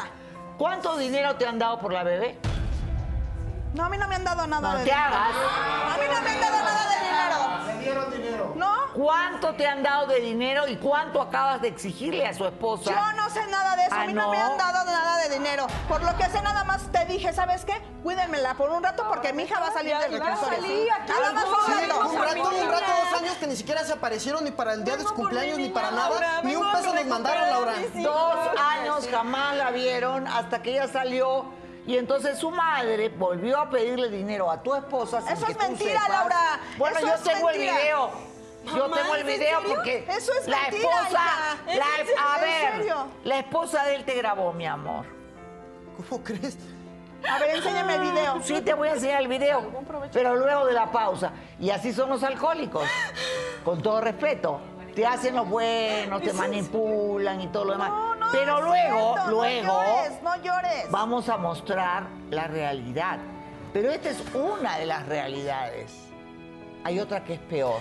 ¿Cuánto 0.58 0.98
dinero 0.98 1.36
te 1.36 1.46
han 1.46 1.60
dado 1.60 1.78
por 1.78 1.94
la 1.94 2.04
bebé? 2.04 2.36
No, 3.74 3.86
a 3.86 3.90
mí 3.90 3.98
no 3.98 4.08
me 4.08 4.16
han 4.16 4.24
dado 4.24 4.48
nada 4.48 4.62
No 4.72 4.78
de 4.80 4.84
te 4.86 4.90
dinero. 4.92 5.06
hagas. 5.16 5.36
A 5.94 5.98
mí 5.98 6.06
no 6.14 6.22
me 6.22 6.30
han 6.32 6.42
dado 6.42 6.58
nada 6.64 6.88
de 6.90 7.06
dinero. 7.06 7.66
Me 7.68 7.84
dieron 7.84 8.12
dinero. 8.12 8.54
¿No? 8.56 8.74
¿Cuánto 8.94 9.54
te 9.56 9.68
han 9.68 9.84
dado 9.84 10.08
de 10.08 10.20
dinero 10.20 10.68
y 10.68 10.78
cuánto 10.78 11.22
acabas 11.22 11.62
de 11.62 11.68
exigirle 11.68 12.26
a 12.26 12.34
su 12.34 12.46
esposa? 12.46 12.90
Yo 12.92 13.14
no 13.22 13.30
sé 13.30 13.46
nada 13.48 13.76
de 13.76 13.84
eso, 13.84 13.96
Ah, 13.96 14.02
a 14.04 14.06
mí 14.08 14.14
no, 14.14 14.24
¿no? 14.24 14.32
me 14.32 14.38
han 14.42 14.58
dado 14.58 14.86
nada 14.86 15.18
de 15.18 15.30
dinero. 15.36 15.68
Por 15.88 16.02
lo 16.04 16.16
que 16.18 16.26
sé, 16.26 16.42
nada 16.42 16.64
más 16.64 16.92
te 16.92 17.06
dije, 17.06 17.32
¿sabes 17.34 17.64
qué? 17.66 17.80
Cuídenmela 18.02 18.56
por 18.56 18.72
un 18.72 18.82
rato 18.82 19.06
porque 19.08 19.34
mi 19.34 19.44
hija 19.44 19.60
va 19.60 19.68
a 19.68 19.74
salir 19.74 19.96
del 19.98 20.14
reclusorio. 20.14 20.60
Nada 21.08 21.34
más 21.34 21.46
por 21.46 21.60
un 21.60 21.74
un 21.74 21.80
rato. 21.80 22.22
A 22.22 22.26
rato, 22.26 22.50
un 22.64 22.72
rato, 22.72 22.86
dos 23.12 23.22
años 23.22 23.36
que 23.38 23.48
ni 23.48 23.56
siquiera 23.56 23.84
se 23.84 23.94
aparecieron 23.94 24.44
ni 24.44 24.52
para 24.52 24.74
el 24.74 24.84
día 24.84 24.98
de 24.98 25.04
su 25.04 25.14
cumpleaños 25.14 25.58
ni 25.60 25.70
para 25.70 25.92
nada. 25.92 26.42
Ni 26.44 26.56
un 26.56 26.72
peso 26.72 26.94
nos 26.94 27.06
mandaron, 27.06 27.50
Laura. 27.50 27.74
Dos 27.94 28.36
años 28.60 29.08
jamás 29.12 29.56
la 29.58 29.70
vieron 29.72 30.26
hasta 30.28 30.62
que 30.64 30.72
ella 30.72 30.88
salió 30.88 31.46
y 31.88 31.98
entonces 31.98 32.38
su 32.38 32.52
madre 32.52 33.10
volvió 33.10 33.60
a 33.60 33.70
pedirle 33.70 34.10
dinero 34.10 34.52
a 34.52 34.62
tu 34.62 34.76
esposa. 34.76 35.22
sin 35.22 35.32
Eso 35.32 35.46
que 35.46 35.52
es 35.54 35.58
tú 35.58 35.64
mentira, 35.68 36.02
sepas. 36.02 36.10
Laura. 36.10 36.60
Bueno, 36.78 36.98
Eso 37.00 37.08
yo 37.08 37.14
es 37.14 37.24
tengo 37.24 37.50
el 37.50 37.60
video. 37.60 38.12
Yo 38.66 38.78
Mamá, 38.80 38.98
tengo 38.98 39.16
el 39.16 39.22
¿es 39.22 39.34
en 39.34 39.40
video 39.40 39.60
porque 39.66 40.06
Eso 40.10 40.32
es 40.42 40.48
la 40.48 40.62
mentira, 40.64 40.90
esposa, 41.02 41.22
a 41.22 42.36
¿En 42.36 42.42
ver, 42.42 42.94
la 43.24 43.40
esposa 43.40 43.84
de 43.86 43.96
él 43.96 44.04
te 44.04 44.14
grabó, 44.16 44.52
mi 44.52 44.66
amor. 44.68 45.06
¿Cómo 46.10 46.22
crees? 46.24 46.58
A 47.28 47.40
ver, 47.40 47.56
enséñame 47.56 47.96
el 47.96 48.02
video. 48.02 48.42
Sí, 48.44 48.62
te 48.62 48.74
voy 48.74 48.90
a 48.90 48.94
enseñar 48.94 49.22
el 49.22 49.28
video, 49.30 49.72
pero 50.12 50.36
luego 50.36 50.66
de 50.66 50.74
la 50.74 50.92
pausa. 50.92 51.32
Y 51.60 51.70
así 51.70 51.94
son 51.94 52.10
los 52.10 52.22
alcohólicos, 52.24 52.84
con 53.64 53.82
todo 53.82 54.02
respeto. 54.02 54.60
Te 54.98 55.06
hacen 55.06 55.36
los 55.36 55.48
buenos, 55.48 56.24
te 56.24 56.34
manipulan 56.34 57.40
y 57.40 57.48
todo 57.50 57.66
lo 57.66 57.74
demás. 57.74 57.90
No, 57.92 58.16
no, 58.16 58.26
pero 58.32 58.62
luego, 58.64 59.14
cierto, 59.14 59.30
luego, 59.30 59.68
No 59.68 59.84
llores, 59.84 60.22
no 60.24 60.36
llores. 60.38 60.86
vamos 60.92 61.30
a 61.30 61.38
mostrar 61.38 62.08
la 62.32 62.48
realidad. 62.48 63.20
Pero 63.74 63.92
esta 63.92 64.10
es 64.10 64.24
una 64.34 64.76
de 64.80 64.88
las 64.88 65.06
realidades. 65.06 65.94
Hay 66.84 67.00
otra 67.00 67.24
que 67.24 67.36
es 67.36 67.40
peor. 67.42 67.80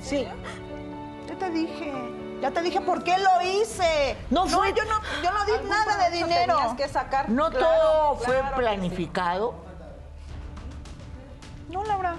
Sí. 0.00 0.24
Ya 1.26 1.34
te 1.34 1.50
dije. 1.50 1.92
Ya 2.40 2.50
te 2.52 2.62
dije 2.62 2.80
por 2.80 3.02
qué 3.02 3.16
lo 3.18 3.42
hice. 3.42 4.16
No 4.30 4.46
fue- 4.46 4.72
yo 4.72 4.84
no, 4.84 5.00
yo 5.20 5.32
no 5.32 5.44
di 5.46 5.68
nada 5.68 6.08
de 6.10 6.16
dinero. 6.16 6.76
que 6.76 6.86
sacar. 6.86 7.28
No 7.28 7.50
Claro, 7.50 7.66
todo 7.66 8.16
fue 8.18 8.26
claro 8.26 8.42
que 8.50 8.54
sí. 8.54 8.60
planificado. 8.60 9.54
No, 11.70 11.82
Laura. 11.84 12.14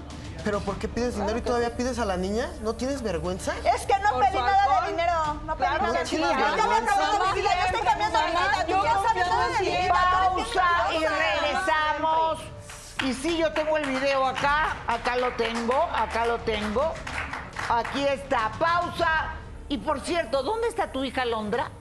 ¿Pero 0.46 0.60
por 0.60 0.78
qué 0.78 0.86
pides 0.86 1.16
dinero 1.16 1.38
y 1.38 1.42
todavía 1.42 1.76
pides 1.76 1.98
a 1.98 2.04
la 2.04 2.16
niña? 2.16 2.48
¿No 2.62 2.76
tienes 2.76 3.02
vergüenza? 3.02 3.52
Es 3.74 3.84
que 3.84 3.98
no 3.98 4.10
Por 4.12 4.24
pedí 4.26 4.36
nada 4.36 4.62
alcohol. 4.62 4.84
de 4.84 4.90
dinero. 4.92 5.40
No 5.44 5.56
pedí 5.56 5.66
Claro 5.66 5.82
nada 5.82 5.98
de 5.98 6.04
dinero. 6.04 6.30
Yo 6.30 6.38
ya 6.38 6.46
me 6.46 6.54
vergüenza. 6.62 6.92
acabé 6.94 7.18
mi 7.18 7.40
vida. 7.40 7.50
Yo 7.58 7.66
estoy 7.66 7.80
cambiando 7.80 8.18
mi 8.20 8.26
vida. 8.30 8.66
Yo 8.68 8.76
mi 8.78 9.66
vida. 9.66 9.80
Bien 9.80 9.88
Pausa 9.88 10.68
y 10.92 11.04
regresamos. 11.04 12.38
Y 13.04 13.12
sí, 13.12 13.38
yo 13.38 13.52
tengo 13.54 13.76
el 13.76 13.86
video 13.86 14.24
acá, 14.24 14.76
acá 14.86 15.16
lo 15.16 15.32
tengo, 15.32 15.82
acá 15.92 16.26
lo 16.26 16.38
tengo. 16.38 16.92
Aquí 17.68 18.04
está, 18.04 18.52
pausa. 18.56 19.34
Y 19.68 19.78
por 19.78 19.98
cierto, 19.98 20.44
¿dónde 20.44 20.68
está 20.68 20.92
tu 20.92 21.02
hija 21.02 21.24
Londra? 21.24 21.72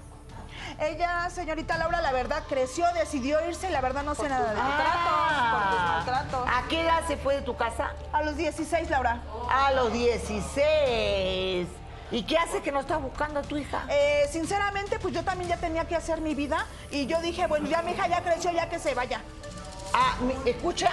Ella, 0.80 1.30
señorita 1.30 1.78
Laura, 1.78 2.02
la 2.02 2.12
verdad, 2.12 2.44
creció, 2.48 2.86
decidió 2.94 3.46
irse 3.48 3.70
y 3.70 3.72
la 3.72 3.82
verdad 3.82 4.04
no 4.04 4.16
sé 4.16 4.28
nada 4.28 4.54
de. 4.54 4.60
Ah. 4.62 5.52
por 5.52 5.72
tus 5.72 5.88
maltratos. 5.88 6.50
¿A 6.52 6.68
qué 6.68 6.82
edad 6.82 7.02
se 7.08 7.18
fue 7.18 7.36
de 7.36 7.42
tu 7.42 7.56
casa? 7.56 7.94
A 8.12 8.24
los 8.24 8.36
16, 8.36 8.90
Laura. 8.90 9.22
A 9.50 9.72
los 9.72 9.94
16. 9.94 11.68
¿Y 12.12 12.24
qué 12.24 12.38
hace 12.38 12.62
que 12.62 12.72
no 12.72 12.82
estás 12.82 13.02
buscando 13.02 13.40
a 13.40 13.44
tu 13.44 13.58
hija? 13.58 13.84
Eh, 13.90 14.28
sinceramente, 14.30 15.00
pues 15.00 15.14
yo 15.14 15.24
también 15.24 15.50
ya 15.50 15.58
tenía 15.58 15.86
que 15.86 15.96
hacer 15.96 16.22
mi 16.22 16.36
vida 16.36 16.66
y 16.92 17.08
yo 17.08 17.20
dije, 17.22 17.48
bueno, 17.48 17.68
ya 17.68 17.82
mi 17.82 17.92
hija 17.92 18.08
ya 18.08 18.22
creció, 18.22 18.52
ya 18.52 18.70
que 18.70 18.80
se 18.80 18.94
vaya. 18.94 19.22
Ah, 19.94 20.16
mi- 20.22 20.50
escucha, 20.50 20.92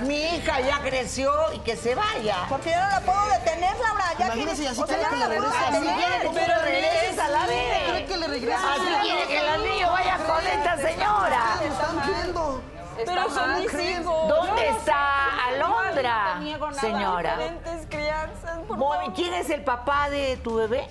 mi 0.00 0.16
hija 0.22 0.60
ya 0.60 0.80
creció 0.80 1.32
y 1.54 1.60
que 1.60 1.76
se 1.76 1.94
vaya. 1.94 2.44
Porque 2.48 2.70
yo 2.70 2.76
no 2.80 2.88
la 2.90 3.00
puedo 3.00 3.26
detener, 3.38 3.74
Laura. 3.78 4.04
Ya 4.18 4.26
Imagínese, 4.26 4.56
quiere- 4.56 4.68
así 4.70 4.82
o 4.82 4.86
sea, 4.86 4.96
quiere 4.96 5.02
ya 5.02 5.08
que 5.08 5.14
no 5.16 5.20
la 5.20 5.26
puedo 5.36 5.40
regrese 5.50 5.64
a 5.64 5.70
mí. 5.80 5.86
detener. 5.86 6.20
quiere 6.20 6.30
que 6.30 6.46
le 6.48 6.58
regreses 6.58 7.18
a 7.18 7.28
la 7.28 7.46
vez. 7.46 7.88
¿Cree 7.88 8.04
que 8.06 8.16
le 8.16 8.26
regrese? 8.28 8.58
Así 8.58 8.86
quiere 9.02 9.26
que 9.28 9.54
el 9.54 9.62
niño 9.64 9.90
vaya 9.92 10.16
con 10.18 10.46
esta 10.46 10.76
señora. 10.76 11.42
¿Qué 11.60 11.66
están 11.68 12.02
viendo? 12.06 12.62
Pero 13.06 13.30
son 13.30 13.54
mis 13.60 13.74
hijos. 13.74 14.28
¿Dónde 14.28 14.68
está. 14.68 15.46
Alondra, 15.46 16.24
No 16.34 16.38
te 16.40 16.44
niego 16.44 16.66
nada. 16.70 16.80
señora? 16.80 17.36
Diferentes 17.38 17.86
crianzas, 17.88 18.58
por 18.66 18.76
Muy- 18.76 18.96
favor. 18.98 19.14
¿Quién 19.14 19.34
es 19.34 19.50
el 19.50 19.62
papá 19.64 20.10
de 20.10 20.36
tu 20.38 20.56
bebé? 20.56 20.88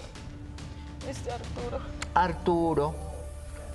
Este 1.07 1.31
Arturo. 1.31 1.79
Arturo. 2.15 2.95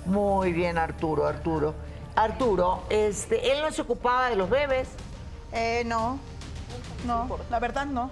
Muy 0.05 0.51
bien, 0.51 0.77
Arturo, 0.77 1.25
Arturo. 1.27 1.75
Arturo, 2.15 2.83
este, 2.89 3.51
él 3.51 3.61
no 3.61 3.71
se 3.71 3.81
ocupaba 3.81 4.29
de 4.29 4.35
los 4.35 4.49
bebés. 4.49 4.89
Eh, 5.51 5.83
no. 5.85 6.19
No, 7.05 7.37
la 7.49 7.59
verdad 7.59 7.85
no. 7.85 8.11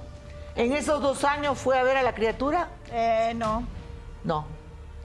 ¿En 0.56 0.74
esos 0.74 1.02
dos 1.02 1.24
años 1.24 1.58
fue 1.58 1.80
a 1.80 1.84
ver 1.84 1.98
a 1.98 2.04
la 2.04 2.14
criatura? 2.14 2.70
Eh, 2.92 3.34
no. 3.36 3.64
No. 4.24 4.46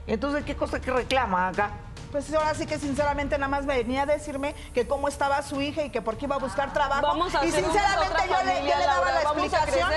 Entonces, 0.07 0.43
¿qué 0.43 0.55
cosa 0.55 0.79
que 0.79 0.91
reclama 0.91 1.49
acá? 1.49 1.71
Pues 2.11 2.33
ahora 2.33 2.53
sí 2.53 2.65
que 2.65 2.79
sinceramente 2.79 3.37
nada 3.37 3.49
más 3.49 3.65
venía 3.65 4.03
a 4.03 4.05
decirme 4.05 4.55
que 4.73 4.87
cómo 4.87 5.07
estaba 5.07 5.41
su 5.43 5.61
hija 5.61 5.83
y 5.83 5.89
que 5.89 6.01
por 6.01 6.17
qué 6.17 6.25
iba 6.25 6.35
a 6.35 6.39
buscar 6.39 6.71
trabajo. 6.73 7.01
Vamos 7.01 7.33
a 7.35 7.45
y 7.45 7.51
sinceramente 7.51 8.17
yo 8.17 8.23
le, 8.23 8.27
yo 8.29 8.35
familia, 8.53 8.77
le 8.79 8.85
daba 8.85 8.95
Laura, 8.95 9.11
la 9.13 9.21
explicación. 9.21 9.89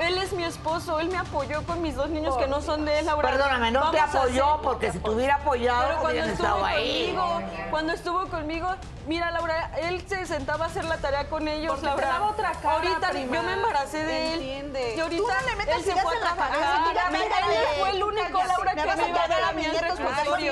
Él 0.00 0.18
es 0.18 0.32
mi 0.32 0.42
esposo, 0.44 0.98
él 0.98 1.08
me 1.08 1.18
apoyó 1.18 1.62
con 1.64 1.80
mis 1.80 1.94
dos 1.94 2.10
niños 2.10 2.36
que 2.36 2.48
no 2.48 2.60
son 2.60 2.84
de 2.84 2.98
él, 2.98 3.06
Laura. 3.06 3.30
Perdóname, 3.30 3.70
no 3.70 3.90
te 3.92 4.00
apoyó 4.00 4.54
hacer- 4.54 4.62
porque 4.62 4.92
si 4.92 4.98
te 4.98 5.08
hubiera 5.10 5.36
apoyado, 5.36 5.86
Pero 5.86 6.00
cuando 6.00 6.20
estuvo 6.24 6.34
estado 6.46 6.64
ahí. 6.64 7.14
conmigo, 7.16 7.40
cuando 7.70 7.92
estuvo 7.92 8.26
conmigo, 8.26 8.68
mira 9.06 9.30
Laura, 9.30 9.70
él 9.78 10.04
se 10.08 10.26
sentaba 10.26 10.64
a 10.64 10.68
hacer 10.68 10.84
la 10.84 10.96
tarea 10.98 11.28
con 11.28 11.46
ellos, 11.46 11.70
Porque 11.70 11.82
te 11.82 11.86
Laura. 11.86 12.08
daba 12.08 12.26
otra 12.30 12.52
cara, 12.54 12.74
ahorita 12.74 13.10
prima. 13.10 13.36
yo 13.36 13.42
me 13.44 13.52
embaracé 13.52 14.04
de 14.04 14.34
él. 14.34 14.40
Entiende. 14.40 14.94
Y 14.96 15.00
ahorita 15.00 15.22
Tú 15.22 15.28
no 15.28 15.48
le 15.50 15.56
metas 15.56 15.76
él 15.76 15.84
se 15.84 15.92
fue 15.92 16.12
a 16.12 16.16
en 16.16 16.20
la 16.24 16.34
trabajar. 16.34 17.14
él 17.14 17.78
fue 17.78 17.90
el 17.90 18.02
único. 18.02 18.42
Laura, 18.44 18.74
que 18.74 18.84
me 18.84 18.90
a 18.90 19.08
iba 19.08 19.22
a 19.24 19.28
dar 19.28 19.42
a 19.44 19.52
mis 19.52 19.68
nietos 19.70 20.00
porque 20.00 20.24
son 20.24 20.42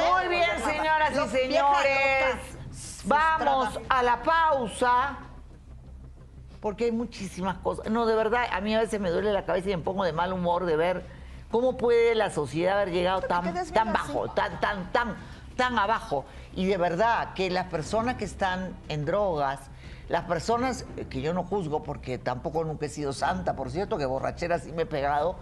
¿eh? 0.00 0.10
Muy 0.12 0.28
bien, 0.28 0.61
señoras 0.64 1.12
y 1.12 1.28
señores. 1.36 2.36
Vamos 3.04 3.80
a 3.88 4.02
la 4.02 4.22
pausa. 4.22 5.18
Porque 6.60 6.84
hay 6.84 6.92
muchísimas 6.92 7.58
cosas. 7.58 7.90
No, 7.90 8.06
de 8.06 8.14
verdad, 8.14 8.46
a 8.50 8.60
mí 8.60 8.74
a 8.74 8.80
veces 8.80 9.00
me 9.00 9.10
duele 9.10 9.32
la 9.32 9.44
cabeza 9.44 9.70
y 9.70 9.76
me 9.76 9.82
pongo 9.82 10.04
de 10.04 10.12
mal 10.12 10.32
humor 10.32 10.64
de 10.64 10.76
ver 10.76 11.04
cómo 11.50 11.76
puede 11.76 12.14
la 12.14 12.30
sociedad 12.30 12.80
haber 12.80 12.92
llegado 12.92 13.22
tan, 13.22 13.52
tan 13.72 13.92
bajo, 13.92 14.28
tan, 14.30 14.60
tan, 14.60 14.92
tan, 14.92 15.16
tan 15.56 15.78
abajo. 15.78 16.24
Y 16.54 16.66
de 16.66 16.76
verdad 16.76 17.34
que 17.34 17.50
las 17.50 17.66
personas 17.66 18.16
que 18.16 18.24
están 18.24 18.76
en 18.88 19.04
drogas, 19.04 19.58
las 20.08 20.24
personas 20.24 20.84
eh, 20.96 21.06
que 21.08 21.20
yo 21.20 21.34
no 21.34 21.42
juzgo 21.42 21.82
porque 21.82 22.18
tampoco 22.18 22.64
nunca 22.64 22.86
he 22.86 22.88
sido 22.88 23.12
santa, 23.12 23.56
por 23.56 23.70
cierto, 23.70 23.98
que 23.98 24.06
borrachera 24.06 24.58
sí 24.58 24.70
me 24.70 24.82
he 24.82 24.86
pegado, 24.86 25.36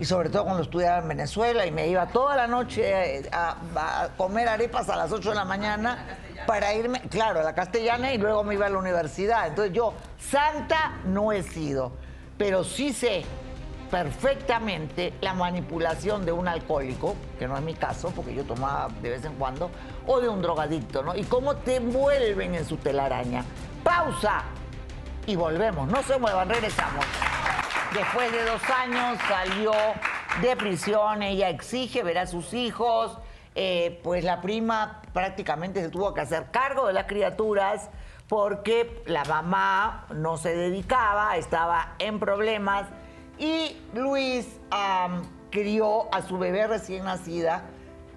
y 0.00 0.04
sobre 0.04 0.30
todo 0.30 0.44
cuando 0.44 0.62
estudiaba 0.62 0.98
en 0.98 1.08
Venezuela 1.08 1.66
y 1.66 1.70
me 1.70 1.88
iba 1.88 2.06
toda 2.06 2.36
la 2.36 2.46
noche 2.46 3.18
eh, 3.18 3.28
a, 3.32 4.08
comer 4.16 4.48
arepas 4.48 4.88
a 4.88 4.96
las 4.96 5.10
8 5.10 5.30
de 5.30 5.34
la 5.34 5.44
mañana 5.44 6.18
para 6.46 6.72
irme, 6.72 7.00
claro, 7.10 7.40
a 7.40 7.42
la 7.42 7.54
castellana 7.54 8.12
y 8.12 8.18
luego 8.18 8.44
me 8.44 8.54
iba 8.54 8.66
a 8.66 8.70
la 8.70 8.78
universidad. 8.78 9.48
Entonces 9.48 9.74
yo, 9.74 9.94
santa 10.18 10.98
no 11.04 11.32
he 11.32 11.42
sido, 11.42 11.92
pero 12.36 12.62
sí 12.64 12.92
sé 12.92 13.24
perfectamente 13.90 15.14
la 15.20 15.34
manipulación 15.34 16.24
de 16.24 16.32
un 16.32 16.46
alcohólico, 16.46 17.16
que 17.38 17.48
no 17.48 17.56
es 17.56 17.62
mi 17.62 17.74
caso, 17.74 18.12
porque 18.14 18.34
yo 18.34 18.44
tomaba 18.44 18.88
de 19.02 19.10
vez 19.10 19.24
en 19.24 19.34
cuando, 19.34 19.70
o 20.06 20.20
de 20.20 20.28
un 20.28 20.42
drogadicto, 20.42 21.02
¿no? 21.02 21.16
Y 21.16 21.24
cómo 21.24 21.56
te 21.56 21.76
envuelven 21.76 22.54
en 22.54 22.64
su 22.64 22.76
telaraña. 22.76 23.44
Pausa 23.82 24.42
y 25.26 25.36
volvemos. 25.36 25.88
No 25.88 26.02
se 26.02 26.18
muevan, 26.18 26.48
regresamos. 26.48 27.04
Después 27.94 28.30
de 28.32 28.44
dos 28.44 28.62
años 28.70 29.18
salió 29.26 29.72
de 30.42 30.56
prisión, 30.56 31.22
ella 31.22 31.48
exige 31.48 32.02
ver 32.02 32.18
a 32.18 32.26
sus 32.26 32.52
hijos, 32.52 33.18
eh, 33.54 33.98
pues 34.04 34.24
la 34.24 34.40
prima 34.42 35.00
prácticamente 35.12 35.80
se 35.80 35.88
tuvo 35.88 36.12
que 36.12 36.20
hacer 36.20 36.50
cargo 36.50 36.86
de 36.86 36.92
las 36.92 37.06
criaturas 37.06 37.88
porque 38.28 39.02
la 39.06 39.24
mamá 39.24 40.06
no 40.10 40.36
se 40.36 40.54
dedicaba, 40.54 41.36
estaba 41.38 41.94
en 41.98 42.20
problemas 42.20 42.86
y 43.38 43.76
Luis 43.94 44.46
am, 44.70 45.22
crió 45.50 46.12
a 46.14 46.20
su 46.22 46.38
bebé 46.38 46.66
recién 46.66 47.04
nacida 47.04 47.62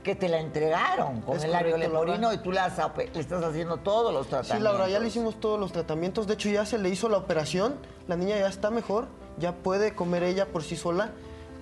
que 0.03 0.15
te 0.15 0.28
la 0.28 0.39
entregaron 0.39 1.22
con 1.22 1.38
Es 1.38 1.43
el 1.43 1.51
Laura. 1.51 1.78
leporino 1.78 2.34
y 2.34 2.38
tú 2.39 2.51
la 2.51 2.67
le 3.13 3.19
estás 3.19 3.43
haciendo 3.43 3.78
todos 3.78 4.13
los 4.13 4.28
tratamientos. 4.28 4.57
Sí, 4.57 4.63
Laura, 4.63 4.89
ya 4.89 4.99
le 4.99 5.07
hicimos 5.07 5.39
todos 5.39 5.59
los 5.59 5.72
tratamientos. 5.72 6.28
De 6.28 6.34
hecho, 6.34 6.49
ya 6.49 6.65
se 6.65 6.78
le 6.80 6.89
hizo 6.89 7.07
la 7.07 7.17
operación. 7.17 7.76
La 8.07 8.15
niña 8.15 8.38
ya 8.38 8.47
está 8.47 8.72
mejor, 8.72 9.07
ya 9.38 9.54
puede 9.54 9.94
comer 9.94 10.24
ella 10.24 10.46
por 10.48 10.64
sí 10.64 10.76
sola. 10.76 11.12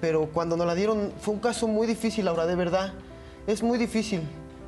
Pero 0.02 0.28
cuando 0.28 0.56
nos 0.56 0.66
la 0.66 0.76
dieron, 0.76 1.12
fue 1.20 1.34
un 1.34 1.40
caso 1.40 1.68
muy 1.68 1.86
difícil, 1.86 2.26
Laura, 2.26 2.46
de 2.46 2.56
verdad. 2.56 2.94
Es 3.48 3.64
muy 3.64 3.78
difícil. 3.78 4.22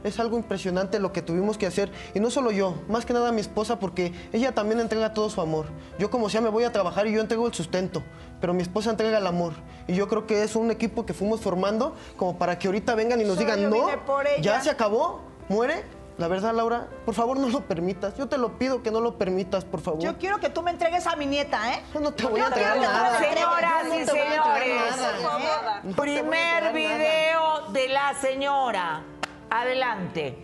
Es 0.04 0.20
algo 0.20 0.36
impresionante 0.36 1.00
lo 1.00 1.14
que 1.14 1.22
tuvimos 1.22 1.58
que 1.58 1.68
hacer. 1.68 1.92
Y 2.16 2.20
no 2.20 2.32
solo 2.32 2.52
yo, 2.52 2.76
más 2.90 3.06
que 3.06 3.14
nada 3.14 3.32
mi 3.32 3.40
esposa, 3.40 3.80
porque 3.80 4.14
ella 4.34 4.54
también 4.54 4.80
entrega 4.80 5.14
todo 5.14 5.30
su 5.30 5.40
amor. 5.42 5.68
Yo 6.00 6.10
como 6.10 6.28
sea 6.28 6.42
me 6.42 6.50
voy 6.50 6.64
a 6.64 6.72
trabajar 6.72 7.06
y 7.06 7.14
yo 7.14 7.22
entrego 7.22 7.46
el 7.46 7.54
sustento, 7.54 8.02
pero 8.42 8.54
mi 8.54 8.64
esposa 8.64 8.90
entrega 8.90 9.20
el 9.20 9.28
amor. 9.28 9.54
Y 9.88 9.94
yo 9.94 10.08
creo 10.08 10.26
que 10.26 10.42
es 10.44 10.56
un 10.56 10.72
equipo 10.72 11.06
que 11.06 11.14
fuimos 11.14 11.40
formando 11.42 11.96
como 12.18 12.38
para 12.38 12.58
que 12.58 12.68
ahorita 12.68 12.96
vengan 12.96 13.22
y 13.22 13.26
nos 13.26 13.36
Solo 13.36 13.46
digan, 13.56 13.70
no, 13.70 13.86
vine 13.86 13.98
por 14.00 14.26
ella". 14.26 14.42
ya 14.42 14.62
se 14.62 14.72
acabó, 14.72 15.22
muere. 15.50 15.84
La 16.22 16.28
verdad, 16.28 16.54
Laura, 16.54 16.88
por 17.04 17.16
favor 17.16 17.40
no 17.40 17.50
lo 17.50 17.62
permitas. 17.62 18.16
Yo 18.16 18.30
te 18.30 18.38
lo 18.38 18.60
pido 18.60 18.84
que 18.84 18.92
no 18.92 19.02
lo 19.02 19.18
permitas, 19.18 19.66
por 19.66 19.82
favor. 19.82 20.04
Yo 20.04 20.20
quiero 20.20 20.40
que 20.40 20.52
tú 20.52 20.62
me 20.62 20.70
entregues 20.70 21.08
a 21.08 21.16
mi 21.16 21.26
nieta, 21.26 21.74
¿eh? 21.74 21.82
Yo 21.96 22.00
no 22.00 22.14
te 22.14 22.28
voy 22.28 22.40
a 22.42 22.46
entregar 22.46 22.78
nada. 22.78 23.18
Señoras 23.18 23.88
y 23.88 24.06
señores, 24.06 25.96
Primer 25.96 26.74
video 26.74 27.70
de 27.72 27.90
la 27.90 28.14
señora. 28.22 29.02
Adelante. 29.50 30.38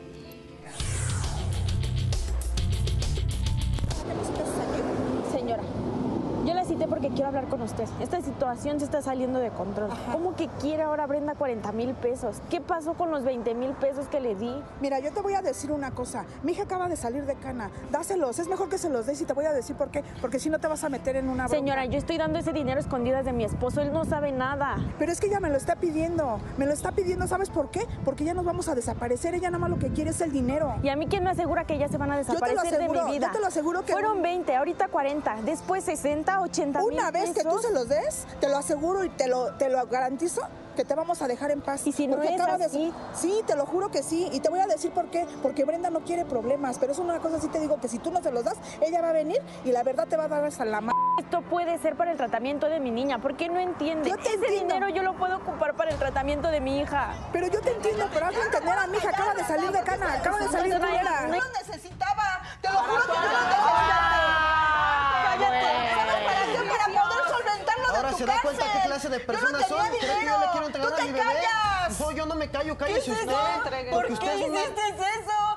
Cité 6.78 6.88
porque 6.88 7.09
quiero 7.09 7.30
hablar 7.30 7.47
con 7.47 7.63
usted. 7.63 7.86
Esta 7.99 8.21
situación 8.21 8.78
se 8.78 8.86
está 8.86 9.01
saliendo 9.01 9.39
de 9.39 9.49
control. 9.49 9.89
¿Cómo 10.11 10.36
que 10.36 10.47
quiere 10.61 10.84
ahora 10.84 11.07
Brenda 11.07 11.34
40 11.34 11.71
mil 11.71 11.95
pesos? 11.95 12.39
¿Qué 12.51 12.61
pasó 12.61 12.93
con 12.93 13.09
los 13.09 13.23
20 13.23 13.55
mil 13.55 13.71
pesos 13.71 14.07
que 14.07 14.19
le 14.19 14.36
di? 14.36 14.53
Mira, 14.80 14.99
yo 14.99 15.11
te 15.11 15.21
voy 15.21 15.34
a 15.34 15.41
decir 15.41 15.71
una 15.71 15.89
cosa. 15.89 16.25
Mi 16.43 16.51
hija 16.51 16.63
acaba 16.63 16.88
de 16.88 16.95
salir 16.95 17.25
de 17.25 17.34
cana. 17.34 17.71
Dáselos. 17.91 18.38
Es 18.38 18.47
mejor 18.47 18.69
que 18.69 18.78
se 18.78 18.89
los 18.91 19.07
des 19.07 19.19
y 19.21 19.25
te 19.25 19.34
voy 19.34 19.45
a 19.45 19.53
decir 19.53 19.75
por 19.75 19.89
qué. 19.89 20.03
Porque 20.21 20.38
si 20.38 20.51
no 20.51 20.59
te 20.59 20.67
vas 20.67 20.84
a 20.84 20.89
meter 20.89 21.15
en 21.15 21.30
una. 21.30 21.47
Señora, 21.47 21.86
yo 21.86 21.97
estoy 21.97 22.19
dando 22.19 22.38
ese 22.38 22.53
dinero 22.53 22.78
a 22.78 22.82
escondidas 22.82 23.25
de 23.25 23.34
mi 23.34 23.43
esposo. 23.43 23.82
Él 23.82 23.91
no 23.91 24.05
sabe 24.05 24.32
nada. 24.32 24.75
Pero 24.99 25.11
es 25.11 25.19
que 25.19 25.25
ella 25.25 25.39
me 25.39 25.49
lo 25.49 25.57
está 25.57 25.78
pidiendo. 25.78 26.39
Me 26.59 26.67
lo 26.67 26.73
está 26.73 26.91
pidiendo, 26.91 27.25
¿sabes 27.28 27.49
por 27.49 27.71
qué? 27.71 27.88
Porque 28.05 28.23
ya 28.23 28.36
nos 28.36 28.45
vamos 28.45 28.67
a 28.69 28.75
desaparecer. 28.75 29.34
Ella 29.34 29.49
nada 29.49 29.57
más 29.61 29.71
lo 29.71 29.80
que 29.80 29.89
quiere 29.89 30.11
es 30.11 30.21
el 30.21 30.32
dinero. 30.32 30.75
¿Y 30.84 30.89
a 30.89 30.95
mí 30.95 31.07
quién 31.07 31.23
me 31.23 31.32
asegura 31.32 31.65
que 31.65 31.80
ya 31.80 31.88
se 31.88 31.97
van 31.97 32.11
a 32.11 32.21
Yo 32.21 32.25
te 32.28 32.34
lo 32.34 32.39
desaparecer 32.41 32.75
aseguro, 32.82 32.99
de 32.99 33.05
mi 33.07 33.11
vida? 33.13 33.28
yo 33.28 33.34
te 33.34 33.39
lo 33.39 33.47
aseguro 33.47 33.84
que- 33.84 33.93
Fueron 33.93 34.21
20, 34.21 34.55
ahorita 34.55 34.89
40, 34.89 35.38
después 35.43 35.84
60, 35.84 36.39
80 36.41 36.66
mil 36.68 36.93
Una 36.93 37.11
vez 37.11 37.32
que 37.34 37.43
tú 37.43 37.57
se 37.59 37.72
los 37.72 37.88
des, 37.88 38.26
te 38.39 38.49
lo 38.49 38.57
aseguro 38.57 39.03
y 39.03 39.09
te 39.09 39.28
lo, 39.28 39.53
te 39.55 39.70
lo 39.70 39.86
garantizo 39.88 40.41
que 40.76 40.86
te 40.86 40.93
vamos 40.93 41.22
a 41.24 41.28
dejar 41.28 41.49
en 41.49 41.61
paz. 41.61 41.88
¿Y 41.88 41.91
si 41.91 42.05
no 42.05 42.22
es 42.22 42.39
acaba 42.39 42.59
de- 42.59 42.65
así? 42.65 42.93
Sí, 43.15 43.41
te 43.47 43.55
lo 43.55 43.65
juro 43.65 43.89
que 43.89 44.03
sí. 44.03 44.30
Y 44.32 44.41
te 44.41 44.49
voy 44.49 44.59
a 44.59 44.68
decir 44.68 44.91
por 44.91 45.09
qué. 45.09 45.26
Porque 45.41 45.65
Brenda 45.65 45.89
no 45.89 46.01
quiere 46.01 46.24
problemas. 46.24 46.78
Pero 46.78 46.91
es 46.91 46.99
una 46.99 47.18
cosa 47.20 47.41
sí 47.41 47.47
te 47.47 47.59
digo 47.59 47.80
que 47.82 47.88
si 47.88 47.97
tú 47.97 48.11
no 48.11 48.22
se 48.22 48.32
los 48.32 48.43
das, 48.43 48.57
ella 48.82 49.01
va 49.01 49.09
a 49.09 49.13
venir 49.13 49.41
y 49.65 49.72
la 49.72 49.82
verdad 49.82 50.05
te 50.07 50.15
va 50.18 50.26
a 50.26 50.28
dar 50.28 50.45
hasta 50.45 50.65
la 50.65 50.80
mano. 50.82 50.93
Esto 51.20 51.41
puede 51.41 51.80
ser 51.80 51.95
para 51.95 52.11
el 52.11 52.18
tratamiento 52.18 52.68
de 52.70 52.80
mi 52.80 52.91
niña. 52.91 53.20
¿Por 53.20 53.36
qué 53.36 53.49
no 53.49 53.57
entiende? 53.59 54.07
Yo 54.07 54.18
te 54.18 54.22
Ese 54.22 54.34
entiendo. 54.36 54.76
dinero 54.76 54.89
yo 54.89 55.01
lo 55.01 55.18
puedo 55.18 55.38
ocupar 55.38 55.74
para 55.76 55.89
el 55.89 55.97
tratamiento 55.97 56.49
de 56.49 56.61
mi 56.61 56.80
hija. 56.80 57.11
Pero 57.34 57.47
yo 57.47 57.59
te 57.59 57.72
entiendo, 57.72 58.07
pero 58.13 58.28
hazlo 58.28 58.43
entender 58.43 58.78
a 58.78 58.86
mi 58.86 58.97
hija. 58.97 59.09
Acaba 59.09 59.34
de 59.34 59.43
salir 59.45 59.72
de 59.72 59.82
cana, 59.82 60.13
acaba 60.13 60.38
de 60.38 60.47
salir 60.49 60.74
de 60.74 60.80
No, 60.80 60.86
cana. 60.86 61.22
no, 61.28 61.38
necesitaba. 61.59 62.24
Te 62.61 62.70
lo 62.72 62.78
juro 62.82 63.01
que 63.01 63.07
yo 63.07 63.13
lo 63.15 63.47
necesitaba. 63.47 65.24
Cállate. 65.24 65.65
¿Sabes 65.95 66.24
para 66.24 66.45
qué? 66.45 66.70
Para 66.70 66.86
poder 67.03 67.24
solventar 67.28 67.76
lo 67.80 67.95
Ahora 67.95 68.07
de 68.09 68.11
tu 68.13 68.18
se 68.20 68.26
da 68.26 68.41
cuenta 68.43 68.63
cárcel. 68.63 68.82
qué 68.84 68.89
clase 69.08 69.20
de 69.20 69.20
Yo 69.20 69.26
no 69.26 69.28
personas 69.28 69.68
tenía 69.68 69.84
son. 69.84 69.88
¿Cree 69.97 70.20
que 70.20 70.26
yo 70.26 70.39
le 70.39 70.45
quiero 70.51 70.66
entregar 70.68 70.88
Tú 70.89 70.93
a 70.93 70.97
te 70.97 71.03
mi 71.03 71.12
bebé? 71.12 71.24
callas. 71.26 71.99
No, 71.99 72.12
yo 72.12 72.26
no 72.26 72.36
me 72.36 72.51
callo, 72.51 72.78
cállese 72.78 73.12
usted. 73.12 73.26
¿Por 73.28 73.89
Porque 73.91 74.08
qué 74.08 74.14
usted 74.14 74.34
es 74.36 74.49
una... 74.49 74.62
hiciste 74.62 74.82
eso? 74.89 75.55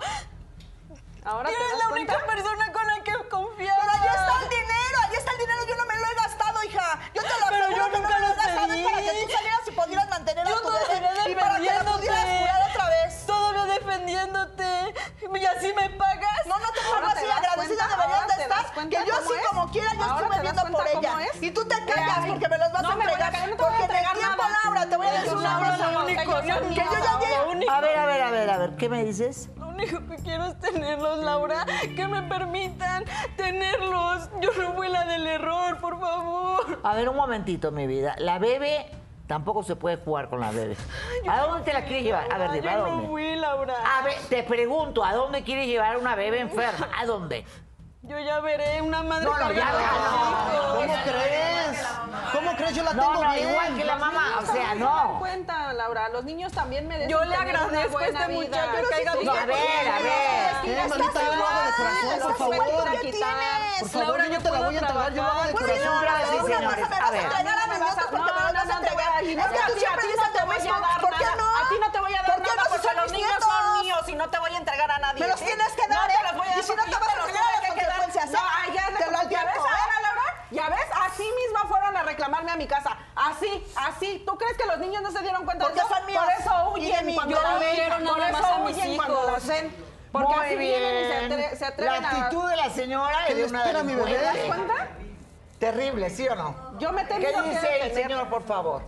Ahora 1.25 1.51
Eres 1.51 1.61
la 1.79 1.89
cuenta. 1.91 2.15
única 2.17 2.27
persona 2.27 2.73
con 2.73 2.87
la 2.87 3.03
que 3.05 3.13
Que 18.89 18.97
yo 18.97 19.15
sí, 19.27 19.33
es? 19.35 19.49
como 19.49 19.71
quiera, 19.71 19.95
yo 19.95 20.03
estoy 20.03 20.25
estuve 20.25 20.41
viendo 20.43 20.79
por 20.79 20.87
ella. 20.87 21.17
Y 21.41 21.51
tú 21.51 21.65
te 21.65 21.75
callas 21.85 22.27
porque 22.27 22.49
me 22.49 22.59
los 22.59 22.73
vas 22.73 22.85
a 22.85 22.93
entregar. 22.93 23.33
Porque 23.57 23.77
te 23.77 23.83
entregar 23.83 24.17
tiempo, 24.17 24.43
nada. 24.65 24.89
Te 24.89 24.97
voy 24.97 25.07
a 25.07 25.13
decir 25.13 25.37
una 25.37 25.59
cosa. 25.59 26.07
Que 26.09 26.25
yo 26.25 26.43
ya 26.45 27.19
llegué. 27.19 27.67
A 27.69 27.81
ver, 27.81 27.99
a 27.99 28.07
ver, 28.07 28.23
a 28.23 28.31
ver, 28.31 28.51
a 28.51 28.59
ver, 28.59 28.77
¿qué 28.77 28.89
me 28.89 29.05
dices? 29.05 29.51
Lo 29.57 29.69
único 29.69 30.07
que 30.07 30.17
quiero 30.17 30.47
es 30.47 30.59
tenerlos, 30.61 31.19
Laura. 31.19 31.67
Que 31.97 32.07
me 32.07 32.23
permitan 32.23 33.05
tenerlos. 33.37 34.31
Yo 34.41 34.51
no 34.59 34.75
fui 34.75 34.89
la 34.89 35.05
del 35.05 35.27
error, 35.27 35.79
por 35.79 36.01
favor. 36.01 36.81
A 36.83 36.95
ver, 36.95 37.09
un 37.09 37.17
momentito, 37.17 37.71
mi 37.73 37.87
vida. 37.87 38.15
La 38.19 38.39
bebé 38.39 38.91
Tampoco 39.31 39.63
se 39.63 39.77
puede 39.77 39.97
jugar 39.97 40.29
con 40.29 40.41
la 40.41 40.51
bebé. 40.51 40.75
¿A 41.29 41.43
dónde 41.43 41.59
no 41.61 41.65
te 41.65 41.73
la 41.73 41.85
quieres 41.85 42.03
llevar? 42.03 42.27
A 42.33 42.37
ver, 42.37 42.51
dime, 42.51 42.69
¿a? 42.69 42.79
Yo 42.79 42.97
no 42.97 43.07
fui, 43.07 43.37
Laura. 43.37 43.77
A 43.97 44.03
ver, 44.03 44.17
te 44.29 44.43
pregunto, 44.43 45.05
¿a 45.05 45.15
dónde 45.15 45.45
quieres 45.45 45.69
llevar 45.69 45.99
una 45.99 46.17
bebé 46.17 46.41
enferma? 46.41 46.89
¿A 46.99 47.07
dónde? 47.07 47.45
Yo 48.11 48.19
ya 48.19 48.41
veré 48.41 48.83
una 48.83 49.05
madre 49.05 49.25
No, 49.25 49.39
no, 49.39 49.53
ya 49.53 49.71
no. 49.71 50.75
¿Cómo 50.75 50.95
crees? 51.05 51.79
¿Cómo 52.33 52.57
crees? 52.57 52.75
Yo 52.75 52.83
la 52.83 52.91
tengo 52.91 53.13
no, 53.15 53.33
bien. 53.35 53.49
igual 53.49 53.77
que 53.77 53.85
la 53.85 53.95
mamá, 53.95 54.41
o 54.43 54.47
sea, 54.53 54.75
no. 54.75 55.17
cuenta, 55.21 55.73
Laura, 55.75 56.09
los 56.09 56.25
niños 56.25 56.51
también 56.51 56.89
merecen 56.89 57.09
Yo 57.09 57.25
le 57.25 57.37
agradezco 57.37 57.99
a 57.99 58.07
este 58.07 58.29
muchacho 58.31 58.89
que 58.89 58.95
haya 58.97 59.15
visto 59.15 59.31
a 59.31 59.47
ver, 59.47 59.89
a 59.89 59.99
ver. 60.03 60.57
¿Qué, 60.65 60.73
Estás 60.83 60.99
manita? 60.99 61.21
Yo 61.23 61.37
lo 61.37 61.47
hago 61.47 61.61
de 61.61 61.73
corazón, 61.77 62.09
mal, 62.11 62.21
por 62.21 62.37
favor. 62.37 62.57
mal, 62.59 62.91
¿Qué 62.91 62.99
¿qué 62.99 63.13
tienes? 63.13 63.21
tienes? 63.21 63.79
Por 63.79 63.89
favor, 63.91 64.07
Laura, 64.09 64.27
yo 64.27 64.43
te 64.43 64.51
la 64.51 64.59
voy 64.59 64.75
a 64.75 64.81
entregar, 64.81 65.13
yo 65.15 65.23
lo 65.23 65.29
hago 65.31 65.43
de 65.45 65.53
corazón. 65.53 65.77
Señores, 65.77 66.13
a- 66.91 67.11
ver. 67.13 67.23
No, 68.11 68.27
no, 68.27 68.53
no 68.53 68.81
te 68.81 68.91
voy 68.91 69.05
entregar. 69.21 69.67
tú 69.71 69.79
siempre 69.79 70.11
¿Por 71.01 71.15
qué 71.15 71.25
nada. 71.25 71.37
no? 71.37 71.47
A 71.47 71.69
ti 71.69 71.75
no 71.81 71.90
te 72.51 72.57
voy 72.57 72.61
a 72.61 72.63
dar 72.63 72.71
¿Por 72.71 72.81
qué 72.81 72.87
nada 72.87 72.87
no? 72.87 72.87
Porque 72.87 72.87
son 72.89 72.97
los 72.97 73.11
mis 73.13 73.21
niños 73.21 73.35
son 73.41 73.83
míos 73.83 74.09
y 74.09 74.15
no 74.15 74.31
te 74.31 74.39
voy 74.39 74.55
a 74.55 74.59
entregar 74.59 74.91
a 74.91 74.99
nadie. 74.99 75.21
Me 75.21 75.29
los 75.29 75.39
¿sí? 75.41 75.47
tienes 75.47 75.73
que 75.73 75.87
No 75.89 75.95
dar, 75.95 76.09
te 76.11 76.15
¿eh? 76.15 76.19
los 76.25 76.35
voy 76.37 76.49
a 76.49 76.59
Y 76.59 76.63
si 76.63 76.75
no 76.75 76.85
te 76.85 76.91
vas 76.91 77.09
a 77.09 77.17
los 77.17 77.27
tener 77.27 77.43
las 77.43 77.61
que 77.61 77.69
consecuencias, 77.69 78.31
No, 78.31 78.39
¿eh? 78.39 78.73
ya, 78.75 78.87
Te 78.87 79.05
lo 79.07 79.11
¿Ya 79.13 79.21
advierto, 79.21 79.47
ves 79.47 79.57
¿eh? 79.57 79.75
ahora, 79.81 79.97
Laura? 80.03 80.27
¿Ya 80.51 80.69
ves? 80.69 80.87
Así 81.07 81.23
mismo 81.23 81.69
fueron 81.69 81.97
a 81.97 82.03
reclamarme 82.03 82.51
a 82.51 82.57
mi 82.57 82.67
casa. 82.67 82.97
Así, 83.15 83.65
así. 83.77 84.23
¿Tú 84.27 84.37
crees 84.37 84.57
que 84.57 84.67
los 84.67 84.79
niños 84.79 85.01
no 85.03 85.11
se 85.13 85.21
dieron 85.21 85.45
cuenta 85.45 85.65
Porque 85.65 85.81
de 85.81 85.87
eso? 85.87 85.95
son 85.95 86.07
míos. 86.07 86.25
Por 86.25 86.33
eso 86.35 86.77
Y 86.77 86.85
de 86.87 86.91
huyen 86.91 87.15
cuando 87.15 87.37
Yo 87.37 87.43
la 87.43 87.59
ven. 87.59 87.75
quiero 87.75 87.97
Por 87.99 88.21
eso 88.21 88.33
más 88.33 88.45
a 88.45 88.59
mis 88.59 88.77
huyen 88.77 88.97
cuando 88.97 89.37
ven. 89.47 89.91
Porque 90.13 90.35
Muy 90.35 90.45
así 90.47 90.57
vienen 90.57 91.05
y 91.05 91.07
se, 91.07 91.21
atre- 91.29 91.57
se 91.57 91.61
La 91.61 91.69
atreven 91.69 92.05
a... 92.05 92.11
actitud 92.11 92.51
de 92.51 92.57
la 92.57 92.71
señora 92.71 93.29
es 93.29 93.37
de 93.37 93.45
una 93.45 93.59
Espera, 93.61 93.83
mi 93.85 93.95
bebé. 93.95 94.13
¿Te 94.15 94.23
das 94.25 94.37
cuenta? 94.49 94.89
Terrible, 95.61 96.11
¿sí 96.11 96.27
o 96.29 96.35
no? 96.35 96.79
Yo 96.81 96.91
me 96.93 97.03
he 97.03 97.07
¿Qué 97.07 97.15
tenido 97.15 97.45
que 97.45 97.51
dice 97.51 97.81
el 97.83 97.95
señor, 97.95 98.29
por 98.29 98.43
favor? 98.45 98.83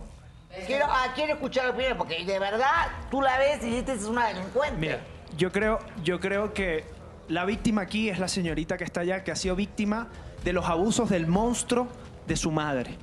Quiero, 0.67 0.85
ah, 0.87 1.07
quiero 1.15 1.33
escuchar 1.33 1.69
opinión, 1.69 1.97
porque 1.97 2.23
de 2.23 2.39
verdad 2.39 2.87
tú 3.09 3.21
la 3.21 3.37
ves 3.37 3.63
y 3.63 3.69
dices 3.69 4.01
es 4.01 4.07
una 4.07 4.27
delincuente. 4.27 4.77
Mira, 4.77 4.99
yo 5.35 5.51
creo, 5.51 5.79
yo 6.03 6.19
creo 6.19 6.53
que 6.53 6.85
la 7.27 7.45
víctima 7.45 7.81
aquí 7.81 8.09
es 8.09 8.19
la 8.19 8.27
señorita 8.27 8.77
que 8.77 8.83
está 8.83 9.01
allá, 9.01 9.23
que 9.23 9.31
ha 9.31 9.35
sido 9.35 9.55
víctima 9.55 10.09
de 10.43 10.53
los 10.53 10.65
abusos 10.65 11.09
del 11.09 11.25
monstruo 11.27 11.87
de 12.27 12.35
su 12.35 12.51
madre. 12.51 12.97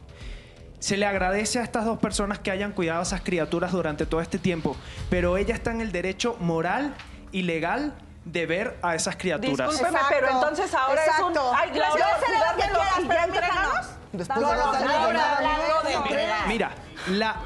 Se 0.78 0.96
le 0.96 1.06
agradece 1.06 1.58
a 1.58 1.62
estas 1.62 1.84
dos 1.84 1.98
personas 1.98 2.38
que 2.38 2.50
hayan 2.50 2.72
cuidado 2.72 3.00
a 3.00 3.02
esas 3.02 3.20
criaturas 3.20 3.72
durante 3.72 4.06
todo 4.06 4.20
este 4.20 4.38
tiempo, 4.38 4.76
pero 5.10 5.36
ella 5.36 5.54
está 5.54 5.72
en 5.72 5.80
el 5.80 5.92
derecho 5.92 6.36
moral 6.40 6.94
y 7.32 7.42
legal 7.42 7.94
de 8.24 8.46
ver 8.46 8.78
a 8.82 8.94
esas 8.94 9.16
criaturas. 9.16 9.70
Discúlpeme, 9.70 9.98
pero 10.08 10.30
entonces 10.30 10.72
ahora 10.72 11.04
es 11.04 11.18
un... 11.18 11.32
Exacto. 11.32 11.52
Ay, 11.54 11.70
quieras, 11.70 11.92
y 11.96 11.98
ya 11.98 12.68
no. 12.68 13.24
entréganos. 13.24 13.86
Después 14.12 14.40
No, 14.40 14.50
de. 14.50 16.26
Mira, 16.48 16.72
la, 17.08 17.36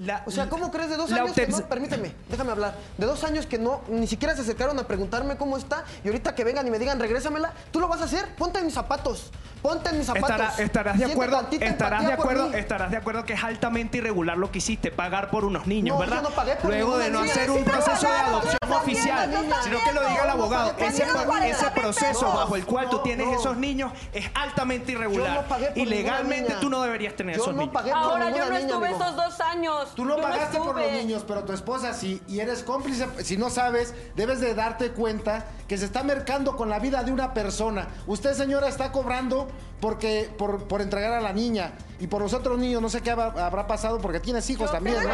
la- 0.00 0.22
O 0.26 0.30
sea, 0.30 0.48
¿cómo 0.48 0.70
crees 0.70 0.90
de 0.90 0.96
dos 0.96 1.12
años 1.12 1.32
que 1.32 1.46
no, 1.46 1.58
permíteme, 1.68 2.14
déjame 2.28 2.52
hablar, 2.52 2.74
de 2.96 3.06
dos 3.06 3.22
años 3.24 3.46
que 3.46 3.58
no, 3.58 3.82
ni 3.88 4.06
siquiera 4.06 4.34
se 4.34 4.42
acercaron 4.42 4.78
a 4.78 4.84
preguntarme 4.86 5.36
cómo 5.36 5.56
está 5.56 5.84
y 6.04 6.08
ahorita 6.08 6.34
que 6.34 6.42
vengan 6.44 6.66
y 6.66 6.70
me 6.70 6.78
digan, 6.78 6.98
regrésamela, 6.98 7.52
¿tú 7.70 7.80
lo 7.80 7.88
vas 7.88 8.00
a 8.00 8.04
hacer? 8.04 8.34
Ponte 8.36 8.58
en 8.58 8.64
mis 8.66 8.74
zapatos, 8.74 9.30
ponte 9.62 9.90
en 9.90 9.98
mis 9.98 10.06
zapatos. 10.06 10.30
Estará- 10.30 10.62
estarás 10.62 10.98
de 10.98 11.04
acuerdo, 11.04 11.46
estarás 11.50 12.06
de 12.06 12.12
acuerdo, 12.12 12.52
estarás 12.54 12.90
de 12.90 12.96
acuerdo 12.96 13.24
que 13.24 13.34
es 13.34 13.44
altamente 13.44 13.98
irregular 13.98 14.36
lo 14.38 14.50
que 14.50 14.58
hiciste, 14.58 14.90
pagar 14.90 15.30
por 15.30 15.44
unos 15.44 15.66
niños, 15.66 15.94
No, 15.94 16.00
¿verdad? 16.00 16.16
yo 16.22 16.28
no 16.30 16.34
pagué 16.34 16.56
por 16.56 16.70
Luego 16.70 16.96
de 16.98 17.10
no 17.10 17.20
ninguna 17.22 17.32
hacer 17.32 17.48
niña. 17.48 17.58
un 17.60 17.64
proceso 17.64 18.06
de 18.08 18.16
adopción 18.16 18.72
oficial, 18.72 19.30
niña. 19.30 19.62
sino 19.62 19.78
que 19.84 19.92
lo 19.92 20.00
diga 20.08 20.24
el 20.24 20.30
abogado. 20.30 20.74
Ese, 20.78 21.04
niña. 21.04 21.74
proceso 21.74 22.26
No, 22.26 22.34
bajo 22.34 22.56
el 22.56 22.64
cual 22.64 22.88
tú 22.88 23.02
tienes 23.02 23.26
no. 23.26 23.34
esos 23.38 23.56
niños 23.56 23.92
es 24.12 24.30
altamente 24.34 24.92
irregular. 24.92 25.34
Yo 25.34 25.42
no 25.42 25.48
pagué 25.48 25.66
por 25.68 25.78
y 25.78 25.84
legalmente 25.86 26.48
niña. 26.48 26.60
tú 26.60 26.70
no 26.70 26.82
deberías 26.82 27.14
tener 27.16 27.36
Yo 27.36 27.42
esos 27.42 27.54
no 27.54 27.62
niños. 27.62 27.82
Ahora 27.94 28.30
yo 28.30 28.38
no 28.38 28.50
niña, 28.50 28.58
estuve 28.60 28.90
esos 28.90 29.16
dos 29.16 29.40
años. 29.40 29.89
Tú 29.94 30.04
no 30.04 30.16
pagaste 30.16 30.58
por 30.58 30.76
los 30.76 30.92
niños, 30.92 31.24
pero 31.26 31.44
tu 31.44 31.52
esposa 31.52 31.92
sí, 31.94 32.22
y 32.28 32.40
eres 32.40 32.62
cómplice. 32.62 33.06
Si 33.22 33.36
no 33.36 33.50
sabes, 33.50 33.94
debes 34.16 34.40
de 34.40 34.54
darte 34.54 34.92
cuenta 34.92 35.46
que 35.68 35.76
se 35.78 35.84
está 35.84 36.02
mercando 36.02 36.56
con 36.56 36.68
la 36.68 36.78
vida 36.78 37.02
de 37.02 37.12
una 37.12 37.34
persona. 37.34 37.88
Usted, 38.06 38.34
señora, 38.34 38.68
está 38.68 38.92
cobrando 38.92 39.48
porque 39.80 40.30
por, 40.36 40.64
por 40.64 40.80
entregar 40.82 41.12
a 41.12 41.20
la 41.20 41.32
niña 41.32 41.72
y 41.98 42.06
por 42.06 42.22
los 42.22 42.34
otros 42.34 42.58
niños, 42.58 42.82
no 42.82 42.88
sé 42.88 43.00
qué 43.00 43.10
habrá, 43.10 43.46
habrá 43.46 43.66
pasado 43.66 43.98
porque 43.98 44.20
tienes 44.20 44.48
hijos 44.50 44.70
también, 44.70 44.96
¿no? 45.02 45.10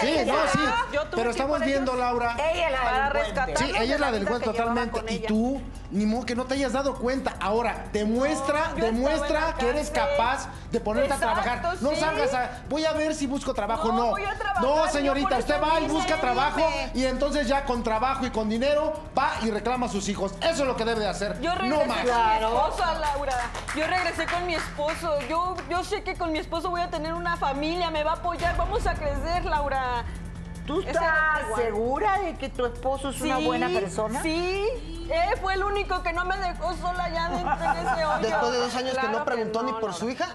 Sí, 0.00 0.16
no, 0.26 0.34
sí. 0.52 0.58
Yo 0.92 1.02
tuve 1.02 1.16
Pero 1.16 1.30
estamos 1.30 1.60
viendo, 1.60 1.92
ellos 1.92 2.04
Laura. 2.04 2.36
Ella 2.38 2.66
es 2.66 2.72
la 2.72 2.82
Para 2.82 2.96
delincuente. 3.10 3.44
rescatar. 3.46 3.58
Sí, 3.58 3.72
ella 3.82 3.94
es 3.94 4.00
la 4.00 4.10
delincuente 4.12 4.44
totalmente. 4.46 5.00
con 5.00 5.08
Y 5.12 5.18
tú, 5.20 5.60
ni 5.90 6.06
modo 6.06 6.26
que 6.26 6.34
no 6.34 6.44
te 6.44 6.54
hayas 6.54 6.72
dado 6.72 6.94
cuenta. 6.94 7.34
Ahora, 7.40 7.86
demuestra, 7.92 8.68
No, 8.76 8.84
demuestra 8.84 9.54
que 9.58 9.68
eres 9.68 9.90
capaz 9.90 10.48
de 10.70 10.80
ponerte 10.80 11.12
Exacto, 11.14 11.38
a 11.38 11.42
trabajar. 11.42 11.76
No 11.80 11.90
sí. 11.90 11.96
salgas 11.96 12.34
a. 12.34 12.50
Voy 12.68 12.84
a 12.84 12.92
ver 12.92 13.14
si 13.14 13.26
busco 13.26 13.54
trabajo. 13.54 13.88
No, 13.88 13.96
No, 13.96 14.06
voy 14.10 14.24
a 14.24 14.34
trabajar, 14.36 14.62
no, 14.62 14.88
señorita, 14.88 15.38
usted 15.38 15.60
va 15.62 15.80
y 15.80 15.86
busca 15.88 16.16
trabajo 16.20 16.60
y 16.94 17.04
entonces 17.04 17.46
ya 17.48 17.64
con 17.64 17.82
trabajo 17.82 18.26
y 18.26 18.30
con 18.30 18.48
dinero 18.48 18.92
va 19.16 19.32
y 19.42 19.50
reclama 19.50 19.86
a 19.86 19.88
sus 19.88 20.08
hijos. 20.08 20.32
Eso 20.40 20.62
es 20.62 20.66
lo 20.66 20.76
que 20.76 20.84
debe 20.84 21.00
de 21.00 21.08
hacer. 21.08 21.40
Yo 21.40 21.52
regresé 21.54 21.68
no 21.68 21.78
con 21.80 21.88
más. 21.88 22.04
mi 22.04 22.10
esposo, 22.10 22.84
Laura. 23.00 23.34
Yo 23.76 23.86
regresé 23.86 24.26
con 24.26 24.46
mi 24.46 24.54
esposo. 24.54 25.18
Yo, 25.28 25.54
yo 25.70 25.84
sé 25.84 26.02
que 26.02 26.14
con 26.14 26.32
mi 26.32 26.38
esposo 26.38 26.70
voy 26.70 26.80
a 26.80 26.90
tener 26.90 27.14
una 27.14 27.36
familia, 27.36 27.90
me 27.90 28.02
va 28.04 28.12
a 28.12 28.14
apoyar, 28.16 28.56
vamos 28.56 28.86
a 28.86 28.94
crecer, 28.94 29.44
Laura. 29.44 29.85
¿Tú 30.66 30.80
estás 30.80 31.06
segura 31.54 32.18
de 32.18 32.36
que 32.36 32.48
tu 32.48 32.66
esposo 32.66 33.10
es 33.10 33.20
una 33.20 33.38
buena 33.38 33.68
persona? 33.68 34.20
Sí, 34.22 34.66
él 35.10 35.38
fue 35.40 35.54
el 35.54 35.62
único 35.62 36.02
que 36.02 36.12
no 36.12 36.24
me 36.24 36.36
dejó 36.38 36.74
sola 36.76 37.04
allá 37.04 37.28
dentro 37.28 37.54
en 37.54 37.86
ese 37.86 38.04
hoyo. 38.06 38.18
Después 38.22 38.52
de 38.52 38.58
dos 38.58 38.74
años 38.74 38.98
que 38.98 39.08
no 39.08 39.24
preguntó 39.24 39.60
que 39.60 39.66
no, 39.66 39.72
ni 39.72 39.80
por 39.80 39.90
no, 39.90 39.96
su 39.96 40.10
hija. 40.10 40.26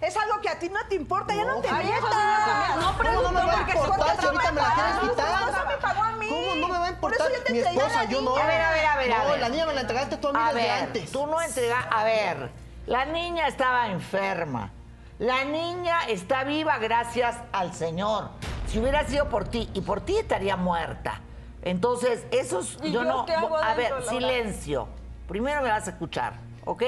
Es 0.00 0.16
algo 0.16 0.40
que 0.42 0.48
a 0.50 0.58
ti 0.58 0.68
no 0.70 0.80
te 0.88 0.94
importa, 0.94 1.34
ya 1.34 1.44
no 1.44 1.60
te 1.60 1.70
metas. 1.72 2.00
no, 2.02 2.76
no 2.76 2.86
¿Cómo 2.86 2.98
preguntó 2.98 3.32
no 3.32 3.40
me 3.40 3.46
va 3.46 3.52
a 3.52 3.60
importar 3.60 4.20
si 4.20 4.26
ahorita 4.26 4.52
me 4.52 4.60
la 4.60 4.74
quieres 4.74 5.10
quitar? 5.10 5.26
esposa 5.42 5.64
me 5.66 5.76
pagó 5.78 6.02
a 6.02 6.12
mí. 6.12 6.28
¿Cómo 6.28 6.54
no 6.56 6.68
me 6.68 6.78
va 6.78 6.88
a 6.88 6.92
Por 7.00 7.12
importar? 7.12 7.26
eso 7.30 7.36
yo 7.38 7.44
te 7.44 7.52
Mi 7.52 7.58
esposa, 7.60 8.04
yo 8.04 8.20
no. 8.22 8.36
A 8.36 8.46
ver, 8.46 8.60
a 8.62 8.70
ver, 8.72 8.86
a 8.86 8.96
ver, 8.96 9.12
a 9.12 9.18
No, 9.24 9.30
ver. 9.30 9.40
la 9.40 9.48
niña 9.50 9.66
me 9.66 9.74
la 9.74 9.80
entregaste 9.82 10.16
tú 10.18 10.28
a 10.28 10.32
mí 10.32 10.38
A 10.42 10.52
desde 10.54 10.68
ver, 10.68 10.70
antes. 10.84 11.12
tú 11.12 11.26
no 11.26 11.40
entregas. 11.40 11.86
A 11.90 12.04
ver, 12.04 12.50
la 12.86 13.04
niña 13.06 13.46
estaba 13.48 13.88
enferma. 13.88 14.70
La 15.18 15.44
niña 15.44 16.06
está 16.08 16.44
viva 16.44 16.78
gracias 16.78 17.36
al 17.52 17.72
Señor. 17.72 18.28
Si 18.66 18.78
hubiera 18.78 19.06
sido 19.06 19.28
por 19.28 19.48
ti 19.48 19.70
y 19.72 19.80
por 19.80 20.00
ti 20.02 20.16
estaría 20.18 20.56
muerta. 20.56 21.20
Entonces, 21.62 22.26
esos 22.30 22.78
¿Y 22.82 22.92
yo, 22.92 23.02
yo 23.02 23.26
no. 23.26 23.56
a 23.56 23.74
ver, 23.74 23.90
Laura? 23.92 24.06
silencio. 24.06 24.88
Primero 25.26 25.62
me 25.62 25.70
vas 25.70 25.86
a 25.88 25.90
escuchar, 25.92 26.34
¿ok? 26.64 26.82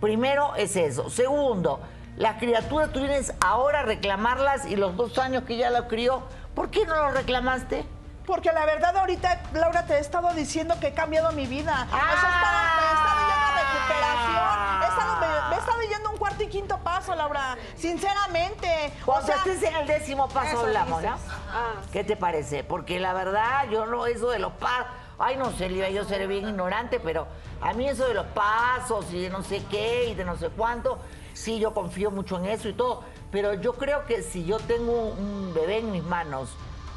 Primero 0.00 0.54
es 0.56 0.74
eso. 0.76 1.08
Segundo, 1.08 1.80
las 2.16 2.38
criaturas 2.38 2.90
tú 2.92 2.98
vienes 2.98 3.32
ahora 3.40 3.80
a 3.80 3.82
reclamarlas 3.84 4.66
y 4.66 4.76
los 4.76 4.96
dos 4.96 5.16
años 5.18 5.44
que 5.44 5.56
ya 5.56 5.70
la 5.70 5.86
crió, 5.86 6.24
¿por 6.54 6.68
qué 6.70 6.84
no 6.84 6.96
lo 6.96 7.10
reclamaste? 7.12 7.84
Porque 8.26 8.52
la 8.52 8.64
verdad 8.64 8.96
ahorita, 8.96 9.42
Laura, 9.52 9.84
te 9.86 9.94
he 9.94 9.98
estado 9.98 10.32
diciendo 10.34 10.76
que 10.80 10.88
he 10.88 10.94
cambiado 10.94 11.32
mi 11.32 11.46
vida. 11.46 11.86
O 11.88 11.90
sea, 11.90 12.08
he 12.08 12.14
estado, 12.14 12.62
me 12.76 12.82
he 12.82 12.94
estado 12.94 13.20
yendo 13.28 13.46
a 13.46 13.52
recuperación. 13.62 14.82
He 14.82 14.88
estado, 14.88 15.20
me, 15.20 15.48
me 15.48 15.56
he 15.56 15.58
estado 15.58 15.82
yendo 15.82 16.10
un 16.10 16.16
cuarto 16.18 16.42
y 16.42 16.46
quinto 16.46 16.78
paso, 16.78 17.14
Laura. 17.14 17.56
Sinceramente. 17.76 18.92
O 19.06 19.20
sea, 19.22 19.36
estés 19.36 19.62
en 19.64 19.74
el 19.74 19.86
décimo 19.86 20.28
paso 20.28 20.56
eso 20.56 20.60
hablamos, 20.66 21.02
¿no? 21.02 21.14
dices. 21.14 21.32
Ah. 21.52 21.74
¿Qué 21.92 22.04
te 22.04 22.16
parece? 22.16 22.64
Porque 22.64 23.00
la 23.00 23.12
verdad, 23.12 23.68
yo 23.70 23.86
no, 23.86 24.06
eso 24.06 24.30
de 24.30 24.38
los 24.38 24.52
pasos, 24.52 24.86
ay, 25.18 25.36
no 25.36 25.50
sé, 25.52 25.92
yo 25.92 26.04
seré 26.04 26.26
bien 26.26 26.48
ignorante, 26.48 27.00
pero 27.00 27.26
a 27.60 27.72
mí 27.72 27.88
eso 27.88 28.06
de 28.06 28.14
los 28.14 28.26
pasos 28.26 29.06
y 29.12 29.22
de 29.22 29.30
no 29.30 29.42
sé 29.42 29.64
qué 29.70 30.06
y 30.06 30.14
de 30.14 30.24
no 30.24 30.36
sé 30.36 30.48
cuánto, 30.50 30.98
sí, 31.32 31.58
yo 31.58 31.74
confío 31.74 32.10
mucho 32.10 32.38
en 32.38 32.46
eso 32.46 32.68
y 32.68 32.72
todo, 32.72 33.04
pero 33.30 33.54
yo 33.54 33.74
creo 33.74 34.04
que 34.04 34.22
si 34.22 34.44
yo 34.44 34.58
tengo 34.58 34.92
un 34.92 35.52
bebé 35.54 35.78
en 35.78 35.92
mis 35.92 36.02
manos, 36.02 36.50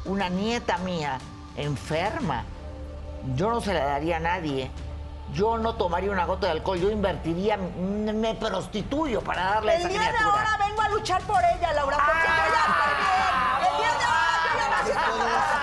una 0.06 0.28
nieta 0.28 0.78
mía 0.78 1.18
enferma, 1.56 2.44
yo 3.34 3.50
no 3.50 3.60
se 3.60 3.74
la 3.74 3.84
daría 3.84 4.16
a 4.16 4.20
nadie. 4.20 4.70
Yo 5.32 5.58
no 5.58 5.74
tomaría 5.74 6.12
una 6.12 6.24
gota 6.24 6.46
de 6.46 6.52
alcohol, 6.52 6.78
yo 6.78 6.88
invertiría, 6.88 7.56
me 7.56 8.34
prostituyo 8.36 9.20
para 9.22 9.42
darle 9.54 9.72
a 9.72 9.74
el 9.74 9.80
esa 9.80 9.88
día 9.88 10.00
de 10.00 10.08
criatura. 10.08 10.30
ahora 10.30 10.66
vengo 10.68 10.82
a 10.82 10.88
luchar 10.90 11.20
por 11.22 11.40
ella, 11.42 11.72
Laura, 11.72 11.96
porque 11.96 12.28
yo 12.28 12.44
ya 12.54 12.60
estoy 12.70 12.94
bien. 13.02 13.66
El 13.66 13.76
día 13.76 13.92
de 13.98 14.04
ahora 14.04 14.82
yo 14.86 14.92
ya 14.94 15.55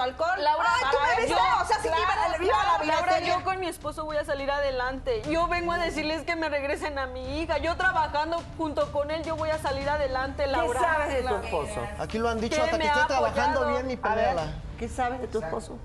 tu 0.00 0.02
alcohol. 0.02 0.42
Laura, 0.42 0.68
Ay, 0.74 0.84
tú 0.90 0.96
me 1.00 1.20
viste, 1.26 1.34
o 1.34 1.64
sea, 1.66 1.76
sí, 1.80 1.88
viva, 1.88 2.38
viva 2.38 2.64
la 2.72 2.78
vida. 2.78 2.94
Laura, 2.94 3.18
yo 3.20 3.44
con 3.44 3.60
mi 3.60 3.66
esposo 3.66 4.04
voy 4.04 4.16
a 4.16 4.24
salir 4.24 4.50
adelante. 4.50 5.22
Yo 5.28 5.46
vengo 5.48 5.72
a 5.72 5.78
decirles 5.78 6.22
que 6.22 6.36
me 6.36 6.48
regresen 6.48 6.98
a 6.98 7.06
mi 7.06 7.40
hija. 7.40 7.58
Yo 7.58 7.76
trabajando 7.76 8.42
junto 8.56 8.90
con 8.92 9.10
él, 9.10 9.22
yo 9.24 9.36
voy 9.36 9.50
a 9.50 9.58
salir 9.58 9.88
adelante, 9.88 10.46
Laura. 10.46 10.80
¿Qué 10.80 10.86
sabes 10.86 11.14
de 11.14 11.22
tu 11.22 11.34
esposo? 11.36 11.86
Aquí 11.98 12.18
lo 12.18 12.28
han 12.28 12.40
dicho, 12.40 12.56
Que 12.56 12.62
hasta 12.62 12.78
que 12.78 12.88
ha 12.88 12.92
estés 12.92 13.06
trabajando 13.06 13.66
bien, 13.68 13.88
ni 13.88 13.96
peleala. 13.96 14.52
¿qué 14.78 14.88
sabes 14.88 15.20
de 15.20 15.28
tu 15.28 15.38
esposo? 15.40 15.76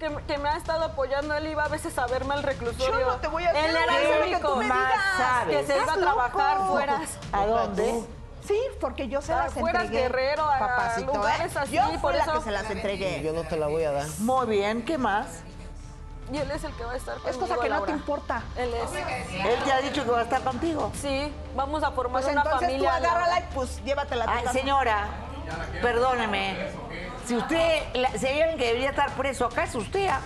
Que, 0.00 0.08
que 0.26 0.38
me 0.38 0.48
ha 0.48 0.56
estado 0.56 0.84
apoyando. 0.84 1.34
Él 1.34 1.46
iba 1.48 1.64
a 1.64 1.68
veces 1.68 1.96
a 1.98 2.06
verme 2.06 2.34
al 2.34 2.42
reclusorio. 2.42 2.98
Yo 3.00 3.06
no 3.06 3.16
te 3.16 3.28
voy 3.28 3.44
a 3.44 3.50
Él 3.50 3.56
hacer 3.76 3.82
era 3.82 3.96
el 3.96 4.30
que 4.30 4.36
tú 4.40 4.48
único 4.48 4.56
me 4.56 4.68
sabes. 4.68 5.56
que 5.58 5.66
se 5.66 5.78
iba 5.82 5.92
a 5.92 5.96
trabajar 5.96 6.56
loco. 6.58 6.72
fuera. 6.72 7.00
¿A 7.32 7.46
dónde? 7.46 8.04
Sí, 8.46 8.58
porque 8.80 9.08
yo 9.08 9.20
se 9.22 9.32
las 9.32 9.48
Afuera, 9.56 9.82
entregué. 9.82 10.02
Guerrero, 10.04 10.44
a 10.50 10.58
papacito, 10.58 11.12
lugares 11.12 11.54
¿eh? 11.54 11.58
así, 11.58 11.72
Yo 11.76 11.82
por 12.00 12.12
fui 12.14 12.18
la 12.26 12.32
que 12.32 12.40
se 12.40 12.50
las 12.50 12.70
entregué. 12.70 13.22
Yo 13.22 13.32
no 13.32 13.44
te 13.44 13.56
la 13.56 13.66
voy 13.66 13.84
a 13.84 13.92
dar. 13.92 14.06
Muy 14.18 14.46
bien, 14.46 14.82
¿qué 14.82 14.96
más? 14.98 15.26
Y 16.32 16.36
él 16.38 16.50
es 16.50 16.62
el 16.64 16.72
que 16.74 16.84
va 16.84 16.92
a 16.92 16.96
estar 16.96 17.14
conmigo, 17.16 17.30
Es 17.30 17.36
cosa 17.36 17.60
que 17.60 17.68
no 17.68 17.82
te 17.82 17.90
importa. 17.92 18.42
Él 18.56 18.70
es. 18.72 19.44
Él 19.44 19.58
te 19.64 19.72
ha 19.72 19.80
dicho 19.80 20.04
que 20.04 20.10
va 20.10 20.20
a 20.20 20.22
estar 20.22 20.42
contigo. 20.42 20.92
Sí, 20.94 21.32
vamos 21.56 21.82
a 21.82 21.90
formar 21.90 22.22
Pues 22.22 22.32
una 22.32 22.42
entonces 22.42 22.60
tú 22.60 22.64
familia. 22.84 22.94
Agárrala 22.94 23.40
y 23.40 23.44
pues 23.54 23.84
llévatela 23.84 24.24
Ay, 24.28 24.44
señora, 24.52 25.08
perdóneme. 25.82 26.68
Si 27.26 27.36
usted, 27.36 27.82
la- 27.94 28.10
si 28.16 28.26
hay 28.26 28.40
alguien 28.40 28.58
que 28.58 28.66
debería 28.66 28.90
estar 28.90 29.10
preso 29.12 29.46
acá, 29.46 29.64
es 29.64 29.74
usted. 29.74 30.08
¿ah? 30.08 30.20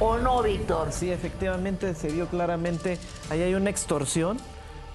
¿O 0.00 0.16
no, 0.16 0.42
Víctor? 0.42 0.92
Sí, 0.92 1.10
efectivamente 1.12 1.94
se 1.94 2.08
vio 2.08 2.26
claramente, 2.28 2.98
ahí 3.30 3.42
hay 3.42 3.54
una 3.54 3.68
extorsión, 3.70 4.38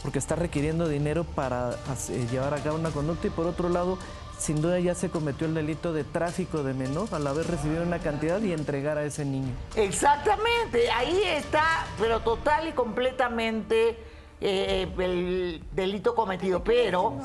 porque 0.04 0.20
está 0.20 0.36
requiriendo 0.36 0.88
dinero 0.88 1.24
para 1.24 1.70
hace- 1.90 2.28
llevar 2.28 2.54
a 2.54 2.58
cabo 2.58 2.78
una 2.78 2.92
conducta 2.92 3.28
y 3.28 3.30
por 3.30 3.48
otro 3.48 3.70
lado, 3.70 3.98
sin 4.38 4.62
duda 4.62 4.80
ya 4.80 4.94
se 4.94 5.10
cometió 5.10 5.48
el 5.48 5.54
delito 5.54 5.94
de 5.94 6.04
tráfico 6.04 6.62
de 6.64 6.74
menor 6.74 7.08
al 7.14 7.26
haber 7.26 7.48
recibido 7.48 7.82
una 7.84 8.00
cantidad 8.00 8.42
y 8.42 8.52
entregar 8.52 8.98
a 8.98 9.04
ese 9.06 9.24
niño. 9.24 9.54
Exactamente, 9.76 10.92
ahí 10.92 11.22
está, 11.26 11.86
pero 11.98 12.20
total 12.20 12.68
y 12.68 12.74
completamente 12.74 13.98
eh, 14.42 14.92
el 14.98 15.64
delito 15.72 16.14
cometido. 16.16 16.62
Pero 16.66 17.16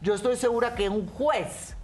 yo 0.00 0.14
estoy 0.14 0.36
segura 0.36 0.76
que 0.76 0.88
un 0.88 1.08
juez, 1.08 1.74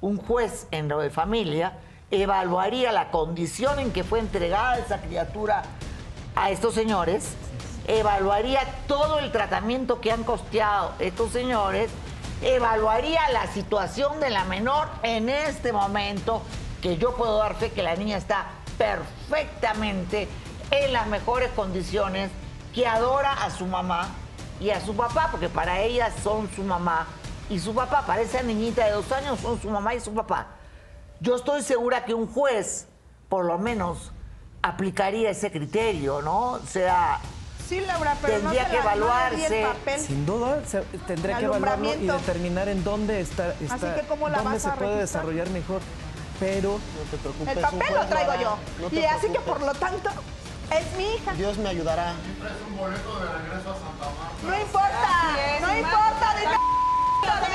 un 0.00 0.16
juez 0.16 0.66
en 0.70 0.88
lo 0.88 1.00
de 1.00 1.10
familia, 1.10 1.74
evaluaría 2.10 2.92
la 2.92 3.10
condición 3.10 3.78
en 3.78 3.92
que 3.92 4.02
fue 4.04 4.20
entregada 4.20 4.78
esa 4.78 5.00
criatura 5.02 5.62
a 6.34 6.50
estos 6.50 6.72
señores, 6.74 7.34
evaluaría 7.86 8.60
todo 8.86 9.18
el 9.18 9.32
tratamiento 9.32 10.00
que 10.00 10.12
han 10.12 10.24
costeado 10.24 10.92
estos 10.98 11.32
señores, 11.32 11.90
evaluaría 12.42 13.20
la 13.30 13.46
situación 13.48 14.20
de 14.20 14.30
la 14.30 14.44
menor 14.44 14.88
en 15.02 15.28
este 15.28 15.72
momento, 15.72 16.42
que 16.80 16.96
yo 16.96 17.14
puedo 17.16 17.38
dar 17.38 17.54
fe 17.54 17.70
que 17.70 17.82
la 17.82 17.94
niña 17.96 18.16
está 18.16 18.46
perfectamente 18.78 20.28
en 20.70 20.92
las 20.92 21.06
mejores 21.06 21.50
condiciones, 21.52 22.30
que 22.74 22.86
adora 22.86 23.32
a 23.32 23.50
su 23.50 23.66
mamá 23.66 24.08
y 24.60 24.70
a 24.70 24.80
su 24.80 24.96
papá, 24.96 25.28
porque 25.30 25.48
para 25.48 25.80
ellas 25.80 26.12
son 26.22 26.50
su 26.54 26.62
mamá 26.62 27.06
y 27.50 27.58
su 27.58 27.74
papá, 27.74 28.04
para 28.06 28.22
esa 28.22 28.42
niñita 28.42 28.86
de 28.86 28.92
dos 28.92 29.10
años 29.12 29.38
son 29.40 29.60
su 29.60 29.68
mamá 29.68 29.94
y 29.94 30.00
su 30.00 30.14
papá. 30.14 30.46
Yo 31.20 31.36
estoy 31.36 31.62
segura 31.62 32.04
que 32.04 32.14
un 32.14 32.26
juez, 32.26 32.88
por 33.28 33.44
lo 33.44 33.58
menos, 33.58 34.10
aplicaría 34.62 35.30
ese 35.30 35.52
criterio, 35.52 36.22
¿no? 36.22 36.52
O 36.52 36.66
sea, 36.66 37.20
Sí, 37.72 37.80
Laura, 37.80 38.14
pero 38.20 38.34
Tendría 38.34 38.64
no 38.64 38.70
que 38.70 38.76
evaluarse. 38.76 39.62
el 39.62 39.66
papel. 39.68 39.98
Sin 40.00 40.26
duda, 40.26 40.60
se- 40.66 40.82
tendría 41.06 41.38
que 41.38 41.44
evaluarlo 41.46 41.94
y 41.94 42.06
determinar 42.06 42.68
en 42.68 42.84
dónde 42.84 43.20
está, 43.22 43.54
está 43.62 43.94
que, 43.94 44.02
¿cómo 44.06 44.28
la 44.28 44.36
dónde 44.38 44.52
vas 44.52 44.62
se 44.62 44.68
a 44.68 44.74
puede 44.74 44.96
registrar? 44.96 45.22
desarrollar 45.22 45.48
mejor. 45.50 45.80
Pero 46.38 46.72
No 46.72 46.78
te 47.10 47.16
preocupes. 47.16 47.56
El 47.56 47.64
un 47.64 47.70
papel 47.80 47.94
lo 47.94 48.06
traigo 48.08 48.32
yo. 48.42 48.58
No 48.90 48.98
y 49.00 49.04
así 49.06 49.28
que 49.28 49.40
por 49.40 49.62
lo 49.62 49.72
tanto, 49.72 50.10
es 50.70 50.96
mi 50.98 51.14
hija. 51.14 51.32
Dios 51.32 51.56
me 51.56 51.70
ayudará. 51.70 52.12
No 52.12 52.18
importa, 54.60 55.08
no 55.62 55.76
importa, 55.76 56.34
la. 57.22 57.52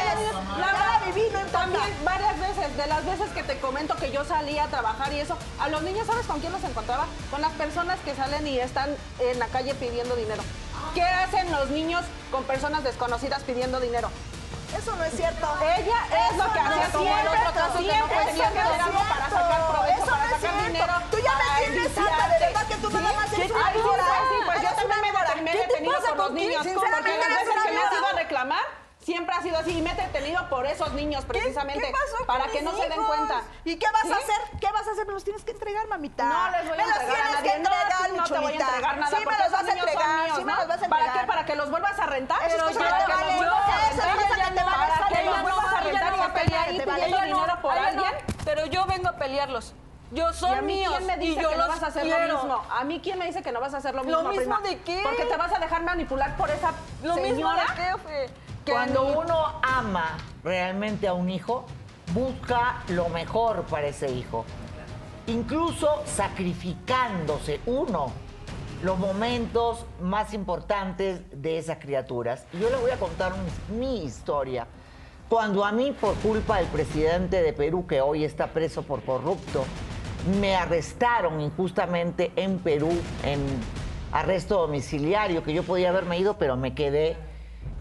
También 1.51 2.05
varias 2.05 2.39
veces, 2.39 2.78
de 2.78 2.88
las 2.88 3.05
veces 3.05 3.30
que 3.32 3.43
te 3.43 3.57
comento 3.59 3.95
que 3.95 4.11
yo 4.11 4.24
salía 4.24 4.65
a 4.65 4.68
trabajar 4.68 5.11
y 5.13 5.20
eso, 5.20 5.38
a 5.59 5.70
los 5.70 5.82
niños, 5.82 6.05
¿sabes 6.05 6.26
con 6.26 6.39
quién 6.39 6.51
los 6.51 6.63
encontraba? 6.63 7.05
Con 7.32 7.41
las 7.41 7.51
personas 7.53 7.97
que 8.05 8.15
salen 8.15 8.45
y 8.47 8.59
están 8.59 8.89
en 9.20 9.39
la 9.39 9.47
calle 9.47 9.74
pidiendo 9.76 10.15
dinero. 10.15 10.43
¿Qué 10.93 11.01
hacen 11.01 11.51
los 11.51 11.70
niños 11.70 12.03
con 12.32 12.43
personas 12.43 12.84
desconocidas 12.84 13.43
pidiendo 13.43 13.80
dinero? 13.80 14.09
Eso 14.78 14.95
no 14.95 15.03
es 15.03 15.13
cierto. 15.15 15.47
Ella 15.61 15.99
es 16.11 16.36
Eso 16.36 16.43
lo 16.43 16.53
que 16.53 16.59
no 16.59 16.70
hacía, 16.70 16.91
como 16.91 17.18
el 17.18 17.28
otro 17.28 17.53
caso 17.53 17.78
que 17.78 17.86
no 17.86 18.07
Siempre 18.07 18.63
que 18.63 18.76
no 18.76 18.76
ha 29.38 29.41
sido 29.41 29.57
así. 29.57 29.77
Y 29.77 29.81
me 29.81 29.91
he 29.91 29.95
detenido 29.95 30.47
por 30.49 30.65
esos 30.65 30.93
niños 30.93 31.25
precisamente. 31.25 31.85
¿Qué 31.85 31.91
pasó 31.91 32.17
con 32.17 32.27
para 32.27 32.45
que 32.47 32.61
mis 32.61 32.63
no 32.63 32.71
se 32.75 32.83
den 32.83 32.93
hijos? 32.93 33.05
cuenta. 33.07 33.41
¿Y 33.63 33.75
qué 33.77 33.88
vas 33.91 34.01
¿Sí? 34.03 34.11
a 34.11 34.15
hacer? 34.17 34.59
¿Qué 34.59 34.71
vas 34.71 34.88
a 34.88 34.91
hacer? 34.91 35.05
Me 35.07 35.13
los 35.13 35.23
tienes 35.23 35.43
que 35.43 35.51
entregar, 35.51 35.88
mamita. 35.88 36.23
No 36.25 36.49
les 36.51 36.63
voy 36.69 36.73
a 36.73 36.75
me 36.77 36.83
los 36.88 36.97
entregar 37.01 37.23
tienes 37.25 37.41
que 37.41 37.57
entregar, 37.57 37.88
no, 38.07 38.13
mi 38.13 38.17
no 38.17 38.23
te 38.25 38.38
voy 38.39 38.45
a 38.45 38.49
entregar 38.55 38.97
nada. 38.97 39.17
Sí, 39.17 39.25
me 39.25 39.38
los 39.38 39.51
vas 39.51 39.63
a 39.67 39.71
entregar. 39.71 40.23
míos, 40.25 40.38
Sí, 40.38 40.43
me 40.45 40.51
¿no? 40.53 40.57
los 40.59 40.67
vas 40.67 40.83
a 40.83 40.88
¿Para 40.89 41.01
entregar. 41.01 41.21
qué? 41.21 41.27
¿Para 41.27 41.45
que 41.45 41.55
los 41.55 41.69
vuelvas 41.71 41.99
a 41.99 42.05
rentar? 42.05 42.38
Eso 42.47 42.69
es 42.69 42.77
Para 42.77 42.97
que 43.05 43.13
los 43.13 43.35
vuelvas 43.38 43.69
a 43.69 43.89
rentar. 43.89 44.15
cosa 44.17 44.35
que 44.49 44.55
te 44.55 44.63
vale. 44.63 44.93
Para 44.97 45.07
que 45.07 45.25
los 45.25 45.41
vuelvas 45.41 45.73
a 45.73 45.79
rentar 45.81 46.13
y 46.17 46.21
a 46.21 46.33
pelear 46.33 46.71
y 46.73 46.79
pidiendo 46.81 47.21
dinero 47.21 47.61
por 47.61 47.77
alguien. 47.77 48.11
pero 48.45 48.65
yo 48.65 48.85
vengo 48.85 49.09
a 49.09 49.13
pelearlos. 49.13 49.73
Yo 50.09 50.29
¿Y 50.29 50.33
son 50.35 50.57
a 50.57 50.61
mí 50.61 50.73
míos 50.75 50.93
quién 50.95 51.05
me 51.07 51.17
dice 51.17 51.39
y 51.41 51.43
yo 51.43 51.49
que 51.49 51.55
los 51.57 51.67
no 51.67 51.73
vas 51.73 51.83
a 51.83 51.88
hacer 51.88 52.03
quiero. 52.03 52.27
lo 52.27 52.33
mismo? 52.43 52.63
¿A 52.71 52.83
mí 52.85 53.01
quién 53.03 53.19
me 53.19 53.25
dice 53.25 53.41
que 53.43 53.51
no 53.51 53.59
vas 53.59 53.73
a 53.73 53.77
hacer 53.77 53.93
lo 53.93 54.05
mismo, 54.05 54.21
¿Lo 54.21 54.29
mismo 54.29 54.55
prima? 54.55 54.61
de 54.61 54.79
qué? 54.79 55.01
Porque 55.03 55.25
te 55.25 55.35
vas 55.35 55.51
a 55.51 55.59
dejar 55.59 55.83
manipular 55.83 56.38
por 56.38 56.49
esa 56.49 56.71
Lo 57.03 57.15
mismo 57.17 57.27
señora. 57.35 57.65
de 57.65 57.73
qué, 57.75 57.97
Fe? 58.07 58.29
Cuando 58.70 59.20
uno 59.20 59.61
ama 59.63 60.18
realmente 60.43 61.07
a 61.07 61.13
un 61.13 61.30
hijo, 61.30 61.65
busca 62.13 62.84
lo 62.89 63.07
mejor 63.07 63.63
para 63.63 63.88
ese 63.88 64.11
hijo. 64.11 64.43
Incluso 65.28 66.03
sacrificándose 66.05 67.61
uno 67.65 68.11
los 68.84 68.99
momentos 68.99 69.86
más 70.01 70.34
importantes 70.34 71.22
de 71.32 71.57
esas 71.57 71.78
criaturas. 71.78 72.45
Y 72.51 72.59
yo 72.59 72.70
les 72.70 72.82
voy 72.82 72.91
a 72.91 72.97
contar 72.97 73.34
mi 73.70 74.03
historia. 74.03 74.68
Cuando 75.30 75.63
a 75.63 75.72
mí, 75.72 75.93
por 75.99 76.15
culpa 76.15 76.57
del 76.57 76.68
presidente 76.68 77.41
de 77.41 77.53
Perú, 77.53 77.88
que 77.88 78.01
hoy 78.01 78.26
está 78.26 78.47
preso 78.47 78.84
por 78.84 79.01
corrupto, 79.03 79.63
me 80.41 80.55
arrestaron 80.55 81.39
injustamente 81.39 82.32
en 82.36 82.59
Perú, 82.59 82.91
en 83.24 83.39
arresto 84.11 84.59
domiciliario, 84.59 85.43
que 85.43 85.53
yo 85.53 85.63
podía 85.63 85.89
haberme 85.89 86.20
ido, 86.20 86.38
pero 86.38 86.57
me 86.57 86.76
quedé. 86.76 87.15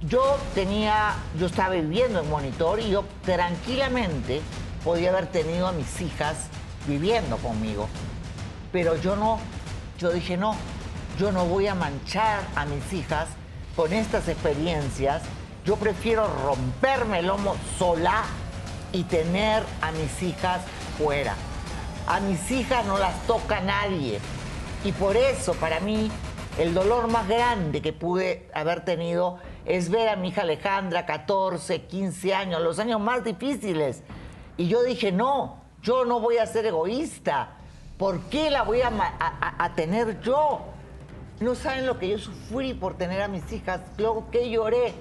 Yo 0.03 0.37
tenía, 0.55 1.15
yo 1.39 1.47
estaba 1.47 1.71
viviendo 1.71 2.21
en 2.21 2.29
Monitor 2.29 2.81
y 2.81 2.91
yo 2.91 3.05
tranquilamente 3.25 4.43
podía 4.85 5.09
haber 5.09 5.27
tenido 5.27 5.67
a 5.67 5.73
mis 5.73 6.03
hijas 6.03 6.49
viviendo 6.87 7.39
conmigo. 7.39 7.89
Pero 8.73 8.97
yo 8.97 9.17
no, 9.17 9.39
yo 9.99 10.11
dije 10.13 10.37
no, 10.37 10.55
yo 11.19 11.33
no 11.33 11.47
voy 11.47 11.67
a 11.67 11.75
manchar 11.75 12.43
a 12.55 12.67
mis 12.67 12.93
hijas 12.93 13.29
con 13.75 13.95
estas 13.95 14.29
experiencias. 14.29 15.23
Yo 15.65 15.77
prefiero 15.77 16.29
romperme 16.45 17.21
el 17.21 17.29
lomo 17.29 17.57
sola 17.79 18.23
y 18.93 19.05
tener 19.05 19.63
a 19.81 19.93
mis 19.93 20.23
hijas 20.23 20.61
fuera. 20.99 21.35
A 22.07 22.21
mis 22.21 22.51
hijas 22.51 22.85
no 22.85 22.99
las 22.99 23.27
toca 23.27 23.61
nadie. 23.63 24.21
Y 24.85 24.93
por 24.93 25.17
eso, 25.17 25.55
para 25.55 25.81
mí, 25.81 26.11
el 26.59 26.75
dolor 26.75 27.09
más 27.09 27.27
grande 27.27 27.81
que 27.81 27.95
pude 27.95 28.49
haber 28.55 28.85
tenido 28.85 29.39
es 29.67 29.91
ver 29.91 30.09
a 30.09 30.17
mi 30.17 30.29
hija 30.29 30.43
Alejandra, 30.43 31.05
14, 31.05 31.83
15 31.83 32.35
años, 32.35 32.63
los 32.63 32.79
años 32.79 33.01
más 33.01 33.25
difíciles. 33.25 34.03
Y 34.57 34.69
yo 34.69 34.83
dije, 34.83 35.11
no, 35.13 35.61
yo 35.83 36.05
no 36.05 36.21
voy 36.21 36.39
a 36.39 36.47
ser 36.47 36.67
egoísta. 36.67 37.51
¿Por 37.99 38.21
qué 38.25 38.51
la 38.51 38.63
voy 38.63 38.81
a, 38.83 39.73
tener 39.75 40.21
yo? 40.21 40.61
No 41.41 41.55
saben 41.55 41.87
lo 41.87 41.99
que 41.99 42.09
yo 42.09 42.19
sufrí 42.19 42.75
por 42.75 42.97
tener 42.97 43.21
a 43.23 43.29
mis 43.29 43.51
hijas, 43.53 43.81
lo 43.99 44.31
que 44.31 44.51
lloré. 44.51 44.95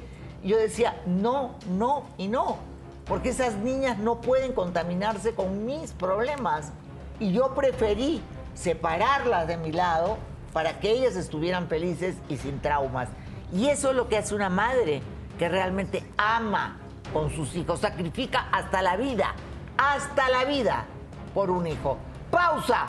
Yo 0.44 0.58
decía, 0.58 1.02
no, 1.06 1.56
no 1.70 2.04
y 2.18 2.28
no, 2.28 2.58
porque 3.06 3.30
esas 3.30 3.56
niñas 3.56 3.98
no 3.98 4.22
pueden 4.22 4.54
contaminarse 4.54 5.34
con 5.34 5.66
mis 5.66 5.92
problemas. 5.92 6.72
Y 7.20 7.32
yo 7.32 7.54
preferí 7.54 8.22
separarlas 8.54 9.48
de 9.48 9.58
mi 9.58 9.72
lado 9.72 10.18
para 10.54 10.80
que 10.80 10.92
ellas 10.92 11.16
estuvieran 11.16 11.68
felices 11.68 12.16
y 12.30 12.38
sin 12.38 12.62
traumas. 12.62 13.10
Y 13.54 13.70
eso 13.70 13.90
es 13.92 13.96
lo 13.96 14.08
que 14.08 14.18
hace 14.18 14.36
una 14.36 14.50
madre 14.50 15.02
que 15.38 15.50
realmente 15.50 16.04
ama 16.18 16.78
con 17.14 17.30
sus 17.36 17.56
hijos, 17.56 17.80
sacrifica 17.80 18.48
hasta 18.52 18.82
la 18.82 18.96
vida, 18.96 19.34
hasta 19.78 20.30
la 20.30 20.46
vida 20.46 20.86
por 21.34 21.50
un 21.50 21.68
hijo. 21.68 21.98
Pausa. 22.32 22.88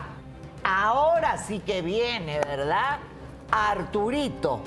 Ahora 0.63 1.37
sí 1.37 1.59
que 1.59 1.81
viene, 1.81 2.39
¿verdad? 2.39 2.99
Arturito, 3.51 4.59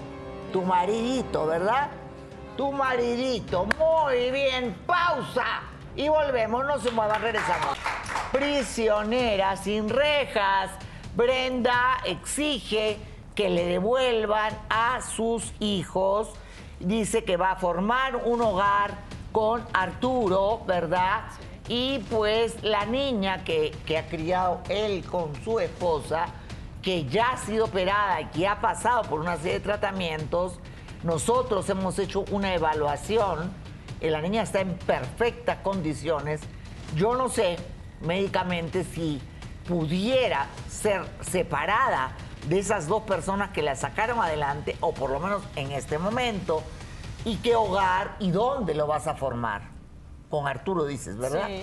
tu 0.52 0.62
maridito, 0.62 1.46
¿verdad? 1.46 1.90
Tu 2.56 2.72
maridito. 2.72 3.66
Muy 3.78 4.30
bien, 4.30 4.76
pausa. 4.86 5.62
Y 5.96 6.08
volvemos, 6.08 6.64
no 6.64 6.78
se 6.78 6.90
muevan, 6.90 7.20
regresamos. 7.20 7.76
prisionera 8.32 9.56
sin 9.56 9.88
rejas. 9.88 10.70
Brenda 11.16 11.98
exige 12.04 12.98
que 13.40 13.48
le 13.48 13.64
devuelvan 13.64 14.52
a 14.68 15.00
sus 15.00 15.54
hijos. 15.60 16.28
Dice 16.78 17.24
que 17.24 17.38
va 17.38 17.52
a 17.52 17.56
formar 17.56 18.16
un 18.16 18.42
hogar 18.42 18.98
con 19.32 19.64
Arturo, 19.72 20.62
¿verdad? 20.66 21.22
Y 21.66 22.00
pues 22.10 22.62
la 22.62 22.84
niña 22.84 23.42
que, 23.42 23.70
que 23.86 23.96
ha 23.96 24.06
criado 24.08 24.60
él 24.68 25.02
con 25.06 25.34
su 25.42 25.58
esposa, 25.58 26.26
que 26.82 27.06
ya 27.06 27.30
ha 27.30 27.36
sido 27.38 27.64
operada 27.64 28.20
y 28.20 28.26
que 28.26 28.46
ha 28.46 28.60
pasado 28.60 29.04
por 29.04 29.20
una 29.20 29.38
serie 29.38 29.54
de 29.54 29.60
tratamientos, 29.60 30.60
nosotros 31.02 31.66
hemos 31.70 31.98
hecho 31.98 32.26
una 32.30 32.54
evaluación. 32.54 33.50
La 34.02 34.20
niña 34.20 34.42
está 34.42 34.60
en 34.60 34.74
perfectas 34.74 35.60
condiciones. 35.62 36.42
Yo 36.94 37.16
no 37.16 37.30
sé 37.30 37.56
médicamente 38.02 38.84
si 38.84 39.18
pudiera 39.66 40.46
ser 40.68 41.06
separada 41.22 42.14
de 42.48 42.58
esas 42.58 42.86
dos 42.88 43.02
personas 43.02 43.50
que 43.50 43.62
la 43.62 43.76
sacaron 43.76 44.18
adelante, 44.20 44.76
o 44.80 44.92
por 44.92 45.10
lo 45.10 45.20
menos 45.20 45.42
en 45.56 45.72
este 45.72 45.98
momento, 45.98 46.62
y 47.24 47.36
qué 47.36 47.54
hogar 47.54 48.16
y 48.18 48.30
dónde 48.30 48.74
lo 48.74 48.86
vas 48.86 49.06
a 49.06 49.14
formar. 49.14 49.62
Con 50.30 50.46
Arturo 50.46 50.84
dices, 50.84 51.16
¿verdad? 51.18 51.46
Sí. 51.48 51.62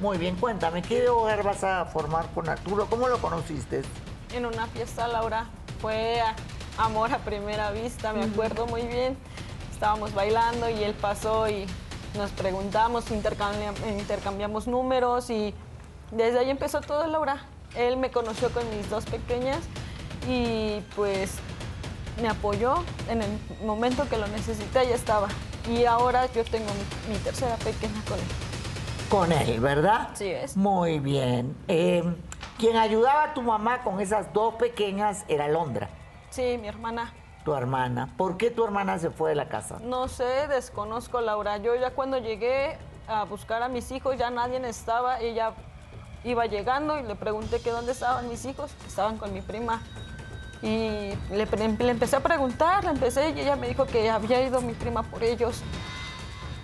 Muy 0.00 0.18
bien, 0.18 0.36
cuéntame, 0.36 0.82
¿qué 0.82 1.08
hogar 1.08 1.42
vas 1.42 1.62
a 1.64 1.84
formar 1.86 2.26
con 2.34 2.48
Arturo? 2.48 2.86
¿Cómo 2.88 3.08
lo 3.08 3.18
conociste? 3.18 3.82
En 4.34 4.46
una 4.46 4.66
fiesta, 4.68 5.08
Laura, 5.08 5.46
fue 5.80 6.22
amor 6.78 7.12
a 7.12 7.18
primera 7.18 7.70
vista, 7.70 8.12
me 8.12 8.24
acuerdo 8.24 8.66
muy 8.66 8.82
bien. 8.82 9.16
Estábamos 9.72 10.14
bailando 10.14 10.68
y 10.68 10.82
él 10.84 10.94
pasó 10.94 11.48
y 11.48 11.66
nos 12.16 12.30
preguntamos, 12.32 13.10
intercambia- 13.10 13.72
intercambiamos 13.98 14.66
números 14.66 15.30
y 15.30 15.54
desde 16.10 16.38
ahí 16.40 16.50
empezó 16.50 16.80
todo, 16.80 17.06
Laura. 17.06 17.44
Él 17.74 17.96
me 17.96 18.10
conoció 18.10 18.50
con 18.50 18.68
mis 18.76 18.88
dos 18.90 19.04
pequeñas 19.06 19.60
y 20.28 20.80
pues 20.94 21.34
me 22.20 22.28
apoyó 22.28 22.82
en 23.08 23.22
el 23.22 23.30
momento 23.64 24.08
que 24.08 24.18
lo 24.18 24.26
necesité, 24.28 24.86
ya 24.88 24.94
estaba. 24.94 25.28
Y 25.68 25.84
ahora 25.84 26.26
yo 26.32 26.44
tengo 26.44 26.66
mi, 27.08 27.14
mi 27.14 27.18
tercera 27.20 27.56
pequeña 27.56 28.02
con 28.08 28.18
él. 28.18 28.24
Con 29.08 29.32
él, 29.32 29.60
¿verdad? 29.60 30.10
Sí 30.14 30.26
es. 30.30 30.56
Muy 30.56 30.98
bien. 31.00 31.56
Eh, 31.68 32.02
quien 32.58 32.76
ayudaba 32.76 33.24
a 33.24 33.34
tu 33.34 33.42
mamá 33.42 33.82
con 33.82 34.00
esas 34.00 34.32
dos 34.32 34.54
pequeñas 34.54 35.24
era 35.28 35.48
Londra, 35.48 35.88
Sí, 36.30 36.58
mi 36.60 36.68
hermana. 36.68 37.12
tu 37.44 37.54
hermana. 37.54 38.08
¿Por 38.16 38.36
qué 38.36 38.50
tu 38.50 38.64
hermana 38.64 38.98
se 38.98 39.10
fue 39.10 39.30
de 39.30 39.36
la 39.36 39.48
casa? 39.48 39.78
No 39.82 40.06
sé, 40.08 40.46
desconozco, 40.48 41.20
Laura. 41.20 41.56
Yo 41.56 41.74
ya 41.74 41.90
cuando 41.90 42.18
llegué 42.18 42.76
a 43.08 43.24
buscar 43.24 43.62
a 43.62 43.68
mis 43.68 43.90
hijos, 43.90 44.16
ya 44.16 44.30
nadie 44.30 44.60
estaba. 44.68 45.20
Ella 45.20 45.54
iba 46.22 46.44
llegando 46.46 46.98
y 46.98 47.02
le 47.02 47.14
pregunté 47.16 47.60
que 47.60 47.70
dónde 47.70 47.92
estaban 47.92 48.28
mis 48.28 48.44
hijos. 48.44 48.70
que 48.82 48.86
Estaban 48.88 49.16
con 49.16 49.32
mi 49.32 49.40
prima. 49.40 49.82
Y 50.62 51.12
le, 51.32 51.48
empecé 51.90 52.16
a 52.16 52.20
preguntar, 52.20 52.84
le 52.84 52.90
empecé 52.90 53.30
y 53.30 53.40
ella 53.40 53.56
me 53.56 53.68
dijo 53.68 53.86
que 53.86 54.10
había 54.10 54.42
ido 54.42 54.60
mi 54.60 54.74
prima 54.74 55.02
por 55.02 55.22
ellos. 55.22 55.62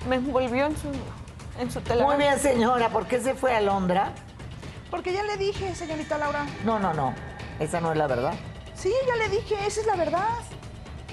Me 0.09 0.17
envolvió 0.17 0.67
en 0.67 0.77
su, 0.77 0.89
en 1.59 1.71
su 1.71 1.81
telaraña. 1.81 2.15
Muy 2.15 2.23
bien, 2.23 2.39
señora. 2.39 2.91
¿Por 2.91 3.07
qué 3.07 3.21
se 3.21 3.35
fue 3.35 3.55
a 3.55 3.61
Londra? 3.61 4.13
Porque 4.91 5.13
ya 5.13 5.23
le 5.23 5.37
dije, 5.37 5.75
señorita 5.75 6.19
Laura. 6.19 6.47
No, 6.65 6.79
no, 6.79 6.93
no. 6.93 7.15
Esa 7.59 7.81
no 7.81 7.93
es 7.93 7.99
la 7.99 8.07
verdad. 8.07 8.35
Sí, 8.75 8.93
ya 9.07 9.17
le 9.17 9.29
dije, 9.31 9.55
esa 9.67 9.81
es 9.81 9.87
la 9.87 9.97
verdad. 9.97 10.29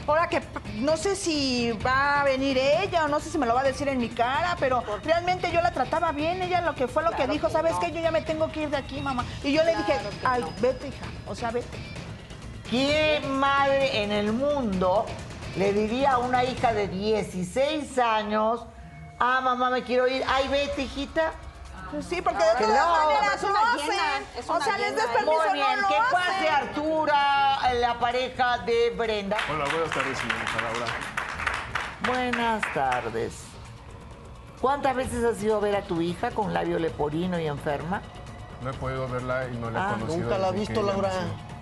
Ahora 0.06 0.28
que 0.28 0.42
no 0.76 0.98
sé 0.98 1.16
si 1.16 1.72
va 1.86 2.22
a 2.22 2.24
venir 2.26 2.58
ella 2.58 3.06
o 3.06 3.08
no 3.08 3.22
sé 3.22 3.30
si 3.30 3.38
me 3.38 3.46
lo 3.46 3.56
va 3.56 3.62
a 3.62 3.64
decir 3.64 3.88
en 3.88 4.00
mi 4.00 4.10
cara, 4.10 4.58
pero 4.60 4.84
realmente 5.06 5.50
yo 5.50 5.62
la 5.62 5.72
trataba 5.72 6.12
bien. 6.12 6.42
Ella 6.42 6.60
lo 6.60 6.76
que 6.76 6.90
fue 6.90 7.04
lo 7.04 7.12
que 7.12 7.26
dijo, 7.26 7.50
¿sabes 7.50 7.74
qué? 7.80 7.94
Yo 7.94 8.02
ya 8.02 8.12
me 8.12 8.22
tengo 8.22 8.52
que 8.52 8.64
ir 8.64 8.70
de 8.70 8.78
aquí, 8.78 9.00
mamá. 9.00 9.24
Y 9.44 9.54
yo 9.54 9.64
le 9.64 9.78
dije, 9.78 9.94
ay, 10.26 10.44
vete, 10.62 10.90
hija. 10.90 11.06
O 11.26 11.34
sea, 11.34 11.52
vete. 11.52 11.78
¿Qué 12.74 13.22
madre 13.28 14.02
en 14.04 14.12
el 14.12 14.34
mundo 14.34 15.06
le 15.58 15.74
diría 15.74 16.14
a 16.14 16.18
una 16.18 16.44
hija 16.44 16.74
de 16.74 16.88
16 16.88 18.00
años, 18.00 18.66
ah, 19.20 19.42
mamá, 19.42 19.70
me 19.70 19.84
quiero 19.84 20.08
ir, 20.08 20.24
ay, 20.28 20.48
vete, 20.48 20.82
hijita? 20.82 21.34
Sí, 22.02 22.20
porque 22.24 22.44
de 22.44 22.66
todas 22.66 22.88
no. 22.88 22.96
maneras 23.06 23.36
Es 23.36 23.44
lo 23.44 23.50
una 23.52 23.74
hacen. 23.74 24.50
O 24.50 24.56
una 24.56 24.66
sea, 24.66 24.78
les 24.80 24.90
llena. 24.90 25.02
des 25.04 25.12
permiso, 25.12 25.44
Muy 25.46 25.54
bien, 25.54 25.68
no 25.76 25.82
lo 25.84 25.88
¿qué 25.88 25.96
pase 26.12 26.50
Artura, 26.50 27.74
la 27.76 28.00
pareja 28.00 28.58
de 28.66 28.90
Brenda? 28.98 29.38
Hola, 29.52 29.66
buenas 29.66 29.92
tardes, 29.92 30.18
señorita 30.18 30.62
Laura. 30.64 30.86
Buenas 32.08 32.74
tardes. 32.74 33.44
¿Cuántas 34.62 34.96
veces 34.96 35.24
has 35.24 35.44
ido 35.44 35.58
a 35.58 35.60
ver 35.60 35.76
a 35.76 35.84
tu 35.84 36.02
hija 36.02 36.32
con 36.32 36.52
labio 36.56 36.80
leporino 36.80 37.40
y 37.40 37.46
enferma? 37.46 38.02
No 38.64 38.72
he 38.72 38.74
podido 38.74 39.08
verla 39.08 39.46
y 39.54 39.58
no 39.58 39.70
la 39.70 39.80
he 39.80 39.84
Ah, 39.84 39.90
conocido. 40.00 40.24
Nunca 40.24 40.38
la 40.40 40.48
he 40.48 40.52
visto, 40.54 40.82
Laura. 40.82 41.10
nació. 41.10 41.53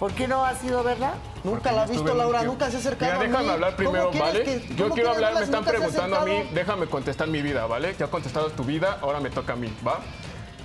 ¿Por 0.00 0.12
qué 0.12 0.26
no 0.26 0.44
has 0.44 0.64
ido 0.64 0.80
a 0.80 0.82
verla? 0.82 1.12
Nunca 1.44 1.72
la 1.72 1.84
he 1.84 1.90
visto, 1.90 2.14
Laura. 2.14 2.42
Nunca 2.42 2.70
se 2.70 2.76
ha 2.76 2.80
acercado 2.80 3.12
Mira, 3.12 3.20
a 3.20 3.26
mí. 3.26 3.28
déjame 3.30 3.52
hablar 3.52 3.76
¿Cómo 3.76 3.90
primero, 3.92 4.10
¿vale? 4.18 4.42
que- 4.44 4.74
Yo 4.74 4.90
quiero 4.90 5.10
hablar, 5.10 5.34
me 5.34 5.40
están 5.42 5.64
preguntando 5.64 6.16
a 6.16 6.24
mí, 6.24 6.50
déjame 6.54 6.86
contestar 6.86 7.28
mi 7.28 7.42
vida, 7.42 7.66
¿vale? 7.66 7.94
Ya 7.98 8.06
contestado 8.08 8.48
tu 8.50 8.64
vida, 8.64 8.98
ahora 9.02 9.20
me 9.20 9.28
toca 9.30 9.52
a 9.52 9.56
mí, 9.56 9.72
¿va? 9.86 10.00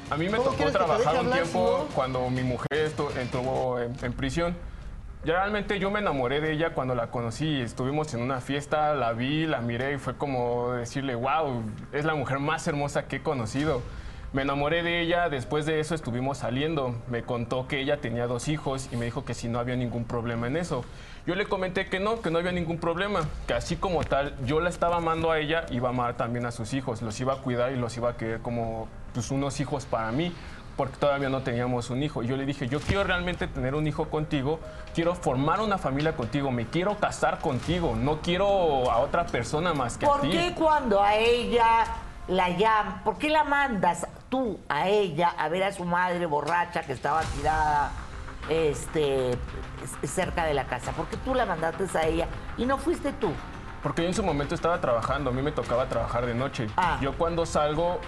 A 0.10 0.16
mí 0.18 0.30
me 0.30 0.38
¿Cómo 0.38 0.52
tocó 0.52 0.72
trabajar 0.72 1.14
un 1.14 1.20
hablar, 1.20 1.42
tiempo 1.42 1.78
si 1.82 1.84
no? 1.90 1.96
cuando 1.96 2.30
mi 2.30 2.44
mujer 2.44 2.72
estuvo 2.74 3.80
en, 3.80 3.94
en 4.02 4.14
prisión. 4.14 4.56
Ya 5.26 5.34
realmente 5.34 5.80
yo 5.80 5.90
me 5.90 6.00
enamoré 6.00 6.40
de 6.40 6.54
ella 6.54 6.70
cuando 6.74 6.94
la 6.96 7.08
conocí. 7.08 7.60
Estuvimos 7.60 8.14
en 8.14 8.22
una 8.22 8.40
fiesta, 8.40 8.94
la 8.94 9.12
vi, 9.14 9.48
la 9.48 9.60
miré 9.60 9.94
y 9.96 9.98
fue 9.98 10.16
como 10.16 10.74
decirle, 10.74 11.16
wow, 11.16 11.64
es 11.92 12.06
la 12.06 12.14
mujer 12.14 12.38
más 12.40 12.68
hermosa 12.68 13.08
que 13.08 13.16
he 13.18 13.24
conocido. 13.24 13.82
Me 14.34 14.42
enamoré 14.42 14.84
de 14.84 15.02
ella, 15.02 15.30
después 15.30 15.66
de 15.66 15.80
eso 15.80 15.96
estuvimos 15.96 16.40
saliendo. 16.40 16.96
Me 17.10 17.24
contó 17.24 17.68
que 17.68 17.80
ella 17.80 18.02
tenía 18.02 18.28
dos 18.28 18.48
hijos 18.50 18.90
y 18.92 18.98
me 18.98 19.06
dijo 19.06 19.24
que 19.24 19.34
si 19.34 19.48
no 19.48 19.60
había 19.60 19.76
ningún 19.76 20.04
problema 20.04 20.48
en 20.48 20.58
eso. 20.58 20.84
Yo 21.26 21.36
le 21.36 21.46
comenté 21.46 21.88
que 21.88 22.00
no, 22.00 22.22
que 22.22 22.30
no 22.30 22.38
había 22.38 22.52
ningún 22.52 22.78
problema, 22.78 23.22
que 23.48 23.54
así 23.54 23.78
como 23.78 24.04
tal, 24.04 24.36
yo 24.46 24.60
la 24.60 24.70
estaba 24.70 24.98
amando 24.98 25.32
a 25.32 25.40
ella, 25.40 25.66
iba 25.72 25.90
a 25.90 25.92
amar 25.92 26.18
también 26.18 26.46
a 26.46 26.52
sus 26.52 26.74
hijos, 26.74 27.02
los 27.02 27.20
iba 27.20 27.34
a 27.34 27.38
cuidar 27.38 27.72
y 27.72 27.78
los 27.78 27.98
iba 27.98 28.12
a 28.12 28.18
querer 28.18 28.42
como 28.42 28.88
pues, 29.14 29.32
unos 29.32 29.60
hijos 29.60 29.86
para 29.86 30.12
mí, 30.12 30.32
porque 30.78 30.98
todavía 30.98 31.30
no 31.30 31.42
teníamos 31.42 31.90
un 31.90 32.04
hijo. 32.04 32.22
Y 32.22 32.28
yo 32.28 32.38
le 32.38 32.46
dije, 32.46 32.68
yo 32.68 32.80
quiero 32.80 33.04
realmente 33.06 33.48
tener 33.48 33.74
un 33.74 33.88
hijo 33.88 34.10
contigo, 34.10 34.60
quiero 34.94 35.16
formar 35.16 35.62
una 35.62 35.80
familia 35.80 36.16
contigo, 36.16 36.52
me 36.52 36.68
quiero 36.68 36.98
casar 36.98 37.40
contigo, 37.40 37.96
no 37.96 38.22
quiero 38.22 38.92
a 38.92 39.00
otra 39.00 39.26
persona 39.26 39.74
más 39.74 39.98
que 39.98 40.06
a 40.06 40.10
¿Por 40.10 40.22
ti. 40.22 40.30
qué 40.30 40.54
cuando 40.54 41.02
a 41.02 41.16
ella 41.16 41.86
la 42.28 42.50
llaman, 42.50 43.04
por 43.04 43.18
qué 43.18 43.30
la 43.30 43.44
mandas 43.44 44.08
tú 44.30 44.60
a 44.70 44.88
ella 44.88 45.34
a 45.38 45.50
ver 45.50 45.64
a 45.64 45.72
su 45.72 45.86
madre 45.86 46.26
borracha 46.26 46.82
que 46.82 46.94
estaba 46.94 47.22
tirada 47.22 47.92
este, 48.50 49.38
cerca 50.04 50.46
de 50.46 50.54
la 50.54 50.66
casa? 50.66 50.92
¿Por 50.92 51.08
qué 51.08 51.18
tú 51.18 51.36
la 51.36 51.46
mandaste 51.46 51.86
a 51.98 52.06
ella 52.06 52.28
y 52.58 52.66
no 52.66 52.78
fuiste 52.78 53.14
tú? 53.14 53.32
Porque 53.86 54.02
yo 54.02 54.08
en 54.08 54.16
su 54.16 54.24
momento 54.24 54.56
estaba 54.56 54.82
trabajando, 54.82 55.30
a 55.30 55.34
mí 55.34 55.44
me 55.44 55.52
tocaba 55.52 55.86
trabajar 55.86 56.26
de 56.26 56.34
noche. 56.34 56.68
Ah. 56.76 56.98
Yo 57.02 57.14
cuando 57.14 57.46
salgo, 57.46 58.00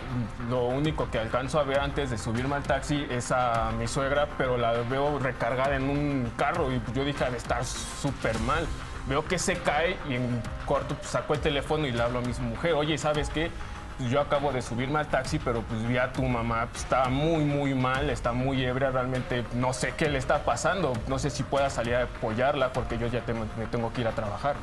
lo 0.49 0.65
único 0.65 1.11
que 1.11 1.19
alcanzo 1.19 1.59
a 1.59 1.63
ver 1.63 1.79
antes 1.79 2.09
de 2.09 2.17
subirme 2.17 2.55
al 2.55 2.63
taxi 2.63 3.05
es 3.11 3.31
a 3.31 3.69
mi 3.77 3.87
suegra, 3.87 4.27
pero 4.39 4.57
la 4.57 4.71
veo 4.71 5.19
recargada 5.19 5.75
en 5.75 5.87
un 5.87 6.31
carro 6.35 6.71
y 6.71 6.81
yo 6.95 7.05
dije, 7.05 7.29
de 7.29 7.37
estar 7.37 7.63
súper 7.63 8.39
mal. 8.39 8.65
Veo 9.07 9.23
que 9.23 9.37
se 9.37 9.57
cae 9.57 9.97
y 10.09 10.15
en 10.15 10.41
corto 10.65 10.95
pues, 10.95 11.09
saco 11.09 11.35
el 11.35 11.41
teléfono 11.41 11.85
y 11.85 11.91
le 11.91 12.01
hablo 12.01 12.19
a 12.19 12.21
mi 12.23 12.33
mujer, 12.39 12.73
oye, 12.73 12.97
¿sabes 12.97 13.29
qué? 13.29 13.51
Yo 13.99 14.21
acabo 14.21 14.51
de 14.51 14.61
subirme 14.61 14.99
al 14.99 15.07
taxi, 15.07 15.39
pero 15.39 15.61
pues 15.63 15.85
vi 15.87 15.97
a 15.97 16.11
tu 16.13 16.21
mamá, 16.21 16.67
pues, 16.71 16.83
está 16.83 17.09
muy, 17.09 17.43
muy 17.43 17.73
mal, 17.73 18.09
está 18.11 18.31
muy 18.31 18.63
ebria, 18.63 18.91
realmente 18.91 19.43
no 19.53 19.73
sé 19.73 19.93
qué 19.97 20.07
le 20.07 20.19
está 20.19 20.43
pasando. 20.43 20.93
No 21.07 21.17
sé 21.17 21.31
si 21.31 21.41
pueda 21.41 21.69
salir 21.71 21.95
a 21.95 22.03
apoyarla 22.03 22.71
porque 22.73 22.99
yo 22.99 23.07
ya 23.07 23.23
me 23.57 23.65
tengo 23.65 23.91
que 23.91 24.01
ir 24.01 24.07
a 24.07 24.11
trabajar. 24.11 24.55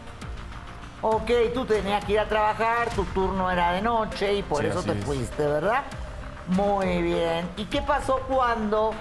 Ok, 1.02 1.30
tú 1.52 1.66
tenías 1.66 2.04
que 2.04 2.12
ir 2.12 2.20
a 2.20 2.28
trabajar, 2.28 2.88
tu 2.90 3.04
turno 3.06 3.50
era 3.50 3.72
de 3.72 3.82
noche 3.82 4.34
y 4.34 4.42
por 4.42 4.60
Sí, 4.62 4.68
eso 4.68 4.82
te 4.84 4.92
es. 4.92 5.04
fuiste, 5.04 5.44
¿verdad? 5.44 5.82
Muy 6.48 7.02
bien. 7.02 7.48
¿Y 7.56 7.64
qué 7.64 7.82
pasó 7.82 8.20
cuando 8.28 8.92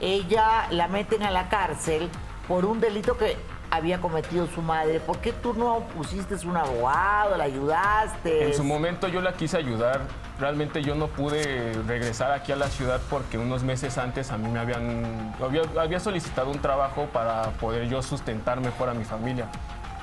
ella 0.00 0.66
la 0.70 0.88
meten 0.88 1.22
a 1.22 1.30
la 1.30 1.48
cárcel 1.48 2.10
por 2.48 2.64
un 2.64 2.80
delito 2.80 3.16
que 3.16 3.36
había 3.70 4.00
cometido 4.00 4.46
su 4.46 4.62
madre? 4.62 5.00
¿Por 5.00 5.18
qué 5.18 5.32
tú 5.32 5.54
no 5.54 5.80
pusiste 5.96 6.34
un 6.46 6.56
abogado, 6.56 7.36
la 7.36 7.44
ayudaste? 7.44 8.46
En 8.46 8.54
su 8.54 8.64
momento 8.64 9.08
yo 9.08 9.20
la 9.20 9.32
quise 9.32 9.56
ayudar. 9.56 10.02
Realmente 10.38 10.82
yo 10.82 10.94
no 10.94 11.08
pude 11.08 11.72
regresar 11.86 12.32
aquí 12.32 12.52
a 12.52 12.56
la 12.56 12.68
ciudad 12.68 13.00
porque 13.08 13.38
unos 13.38 13.62
meses 13.62 13.98
antes 13.98 14.30
a 14.30 14.38
mí 14.38 14.48
me 14.48 14.58
habían 14.58 15.34
había, 15.42 15.62
había 15.80 16.00
solicitado 16.00 16.50
un 16.50 16.58
trabajo 16.58 17.06
para 17.12 17.50
poder 17.52 17.88
yo 17.88 18.02
sustentar 18.02 18.60
mejor 18.60 18.88
a 18.88 18.94
mi 18.94 19.04
familia. 19.04 19.46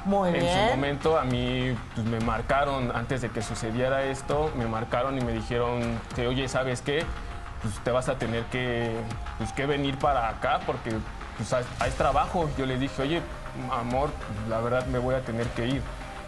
Muy 0.05 0.29
en 0.29 0.41
bien. 0.41 0.69
su 0.69 0.75
momento 0.75 1.17
a 1.17 1.23
mí 1.23 1.75
pues, 1.95 2.05
me 2.05 2.19
marcaron 2.19 2.91
antes 2.93 3.21
de 3.21 3.29
que 3.29 3.41
sucediera 3.41 4.03
esto, 4.03 4.51
me 4.57 4.65
marcaron 4.65 5.17
y 5.17 5.21
me 5.21 5.31
dijeron 5.31 5.97
que 6.15 6.27
oye 6.27 6.47
sabes 6.49 6.81
qué, 6.81 7.05
pues 7.61 7.75
te 7.79 7.91
vas 7.91 8.09
a 8.09 8.17
tener 8.17 8.43
que 8.45 8.91
pues, 9.37 9.53
que 9.53 9.65
venir 9.65 9.97
para 9.97 10.27
acá 10.27 10.59
porque 10.65 10.91
pues 11.37 11.53
hay, 11.53 11.63
hay 11.79 11.91
trabajo. 11.91 12.49
Yo 12.57 12.65
le 12.65 12.77
dije 12.77 13.01
oye 13.01 13.21
amor, 13.71 14.09
la 14.49 14.59
verdad 14.59 14.85
me 14.87 14.99
voy 14.99 15.15
a 15.15 15.21
tener 15.21 15.47
que 15.47 15.67
ir. 15.67 15.81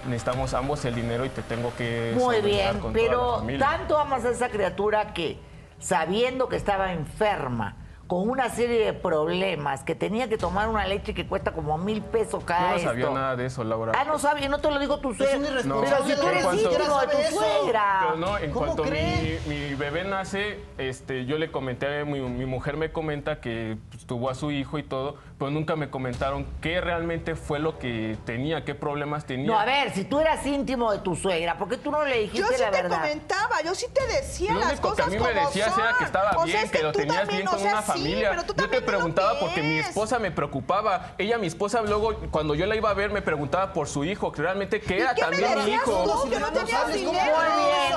Necesitamos 0.05 0.53
ambos 0.53 0.85
el 0.85 0.93
dinero 0.93 1.25
y 1.25 1.29
te 1.29 1.41
tengo 1.41 1.73
que... 1.75 2.13
Muy 2.15 2.41
bien, 2.41 2.79
pero 2.93 3.43
tanto 3.57 3.97
amas 3.97 4.23
a 4.25 4.29
esa 4.29 4.49
criatura 4.49 5.13
que, 5.13 5.39
sabiendo 5.79 6.47
que 6.47 6.57
estaba 6.57 6.93
enferma, 6.93 7.77
con 8.07 8.29
una 8.29 8.49
serie 8.49 8.85
de 8.85 8.93
problemas, 8.93 9.83
que 9.83 9.95
tenía 9.95 10.29
que 10.29 10.37
tomar 10.37 10.69
una 10.69 10.85
leche 10.85 11.13
que 11.13 11.25
cuesta 11.25 11.53
como 11.53 11.77
mil 11.77 12.03
pesos 12.03 12.43
cada 12.43 12.77
Yo 12.77 12.83
no 12.83 12.89
sabía 12.89 13.09
nada 13.09 13.35
de 13.35 13.45
eso, 13.47 13.63
Laura. 13.63 13.93
Ah, 13.97 14.03
no 14.05 14.19
sabía, 14.19 14.47
no 14.47 14.59
te 14.59 14.69
lo 14.69 14.79
digo 14.79 14.99
tu 14.99 15.13
suegra. 15.15 15.59
Es 15.59 15.65
no, 15.65 15.81
pero 15.81 16.05
si 16.05 16.15
tú 16.15 16.27
eres 16.27 16.43
cuanto, 16.43 16.71
hijo 16.71 16.99
de 17.01 17.07
tu 17.07 17.35
suegra. 17.35 17.99
Pero 18.01 18.17
no, 18.17 18.37
en 18.37 18.51
cuanto 18.51 18.83
mi, 18.83 19.73
bebé 19.75 20.03
nace, 20.03 20.59
este, 20.77 21.25
yo 21.25 21.37
le 21.39 21.51
comenté, 21.51 22.05
mi, 22.05 22.21
mi 22.21 22.45
mujer 22.45 22.77
me 22.77 22.91
comenta 22.91 23.41
que 23.41 23.77
pues, 23.89 24.05
tuvo 24.05 24.29
a 24.29 24.35
su 24.35 24.51
hijo 24.51 24.77
y 24.77 24.83
todo, 24.83 25.15
pero 25.37 25.51
nunca 25.51 25.75
me 25.75 25.89
comentaron 25.89 26.47
qué 26.61 26.79
realmente 26.79 27.35
fue 27.35 27.59
lo 27.59 27.77
que 27.77 28.17
tenía, 28.25 28.63
qué 28.63 28.73
problemas 28.73 29.25
tenía. 29.25 29.47
No, 29.47 29.59
a 29.59 29.65
ver, 29.65 29.93
si 29.93 30.05
tú 30.05 30.19
eras 30.19 30.45
íntimo 30.45 30.91
de 30.91 30.99
tu 30.99 31.15
suegra, 31.15 31.57
¿por 31.57 31.67
qué 31.67 31.77
tú 31.77 31.91
no 31.91 32.05
le 32.05 32.21
dijiste 32.21 32.39
yo 32.39 32.47
sí 32.47 32.61
la 32.61 32.71
verdad? 32.71 32.89
Yo 32.89 32.95
sí 32.95 33.01
te 33.01 33.09
comentaba, 33.09 33.61
yo 33.61 33.75
sí 33.75 33.85
te 33.93 34.07
decía 34.07 34.53
lo 34.53 34.59
las 34.59 34.79
cosas 34.79 34.95
que 35.09 35.17
a 35.17 35.19
mí 35.19 35.25
me 35.25 35.33
decías 35.33 35.77
era 35.77 35.95
que 35.97 36.05
estaba 36.05 36.45
bien, 36.45 36.69
que, 36.69 36.83
lo 36.83 36.91
tenías 36.93 37.27
bien 37.27 37.45
con 37.45 37.55
o 37.55 37.59
sea, 37.59 37.71
una 37.73 37.81
sí, 37.81 37.87
familia. 37.91 38.45
yo 38.55 38.69
te 38.69 38.81
preguntaba 38.81 39.37
porque 39.39 39.61
mi 39.61 39.79
esposa 39.79 40.19
me 40.19 40.31
preocupaba. 40.31 41.13
Ella, 41.17 41.37
mi 41.37 41.47
esposa, 41.47 41.81
luego 41.81 42.15
cuando 42.31 42.55
yo 42.55 42.65
la 42.65 42.75
iba 42.77 42.89
a 42.89 42.93
ver, 42.93 43.11
me 43.11 43.21
preguntaba 43.21 43.73
por 43.73 43.89
su 43.89 44.05
hijo, 44.05 44.31
que 44.31 44.41
realmente 44.41 44.79
que 44.79 45.01
era 45.01 45.13
también 45.15 45.65
mi 45.65 45.71
hijo. 45.71 46.23
Tú, 46.23 46.29
que 46.29 46.39
no 46.39 46.51
tenías 46.51 46.93
dinero. 46.93 47.35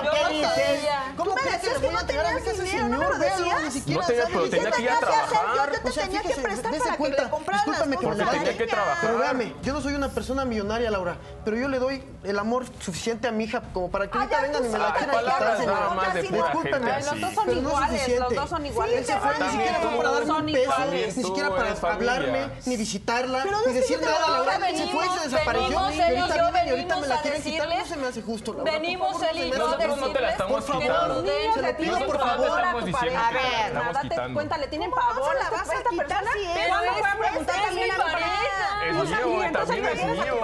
¿Qué 0.03 0.35
dices? 0.35 0.89
¿Cómo 1.17 1.35
me 1.37 1.43
decías 1.43 1.79
que 1.79 1.91
no 1.91 2.05
tenías 2.05 2.63
dinero? 2.65 2.89
No 2.89 2.99
me 2.99 3.05
lo 3.07 3.19
decías. 3.19 3.87
No 3.87 4.01
tenía, 4.01 4.25
pero 4.27 4.51
tenía 4.51 4.71
que 4.73 4.83
ir 4.83 4.91
a 4.91 4.99
trabajar 4.99 5.68
qué 5.79 5.85
te 5.85 5.89
o 5.89 5.93
sea, 5.93 6.05
tenía 6.05 6.21
fíjese, 6.21 6.41
que 6.41 6.49
prestar 6.49 6.79
para 6.79 6.97
cuenta, 6.97 7.17
que 7.17 7.25
le 7.25 7.31
compraran 7.31 7.65
discúlpame 7.65 7.97
las 7.97 8.05
cosas? 8.05 8.27
Porque 8.27 8.39
tenía 8.39 8.59
que 8.59 8.67
trabajar. 8.67 8.99
Pero 9.01 9.19
véame, 9.19 9.55
yo 9.63 9.73
no 9.73 9.81
soy 9.81 9.95
una 9.95 10.09
persona 10.09 10.45
millonaria, 10.45 10.91
Laura, 10.91 11.17
pero 11.45 11.57
yo 11.57 11.69
le 11.69 11.79
doy 11.79 12.03
el 12.25 12.39
amor 12.39 12.65
suficiente 12.81 13.29
a 13.29 13.33
mi 13.33 13.45
hija 13.45 13.63
como 13.73 13.91
para 13.91 14.11
que 14.11 14.19
ahorita 14.19 14.41
vengan 14.43 14.65
y 14.65 14.69
me 14.69 14.79
la 14.79 14.95
quieran 14.95 15.19
quitar. 15.19 15.67
nada 15.67 15.95
más 15.95 16.15
de 16.15 16.23
Los 16.23 17.21
dos 17.21 17.35
son 17.35 17.57
iguales, 17.57 18.19
los 18.19 18.35
dos 18.35 18.51
son 18.51 18.67
iguales. 18.67 19.07
Fue 19.07 19.39
ni 19.39 19.51
siquiera 19.51 19.81
fue 19.81 19.97
para 19.97 20.11
darme 20.11 20.33
un 20.33 20.47
peso, 20.47 20.73
ni 20.91 21.11
siquiera 21.11 21.51
para 21.51 21.95
hablarme, 21.95 22.51
ni 22.67 22.77
visitarla, 22.77 23.45
ni 23.67 23.73
decir 23.73 24.01
nada 24.01 24.27
a 24.27 24.31
Laura. 24.31 24.59
Se 24.69 24.87
fue 24.89 25.07
y 25.07 25.19
se 25.19 25.29
desapareció. 25.29 25.79
Y 25.89 26.71
ahorita 26.71 26.97
me 26.97 27.07
la 27.07 27.23
quieren 27.23 27.43
quitar, 27.43 27.69
no 27.69 27.87
se 27.87 27.97
me 27.97 28.07
hace 28.07 28.23
justo, 28.23 28.53
Laura. 28.53 28.73
Venimos 28.73 29.23
él 29.23 29.39
y 29.39 29.51
yo 29.51 29.59
no 29.59 30.13
te 30.13 30.21
la 30.21 30.31
estamos. 30.31 30.65
Se 30.65 31.75
pido, 31.75 32.07
por 32.07 32.19
favor. 32.19 32.61
A 32.61 32.75
ver, 32.75 34.33
cuéntale, 34.33 34.69
tienen 34.69 34.91
pavor. 34.91 35.35
la 35.37 35.51
vas 35.51 35.69
esta 35.79 35.91
persona? 35.91 36.31
Sí 36.35 36.45
es. 36.45 36.69
¿Cuándo 36.69 36.93
voy 36.93 37.03
a 37.03 37.19
preguntar 37.19 37.57
también 37.67 37.91
a 37.91 37.95
mi 37.95 38.01
pareja? 38.13 38.87
Es 38.89 38.95
mío, 39.27 39.51
también 39.53 39.85
es 39.87 40.05
mío. 40.25 40.35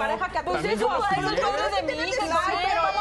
Pues 0.45 0.65
eso, 0.65 0.87
eso 1.17 1.29
es 1.33 1.39
padre 1.41 1.75
de 1.75 1.95
mi 1.95 2.09
hija. 2.09 2.25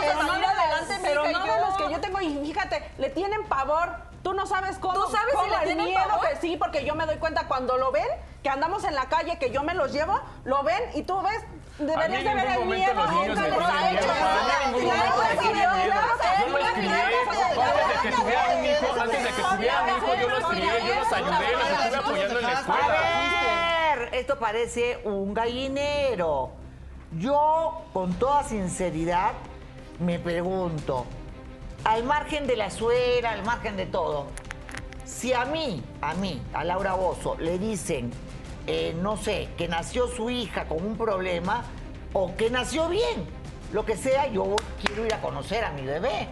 Pero 0.00 0.22
no 0.22 0.32
adelante, 0.32 0.94
pero 1.02 1.30
no 1.30 1.40
de 1.44 1.60
los 1.60 1.76
que 1.76 1.90
yo 1.92 2.00
tengo. 2.00 2.20
Y 2.20 2.46
fíjate, 2.46 2.90
le 2.98 3.10
tienen 3.10 3.44
pavor 3.46 3.88
Tú 4.24 4.32
no 4.32 4.46
sabes 4.46 4.78
cómo. 4.78 4.94
Tú 4.94 5.12
sabes 5.12 5.34
si 5.44 5.50
le 5.50 5.58
tienen 5.66 5.84
miedo 5.84 6.20
que 6.22 6.36
sí, 6.40 6.56
porque 6.56 6.82
yo 6.86 6.94
me 6.94 7.04
doy 7.04 7.18
cuenta 7.18 7.46
cuando 7.46 7.76
lo 7.76 7.92
ven, 7.92 8.08
que 8.42 8.48
andamos 8.48 8.82
en 8.84 8.94
la 8.94 9.04
calle, 9.10 9.38
que 9.38 9.50
yo 9.50 9.62
me 9.62 9.74
los 9.74 9.92
llevo, 9.92 10.18
lo 10.44 10.62
ven 10.62 10.82
y 10.94 11.02
tú 11.02 11.20
ves. 11.20 11.44
Deberías 11.78 12.24
de 12.24 12.34
ver 12.34 12.46
el 12.58 12.64
miedo, 12.64 12.94
nunca 13.06 13.48
les 13.48 13.58
ha 13.58 13.90
hecho 13.92 14.06
nada. 14.06 14.40
Antes 18.98 19.22
de 19.22 19.28
que 19.28 19.42
tuviera 19.42 19.82
un 19.82 19.88
hijo, 19.90 20.14
yo 20.14 20.28
los 20.30 20.40
yo 20.40 20.94
los 21.00 21.12
ayudé. 21.12 21.32
A 22.66 23.94
ver, 23.94 24.14
esto 24.14 24.38
parece 24.38 25.00
un 25.04 25.34
gallinero. 25.34 26.52
Yo, 27.18 27.82
con 27.92 28.14
toda 28.14 28.42
sinceridad, 28.42 29.32
me 30.00 30.18
pregunto, 30.18 31.04
al 31.84 32.04
margen 32.04 32.46
de 32.46 32.56
la 32.56 32.70
suera, 32.70 33.32
al 33.32 33.44
margen 33.44 33.76
de 33.76 33.86
todo, 33.86 34.26
si 35.04 35.32
a 35.32 35.44
mí, 35.44 35.82
a 36.00 36.14
mí, 36.14 36.42
a 36.52 36.64
Laura 36.64 36.94
Bozo, 36.94 37.36
le 37.38 37.58
dicen, 37.58 38.10
eh, 38.66 38.96
no 39.00 39.16
sé, 39.16 39.48
que 39.56 39.68
nació 39.68 40.08
su 40.08 40.30
hija 40.30 40.66
con 40.66 40.84
un 40.84 40.96
problema 40.96 41.64
o 42.14 42.34
que 42.36 42.48
nació 42.50 42.88
bien, 42.88 43.26
lo 43.72 43.84
que 43.84 43.96
sea, 43.96 44.28
yo 44.28 44.56
quiero 44.82 45.04
ir 45.04 45.12
a 45.12 45.20
conocer 45.20 45.64
a 45.64 45.72
mi 45.72 45.82
bebé. 45.82 46.28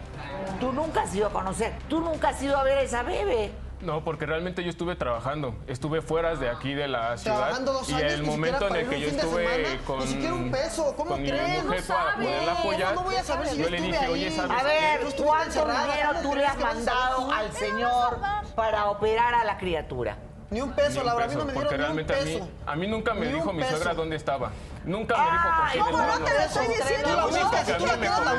Tú 0.59 0.71
nunca 0.71 1.03
has 1.03 1.13
ido 1.13 1.27
a 1.27 1.29
conocer, 1.29 1.73
tú 1.87 1.99
nunca 1.99 2.29
has 2.29 2.41
ido 2.41 2.57
a 2.57 2.63
ver 2.63 2.77
a 2.79 2.81
esa 2.81 3.03
bebé. 3.03 3.51
No, 3.83 4.03
porque 4.03 4.25
realmente 4.25 4.63
yo 4.63 4.69
estuve 4.69 4.95
trabajando, 4.95 5.55
estuve 5.67 6.01
fuera 6.01 6.35
de 6.35 6.49
aquí 6.49 6.73
de 6.73 6.87
la 6.87 7.11
ah, 7.11 7.17
ciudad. 7.17 7.37
Trabajando 7.37 7.73
dos 7.73 7.89
años, 7.91 8.01
y 8.01 8.05
el 8.13 8.23
momento 8.23 8.67
en 8.69 8.75
el 8.77 8.89
que 8.89 8.99
yo 9.01 9.07
estuve 9.09 9.65
semana, 9.65 9.83
con 9.85 9.99
ni 9.99 10.07
siquiera 10.07 10.33
un 10.33 10.51
peso, 10.51 10.93
¿cómo 10.95 11.15
crees? 11.15 11.63
Mi 11.63 11.67
mujer 11.67 11.83
no 11.89 12.23
poderla 12.23 12.51
apoyar. 12.53 12.97
A 12.97 13.53
yo, 13.53 13.69
le 13.69 13.81
dije, 13.81 14.07
"Oye, 14.07 14.31
¿sabes 14.31 14.57
A 14.57 14.63
ver, 14.63 15.01
¿cuánto 15.21 15.65
dinero 15.65 16.09
tú 16.21 16.35
le 16.35 16.45
has 16.45 16.59
mandado 16.59 17.31
al 17.31 17.51
señor 17.51 18.19
para 18.55 18.89
operar 18.89 19.35
a 19.35 19.43
la 19.43 19.57
criatura? 19.57 20.17
Ni 20.53 20.61
un 20.61 20.71
peso, 20.71 20.99
ni 20.99 21.05
Laura. 21.07 21.25
Peso, 21.25 21.41
a 21.41 21.45
mí 21.45 21.51
no 21.51 21.59
me 21.59 21.61
dieron 21.61 21.79
realmente 21.79 22.13
ni 22.13 22.19
un 22.35 22.39
peso. 22.39 22.43
A 22.43 22.45
mí, 22.45 22.51
a 22.65 22.75
mí 22.75 22.87
nunca 22.87 23.13
me 23.15 23.25
ni 23.25 23.33
dijo 23.33 23.53
mi 23.53 23.63
suegra 23.63 23.93
dónde 23.95 24.15
estaba. 24.15 24.51
Nunca 24.85 25.15
me 25.17 25.31
dijo 25.31 25.49
con 25.49 25.69
quién 25.71 25.83
¿Cómo 25.85 25.97
no 25.97 26.25
te 26.25 26.33
lo 26.33 26.39
estoy 26.39 26.67
diciendo? 26.67 27.15
La 27.15 27.27
si 27.27 27.39
la 27.39 27.43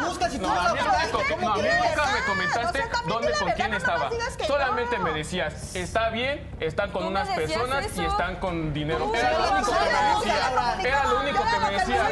buscas 0.07 0.35
y 0.35 0.39
tú 0.39 0.47
la 0.47 0.73
buscas. 0.73 1.41
No, 1.41 1.53
a 1.53 1.57
mí 1.57 1.62
nunca 1.62 2.12
me 2.12 2.25
comentaste 2.27 2.85
dónde, 3.09 3.33
con 3.33 3.51
quién 3.53 3.75
estaba. 3.75 4.11
Solamente 4.47 4.99
me 4.99 5.12
decías, 5.12 5.75
está 5.75 6.11
bien, 6.11 6.47
están 6.61 6.91
con 6.93 7.07
unas 7.07 7.29
personas 7.31 7.87
y 7.97 8.05
están 8.05 8.37
con 8.37 8.73
dinero. 8.73 9.11
Era 9.15 9.39
lo 9.39 9.53
único 9.55 9.73
que 9.73 9.91
me 9.91 10.09
decía. 10.12 10.89
Era 10.89 11.05
lo 11.05 11.21
único 11.21 11.43
que 11.43 11.59
me 11.59 11.73
decía. 11.79 12.09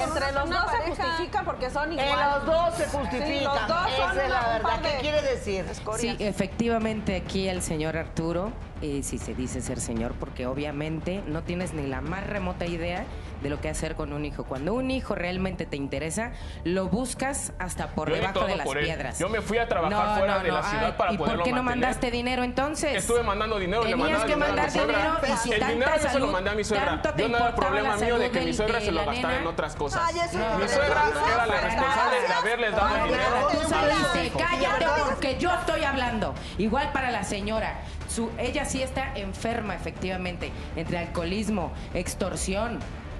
Entre 0.00 0.32
los 0.32 0.50
dos 0.50 0.70
se 0.70 0.78
justifican 0.88 1.44
porque 1.44 1.70
son 1.70 1.92
iguales. 1.92 2.16
los 2.34 2.46
dos 2.46 2.74
se 2.74 2.86
justifican. 2.86 3.64
Esa 3.88 4.24
es 4.24 4.30
la 4.30 4.48
verdad. 4.48 4.80
¿Qué 4.80 4.98
quiere 5.00 5.22
decir? 5.22 5.64
Sí, 5.96 6.16
efectivamente 6.20 7.16
aquí 7.16 7.48
el 7.48 7.62
señor 7.62 7.96
Arturo 7.96 8.37
eh, 8.80 9.02
si 9.02 9.18
se 9.18 9.34
dice 9.34 9.60
ser 9.60 9.80
señor, 9.80 10.12
porque 10.20 10.46
obviamente 10.46 11.20
no 11.26 11.42
tienes 11.42 11.72
ni 11.74 11.88
la 11.88 12.00
más 12.00 12.24
remota 12.24 12.64
idea 12.64 13.04
de 13.42 13.50
lo 13.50 13.60
que 13.60 13.68
hacer 13.68 13.96
con 13.96 14.12
un 14.12 14.24
hijo. 14.24 14.44
Cuando 14.44 14.72
un 14.72 14.92
hijo 14.92 15.16
realmente 15.16 15.66
te 15.66 15.76
interesa, 15.76 16.30
lo 16.62 16.86
buscas 16.86 17.52
hasta 17.58 17.88
por 17.88 18.12
debajo 18.12 18.44
de 18.46 18.54
las 18.54 18.68
piedras. 18.68 19.18
Yo 19.18 19.28
me 19.28 19.40
fui 19.40 19.58
a 19.58 19.66
trabajar 19.66 20.18
fuera 20.18 20.38
de 20.38 20.52
la 20.52 20.62
ciudad 20.62 20.86
Ay, 20.86 20.94
para 20.96 21.12
¿y 21.12 21.18
poderlo 21.18 21.38
¿Por 21.38 21.44
qué 21.44 21.52
no 21.52 21.64
mandaste 21.64 22.12
dinero 22.12 22.44
entonces? 22.44 22.94
Estuve 22.94 23.24
mandando 23.24 23.58
dinero, 23.58 23.82
Tenías 23.82 23.98
le 23.98 24.04
mandaba 24.04 24.26
que 24.26 24.34
dinero 24.34 24.54
mandar 24.54 24.72
dinero 24.72 25.18
y 25.26 25.36
si 25.38 25.52
El 25.52 25.66
dinero 25.66 25.90
salud, 25.96 26.12
se 26.12 26.18
lo 26.20 26.26
mandé 26.28 26.50
a 26.50 26.54
mi 26.54 26.64
suegra. 26.64 27.02
Yo 27.16 27.28
no 27.28 27.36
era 27.36 27.54
problema 27.56 27.96
mío 27.96 28.18
de 28.18 28.30
que 28.30 28.40
mi 28.42 28.54
suegra 28.54 28.80
se 28.80 28.92
lo 28.92 29.04
gastara 29.04 29.40
en 29.40 29.46
otras 29.48 29.74
cosas. 29.74 30.14
Mi 30.14 30.68
suegra 30.68 31.10
era 31.34 31.46
la 31.46 31.60
responsable 31.60 32.20
de 32.20 32.32
haberles 32.32 32.72
dado 32.76 32.96
el 32.96 33.04
dinero. 33.04 34.38
Cállate 34.38 34.86
porque 35.08 35.36
yo 35.38 35.52
estoy 35.52 35.82
hablando. 35.82 36.34
Igual 36.58 36.92
para 36.92 37.10
la 37.10 37.24
señora. 37.24 37.80
Su, 38.08 38.30
ella 38.38 38.64
sí 38.64 38.82
está 38.82 39.12
enferma, 39.16 39.74
efectivamente, 39.74 40.50
entre 40.76 40.98
alcoholismo, 40.98 41.72
extorsión. 41.94 42.78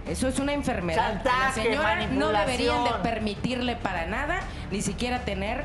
Eso 0.08 0.26
es 0.28 0.38
una 0.38 0.54
enfermedad. 0.54 1.20
La 1.24 1.52
señora 1.52 2.06
no 2.06 2.28
deberían 2.28 2.84
de 2.84 2.90
permitirle 3.02 3.76
para 3.76 4.06
nada, 4.06 4.40
ni 4.70 4.80
siquiera 4.80 5.20
tener 5.20 5.64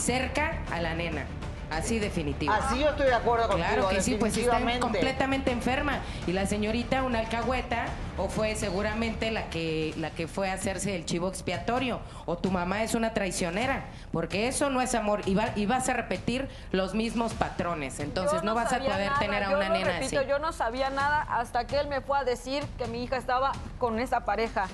cerca 0.00 0.58
a 0.72 0.80
la 0.80 0.94
nena. 0.94 1.24
Así 1.70 1.98
definitivo. 1.98 2.52
Ah, 2.52 2.60
así 2.62 2.80
yo 2.80 2.90
estoy 2.90 3.06
de 3.06 3.14
acuerdo 3.14 3.48
contigo. 3.48 3.68
Claro 3.68 3.88
que 3.88 4.00
sí, 4.00 4.16
pues 4.18 4.36
está 4.36 4.60
completamente 4.80 5.50
enferma. 5.50 6.00
Y 6.26 6.32
la 6.32 6.46
señorita, 6.46 7.02
una 7.02 7.20
alcahueta, 7.20 7.86
o 8.16 8.28
fue 8.28 8.54
seguramente 8.54 9.30
la 9.30 9.50
que, 9.50 9.94
la 9.96 10.10
que 10.10 10.28
fue 10.28 10.50
a 10.50 10.54
hacerse 10.54 10.94
el 10.94 11.04
chivo 11.04 11.28
expiatorio, 11.28 12.00
o 12.26 12.36
tu 12.36 12.50
mamá 12.50 12.82
es 12.82 12.94
una 12.94 13.12
traicionera, 13.12 13.84
porque 14.12 14.48
eso 14.48 14.70
no 14.70 14.80
es 14.80 14.94
amor. 14.94 15.22
Y, 15.26 15.34
vas 15.66 15.88
a 15.88 15.94
repetir 15.94 16.48
los 16.72 16.94
mismos 16.94 17.34
patrones. 17.34 18.00
Entonces 18.00 18.42
no, 18.42 18.54
vas 18.54 18.72
a 18.72 18.78
poder 18.78 19.12
tener 19.18 19.44
a 19.44 19.50
una 19.50 19.68
no 19.68 19.74
nena 19.74 19.92
repito, 19.98 20.20
así. 20.20 20.28
Yo 20.28 20.38
no 20.38 20.52
sabía 20.52 20.90
nada 20.90 21.22
hasta 21.22 21.66
que 21.66 21.78
él 21.78 21.88
me 21.88 22.00
fue 22.00 22.24
decir 22.24 22.62
que 22.78 22.86
mi 22.86 23.02
hija 23.02 23.16
estaba 23.16 23.52
con 23.78 23.98
esa 23.98 24.24
pareja. 24.24 24.68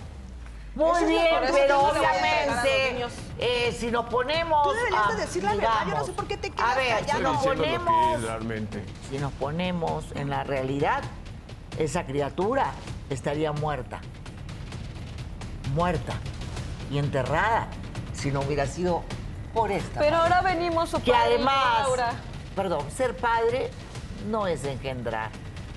Muy 0.81 1.05
bien, 1.05 1.27
pero 1.53 1.81
obviamente, 1.91 3.07
eh, 3.39 3.77
si 3.79 3.91
nos 3.91 4.07
ponemos. 4.07 4.63
Tú 4.63 4.73
deberías 4.73 5.07
a, 5.07 5.13
de 5.13 5.21
decir 5.21 5.45
la 5.45 5.55
yo 5.55 5.95
no 5.95 6.05
sé 6.07 6.13
por 6.13 6.27
qué 6.27 6.39
te 6.39 6.51
quedas 6.51 6.73
A 6.73 6.75
ver, 6.75 7.05
si 7.05 7.21
nos, 7.21 7.45
ponemos, 7.45 8.21
si 9.11 9.19
nos 9.19 9.33
ponemos 9.33 10.05
en 10.15 10.31
la 10.31 10.43
realidad, 10.43 11.03
esa 11.79 12.07
criatura 12.07 12.73
estaría 13.11 13.53
muerta. 13.53 14.01
Muerta 15.75 16.15
y 16.91 16.99
enterrada 16.99 17.69
si 18.15 18.31
no 18.31 18.41
hubiera 18.41 18.67
sido 18.67 19.03
por 19.53 19.71
esta. 19.71 20.01
Pero 20.01 20.17
ahora 20.17 20.41
venimos 20.41 20.89
su 20.89 21.03
Que 21.03 21.15
además, 21.15 21.83
Laura. 21.83 22.13
perdón, 22.57 22.91
ser 22.91 23.15
padre 23.17 23.71
no 24.29 24.47
es 24.47 24.65
engendrar. 24.65 25.31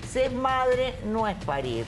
Ser 0.09 0.31
madre 0.31 0.97
no 1.05 1.27
es 1.27 1.35
parir. 1.43 1.85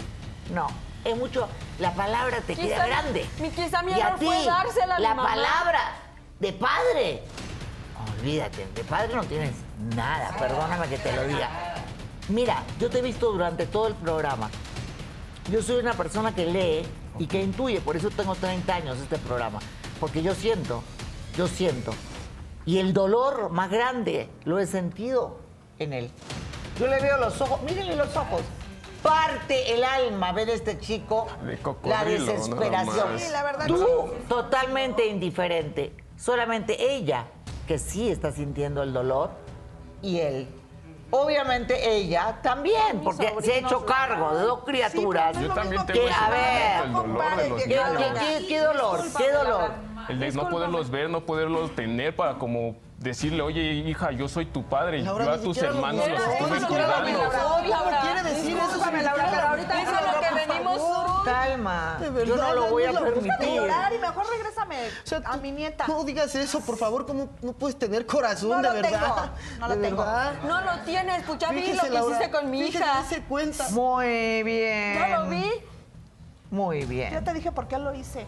No, 0.53 0.67
es 1.05 1.15
mucho, 1.15 1.47
la 1.79 1.93
palabra 1.93 2.41
te 2.41 2.55
quizá, 2.55 2.67
queda 2.67 2.87
grande. 2.87 3.25
Mi, 3.39 3.49
quizá 3.51 3.83
mi 3.83 3.91
y 3.93 4.01
a 4.01 4.15
ti, 4.15 4.27
dársela 4.45 4.95
a 4.95 4.99
la 4.99 5.09
mi 5.11 5.15
mamá. 5.15 5.29
palabra 5.29 5.79
de 6.39 6.53
padre. 6.53 7.23
Olvídate, 8.19 8.67
de 8.73 8.83
padre 8.83 9.15
no 9.15 9.23
tienes 9.23 9.51
nada, 9.95 10.35
perdóname 10.37 10.87
que 10.87 10.97
te 10.97 11.13
lo 11.13 11.27
diga. 11.27 11.75
Mira, 12.27 12.63
yo 12.79 12.89
te 12.89 12.99
he 12.99 13.01
visto 13.01 13.31
durante 13.31 13.67
todo 13.67 13.87
el 13.87 13.93
programa. 13.93 14.49
Yo 15.51 15.61
soy 15.61 15.77
una 15.77 15.93
persona 15.93 16.33
que 16.33 16.45
lee 16.47 16.87
y 17.19 17.27
que 17.27 17.41
intuye, 17.41 17.79
por 17.81 17.95
eso 17.95 18.09
tengo 18.09 18.33
30 18.33 18.75
años 18.75 18.97
este 18.97 19.19
programa. 19.19 19.59
Porque 19.99 20.23
yo 20.23 20.33
siento, 20.33 20.83
yo 21.37 21.47
siento. 21.47 21.93
Y 22.65 22.79
el 22.79 22.93
dolor 22.93 23.51
más 23.51 23.69
grande 23.69 24.27
lo 24.43 24.57
he 24.57 24.65
sentido 24.65 25.39
en 25.77 25.93
él. 25.93 26.11
Yo 26.79 26.87
le 26.87 26.99
veo 26.99 27.17
los 27.19 27.39
ojos, 27.41 27.61
mírenle 27.61 27.95
los 27.95 28.15
ojos. 28.17 28.41
Parte 29.05 29.73
el 29.73 29.83
alma 29.83 30.31
ver 30.31 30.49
a 30.49 30.53
este 30.53 30.79
chico 30.79 31.27
De 31.43 31.59
la 31.87 32.03
desesperación. 32.03 32.95
nada 32.97 33.05
más. 33.11 33.21
Sí, 33.21 33.29
la 33.31 33.43
verdad 33.43 33.67
Tú 33.67 33.75
que 33.77 34.17
totalmente 34.27 35.05
indiferente. 35.05 35.95
Solamente 36.17 36.95
ella 36.95 37.25
que 37.67 37.77
sí 37.77 38.09
está 38.09 38.31
sintiendo 38.31 38.81
el 38.81 38.93
dolor 38.93 39.29
y 40.01 40.19
él. 40.19 40.47
Obviamente 41.11 41.87
ella 41.95 42.39
también, 42.41 43.01
porque 43.03 43.31
se 43.41 43.53
ha 43.53 43.57
hecho 43.57 43.85
cargo 43.85 44.35
de 44.35 44.43
dos 44.43 44.63
criaturas. 44.65 45.39
Yo 45.39 45.53
también 45.53 45.85
que, 45.85 45.93
tengo 45.93 46.07
ese 46.07 46.15
a 46.15 46.29
ver, 46.31 46.83
el 46.85 46.93
dolor 46.93 47.35
de 47.37 47.49
los 47.49 47.61
¿qué, 47.63 47.67
niños. 47.69 47.91
qué- 48.19 48.37
qué- 48.39 48.47
qué 48.47 48.59
dolor? 48.59 48.99
¿Qué 49.15 49.31
dolor? 49.31 49.71
El 50.09 50.19
de 50.19 50.31
no 50.31 50.49
poderlos 50.49 50.89
ver, 50.89 51.09
no 51.09 51.21
poderlos 51.25 51.75
tener 51.75 52.15
para 52.15 52.35
como 52.35 52.75
decirle, 52.97 53.41
oye 53.41 53.61
hija, 53.61 54.11
yo 54.11 54.27
soy 54.27 54.45
tu 54.45 54.63
padre, 54.63 55.01
Laura, 55.01 55.25
yo 55.25 55.31
a 55.31 55.37
tus 55.39 55.57
hermanos 55.57 56.07
los 56.07 56.19
estuve 56.19 56.67
cuidando. 56.67 57.19
Laura. 57.19 57.39
¿Cómo 57.43 58.01
quiere 58.01 58.23
decir 58.23 58.57
eso? 58.57 58.77
Laura, 58.91 59.27
pero 59.31 59.47
ahorita 59.47 59.81
Eso 59.81 59.91
es 59.91 60.01
lo 60.01 60.19
que 60.19 60.47
venimos. 60.47 60.81
Calma, 61.25 61.97
yo 62.25 62.35
no 62.37 62.53
lo 62.53 62.69
voy 62.69 62.83
a 62.85 62.91
permitir. 62.91 63.49
llorar 63.55 63.93
y 63.93 63.97
mejor 63.97 64.25
regrésame 64.29 64.75
O 65.03 65.07
sea, 65.07 65.21
a 65.25 65.37
mi 65.37 65.51
nieta. 65.51 65.85
No 65.87 66.03
digas 66.03 66.33
eso, 66.35 66.59
por 66.61 66.77
favor. 66.77 67.05
¿Cómo 67.05 67.29
no 67.41 67.53
puedes 67.53 67.77
tener 67.77 68.05
corazón, 68.05 68.61
No 68.61 68.73
de 68.73 68.81
verdad? 68.81 69.01
tengo, 69.01 69.59
no 69.59 69.67
lo 69.67 69.77
tengo. 69.81 69.97
verdad. 69.97 70.33
No 70.47 70.61
lo 70.61 70.79
tienes, 70.85 71.23
pues 71.23 71.39
ya 71.39 71.51
vi 71.51 71.73
lo 71.73 71.81
que 71.83 71.89
Laura, 71.89 72.15
hiciste 72.15 72.31
con 72.31 72.49
mi 72.51 72.59
hija. 72.61 73.03
cuenta. 73.27 73.69
Muy 73.71 74.43
bien. 74.43 74.99
¿No 74.99 75.23
lo 75.23 75.29
vi? 75.29 75.51
Muy 76.51 76.81
Ya 76.81 76.85
bien. 76.87 77.23
te 77.23 77.33
dije 77.33 77.51
por 77.51 77.67
qué 77.67 77.77
lo 77.79 77.93
hice. 77.93 78.25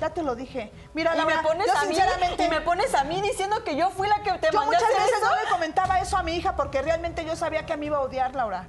Ya 0.00 0.10
te 0.10 0.22
lo 0.22 0.34
dije. 0.34 0.72
Mira, 0.94 1.14
Y 1.14 1.18
Laura, 1.18 1.36
me 1.36 1.42
pones 1.42 1.66
yo 1.66 1.72
a 1.78 1.84
mí 1.84 1.94
sinceramente... 1.94 2.44
y 2.44 2.48
me 2.48 2.60
pones 2.60 2.94
a 2.94 3.04
mí 3.04 3.20
diciendo 3.22 3.62
que 3.64 3.76
yo 3.76 3.90
fui 3.90 4.08
la 4.08 4.22
que 4.22 4.32
te 4.38 4.50
Yo 4.50 4.58
mandé 4.58 4.76
a 4.76 4.80
muchas 4.80 4.82
hacer 4.82 5.02
veces 5.02 5.18
eso. 5.18 5.28
no 5.30 5.36
le 5.42 5.48
comentaba 5.50 6.00
eso 6.00 6.16
a 6.16 6.22
mi 6.22 6.32
hija 6.34 6.56
porque 6.56 6.82
realmente 6.82 7.24
yo 7.24 7.36
sabía 7.36 7.64
que 7.66 7.76
me 7.76 7.86
iba 7.86 7.98
a 7.98 8.00
odiar, 8.00 8.34
Laura. 8.34 8.66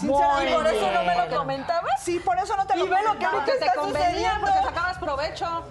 ¿Y 0.00 0.06
por 0.08 0.66
eso 0.66 0.90
no 0.92 1.04
me 1.04 1.14
lo 1.28 1.36
comentabas? 1.36 2.02
Sí, 2.02 2.18
por 2.20 2.36
eso 2.38 2.56
no 2.56 2.66
te 2.66 2.76
lo 2.76 2.86
Y 2.86 2.88
ve 2.88 2.96
lo 3.02 3.12
que 3.18 3.26
comentaba. 3.26 3.32
ahorita 3.38 3.58
te 3.58 3.64
está 3.66 3.80
convenía 3.80 4.38
porque 4.40 4.58
sacabas 4.62 4.98
provecho 4.98 5.62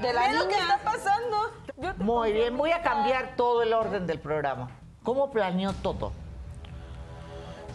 de 0.00 0.12
la 0.12 0.20
Ve 0.22 0.28
niña. 0.28 0.42
lo 0.42 0.48
que 0.48 0.54
está 0.54 0.78
pasando. 0.84 1.52
Yo 1.78 1.94
te 1.94 2.04
Muy 2.04 2.32
bien, 2.32 2.56
voy 2.56 2.70
a 2.72 2.82
cambiar 2.82 3.34
todo 3.34 3.62
el 3.62 3.72
orden 3.72 4.06
del 4.06 4.20
programa. 4.20 4.70
¿Cómo 5.02 5.30
planeó 5.30 5.72
todo? 5.72 6.12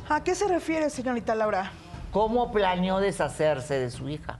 ¿A 0.08 0.24
qué 0.24 0.34
se 0.36 0.48
refiere, 0.48 0.90
señorita 0.90 1.36
Laura? 1.36 1.72
¿Cómo 2.12 2.52
planeó 2.54 3.00
deshacerse 3.00 3.78
de 3.78 3.92
su 3.92 4.08
hija? 4.08 4.40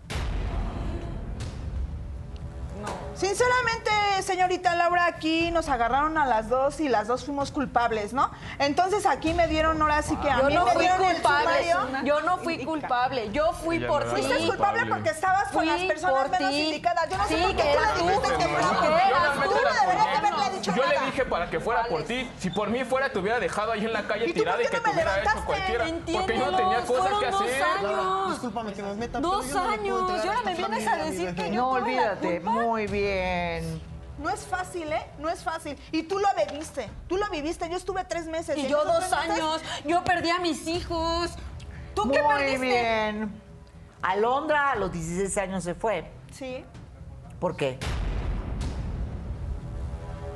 Sinceramente, 3.18 3.90
señorita 4.22 4.76
Laura, 4.76 5.06
aquí 5.08 5.50
nos 5.52 5.70
agarraron 5.70 6.18
a 6.20 6.26
las 6.26 6.50
dos 6.50 6.80
y 6.80 6.88
las 6.88 7.08
dos 7.08 7.26
fuimos 7.26 7.52
culpables, 7.52 8.14
¿no? 8.14 8.30
Entonces 8.60 9.06
aquí 9.08 9.34
me 9.34 9.48
dieron 9.48 9.82
ahora 9.82 10.02
sí 10.04 10.16
que 10.18 10.30
a 10.30 10.38
Yo 10.42 10.46
mí 10.46 10.54
no 10.54 10.66
me 10.66 10.72
fui 10.74 10.82
dieron 10.84 11.04
el 11.04 11.14
culpable. 11.14 11.72
sumario. 11.72 12.06
Yo 12.06 12.22
no 12.22 12.38
fui 12.38 12.64
culpable. 12.64 13.30
Yo 13.32 13.54
fui 13.54 13.78
Ella 13.78 13.88
por 13.88 14.06
no 14.06 14.14
ti. 14.14 14.22
Fuiste 14.22 14.46
culpable 14.48 14.86
porque 14.86 15.10
estabas 15.10 15.52
con 15.52 15.66
las 15.66 15.82
personas 15.82 16.16
por 16.22 16.30
menos 16.30 16.52
ti. 16.52 16.60
indicadas. 16.62 17.10
Yo 17.10 17.18
no 17.18 17.28
sé 17.28 17.38
por 17.38 17.50
qué 17.50 17.56
que 17.56 17.64
tú 17.64 17.70
eras 17.70 17.88
le 17.96 18.00
tú. 18.00 18.08
dijiste 18.08 18.28
que 18.38 18.44
Yo 18.44 18.50
no. 18.50 18.56
realmente 18.82 19.48
Tú 19.48 19.56
no 19.56 19.82
deberías 19.82 20.18
haberle 20.20 20.50
dicho 20.58 20.74
Yo 20.76 20.84
le 20.86 21.06
dije 21.06 21.26
para 21.26 21.50
que 21.50 21.60
fuera 21.60 21.84
por 21.86 22.04
ti. 22.04 22.32
Si 22.38 22.50
por 22.52 22.70
mí 22.70 22.84
fuera, 22.84 23.12
te 23.12 23.18
hubiera 23.20 23.40
dejado 23.40 23.72
ahí 23.72 23.84
en 23.86 23.94
la 23.94 24.04
calle 24.08 24.26
¿Y 24.26 24.34
tú 24.34 24.40
tirada 24.42 24.58
por 24.58 24.66
y 24.66 24.68
qué 24.68 24.72
que 24.72 24.78
no 24.78 24.84
te 24.84 24.90
me 24.90 24.94
hubiera 24.94 25.22
hecho 25.24 25.46
cualquiera. 25.46 25.86
Porque 26.14 26.38
yo 26.38 26.52
no 26.52 26.58
tenía 26.58 26.82
cosas 26.82 27.20
que 27.20 27.26
hacer. 27.26 27.64
años. 27.64 28.30
Discúlpame 28.32 28.74
que 28.74 28.84
me 28.84 28.94
meta, 28.96 29.20
Dos 29.20 29.46
no 29.48 29.70
años. 29.70 30.12
Y 30.24 30.28
ahora 30.28 30.42
me 30.46 30.54
vienes 30.54 30.88
a 30.88 30.96
decir 30.98 31.34
que 31.36 31.50
No, 31.50 31.56
yo 31.56 31.78
la 31.80 31.84
olvídate. 31.86 32.40
Muy 32.42 32.86
bien. 32.88 33.07
No 34.20 34.30
es 34.32 34.42
fácil, 34.48 34.92
¿eh? 34.92 35.06
No 35.20 35.30
es 35.30 35.44
fácil. 35.44 35.78
Y 35.92 36.04
tú 36.04 36.18
lo 36.18 36.28
viviste. 36.48 36.90
Tú 37.08 37.18
lo 37.18 37.30
viviste. 37.30 37.70
Yo 37.70 37.78
estuve 37.78 38.04
tres 38.04 38.26
meses. 38.26 38.58
Y 38.58 38.68
yo 38.68 38.84
dos 38.84 39.02
meses- 39.02 39.14
años. 39.14 39.62
Yo 39.86 40.04
perdí 40.04 40.30
a 40.32 40.40
mis 40.40 40.66
hijos. 40.68 41.36
¿Tú 41.94 42.10
qué 42.12 42.22
Muy 42.22 42.34
perdiste? 42.36 42.58
bien. 42.66 43.42
Alondra 44.02 44.72
a 44.72 44.76
los 44.76 44.92
16 44.92 45.38
años 45.38 45.64
se 45.64 45.76
fue. 45.76 46.10
Sí. 46.32 46.66
¿Por 47.40 47.56
qué? 47.56 47.78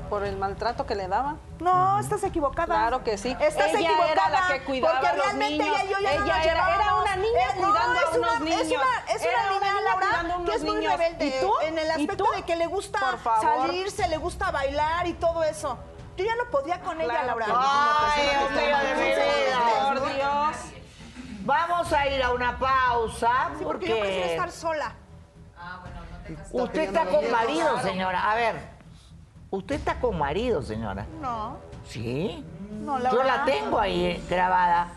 Por 0.10 0.24
el 0.26 0.38
maltrato 0.38 0.86
que 0.86 0.96
le 0.96 1.08
daban. 1.08 1.40
No, 1.62 2.00
estás 2.00 2.24
equivocada. 2.24 2.66
Claro 2.76 3.04
que 3.04 3.18
sí. 3.18 3.36
Estás 3.40 3.68
Ella 3.70 3.80
equivocada. 3.92 4.12
era 4.12 4.30
la 4.30 4.48
que 4.48 4.64
cuidaba 4.64 4.94
porque 4.94 5.08
a 5.08 5.14
los 5.16 5.26
realmente 5.28 5.64
niños. 5.64 5.80
ella 5.80 5.84
y 5.86 5.90
yo 5.92 6.00
ya 6.00 6.10
no 6.20 6.26
Ella 6.26 6.36
nos 6.38 6.46
era- 6.46 6.76
era 6.76 6.96
una 6.96 7.16
niña 7.18 7.30
Eh, 7.42 7.54
no, 7.56 7.68
cuidando 7.70 8.00
a 8.00 8.02
es 8.04 8.18
unos 8.18 8.18
una, 8.18 8.34
Es 8.34 8.40
niños. 8.66 8.82
una, 8.84 9.14
es 9.16 9.22
Era 9.22 9.32
una 9.32 9.42
una 9.42 9.60
niña, 9.60 9.72
niña 9.74 9.82
Laura, 9.84 10.08
cuidando 10.08 10.34
a 10.34 10.46
que 10.46 10.56
es 10.58 10.64
muy 10.64 10.76
niños. 10.78 10.98
rebelde. 10.98 11.26
¿Y 11.28 11.40
tú? 11.40 11.54
En 11.62 11.78
el 11.78 11.88
¿Y 11.88 11.90
aspecto 11.92 12.26
de 12.36 12.42
que 12.44 12.56
le 12.56 12.66
gusta 12.66 13.00
salirse, 13.42 14.08
le 14.08 14.18
gusta 14.18 14.52
bailar 14.52 15.06
y 15.08 15.14
todo 15.14 15.44
eso. 15.44 15.78
Yo 16.18 16.26
ya 16.26 16.36
no 16.36 16.46
podía 16.50 16.82
con 16.82 17.00
ella, 17.00 17.10
Claro 17.10 17.28
Laura. 17.40 17.46
que 17.46 17.52
Ay, 17.56 17.58
Una 17.58 18.32
Dios 18.32 18.50
persona 18.52 18.68
mío, 18.68 18.78
que 18.82 19.02
de 19.02 19.12
está 19.12 19.26
mi 19.34 19.46
vida. 19.46 19.60
mal. 19.84 20.00
Por 20.00 20.14
Dios. 20.16 20.58
Vamos 21.44 21.94
a 21.94 22.08
ir 22.08 22.24
a 22.24 22.32
una 22.32 22.58
pausa 22.60 23.50
Sí, 23.58 23.64
porque 23.64 23.88
yo 23.88 24.00
prefiero 24.00 24.26
estar 24.32 24.52
sola. 24.52 24.96
usted 26.52 26.80
está 26.82 27.06
con 27.06 27.30
marido, 27.32 27.80
señora. 27.82 28.32
A 28.32 28.36
ver, 28.36 28.71
usted 29.52 29.76
está 29.76 30.00
con 30.00 30.18
marido, 30.18 30.62
señora. 30.62 31.06
No, 31.22 31.58
¿Sí? 31.88 32.44
no, 32.84 32.98
Yo 32.98 33.04
Laura. 33.04 33.24
la 33.38 33.46
tengo 33.46 33.80
ahí 33.80 34.06
eh, 34.06 34.24
grabada 34.30 34.88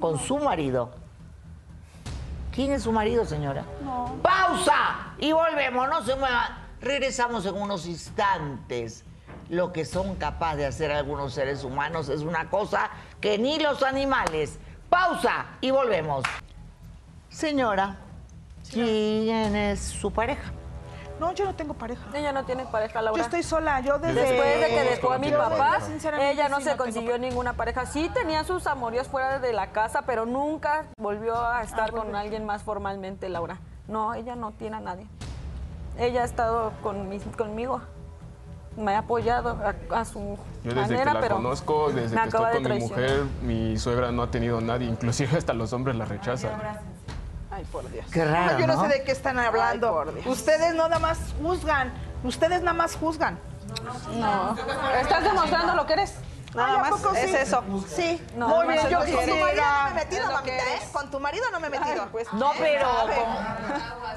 con 0.00 0.18
su 0.18 0.38
marido. 0.38 0.90
¿Quién 2.52 2.72
es 2.72 2.82
su 2.84 2.92
marido, 2.92 3.24
señora? 3.24 3.64
No. 3.84 4.16
¡Pausa! 4.22 5.12
Y 5.18 5.32
volvemos, 5.32 5.88
no 5.88 6.02
se 6.02 6.16
mueva. 6.16 6.58
Regresamos 6.80 7.44
en 7.46 7.54
unos 7.54 7.86
instantes. 7.86 9.04
Lo 9.48 9.72
que 9.72 9.84
son 9.84 10.16
capaces 10.16 10.58
de 10.58 10.66
hacer 10.66 10.92
algunos 10.92 11.32
seres 11.34 11.64
humanos 11.64 12.08
es 12.08 12.20
una 12.22 12.50
cosa 12.50 12.90
que 13.20 13.38
ni 13.38 13.58
los 13.58 13.82
animales. 13.82 14.58
Pausa 14.90 15.46
y 15.60 15.70
volvemos. 15.70 16.24
Señora, 17.30 17.96
¿quién 18.70 19.54
es 19.54 19.80
su 19.80 20.10
pareja? 20.10 20.52
No, 21.20 21.32
yo 21.32 21.44
no 21.44 21.54
tengo 21.54 21.74
pareja. 21.74 22.02
Ella 22.14 22.32
no 22.32 22.44
tiene 22.44 22.64
pareja, 22.66 23.02
Laura. 23.02 23.18
Yo 23.18 23.24
estoy 23.24 23.42
sola. 23.42 23.80
Yo 23.80 23.98
desde... 23.98 24.20
Después 24.20 24.60
de 24.60 24.66
que 24.68 24.82
dejó 24.90 25.12
a 25.12 25.18
mi 25.18 25.30
papá, 25.32 25.78
ella 26.20 26.48
no 26.48 26.58
sí, 26.58 26.64
se 26.64 26.76
consiguió 26.76 27.18
ninguna 27.18 27.54
pareja. 27.54 27.86
Sí 27.86 28.10
tenía 28.14 28.44
sus 28.44 28.66
amoríos 28.66 29.08
fuera 29.08 29.38
de 29.38 29.52
la 29.52 29.68
casa, 29.72 30.02
pero 30.02 30.26
nunca 30.26 30.84
volvió 30.98 31.40
a 31.44 31.62
estar 31.62 31.90
con 31.92 32.14
alguien 32.14 32.46
más 32.46 32.62
formalmente, 32.62 33.28
Laura. 33.28 33.58
No, 33.88 34.14
ella 34.14 34.36
no 34.36 34.52
tiene 34.52 34.76
a 34.76 34.80
nadie. 34.80 35.06
Ella 35.98 36.22
ha 36.22 36.24
estado 36.24 36.72
con 36.82 37.08
mis- 37.08 37.24
conmigo. 37.36 37.80
Me 38.76 38.94
ha 38.94 38.98
apoyado 38.98 39.58
a, 39.90 39.98
a 40.00 40.04
su 40.04 40.38
Yo 40.62 40.72
desde 40.72 40.80
manera, 40.82 41.04
que 41.10 41.14
la 41.14 41.20
pero 41.20 41.34
conozco, 41.36 41.90
desde 41.90 42.16
que 42.16 42.28
estoy 42.28 42.46
de 42.46 42.62
con 42.62 42.72
mi 42.72 42.78
mujer, 42.78 43.24
mi 43.42 43.76
suegra 43.76 44.12
no 44.12 44.22
ha 44.22 44.30
tenido 44.30 44.60
nadie, 44.60 44.86
inclusive 44.86 45.36
hasta 45.36 45.52
los 45.52 45.72
hombres 45.72 45.96
la 45.96 46.04
rechazan. 46.04 46.52
Ay, 46.62 46.76
por 47.64 47.90
Dios. 47.90 48.06
Qué 48.12 48.24
raro, 48.24 48.58
Yo 48.58 48.66
no, 48.66 48.74
¿no? 48.74 48.82
sé 48.82 48.88
de 48.88 49.04
qué 49.04 49.12
están 49.12 49.38
hablando. 49.38 49.88
Ay, 49.88 50.04
por 50.04 50.14
Dios. 50.14 50.26
Ustedes 50.26 50.74
no 50.74 50.88
nada 50.88 50.98
más 50.98 51.18
juzgan. 51.42 51.92
Ustedes 52.24 52.60
nada 52.60 52.72
más 52.74 52.96
juzgan. 52.96 53.38
No. 54.14 54.56
Estás 55.00 55.22
demostrando 55.22 55.74
lo 55.74 55.86
que 55.86 55.92
eres. 55.94 56.14
Nada 56.54 56.68
Ay, 56.70 56.76
¿a 56.76 56.80
más 56.80 56.90
poco 56.90 57.14
es 57.14 57.30
sí? 57.30 57.36
eso. 57.36 57.62
Sí. 57.88 58.26
No, 58.34 58.48
Muy 58.48 58.68
bien, 58.68 58.88
yo 58.88 59.00
lo 59.00 59.04
que 59.04 59.12
con 59.12 59.20
tu 59.20 59.30
marido 59.30 59.60
no 59.60 59.90
me 59.90 59.90
he 59.90 59.94
metido, 60.00 60.32
mamita, 60.32 60.56
¿eh? 60.56 60.88
Con 60.92 61.10
tu 61.10 61.20
marido 61.20 61.44
no 61.52 61.60
me 61.60 61.66
he 61.66 61.70
metido. 61.70 62.02
Ay, 62.02 62.08
pues, 62.10 62.32
No, 62.32 62.52
pero 62.58 62.88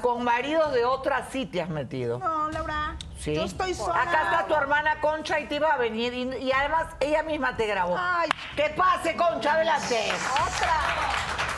con 0.00 0.24
maridos 0.24 0.72
de 0.72 0.84
otras 0.86 1.28
sí 1.30 1.44
te 1.44 1.60
has 1.60 1.68
metido. 1.68 2.18
No, 2.18 2.50
Laura. 2.50 2.96
Sí. 3.20 3.34
Yo 3.34 3.44
estoy 3.44 3.74
sola. 3.74 4.02
Acá 4.02 4.22
está 4.24 4.46
tu 4.46 4.54
hermana 4.54 5.00
Concha 5.00 5.38
y 5.40 5.46
te 5.46 5.56
iba 5.56 5.68
a 5.68 5.76
venir. 5.76 6.14
Y, 6.14 6.22
y 6.38 6.52
además 6.52 6.86
ella 7.00 7.22
misma 7.22 7.56
te 7.56 7.66
grabó. 7.66 7.96
Ay. 7.98 8.28
Que 8.56 8.70
pase, 8.70 9.14
Concha, 9.14 9.52
adelante. 9.52 10.10
Otra. 10.32 11.51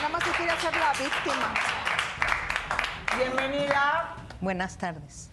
Nada 0.00 0.12
más 0.14 0.24
se 0.24 0.30
quiere 0.30 0.50
hacer 0.50 0.72
la 0.76 0.92
víctima. 0.92 1.54
Bienvenida. 3.18 4.14
Buenas 4.40 4.78
tardes. 4.78 5.28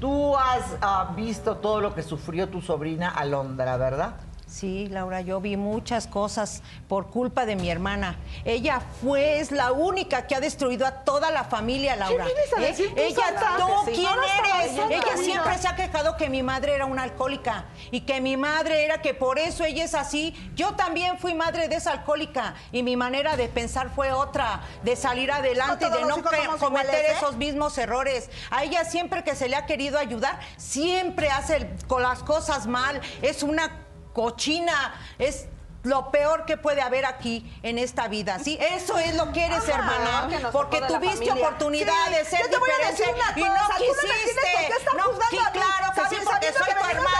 Tú 0.00 0.34
has 0.38 0.78
ah, 0.80 1.12
visto 1.14 1.58
todo 1.58 1.82
lo 1.82 1.94
que 1.94 2.02
sufrió 2.02 2.48
tu 2.48 2.62
sobrina 2.62 3.10
Alondra, 3.10 3.76
¿verdad? 3.76 4.14
Sí, 4.48 4.88
Laura, 4.88 5.20
yo 5.20 5.42
vi 5.42 5.58
muchas 5.58 6.06
cosas 6.06 6.62
por 6.88 7.08
culpa 7.10 7.44
de 7.44 7.54
mi 7.54 7.70
hermana. 7.70 8.16
Ella 8.46 8.80
fue, 9.02 9.40
es 9.40 9.52
la 9.52 9.72
única 9.72 10.26
que 10.26 10.34
ha 10.34 10.40
destruido 10.40 10.86
a 10.86 10.90
toda 11.04 11.30
la 11.30 11.44
familia, 11.44 11.96
Laura. 11.96 12.24
¿Eh? 12.26 12.32
vienes 12.34 12.52
a 12.56 12.60
decir 12.60 12.94
tú, 12.94 13.00
Ella, 13.00 13.58
no. 13.58 13.84
¿quién 13.84 14.02
No, 14.04 14.22
eres? 14.22 14.72
Ella 14.90 15.16
siempre 15.22 15.58
se 15.58 15.68
ha 15.68 15.76
quejado 15.76 16.16
que 16.16 16.30
mi 16.30 16.42
madre 16.42 16.74
era 16.74 16.86
una 16.86 17.02
alcohólica 17.02 17.66
y 17.90 18.00
que 18.00 18.22
mi 18.22 18.38
madre 18.38 18.86
era 18.86 19.02
que 19.02 19.12
por 19.12 19.38
eso 19.38 19.64
ella 19.64 19.84
es 19.84 19.94
así. 19.94 20.34
Yo 20.56 20.74
también 20.74 21.18
fui 21.18 21.34
madre 21.34 21.68
de 21.68 21.76
esa 21.76 21.92
alcohólica 21.92 22.54
y 22.72 22.82
mi 22.82 22.96
manera 22.96 23.36
de 23.36 23.48
pensar 23.48 23.90
fue 23.94 24.12
otra, 24.12 24.62
de 24.82 24.96
salir 24.96 25.30
adelante, 25.30 25.90
No 25.90 25.96
de 25.96 26.04
no 26.06 26.22
cometer 26.22 26.56
iguales, 26.56 26.94
¿eh? 26.94 27.14
esos 27.18 27.36
mismos 27.36 27.76
errores. 27.76 28.30
A 28.50 28.64
ella 28.64 28.86
siempre 28.86 29.22
que 29.24 29.34
se 29.34 29.50
le 29.50 29.56
ha 29.56 29.66
querido 29.66 29.98
ayudar, 29.98 30.40
siempre 30.56 31.28
hace 31.28 31.68
con 31.86 32.02
las 32.02 32.22
cosas 32.22 32.66
mal. 32.66 33.02
Es 33.20 33.42
una 33.42 33.84
cochina, 34.18 34.92
es 35.16 35.46
lo 35.88 36.10
peor 36.10 36.44
que 36.44 36.56
puede 36.56 36.82
haber 36.82 37.06
aquí 37.06 37.50
en 37.62 37.78
esta 37.78 38.08
vida, 38.08 38.38
¿sí? 38.38 38.58
Eso 38.60 38.98
es 38.98 39.14
lo 39.14 39.32
que 39.32 39.44
eres, 39.46 39.66
hermana, 39.68 40.26
que 40.28 40.38
porque 40.48 40.80
tuviste 40.82 41.32
oportunidad 41.32 41.94
Sí, 42.08 42.14
de 42.14 42.24
ser 42.24 42.40
yo 42.42 42.50
te 42.50 42.58
voy 42.58 42.70
a 42.70 42.90
diferente 42.90 43.02
decir 43.02 43.14
una 43.14 43.38
y 43.38 43.42
no 43.44 43.54
cosa, 43.66 43.78
tú 43.78 43.84
no 43.84 44.02
quisiste. 44.02 44.96
no, 44.96 45.02
juzgando 45.04 45.28
sí, 45.30 45.38
claro 45.52 45.92
que 45.94 46.16
sí, 46.16 46.22
porque 46.24 46.52
soy 46.52 46.74
tu 46.74 46.86
venimos 46.86 47.12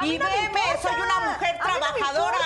de 0.00 0.06
Y 0.06 0.18
no 0.18 0.24
veme, 0.26 0.60
soy 0.82 1.00
una 1.00 1.20
mujer 1.32 1.58
no 1.58 1.64
trabajadora 1.64 2.38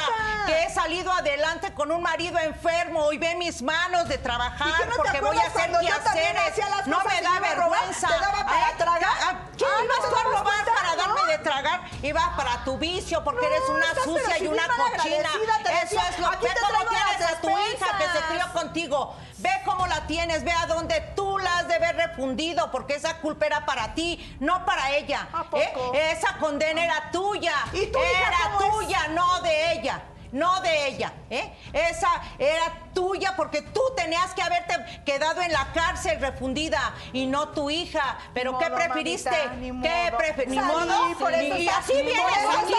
que 0.47 0.63
he 0.65 0.71
salido 0.71 1.11
adelante 1.13 1.73
con 1.73 1.91
un 1.91 2.03
marido 2.03 2.39
enfermo 2.39 3.13
y 3.13 3.19
ve 3.19 3.35
mis 3.37 3.63
manos 3.63 4.09
de 4.09 4.19
trabajar 4.19 4.69
¿Y 4.69 4.89
no 4.89 4.97
porque 4.97 5.21
voy 5.21 5.37
a 5.39 5.47
hacer 5.47 5.71
quehaceres. 5.71 6.87
No 6.87 6.99
me 7.05 7.19
y 7.19 7.23
da 7.23 7.31
robar? 7.31 7.57
vergüenza. 7.57 8.09
¿Te 8.09 8.15
daba 8.19 8.45
para 8.45 8.71
¿Eh? 8.71 8.75
tragar? 8.77 9.13
Ah, 9.23 9.35
¿Qué 9.57 9.65
Ah, 9.65 9.85
ibas 9.85 9.97
¿no 10.03 10.09
tú 10.09 10.17
a 10.17 10.23
robar 10.25 10.65
para 10.65 10.97
darme 10.97 11.21
¿No? 11.21 11.27
de 11.29 11.39
tragar? 11.39 11.81
Iba 12.03 12.33
para 12.37 12.65
tu 12.65 12.77
vicio 12.77 13.25
porque 13.25 13.47
eres 13.47 13.63
una 13.69 13.95
sucia 14.05 14.39
y 14.39 14.47
una 14.47 14.65
cochina. 14.67 15.04
Eso 15.07 16.01
es 16.11 16.19
lo 16.19 16.29
aquí 16.29 16.47
que 16.47 16.53
cómo 16.61 16.89
tienes 16.89 17.33
a 17.33 17.41
tu 17.41 17.49
hija 17.49 17.99
que 17.99 18.19
se 18.19 18.25
crió 18.27 18.53
contigo. 18.53 19.17
Ve 19.39 19.51
cómo 19.65 19.87
la 19.87 20.07
tienes, 20.07 20.45
ve 20.45 20.53
a 20.53 20.67
dónde 20.67 21.01
tú 21.15 21.39
la 21.39 21.59
has 21.59 21.69
de 21.69 21.79
ver 21.79 21.97
refundido, 21.97 22.71
porque 22.71 22.95
esa 22.95 23.19
culpa 23.19 23.47
era 23.47 23.67
para 23.67 23.95
ti, 23.95 24.37
no 24.41 24.65
para 24.65 24.93
ella. 24.97 25.29
¿eh? 25.55 26.13
Esa 26.13 26.37
condena 26.39 26.85
era 26.85 27.11
tuya. 27.11 27.55
¿Y 27.73 27.87
tu 27.87 27.99
hija 27.99 28.29
era 28.29 28.57
es? 28.59 28.71
tuya, 28.71 29.09
no 29.09 29.41
de 29.43 29.73
ella. 29.73 30.03
No 30.35 30.61
de 30.63 30.89
ella, 30.89 31.13
¿eh? 31.31 31.53
Esa 31.73 32.09
era 32.39 32.65
tuya 32.93 33.35
porque 33.37 33.63
tú 33.63 33.81
tenías 33.97 34.35
que 34.35 34.43
haberte 34.43 35.03
quedado 35.07 35.41
en 35.43 35.53
la 35.53 35.73
cárcel 35.73 36.21
refundida 36.21 36.93
y 37.13 37.27
no 37.27 37.49
tu 37.51 37.71
hija. 37.71 38.19
Pero 38.35 38.53
Ni 38.53 38.59
¿qué 38.59 38.65
modo, 38.71 38.77
preferiste? 38.77 39.31
mamita, 39.31 39.55
ni 39.55 39.81
¿Qué 39.83 40.13
preferiste? 40.17 40.57
Ni 40.57 40.61
modo. 40.61 41.19
por 41.19 41.33
eso 41.33 41.57
y 41.57 41.69
así 41.69 41.93
vienes 41.95 42.47
aquí. 42.59 42.75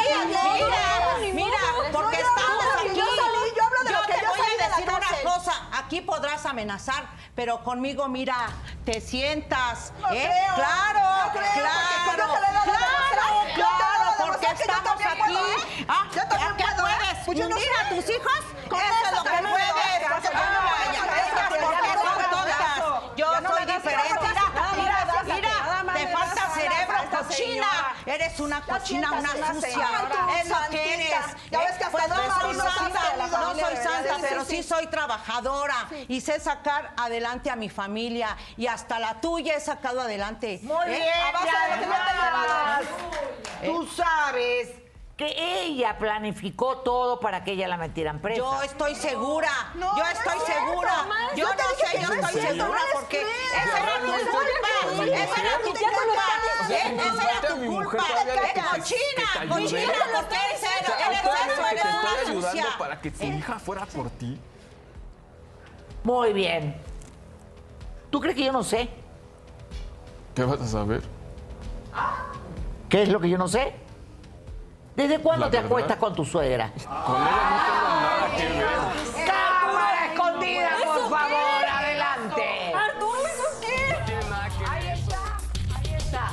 Mira, 1.34 1.34
mira, 1.34 1.58
porque 1.94 2.18
yo 2.18 2.28
estamos 2.28 2.66
de 2.84 2.90
aquí. 2.90 3.00
yo 3.00 3.06
yo 3.56 3.64
hablo 3.64 3.84
de 3.86 3.92
lo 3.94 4.02
que 4.02 4.14
te 4.14 4.22
yo 4.22 4.28
voy 4.30 4.40
salí 4.40 4.58
de 4.58 4.64
a 4.64 4.68
la 4.68 4.76
decir 4.76 4.90
una 4.90 5.00
cárcel. 5.00 5.24
cosa. 5.26 5.54
Aquí 5.74 6.02
podrás 6.02 6.46
amenazar, 6.46 7.06
pero 7.36 7.64
conmigo, 7.64 8.08
mira, 8.10 8.50
te 8.84 9.00
sientas. 9.00 9.94
No 10.02 10.12
¿eh? 10.12 10.30
creo, 10.30 10.56
Claro, 10.56 11.00
no 11.26 11.32
creo, 11.32 11.52
claro, 11.54 12.18
yo 12.18 12.26
claro, 12.26 13.48
yo 13.48 13.54
claro, 13.56 14.12
porque 14.28 14.46
yo 14.46 14.52
estamos 14.52 15.06
aquí. 15.06 15.36
¿eh? 15.36 15.86
Ah, 15.88 16.08
Yo 16.16 16.22
también 16.28 16.56
¿qué 17.26 17.34
puedo, 17.34 17.34
¿eh? 17.34 17.34
puedes? 17.34 17.34
Pues 17.34 17.38
yo 17.38 17.50
no 17.50 17.56
¿Hundir 17.56 17.70
a 17.82 17.90
tus 17.90 18.10
hijos? 18.10 18.40
Con 18.70 18.80
Eso 18.80 19.06
es 19.06 19.12
lo 19.12 19.24
que 19.24 19.30
hagas 19.30 19.42
caso, 19.42 20.22
Porque 20.22 20.38
ya 20.38 20.52
no 20.52 20.62
vaya, 20.66 21.00
porque 21.50 21.66
son 22.06 22.30
tontas. 22.30 22.78
Yo 23.16 23.26
soy 23.48 23.66
diferente. 23.66 24.28
Mira, 24.76 25.06
mira, 25.26 25.94
te 25.94 26.08
falta 26.08 26.50
cerebro, 26.54 26.98
cochina. 27.12 27.68
Eres 28.06 28.40
una 28.40 28.62
cochina, 28.62 29.12
una 29.14 29.32
sucia. 29.32 29.90
Es 30.42 30.50
lo 30.50 30.58
que 30.70 30.94
eres. 30.94 31.10
Ya 31.52 31.60
ves 31.60 31.78
que 31.78 31.84
hasta 31.84 31.90
Pues 31.92 32.08
no 32.10 32.42
soy 32.42 32.56
santa, 32.56 33.02
no 33.18 33.56
soy 33.56 33.76
santa, 33.78 34.18
pero 34.22 34.46
sí. 34.46 34.64
soy 34.64 34.88
trabajadora 34.88 35.88
y 36.08 36.22
sé 36.22 36.40
sacar 36.40 36.94
adelante 36.98 37.50
a 37.50 37.56
mi 37.56 37.70
familia 37.70 38.38
y 38.58 38.68
hasta 38.68 39.00
la 39.00 39.22
tuya 39.22 39.56
he 39.56 39.60
sacado 39.60 40.02
adelante. 40.02 40.60
Muy 40.64 40.86
¿eh? 40.88 40.90
bien, 40.90 41.04
A 41.28 41.32
base 41.32 41.46
ya 41.46 41.64
de 41.64 41.70
lo 41.70 41.82
que 41.82 41.86
yo 41.86 41.92
te 41.92 41.96
he 41.96 42.28
además, 42.28 42.82
llevado. 42.82 43.80
Tú 43.80 43.88
sabes 43.96 44.85
que 45.18 45.34
ella 45.64 45.98
planificó 45.98 46.80
todo 46.80 47.20
para 47.22 47.44
que 47.46 47.54
ella 47.54 47.70
la 47.70 47.78
metieran 47.78 48.20
presa. 48.20 48.38
Yo 48.40 48.62
estoy 48.64 48.96
segura, 48.96 49.50
No, 49.76 49.96
yo 49.98 50.04
no 50.04 50.10
estoy 50.10 50.38
es 50.38 50.44
cierto, 50.44 50.66
segura. 50.68 50.96
mamá. 50.98 51.16
Yo 51.38 51.46
no 51.48 51.52
sé, 51.54 51.86
que 51.98 52.02
yo 52.02 52.08
no 52.10 52.14
es 52.16 52.20
estoy 52.20 52.42
cierto, 52.42 52.64
segura 52.64 52.80
no 52.80 53.00
porque 53.00 53.22
esa 53.22 53.78
era 53.82 54.00
tu 54.02 54.08
No, 54.08 54.14
culpa, 54.14 54.68
no, 54.84 55.04
esa 55.04 55.42
era 55.42 55.58
tu 55.58 55.68
no, 55.68 55.74
no, 55.74 55.96
culpa, 55.96 56.24
esa 56.68 57.32
era 57.32 57.42
tu 57.48 57.66
culpa. 57.66 58.06
que 58.54 58.62
Cochina, 58.62 59.42
que 59.42 59.48
cochina, 59.48 59.48
porque 59.48 59.78
eres, 59.78 59.98
O 60.18 60.30
sea, 60.30 60.46
eres 60.50 60.64
eso, 60.64 60.92
que 60.92 61.04
te 61.04 61.44
eres 61.46 61.60
una 61.60 61.70
ayudando 61.70 62.42
sucia. 62.42 62.66
para 62.78 63.00
que 63.02 63.12
tu 63.12 63.24
hija 63.24 63.60
fuera 63.60 63.86
por 63.86 64.10
ti. 64.10 64.38
Muy 66.04 66.34
bien. 66.34 66.76
¿Tú 68.10 68.20
crees 68.20 68.36
que 68.36 68.44
yo 68.44 68.52
no 68.52 68.64
sé? 68.64 68.90
¿Qué 70.36 70.44
vas 70.44 70.60
a 70.60 70.68
saber? 70.68 71.02
¿Qué 72.90 73.04
es 73.04 73.10
lo 73.10 73.20
que 73.22 73.30
yo 73.30 73.38
no 73.38 73.48
sé? 73.48 73.74
¿Desde 74.96 75.20
cuándo 75.20 75.46
La 75.46 75.52
te 75.52 75.58
verdad. 75.58 75.72
acuestas 75.72 75.98
con 75.98 76.16
tu 76.16 76.24
suegra? 76.26 76.72
Con 77.06 77.22
ella 77.22 77.32
no 77.50 77.58
tengo 77.66 77.92
nada 78.02 78.28
que 78.38 78.48
ver. 78.48 79.28
¡Cámara 79.28 80.06
escondida, 80.14 80.70
por 80.86 80.98
¿Eso 80.98 81.10
favor! 81.10 81.66
¡Adelante! 81.70 82.74
Arturo, 82.74 83.20
¿eso 83.28 83.44
qué? 83.62 83.76
Ahí 84.70 84.88
está, 84.88 85.20
ahí 85.76 85.94
está. 85.96 86.32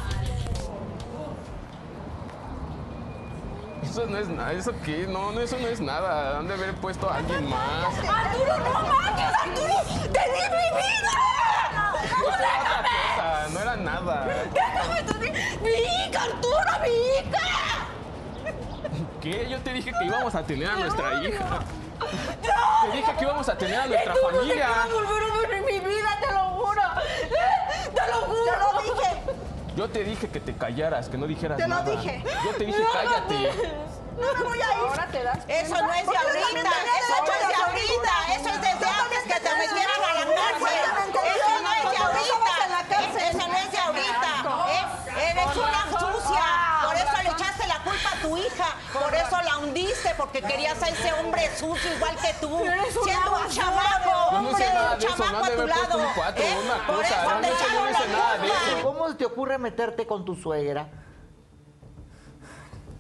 Eso 3.83 4.07
no 4.07 4.17
es 4.19 4.29
nada. 4.29 4.53
¿Eso 4.53 4.73
qué? 4.85 5.07
No, 5.09 5.33
no, 5.33 5.41
eso 5.41 5.57
no 5.59 5.67
es 5.67 5.81
nada. 5.81 6.39
Han 6.39 6.47
de 6.47 6.55
haber 6.55 6.75
puesto 6.77 7.11
a 7.11 7.17
alguien 7.17 7.49
más. 7.51 7.59
Arturo, 7.99 8.59
no 8.59 8.73
manches, 8.81 9.35
Arturo. 9.43 9.75
¡Te 10.13 10.21
di 10.21 10.43
mi 10.55 10.69
vida! 10.79 11.19
No 13.53 13.61
era 13.61 13.77
nada. 13.77 14.25
Déjame, 14.55 15.33
mi 15.63 15.71
hija, 15.71 16.23
Arturo, 16.23 16.73
mi 16.83 16.89
hija. 17.19 17.82
¿Qué? 19.23 19.49
Yo 19.49 19.59
te 19.61 19.73
dije 19.73 19.93
que 19.97 20.05
íbamos 20.05 20.35
a 20.35 20.43
tener 20.43 20.69
a 20.69 20.75
nuestra 20.77 21.23
hija. 21.23 21.45
No. 22.01 22.91
Te 22.91 22.97
dije 22.97 23.13
que 23.17 23.25
íbamos 23.25 23.49
a 23.49 23.57
tener 23.57 23.79
a 23.81 23.87
nuestra 23.87 24.15
Tú 24.15 24.21
no 24.23 24.29
te 24.29 24.37
familia. 24.37 24.69
quiero 24.83 24.99
volver 24.99 25.23
a 25.23 25.37
ver 25.37 25.53
en 25.53 25.65
mi 25.65 25.79
vida, 25.95 26.19
te 26.21 26.33
lo 26.33 26.41
juro. 26.51 26.83
Te 27.95 28.07
lo 28.11 28.15
juro. 28.27 28.53
Te 28.53 28.59
lo 28.59 28.83
dije. 28.83 29.23
Yo 29.77 29.89
te 29.89 30.05
dije 30.05 30.29
que 30.29 30.41
te 30.41 30.55
callaras, 30.55 31.09
que 31.09 31.17
no 31.17 31.27
dijeras 31.27 31.57
Te 31.57 31.63
lo 31.63 31.69
nada. 31.69 31.91
dije. 31.91 32.23
Yo 32.45 32.51
te 32.59 32.65
dije 32.67 32.83
cállate. 32.93 33.51
No 34.21 34.35
me 34.35 34.45
voy 34.45 34.61
a 34.61 34.65
ir. 34.65 34.73
Ahora 34.79 35.07
te 35.07 35.23
das 35.23 35.39
Eso 35.49 35.81
no 35.81 35.93
es 35.95 36.07
de 36.07 36.17
ahorita, 36.17 36.71
eso 36.99 37.15
no 37.25 37.33
es 37.33 37.49
de 37.49 37.55
ahorita, 37.55 38.15
eso 38.35 38.49
es 38.51 38.61
desde 38.61 38.87
antes 38.87 39.23
que 39.23 39.41
te 39.41 39.55
metieran 39.57 40.01
a 40.03 40.15
la 40.15 40.25
cárcel. 40.35 40.79
Eso 41.33 41.63
no 41.63 41.73
es 41.73 41.83
de 41.91 41.97
ahorita, 41.97 43.31
eso 43.31 43.49
no 43.49 43.57
es 43.57 43.71
de 43.73 43.79
ahorita. 43.79 44.31
¿eh? 44.69 45.31
Eres 45.31 45.57
una 45.57 45.83
sucia, 45.99 46.45
por 46.85 46.95
eso 46.97 47.23
le 47.23 47.29
echaste 47.31 47.67
la 47.69 47.79
culpa 47.79 48.11
a 48.13 48.21
tu 48.21 48.37
hija, 48.55 48.77
por 48.93 49.15
eso 49.15 49.37
la 49.43 49.59
hundiste, 49.59 50.15
porque 50.17 50.43
querías 50.43 50.83
a 50.83 50.89
ese 50.89 51.13
hombre 51.13 51.51
sucio 51.57 51.95
igual 51.95 52.17
que 52.17 52.35
tú, 52.41 52.59
siendo 53.05 53.37
un 53.37 53.49
chamaco, 53.49 54.57
siendo 54.57 54.93
un 54.93 54.99
chamaco 54.99 55.45
a 55.45 55.51
tu 55.51 55.67
lado. 55.67 56.01
¿Cómo 58.83 59.17
te 59.17 59.25
ocurre 59.25 59.59
meterte 59.59 60.07
con 60.07 60.25
tu 60.25 60.35
suegra? 60.35 60.89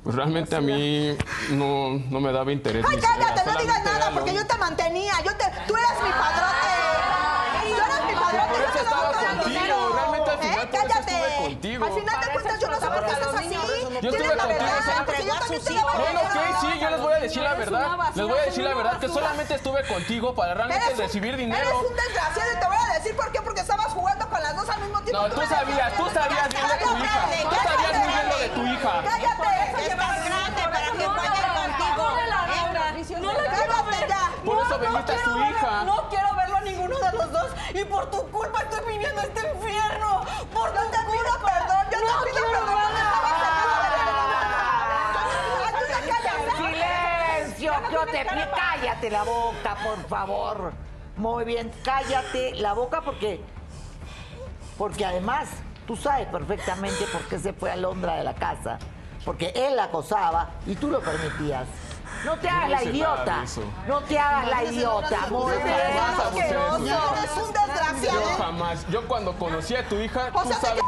Pues 0.03 0.17
realmente 0.17 0.57
a 0.57 0.61
mí 0.61 1.17
no, 1.51 1.91
no 2.11 2.21
me 2.21 2.33
daba 2.33 2.51
interés. 2.51 2.85
Ay, 2.89 2.99
cállate, 2.99 3.45
no 3.49 3.61
digas 3.61 3.85
nada 3.85 3.97
era 3.97 4.11
porque 4.11 4.35
yo 4.35 4.45
te 4.45 4.59
mantenía. 4.59 5.13
Yo 5.25 5.33
te, 5.37 5.45
tú 5.69 5.77
eras 5.77 6.03
mi 6.03 6.11
padrote. 6.11 6.67
Tú 7.71 7.77
eras 7.77 8.05
mi 8.07 8.15
padrote. 8.15 8.59
Yo 8.59 8.73
te 8.73 8.85
daba 8.85 9.13
todo 9.13 9.21
el 9.21 9.37
contigo, 9.37 9.49
dinero. 9.61 9.93
realmente 9.95 10.31
al 10.31 10.39
final 10.39 10.59
¿Eh? 10.59 10.69
Cállate. 10.73 11.15
Al 11.85 11.93
final 11.93 12.23
por 12.93 13.05
qué 13.07 13.13
estás 13.13 13.35
así. 13.35 13.51
Yo 14.03 14.11
estuve 14.11 14.37
contigo, 14.37 15.89
Bueno, 15.97 16.21
ok, 16.21 16.61
sí, 16.61 16.79
yo 16.81 16.91
les 16.91 17.01
voy 17.01 17.13
a 17.13 17.19
decir 17.19 17.43
la 17.43 17.53
Eres 17.53 17.71
verdad. 17.71 17.97
Les 18.15 18.27
voy 18.27 18.33
a 18.33 18.43
eres 18.43 18.47
decir 18.47 18.65
la 18.65 18.75
verdad 18.75 18.99
que 18.99 19.09
solamente 19.09 19.55
estuve 19.55 19.87
contigo 19.87 20.35
para 20.35 20.55
realmente 20.55 20.85
Eres 20.87 20.99
recibir 20.99 21.35
Eres 21.35 21.41
dinero. 21.47 21.79
un 21.89 21.95
desgraciado 21.97 22.51
y 22.53 22.61
te 22.61 22.67
voy 22.67 22.77
a 22.77 22.95
decir 22.95 23.17
por 23.17 23.33
qué, 23.33 23.43
porque 23.43 23.61
estabas 23.61 23.87
jugando 23.93 24.29
con 24.29 24.43
las 24.43 24.57
dos 24.57 24.69
al 24.69 24.81
mismo 24.81 25.01
tiempo. 25.03 25.23
No, 25.29 25.35
tú 25.35 25.41
sabías, 25.47 25.93
tú 25.97 26.05
sabías 26.13 26.49
bien 26.49 26.69
de 26.69 26.75
tu 26.85 26.97
hija. 26.99 27.29
Tú 27.51 27.57
sabías 27.57 27.99
muy 27.99 28.09
bien 28.09 28.29
lo 28.29 28.39
de 28.39 28.49
tu 28.49 28.67
hija. 28.67 29.03
Cállate. 29.05 29.43
Estás 29.83 30.25
grande 30.25 30.63
para 30.63 30.93
que 30.93 31.07
vayan 31.07 31.55
contigo. 31.55 32.11
No 33.21 33.33
la 33.33 33.39
quiero 33.39 33.73
Cállate 33.75 34.01
ver. 34.01 34.09
ya. 34.09 34.31
Por 34.45 34.57
eso 34.67 34.79
vendiste 34.79 35.13
a 35.13 35.25
su 35.25 35.39
hija. 35.39 35.85
No 35.85 36.09
quiero 36.09 36.35
verlo 36.37 36.57
a 36.57 36.61
ninguno 36.63 36.99
de 36.99 37.13
los 37.13 37.33
dos. 37.33 37.47
Y 37.75 37.85
por 37.85 38.11
tu 38.11 38.27
culpa 38.31 38.63
estoy 38.63 38.85
viviendo 38.93 39.21
este 39.23 39.41
infierno. 39.55 40.25
Por 40.53 40.71
tu 40.73 40.81
te 40.91 40.99
pido 40.99 41.33
perdón, 41.45 41.87
yo 41.91 41.99
no 42.01 42.25
te 42.25 42.31
pido 42.31 42.45
quiero 42.45 42.67
perdón. 42.67 42.82
Cállate 48.55 49.11
la 49.11 49.23
boca, 49.25 49.77
por 49.83 50.09
favor. 50.09 50.73
Muy 51.17 51.45
bien, 51.45 51.71
cállate 51.85 52.55
la 52.57 52.73
boca 52.73 53.01
porque. 53.03 53.41
Porque 54.79 55.05
además, 55.05 55.49
tú 55.87 55.97
sabes 55.97 56.27
perfectamente 56.29 57.05
por 57.13 57.23
qué 57.23 57.39
se 57.39 57.53
fue 57.53 57.71
a 57.71 57.77
Londra 57.77 58.17
de 58.17 58.25
la 58.25 58.35
casa. 58.35 58.79
Porque 59.25 59.53
él 59.55 59.77
la 59.77 59.85
acosaba 59.85 60.51
y 60.67 60.75
tú 60.75 60.89
lo 60.89 61.01
permitías. 61.01 61.67
No 62.25 62.37
te 62.39 62.49
hagas 62.49 62.69
no 62.69 62.75
la 62.77 62.85
idiota. 62.85 63.45
No 63.87 64.01
te 64.01 64.19
hagas 64.19 64.49
la 64.49 64.65
idiota. 64.65 65.27
Muy 65.31 65.53
bien. 65.53 65.69
eres 65.69 67.31
un 67.37 67.53
desgraciado. 67.53 68.21
Yo 68.21 68.37
jamás. 68.39 68.87
Yo 68.89 69.09
cuando 69.09 69.33
conocí 69.39 69.75
a 69.75 69.87
tu 69.89 69.97
hija, 69.97 70.31
O 70.33 70.43
tú 70.43 70.49
sea, 70.49 70.59
sabes. 70.59 70.83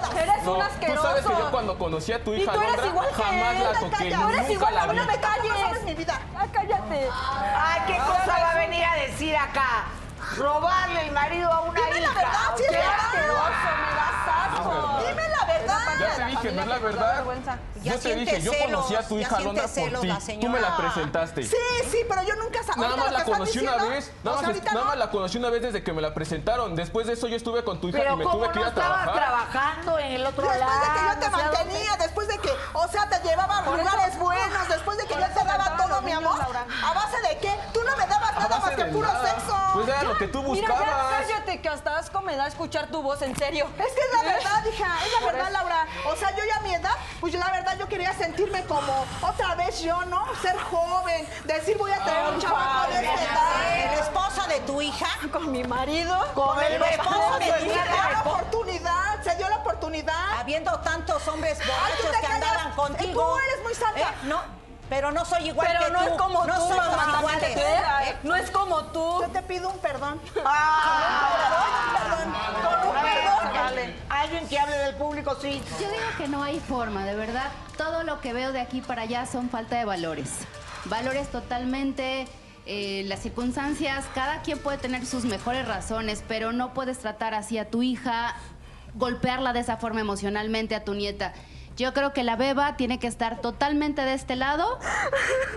Todas. 0.00 0.14
Eres 0.16 0.42
No, 0.44 0.52
un 0.52 0.58
tú 0.58 0.62
asqueroso. 0.64 1.02
sabes 1.02 1.26
que 1.26 1.32
yo 1.32 1.50
cuando 1.50 1.78
conocí 1.78 2.12
a 2.12 2.24
tu 2.24 2.32
Y 2.34 2.42
hija 2.42 2.52
tú 2.52 2.58
eres 2.60 2.70
Londra, 2.72 2.86
igual 2.86 3.08
que 3.08 3.14
jamás 3.22 3.56
él, 3.56 3.62
la 3.64 3.72
toqué. 3.80 3.96
Tú 3.96 4.02
eres 4.04 4.18
nunca 4.40 4.52
igual, 4.52 4.74
la 4.74 4.86
vi. 4.86 4.96
no 4.96 5.04
me 5.04 5.16
calles. 5.20 5.52
sabes 5.60 5.82
mi 5.84 5.94
vida. 5.94 6.20
Ah, 6.36 6.46
cállate. 6.52 7.08
Ay, 7.56 7.80
¿qué 7.86 7.96
cosa 7.98 8.38
va 8.40 8.50
a 8.50 8.54
venir 8.54 8.84
a 8.84 8.94
decir 8.96 9.36
acá? 9.36 9.84
Robarle 10.36 11.02
el 11.06 11.12
marido 11.12 11.52
a 11.52 11.60
una 11.60 11.80
Dime 11.80 11.98
hija. 12.00 12.08
la 12.08 12.14
verdad, 12.14 12.56
si 12.56 12.62
¿o 12.62 12.66
es 12.66 12.70
qué? 12.72 12.78
asqueroso, 12.82 13.42
me 13.82 13.94
das 13.96 14.52
asco. 14.54 14.98
Dime 15.06 15.28
la 15.28 15.44
verdad. 15.44 15.78
Ya 16.00 16.14
te 16.16 16.24
dije, 16.26 16.52
no 16.52 16.62
es 16.62 16.68
la 16.68 16.78
verdad 16.78 17.24
yo 17.82 17.98
te 17.98 18.14
dije, 18.16 18.40
celos, 18.40 18.44
yo 18.44 18.64
conocí 18.64 18.94
a 18.94 19.08
tu 19.08 19.18
hija 19.18 19.40
Londra 19.40 19.66
por 19.68 20.00
ti. 20.00 20.38
Tú 20.40 20.48
me 20.48 20.60
la 20.60 20.76
presentaste. 20.76 21.42
Sí, 21.42 21.56
sí, 21.90 21.98
pero 22.08 22.22
yo 22.22 22.36
nunca 22.36 22.62
sabía. 22.62 22.88
Nada 22.88 22.96
más 22.96 23.12
la 23.12 23.24
conocí 23.24 23.58
una 23.58 23.76
vez. 23.84 24.12
Nada, 24.22 24.42
más, 24.84 24.98
la 24.98 25.10
conocí 25.10 25.38
una 25.38 25.50
vez 25.50 25.62
desde 25.62 25.82
que 25.82 25.92
me 25.92 26.02
la 26.02 26.14
presentaron. 26.14 26.74
Después 26.74 27.06
de 27.06 27.14
eso 27.14 27.28
yo 27.28 27.36
estuve 27.36 27.64
con 27.64 27.80
tu 27.80 27.88
hija 27.88 27.98
pero 27.98 28.14
y 28.14 28.16
me 28.18 28.24
tuve 28.24 28.46
no 28.46 28.52
que 28.52 28.60
ir 28.60 28.66
a 28.66 28.74
trabajar. 28.74 29.12
Pero 29.12 29.26
trabajando 29.26 29.98
en 29.98 30.12
el 30.12 30.26
otro 30.26 30.44
lado. 30.44 30.58
Después 30.58 30.80
de 30.80 31.00
que 31.00 31.06
yo 31.06 31.20
te 31.20 31.30
mantenía, 31.30 31.96
después 31.98 32.28
de 32.28 32.38
que, 32.38 32.50
o 32.72 32.88
sea, 32.88 33.08
te 33.08 33.28
llevaba 33.28 33.58
a 33.58 33.62
buenos, 33.62 34.68
después 34.68 34.98
de 34.98 35.06
que 35.06 35.14
yo 35.14 35.26
te 35.26 35.44
daba 35.44 35.76
todo, 35.76 36.02
mi 36.02 36.12
amor. 36.12 36.40
¿A 36.40 36.92
base 36.94 37.16
de 37.28 37.38
qué? 37.38 37.54
Tú 37.72 37.80
no 37.84 37.96
me 37.96 38.06
dabas 38.06 38.34
nada 38.34 38.58
más 38.58 38.70
que 38.70 38.84
puro 38.86 39.08
sexo. 39.08 39.56
Pues 39.74 39.88
era 39.88 40.02
lo 40.02 40.18
que 40.18 40.28
tú 40.28 40.42
buscabas. 40.42 41.10
Cállate, 41.10 41.60
que 41.60 41.68
hasta 41.68 41.98
asco 41.98 42.20
me 42.20 42.36
da 42.36 42.46
escuchar 42.46 42.88
tu 42.88 43.02
voz, 43.02 43.22
en 43.22 43.36
serio. 43.36 43.66
Es 43.78 43.92
que 43.92 44.00
es 44.00 44.12
la 44.12 44.30
¿Eh? 44.30 44.34
verdad, 44.34 44.64
hija, 44.66 44.96
es 45.06 45.20
la 45.20 45.26
verdad, 45.32 45.52
Laura. 45.52 45.86
O 46.10 46.16
sea, 46.16 46.30
yo 46.36 46.44
ya 46.44 46.56
a 46.56 46.60
mi 46.60 46.74
edad, 46.74 46.94
pues 47.20 47.34
la 47.34 47.50
verdad 47.50 47.71
yo 47.78 47.88
quería 47.88 48.12
sentirme 48.14 48.64
como 48.64 49.04
otra 49.20 49.54
vez 49.54 49.80
yo, 49.80 50.04
¿no? 50.06 50.24
Ser 50.40 50.58
joven, 50.58 51.26
decir 51.44 51.76
voy 51.78 51.90
a 51.92 51.98
tener 52.04 52.28
un 52.34 52.40
chamaco 52.40 52.90
de 52.90 53.04
esta 53.04 53.22
edad. 53.22 53.92
¿El 53.92 53.98
esposo 54.00 54.46
de 54.48 54.60
tu 54.60 54.80
hija? 54.82 55.08
Con 55.30 55.50
mi 55.50 55.64
marido. 55.64 56.18
Con 56.34 56.60
el 56.62 56.82
esposo 56.82 57.38
de 57.38 57.52
tu 57.52 57.64
hija. 57.66 57.84
Se 57.84 57.88
dio 57.92 58.10
la 58.12 58.20
oportunidad, 58.20 59.22
se 59.22 59.36
dio 59.36 59.48
la 59.48 59.56
oportunidad. 59.56 60.38
Habiendo 60.40 60.78
tantos 60.80 61.26
hombres 61.28 61.58
borrachos 61.58 62.06
que 62.16 62.26
callas. 62.26 62.34
andaban 62.34 62.72
contigo. 62.72 63.22
Tú 63.22 63.38
eres 63.38 63.62
muy 63.62 63.74
santa. 63.74 64.00
¿Eh? 64.00 64.14
No, 64.24 64.40
pero 64.88 65.10
no 65.10 65.24
soy 65.24 65.48
igual 65.48 65.66
Pero 65.70 65.86
que 65.86 65.90
no 65.92 65.98
tú. 66.00 66.10
es 66.12 66.18
como 66.18 66.44
no 66.44 66.54
tú, 66.54 66.60
somos 66.68 66.96
mamá, 66.96 67.18
iguales. 67.20 67.56
¿eh? 67.56 67.82
¿eh? 68.04 68.16
No 68.22 68.34
es 68.34 68.50
como 68.50 68.84
tú. 68.86 69.22
Yo 69.22 69.28
te 69.28 69.42
pido 69.42 69.70
un 69.70 69.78
perdón. 69.78 70.20
A 70.44 71.32
Alguien 74.08 74.48
que 74.48 74.58
hable 74.58 74.76
del 74.76 74.94
público, 74.96 75.36
sí. 75.40 75.62
Yo 75.80 75.88
digo 75.88 76.02
que 76.18 76.28
no 76.28 76.42
hay 76.42 76.58
forma, 76.60 77.04
de 77.04 77.14
verdad. 77.14 77.50
Todo 77.76 78.02
lo 78.02 78.20
que 78.20 78.32
veo 78.32 78.52
de 78.52 78.60
aquí 78.60 78.80
para 78.80 79.02
allá 79.02 79.26
son 79.26 79.50
falta 79.50 79.78
de 79.78 79.84
valores. 79.84 80.30
Valores 80.86 81.28
totalmente, 81.28 82.26
eh, 82.66 83.04
las 83.06 83.20
circunstancias, 83.20 84.04
cada 84.14 84.42
quien 84.42 84.58
puede 84.58 84.78
tener 84.78 85.06
sus 85.06 85.24
mejores 85.24 85.66
razones, 85.66 86.24
pero 86.26 86.52
no 86.52 86.74
puedes 86.74 86.98
tratar 86.98 87.34
así 87.34 87.56
a 87.58 87.70
tu 87.70 87.82
hija, 87.82 88.34
golpearla 88.94 89.52
de 89.52 89.60
esa 89.60 89.76
forma 89.76 90.00
emocionalmente 90.00 90.74
a 90.74 90.84
tu 90.84 90.94
nieta. 90.94 91.32
Yo 91.76 91.94
creo 91.94 92.12
que 92.12 92.22
la 92.22 92.36
beba 92.36 92.76
tiene 92.76 92.98
que 92.98 93.06
estar 93.06 93.40
totalmente 93.40 94.02
de 94.02 94.12
este 94.12 94.36
lado 94.36 94.78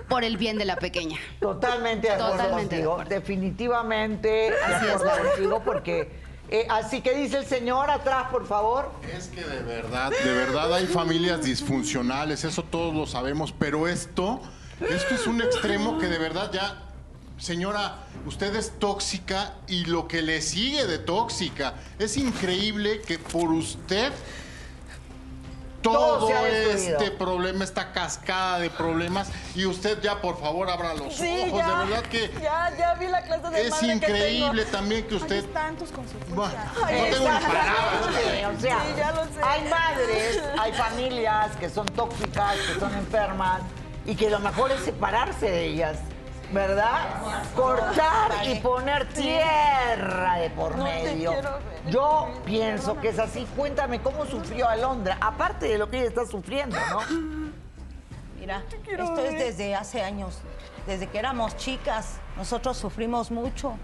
por 0.08 0.24
el 0.24 0.38
bien 0.38 0.58
de 0.58 0.66
la 0.66 0.78
pequeña. 0.78 1.18
Totalmente 1.42 2.08
de 2.08 2.14
acuerdo 2.14 2.32
Totalmente 2.38 2.76
de 2.78 2.86
contigo. 2.86 3.10
Definitivamente 3.10 4.28
de 4.30 4.54
Así 4.64 4.86
es, 4.86 4.94
acuerdo 4.94 5.06
Laura. 5.16 5.30
contigo 5.32 5.62
porque... 5.66 6.25
eh, 6.50 6.68
así 6.70 7.02
que 7.02 7.16
dice 7.16 7.40
el 7.40 7.46
señor 7.46 7.90
atrás, 7.90 8.28
por 8.32 8.46
favor. 8.46 8.92
Es 9.16 9.28
que 9.28 9.44
de 9.44 9.64
verdad, 9.64 10.12
de 10.12 10.34
verdad 10.34 10.74
hay 10.74 10.86
familias 10.86 11.44
disfuncionales, 11.44 12.44
eso 12.44 12.64
todos 12.64 12.94
lo 12.94 13.08
sabemos, 13.08 13.52
pero 13.52 13.88
esto, 13.88 14.42
esto 14.80 15.16
es 15.16 15.26
un 15.26 15.42
extremo 15.42 15.98
que 15.98 16.08
de 16.08 16.20
verdad 16.20 16.52
ya, 16.54 16.84
señora, 17.38 18.00
usted 18.26 18.56
es 18.56 18.74
tóxica 18.78 19.56
y 19.68 19.86
lo 19.86 20.08
que 20.08 20.22
le 20.22 20.42
sigue 20.42 20.86
de 20.86 21.00
tóxica. 21.00 21.76
Es 21.98 22.16
increíble 22.18 23.02
que 23.02 23.18
por 23.18 23.52
usted 23.52 24.14
Todo 25.92 26.30
este 26.30 27.12
problema, 27.12 27.64
esta 27.64 27.92
cascada 27.92 28.60
de 28.60 28.70
problemas, 28.70 29.30
y 29.56 29.66
usted 29.66 30.02
ya 30.02 30.22
por 30.22 30.40
favor 30.40 30.70
abra 30.70 30.94
los 30.94 31.16
Sí, 31.16 31.46
ojos, 31.48 31.60
ya. 31.60 31.68
de 31.80 31.86
verdad 31.86 32.04
que 32.10 32.32
Ya, 32.42 32.74
ya 32.78 32.94
vi 32.96 33.08
la 33.08 33.22
clase 33.24 33.50
de 33.50 33.68
es 33.68 33.74
que 33.76 33.86
increíble 33.88 34.64
tengo. 34.64 34.78
también 34.78 35.08
que 35.08 35.16
usted... 35.16 35.36
están 35.38 35.76
tus 35.78 35.92
consecuencias. 35.92 36.36
Bueno, 36.36 36.54
no 36.56 36.82
tengo 37.16 37.30
ni 37.32 37.46
palabras. 37.46 37.86
Exactamente, 38.10 38.46
O 38.46 38.60
sea, 38.60 38.80
Sí, 38.80 38.94
ya 38.98 39.12
lo 39.12 39.24
sé. 39.26 39.44
hay 39.44 39.70
madres, 39.70 40.42
hay 40.60 40.74
familias 40.74 41.56
que 41.58 41.70
son 41.70 41.86
tóxicas, 41.88 42.56
que 42.74 42.80
son 42.80 42.94
enfermas 42.96 43.62
y 44.06 44.16
que 44.16 44.30
lo 44.30 44.40
mejor 44.40 44.72
es 44.72 44.82
separarse 44.82 45.50
de 45.50 45.66
ellas, 45.66 45.98
¿verdad? 46.52 47.22
Cortar 47.56 48.32
y 48.46 48.56
poner 48.56 49.08
tierra 49.10 50.38
de 50.40 50.50
por 50.52 50.78
medio. 50.78 51.34
Yo 51.90 52.30
pienso 52.46 53.00
que 53.00 53.10
es 53.10 53.20
así. 53.20 53.48
Cuéntame 53.56 54.02
cómo 54.02 54.26
sufrió 54.26 54.68
Alondra, 54.68 55.18
aparte 55.22 55.68
de 55.68 55.78
lo 55.78 55.90
que 55.90 55.98
ella 55.98 56.08
está 56.08 56.26
sufriendo, 56.26 56.78
¿no? 56.90 57.00
Mira, 58.40 58.64
esto 58.88 59.22
es 59.22 59.34
desde 59.34 59.76
hace 59.76 60.04
años, 60.04 60.40
desde 60.86 61.08
que 61.08 61.18
éramos 61.18 61.58
chicas. 61.58 62.18
Nosotros 62.38 62.78
sufrimos 62.78 63.32
mucho, 63.32 63.76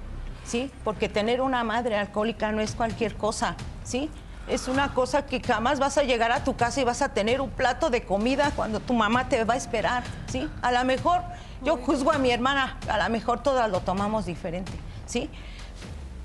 ¿sí? 0.45 0.71
Porque 0.83 1.09
tener 1.09 1.41
una 1.41 1.63
madre 1.63 1.95
alcohólica 1.97 2.51
no 2.51 2.61
es 2.61 2.75
cualquier 2.75 3.15
cosa, 3.15 3.55
¿sí? 3.83 4.09
Es 4.47 4.67
una 4.67 4.93
cosa 4.93 5.25
que 5.25 5.41
jamás 5.41 5.79
vas 5.79 5.97
a 5.97 6.03
llegar 6.03 6.31
a 6.31 6.43
tu 6.43 6.55
casa 6.55 6.81
y 6.81 6.83
vas 6.83 7.01
a 7.01 7.09
tener 7.09 7.41
un 7.41 7.51
plato 7.51 7.89
de 7.89 8.03
comida 8.03 8.51
cuando 8.55 8.79
tu 8.79 8.93
mamá 8.93 9.29
te 9.29 9.43
va 9.45 9.53
a 9.53 9.57
esperar, 9.57 10.03
¿sí? 10.27 10.49
A 10.61 10.71
lo 10.71 10.83
mejor, 10.83 11.21
yo 11.63 11.77
juzgo 11.77 12.11
a 12.11 12.17
mi 12.17 12.31
hermana, 12.31 12.77
a 12.87 12.97
lo 12.97 13.09
mejor 13.09 13.43
todas 13.43 13.69
lo 13.69 13.81
tomamos 13.81 14.25
diferente, 14.25 14.71
¿sí? 15.05 15.29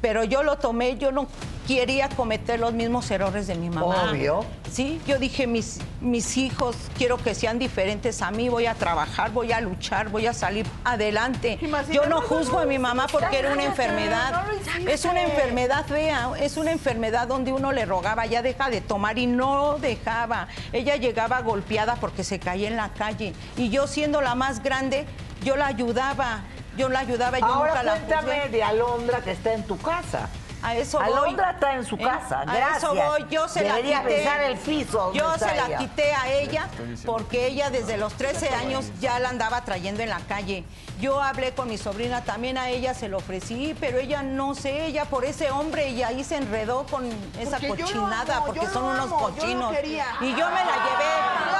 Pero 0.00 0.24
yo 0.24 0.42
lo 0.42 0.56
tomé, 0.56 0.98
yo 0.98 1.10
no 1.10 1.26
quería 1.66 2.08
cometer 2.10 2.60
los 2.60 2.72
mismos 2.72 3.10
errores 3.10 3.46
de 3.46 3.56
mi 3.56 3.70
mamá. 3.70 4.10
Obvio. 4.10 4.44
Sí, 4.70 5.00
yo 5.06 5.18
dije, 5.18 5.46
mis, 5.46 5.78
mis 6.00 6.36
hijos 6.36 6.76
quiero 6.96 7.16
que 7.16 7.34
sean 7.34 7.58
diferentes 7.58 8.22
a 8.22 8.30
mí, 8.30 8.48
voy 8.48 8.66
a 8.66 8.74
trabajar, 8.74 9.32
voy 9.32 9.52
a 9.52 9.60
luchar, 9.60 10.10
voy 10.10 10.26
a 10.26 10.34
salir 10.34 10.66
adelante. 10.84 11.58
Yo 11.90 12.06
no 12.06 12.20
juzgo 12.20 12.58
a 12.58 12.66
mi 12.66 12.78
mamá 12.78 13.06
porque 13.10 13.38
era 13.38 13.52
una 13.52 13.64
enfermedad. 13.64 14.44
Es 14.86 15.04
una 15.06 15.22
enfermedad 15.22 15.86
fea, 15.86 16.30
es 16.38 16.56
una 16.56 16.72
enfermedad 16.72 17.26
donde 17.26 17.52
uno 17.52 17.72
le 17.72 17.84
rogaba, 17.86 18.26
ya 18.26 18.42
deja 18.42 18.70
de 18.70 18.80
tomar 18.80 19.18
y 19.18 19.26
no 19.26 19.78
dejaba. 19.78 20.48
Ella 20.72 20.96
llegaba 20.96 21.40
golpeada 21.40 21.96
porque 21.96 22.22
se 22.22 22.38
caía 22.38 22.68
en 22.68 22.76
la 22.76 22.90
calle. 22.90 23.32
Y 23.56 23.70
yo 23.70 23.86
siendo 23.86 24.20
la 24.20 24.34
más 24.34 24.62
grande, 24.62 25.06
yo 25.42 25.56
la 25.56 25.66
ayudaba. 25.66 26.40
Yo 26.76 26.90
la 26.90 26.98
ayudaba, 27.00 27.38
yo 27.38 27.46
Ahora 27.46 27.68
nunca 27.70 27.82
la 27.84 27.92
cuéntame 27.96 28.48
de 28.50 28.62
Alondra 28.62 29.20
que 29.20 29.30
está 29.32 29.54
en 29.54 29.62
tu 29.66 29.78
casa. 29.78 30.28
A 30.62 30.74
eso 30.74 30.98
voy. 30.98 31.06
Alondra 31.06 31.50
está 31.52 31.74
en 31.74 31.84
su 31.86 31.94
¿Eh? 31.96 32.02
casa, 32.02 32.40
A 32.40 32.44
gracias. 32.44 32.78
eso 32.78 32.94
voy, 32.94 33.26
yo 33.30 33.46
se 33.48 33.62
la 33.62 33.76
quité. 33.76 34.02
besar 34.04 34.40
el 34.40 34.56
piso 34.56 35.12
Yo 35.12 35.32
se 35.38 35.54
la 35.54 35.66
ella. 35.68 35.78
quité 35.78 36.12
a 36.14 36.28
ella 36.32 36.68
porque 37.04 37.46
ella 37.46 37.70
desde 37.70 37.96
los 37.98 38.12
13 38.14 38.48
años 38.50 38.90
ya 39.00 39.18
la 39.20 39.28
andaba 39.30 39.60
trayendo 39.62 40.02
en 40.02 40.08
la 40.10 40.18
calle. 40.20 40.64
Yo 41.00 41.22
hablé 41.22 41.52
con 41.54 41.68
mi 41.68 41.78
sobrina, 41.78 42.24
también 42.24 42.58
a 42.58 42.68
ella 42.70 42.94
se 42.94 43.08
lo 43.08 43.18
ofrecí, 43.18 43.76
pero 43.78 43.98
ella 43.98 44.22
no 44.22 44.54
sé, 44.54 44.86
ella 44.86 45.04
por 45.04 45.24
ese 45.24 45.50
hombre 45.50 45.90
y 45.90 46.02
ahí 46.02 46.24
se 46.24 46.36
enredó 46.36 46.84
con 46.86 47.06
esa 47.38 47.58
Porque 47.58 47.82
cochinada 47.84 48.36
amo, 48.38 48.46
porque 48.46 48.66
son 48.66 48.84
unos 48.84 49.08
yo 49.10 49.16
cochinos. 49.16 49.72
Y 50.20 50.30
yo 50.34 50.46
me 50.50 50.64
la 50.64 50.76
llevé. 50.84 51.12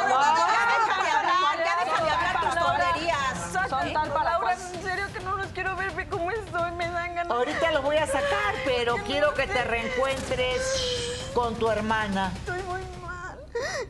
No, 0.08 0.20
ya 0.20 0.66
deja 0.66 1.02
de 1.02 1.10
hablar, 1.10 1.64
ya 1.64 1.84
deja 1.84 2.04
de 2.04 2.10
hablar 2.10 2.40
tus 2.40 2.54
tonterías. 2.54 3.52
Son 3.68 3.82
¿sí? 3.82 3.92
tal 3.92 4.08
Laura, 4.08 4.52
en 4.52 4.82
serio 4.82 5.06
que 5.12 5.20
no 5.20 5.36
los 5.36 5.46
quiero 5.48 5.74
ver, 5.76 5.90
ve 5.92 6.08
cómo 6.08 6.30
estoy, 6.30 6.72
me 6.72 6.88
dan 6.88 7.14
ganas. 7.14 7.36
Ahorita 7.36 7.70
lo 7.72 7.82
voy 7.82 7.96
a 7.96 8.06
sacar, 8.06 8.54
pero 8.64 8.96
quiero 9.06 9.34
que 9.34 9.46
te 9.46 9.64
reencuentres 9.64 11.30
con 11.34 11.54
tu 11.56 11.68
hermana. 11.68 12.32
Estoy 12.36 12.62
muy 12.62 12.80
mal. 13.02 13.38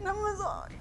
No 0.01 0.15
me 0.15 0.37
soy. 0.37 0.77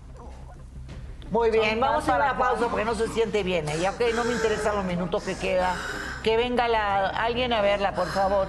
Muy 1.31 1.51
bien, 1.51 1.79
vamos 1.79 2.03
a 2.05 2.07
para 2.07 2.31
una 2.31 2.37
pausa 2.37 2.67
porque 2.67 2.85
no 2.85 2.95
se 2.95 3.07
siente 3.09 3.43
bien. 3.43 3.67
ella. 3.67 3.91
ok, 3.91 4.01
no 4.13 4.23
me 4.23 4.33
interesan 4.33 4.75
los 4.75 4.85
minutos 4.85 5.23
que 5.23 5.35
queda. 5.35 5.75
Que 6.23 6.37
venga 6.37 6.67
la, 6.67 7.07
alguien 7.07 7.51
a 7.51 7.61
verla, 7.61 7.93
por 7.93 8.07
favor. 8.07 8.47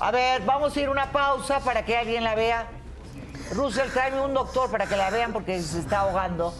A 0.00 0.10
ver, 0.10 0.42
vamos 0.42 0.74
a 0.76 0.80
ir 0.80 0.86
a 0.86 0.90
una 0.90 1.12
pausa 1.12 1.60
para 1.60 1.84
que 1.84 1.96
alguien 1.96 2.24
la 2.24 2.34
vea. 2.34 2.68
Russell, 3.52 3.90
tráeme 3.90 4.20
un 4.20 4.34
doctor 4.34 4.70
para 4.70 4.86
que 4.86 4.96
la 4.96 5.10
vean 5.10 5.32
porque 5.32 5.60
se 5.60 5.80
está 5.80 6.00
ahogando. 6.00 6.54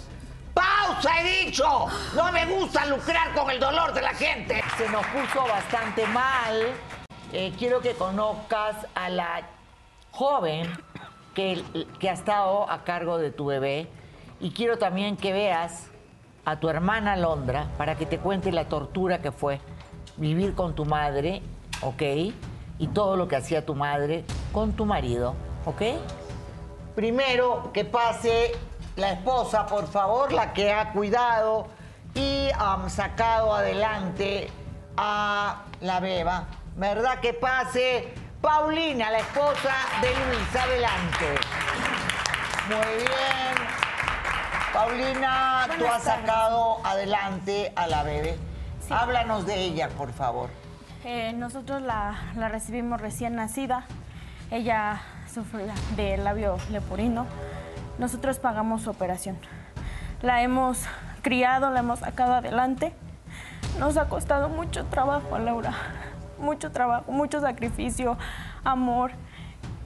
¡Pausa, 0.57 1.21
he 1.21 1.45
dicho! 1.45 1.87
No 2.15 2.33
me 2.33 2.47
gusta 2.47 2.87
lucrar 2.87 3.35
con 3.35 3.51
el 3.51 3.61
dolor 3.61 3.93
de 3.93 4.01
la 4.01 4.15
gente. 4.15 4.63
Se 4.79 4.89
nos 4.89 5.05
puso 5.09 5.47
bastante 5.47 6.07
mal. 6.07 6.73
Eh, 7.31 7.53
quiero 7.59 7.81
que 7.83 7.93
conozcas 7.93 8.75
a 8.95 9.11
la 9.11 9.43
joven 10.13 10.67
que, 11.35 11.63
que 12.01 12.09
ha 12.09 12.15
estado 12.15 12.71
a 12.71 12.85
cargo 12.85 13.19
de 13.19 13.31
tu 13.31 13.45
bebé. 13.45 13.87
Y 14.41 14.53
quiero 14.53 14.79
también 14.79 15.19
que 15.19 15.35
veas 15.35 15.91
a 16.47 16.59
tu 16.59 16.71
hermana 16.71 17.17
Londra 17.17 17.67
para 17.77 17.97
que 17.97 18.07
te 18.07 18.17
cuente 18.17 18.51
la 18.51 18.65
tortura 18.65 19.21
que 19.21 19.33
fue 19.33 19.61
vivir 20.17 20.55
con 20.55 20.75
tu 20.75 20.87
madre, 20.87 21.43
¿ok? 21.83 22.03
Y 22.79 22.87
todo 22.95 23.17
lo 23.17 23.29
que 23.29 23.37
hacía 23.37 23.67
tu 23.67 23.75
madre 23.75 24.25
con 24.53 24.73
tu 24.73 24.87
marido, 24.87 25.35
¿ok? 25.67 25.83
Primero 26.95 27.73
que 27.75 27.85
pase 27.85 28.53
la 28.97 29.13
esposa, 29.13 29.67
por 29.67 29.87
favor, 29.87 30.33
la 30.33 30.53
que 30.53 30.73
ha 30.73 30.93
cuidado 30.93 31.69
y 32.15 32.49
ha 32.59 32.79
sacado 32.89 33.55
adelante 33.55 34.51
a 34.97 35.63
la 35.81 36.01
beba. 36.01 36.45
¿Verdad? 36.77 37.21
Que 37.21 37.33
pase 37.35 38.13
Paulina, 38.41 39.11
la 39.11 39.19
esposa 39.19 39.75
de 40.03 40.09
Luis. 40.09 40.57
Adelante. 40.57 41.35
Muy 42.69 42.97
bien. 42.97 43.67
Paulina, 44.73 45.67
tú 45.79 45.87
has 45.87 46.03
tardes. 46.05 46.27
sacado 46.27 46.79
adelante 46.85 47.73
a 47.77 47.87
la 47.87 48.03
bebé. 48.03 48.37
Háblanos 48.91 49.47
de 49.47 49.55
ella, 49.57 49.89
por 49.89 50.13
favor. 50.13 50.51
Eh, 51.05 51.33
nosotros 51.35 51.81
la, 51.83 52.15
la 52.37 52.49
recibimos 52.49 53.01
recién 53.01 53.37
nacida. 53.37 53.85
Ella 54.51 55.01
sufría 55.33 55.75
de 55.97 56.17
labio 56.19 56.57
leporino. 56.71 57.27
Nosotros 57.99 58.39
pagamos 58.39 58.83
su 58.83 58.91
operación. 58.91 59.37
La 60.23 60.43
hemos 60.43 60.81
criado, 61.23 61.71
la 61.71 61.81
hemos 61.81 62.01
sacado 62.01 62.35
adelante. 62.35 62.93
Nos 63.79 63.97
ha 63.97 64.09
costado 64.09 64.49
mucho 64.49 64.85
trabajo, 64.87 65.39
Laura. 65.39 65.73
Mucho 66.39 66.71
trabajo, 66.71 67.11
mucho 67.11 67.41
sacrificio, 67.41 68.19
amor. 68.65 69.13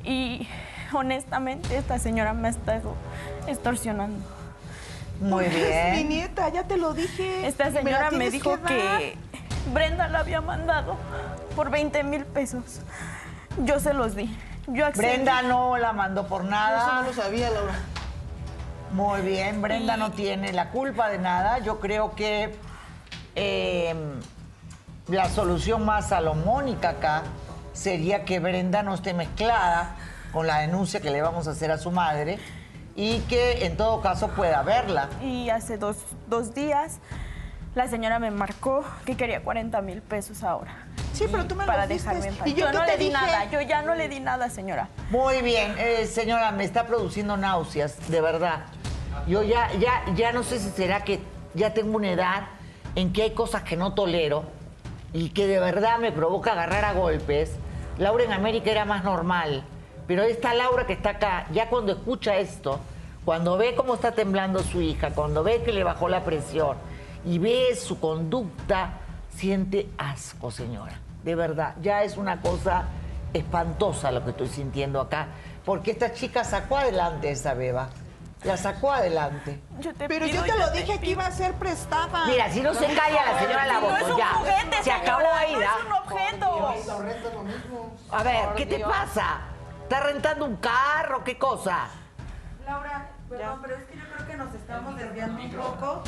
Y 0.05 0.49
honestamente 0.93 1.77
esta 1.77 1.99
señora 1.99 2.35
me 2.35 2.49
está 2.49 2.81
extorsionando. 3.47 4.25
Muy 5.21 5.45
Es 5.45 5.97
mi 5.97 6.05
nieta, 6.05 6.49
ya 6.49 6.65
te 6.65 6.77
lo 6.77 6.95
dije. 6.95 7.47
Esta 7.47 7.71
señora 7.71 8.11
me 8.11 8.31
dijo 8.31 8.61
que 8.63 9.17
Brenda 9.73 10.09
la 10.09 10.21
había 10.21 10.41
mandado 10.41 10.97
por 11.55 11.71
20 11.71 12.03
mil 12.05 12.25
pesos. 12.25 12.81
Yo 13.65 13.79
se 13.81 13.93
los 13.93 14.15
di. 14.17 14.35
Yo 14.67 14.87
accedí. 14.87 15.07
Brenda 15.07 15.43
no 15.43 15.77
la 15.77 15.93
mandó 15.93 16.27
por 16.27 16.45
nada. 16.45 16.83
Eso 16.83 16.95
no 16.95 17.03
lo 17.03 17.13
sabía, 17.13 17.51
Laura. 17.51 17.75
Muy 18.93 19.21
bien, 19.21 19.63
Brenda 19.63 19.97
no 19.97 20.11
tiene 20.11 20.53
la 20.53 20.71
culpa 20.71 21.09
de 21.09 21.19
nada. 21.19 21.59
Yo 21.61 21.79
creo 21.79 22.15
que 22.15 22.55
eh, 23.37 23.95
la 25.07 25.29
solución 25.29 25.85
más 25.85 26.09
salomónica 26.09 26.91
acá 26.91 27.23
sería 27.73 28.25
que 28.25 28.41
Brenda 28.41 28.83
no 28.83 28.95
esté 28.95 29.15
mezclada 29.15 29.95
con 30.33 30.47
la 30.47 30.59
denuncia 30.59 31.01
que 31.01 31.11
le 31.11 31.23
vamos 31.23 31.47
a 31.47 31.53
hacer 31.53 31.71
a 31.71 31.79
su 31.79 31.91
madre 31.93 32.39
y 32.97 33.21
que 33.21 33.65
en 33.65 33.77
todo 33.77 34.01
caso 34.01 34.29
pueda 34.29 34.63
verla. 34.63 35.09
Y 35.23 35.51
hace 35.51 35.79
dos, 35.79 35.97
dos 36.27 36.53
días 36.55 36.99
la 37.77 37.87
señora 37.87 38.19
me 38.19 38.33
marcó 38.33 38.85
que 39.07 39.17
quería 39.17 39.43
40 39.45 39.81
mil 39.83 40.03
pesos 40.03 40.43
ahora. 40.43 40.75
Sí, 41.13 41.27
pero 41.31 41.47
tú 41.47 41.55
me 41.55 41.65
Para 41.65 41.87
diste. 41.87 42.09
dejarme 42.09 42.29
en 42.29 42.35
paz. 42.37 42.49
¿Y 42.49 42.55
yo 42.55 42.73
no 42.73 42.85
le 42.85 42.93
di 42.97 43.05
dije? 43.05 43.13
nada, 43.13 43.45
yo 43.51 43.61
ya 43.61 43.83
no 43.83 43.95
le 43.95 44.09
di 44.09 44.19
nada, 44.19 44.51
señora. 44.51 44.89
Muy 45.11 45.43
bien, 45.43 45.75
eh, 45.79 46.07
señora, 46.07 46.51
me 46.51 46.65
está 46.65 46.87
produciendo 46.87 47.37
náuseas, 47.37 48.09
de 48.09 48.21
verdad. 48.21 48.65
Yo 49.27 49.43
ya, 49.43 49.73
ya, 49.75 50.05
ya 50.15 50.33
no 50.33 50.43
sé 50.43 50.59
si 50.59 50.71
será 50.71 51.05
que 51.05 51.21
ya 51.55 51.73
tengo 51.75 51.97
una 51.97 52.11
edad 52.11 52.49
en 52.95 53.13
que 53.13 53.23
hay 53.23 53.31
cosas 53.31 53.63
que 53.63 53.77
no 53.77 53.95
tolero 53.95 54.45
y 55.13 55.31
que 55.31 55.47
de 55.47 55.61
verdad 55.61 55.99
me 55.99 56.13
provoca 56.13 56.53
agarrar 56.53 56.85
a 56.85 56.93
golpes. 56.93 57.53
Laura 57.99 58.25
en 58.25 58.33
América 58.33 58.71
era 58.71 58.85
más 58.85 59.05
normal, 59.05 59.63
pero 60.07 60.23
esta 60.23 60.55
Laura 60.55 60.87
que 60.87 60.93
está 60.93 61.11
acá, 61.11 61.47
ya 61.53 61.69
cuando 61.69 61.93
escucha 61.93 62.37
esto, 62.37 62.81
cuando 63.25 63.57
ve 63.57 63.75
cómo 63.75 63.95
está 63.95 64.13
temblando 64.13 64.63
su 64.63 64.81
hija, 64.81 65.11
cuando 65.11 65.43
ve 65.43 65.63
que 65.63 65.73
le 65.73 65.85
bajó 65.85 66.09
la 66.09 66.25
presión 66.25 66.77
y 67.25 67.39
ve 67.39 67.77
su 67.77 68.01
conducta, 68.01 68.95
siente 69.35 69.89
asco, 69.99 70.51
señora. 70.51 70.99
De 71.23 71.35
verdad, 71.35 71.75
ya 71.83 72.03
es 72.03 72.17
una 72.17 72.41
cosa 72.41 72.87
espantosa 73.35 74.11
lo 74.11 74.25
que 74.25 74.31
estoy 74.31 74.49
sintiendo 74.49 75.01
acá, 75.01 75.29
porque 75.65 75.91
esta 75.91 76.13
chica 76.13 76.45
sacó 76.45 76.79
adelante 76.79 77.31
esa 77.31 77.55
beba. 77.55 77.91
La 78.45 78.57
sacó 78.57 78.93
adelante. 78.93 79.61
Pero 80.09 80.27
yo 80.27 80.43
te 80.43 80.57
lo 80.59 80.71
dije 80.71 80.99
que 80.99 81.11
iba 81.11 81.27
a 81.27 81.31
ser 81.31 81.53
prestada. 81.55 82.25
Mira, 82.27 82.51
si 82.51 82.61
no 82.63 82.73
se 82.73 82.87
calla 82.87 83.33
la 83.33 83.39
señora 83.39 83.67
la 83.67 83.81
No 83.81 83.97
es 83.97 84.03
un 84.05 84.17
ya. 84.17 84.27
juguete, 84.29 84.77
se 84.79 84.83
señora, 84.85 85.03
acabó 85.03 85.35
ahí, 85.35 85.53
no 85.53 85.61
¿da? 85.61 85.67
es 85.67 85.85
un 85.87 85.93
objeto. 85.93 86.75
A 88.11 88.23
ver, 88.23 88.45
Por 88.47 88.55
¿qué 88.55 88.67
te 88.67 88.79
pasa? 88.81 89.41
¿Estás 89.83 90.05
rentando 90.05 90.45
un 90.47 90.57
carro? 90.57 91.23
¿Qué 91.23 91.37
cosa? 91.37 91.89
Laura, 92.65 93.11
perdón, 93.29 93.59
pero 93.63 93.75
es 93.77 93.83
que 93.85 93.97
yo 93.99 94.05
creo 94.15 94.27
que 94.27 94.37
nos 94.37 94.55
estamos 94.55 94.97
desviando 94.97 95.43
un 95.43 95.51
poco. 95.51 96.03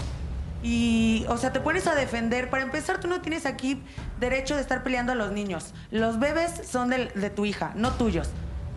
Y, 0.63 1.27
o 1.29 1.37
sea, 1.37 1.53
te 1.53 1.61
pones 1.61 1.87
a 1.89 1.95
defender. 1.95 2.49
Para 2.49 2.63
empezar, 2.63 2.99
tú 3.01 3.09
no 3.09 3.21
tienes 3.21 3.45
aquí 3.47 3.85
derecho 4.21 4.55
de 4.55 4.61
estar 4.63 4.83
peleando 4.85 5.13
a 5.13 5.17
los 5.17 5.33
niños. 5.33 5.75
Los 5.91 6.19
bebés 6.21 6.63
son 6.69 6.89
del- 6.89 7.13
de, 7.15 7.31
tu 7.31 7.45
hija, 7.45 7.73
no 7.75 7.91
tuyos. 7.93 8.31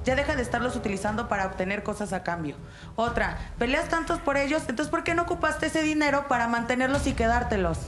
Ya 0.05 0.15
deja 0.15 0.35
de 0.35 0.43
estarlos 0.43 0.75
utilizando 0.75 1.27
para 1.27 1.47
obtener 1.47 1.81
cosas 1.81 2.13
a 2.13 2.23
cambio. 2.23 2.55
Otra, 2.95 3.37
peleas 3.57 3.89
tantos 3.89 4.19
por 4.19 4.37
ellos, 4.37 4.61
entonces 4.69 4.91
¿por 4.91 5.03
qué 5.03 5.15
no 5.15 5.23
ocupaste 5.23 5.65
ese 5.65 5.81
dinero 5.81 6.27
para 6.27 6.47
mantenerlos 6.47 7.07
y 7.07 7.13
quedártelos? 7.13 7.79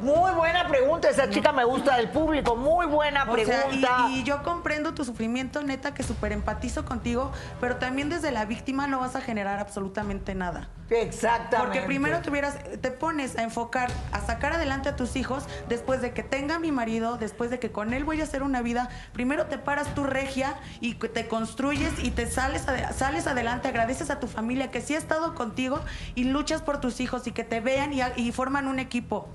Muy 0.00 0.30
buena 0.32 0.66
pregunta, 0.68 1.08
esa 1.08 1.28
chica 1.30 1.52
me 1.52 1.64
gusta 1.64 1.96
del 1.96 2.08
público, 2.10 2.54
muy 2.56 2.86
buena 2.86 3.24
O 3.24 3.34
sea, 3.36 3.64
pregunta. 3.64 4.06
y, 4.10 4.20
y 4.20 4.22
yo 4.24 4.42
comprendo 4.42 4.94
tu 4.94 5.04
sufrimiento, 5.04 5.62
neta, 5.62 5.94
que 5.94 6.02
súper 6.02 6.32
empatizo 6.32 6.84
contigo, 6.84 7.32
pero 7.60 7.76
también 7.76 8.08
desde 8.08 8.30
la 8.30 8.44
víctima 8.44 8.86
no 8.86 9.00
vas 9.00 9.16
a 9.16 9.20
generar 9.20 9.58
absolutamente 9.58 10.34
nada. 10.34 10.68
Exactamente. 10.90 11.56
Porque 11.58 11.80
primero 11.86 12.20
te, 12.20 12.30
hubieras- 12.30 12.58
te 12.80 12.90
pones 12.90 13.36
a 13.36 13.42
enfocar, 13.42 13.90
a 14.12 14.20
sacar 14.20 14.52
adelante 14.52 14.88
a 14.88 14.96
tus 14.96 15.16
hijos 15.16 15.44
después 15.68 16.00
de 16.00 16.12
que 16.12 16.22
tenga 16.22 16.58
mi 16.58 16.70
marido, 16.72 17.16
después 17.16 17.50
de 17.50 17.58
que 17.58 17.72
con 17.72 17.92
él 17.92 18.04
voy 18.04 18.20
a 18.20 18.24
hacer 18.24 18.42
una 18.42 18.62
vida. 18.62 18.88
Primero 19.12 19.46
te 19.46 19.58
paras 19.58 19.94
tu 19.94 20.04
regia 20.04 20.54
y 20.80 20.94
te 20.94 21.26
construyes 21.26 21.92
y 22.04 22.10
te 22.12 22.26
sales, 22.30 22.66
sales 22.94 23.26
adelante, 23.26 23.66
agradeces 23.68 24.10
a 24.10 24.20
tu 24.20 24.28
familia 24.28 24.70
que 24.70 24.80
sí 24.80 24.94
ha 24.94 24.98
estado 24.98 25.34
contigo 25.34 25.80
y 26.14 26.24
luchas 26.24 26.62
por 26.62 26.80
tus 26.80 27.00
hijos 27.00 27.26
y 27.26 27.32
que 27.32 27.42
te 27.44 27.60
vean 27.60 27.92
y, 27.92 28.00
y 28.16 28.30
forman 28.30 28.68
un 28.68 28.78
equipo. 28.78 29.28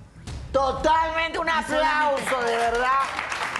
Totalmente 0.52 1.40
un 1.40 1.49
aplauso, 1.49 2.41
de 2.44 2.57
verdad. 2.57 3.02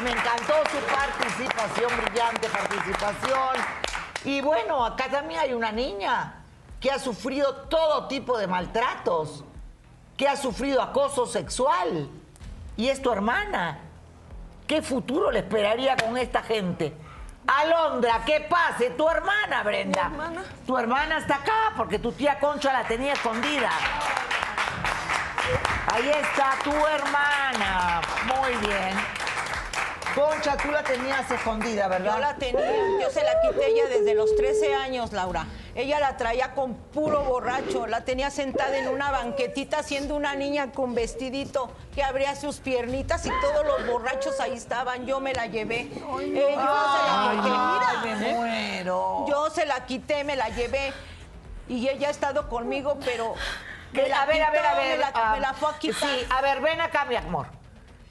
Me 0.04 0.12
encantó 0.12 0.54
su 0.70 0.78
participación, 0.94 1.92
brillante 2.04 2.50
participación. 2.50 3.56
Y 4.26 4.42
bueno, 4.42 4.86
acá 4.86 5.10
también 5.10 5.40
hay 5.40 5.54
una 5.54 5.72
niña 5.72 6.44
que 6.80 6.92
ha 6.92 7.00
sufrido 7.00 7.68
todo 7.70 8.08
tipo 8.08 8.38
de 8.38 8.48
maltratos, 8.48 9.44
que 10.18 10.28
ha 10.28 10.36
sufrido 10.36 10.82
acoso 10.82 11.26
sexual. 11.28 12.10
Y 12.76 12.90
es 12.90 13.02
tu 13.02 13.12
hermana. 13.12 13.80
¿Qué 14.68 14.82
futuro 14.82 15.32
le 15.32 15.40
esperaría 15.40 15.96
con 15.96 16.18
esta 16.18 16.42
gente? 16.42 16.94
Alondra, 17.48 18.22
¿qué 18.26 18.48
pase? 18.50 18.92
Tu 18.92 19.08
hermana, 19.08 19.64
Brenda. 19.64 20.12
Tu 20.66 20.78
hermana 20.78 21.18
está 21.18 21.36
acá 21.36 21.74
porque 21.76 22.00
tu 22.00 22.12
tía 22.12 22.40
Concha 22.40 22.72
la 22.72 22.84
tenía 22.88 23.14
escondida. 23.14 23.70
Ahí 25.88 26.10
está 26.10 26.56
tu 26.64 26.72
hermana. 26.72 28.02
Muy 28.26 28.56
bien. 28.68 28.98
Concha, 30.16 30.58
tú 30.58 30.70
la 30.72 30.84
tenías 30.84 31.30
escondida, 31.32 31.88
¿verdad? 31.88 32.16
Yo 32.16 32.20
la 32.20 32.36
tenía, 32.36 32.70
yo 33.02 33.10
se 33.10 33.24
la 33.24 33.40
quité 33.42 33.68
ella 33.68 33.86
desde 33.88 34.14
los 34.14 34.36
13 34.36 34.76
años, 34.76 35.14
Laura. 35.14 35.46
Ella 35.74 36.02
la 36.02 36.18
traía 36.18 36.54
con 36.54 36.74
puro 36.76 37.22
borracho, 37.24 37.88
la 37.88 38.02
tenía 38.04 38.30
sentada 38.30 38.78
en 38.78 38.90
una 38.90 39.10
banquetita 39.12 39.84
siendo 39.84 40.16
una 40.18 40.36
niña 40.36 40.74
con 40.74 40.94
vestidito 40.96 41.72
que 41.96 42.04
abría 42.04 42.36
sus 42.36 42.58
piernitas 42.58 43.26
y 43.26 43.30
todos 43.40 43.66
los 43.66 43.88
borrachos 43.88 44.38
ahí 44.42 44.52
estaban. 44.54 45.06
Yo 45.06 45.22
me 45.22 45.34
la 45.34 45.46
llevé. 45.46 45.80
Eh, 45.80 45.92
yo 45.96 46.50
se 46.50 46.56
la 46.58 47.30
Ay, 47.30 47.38
quité, 47.38 47.50
ay, 47.56 47.98
mira. 48.04 48.18
me 48.28 48.34
muero. 48.34 49.26
Yo 49.30 49.50
se 49.50 49.66
la 49.66 49.86
quité, 49.86 50.26
me 50.26 50.36
la 50.36 50.50
llevé 50.50 50.92
y 51.70 51.88
ella 51.88 52.10
ha 52.10 52.12
estado 52.12 52.50
conmigo, 52.50 52.98
pero 53.06 53.34
me 53.94 54.10
la 54.10 54.22
a 54.22 54.26
ver, 54.26 54.42
a 54.42 54.52
ver, 54.52 54.66
a 54.66 54.76
ver. 54.76 54.98
me 54.98 54.98
la, 54.98 55.12
ah, 55.14 55.32
me 55.34 55.40
la 55.42 55.54
fue 55.54 55.70
a 55.70 55.80
quitar. 55.80 56.10
Sí, 56.10 56.26
a 56.30 56.42
ver, 56.42 56.62
ven 56.62 56.82
acá, 56.82 57.06
mi 57.06 57.16
amor. 57.16 57.48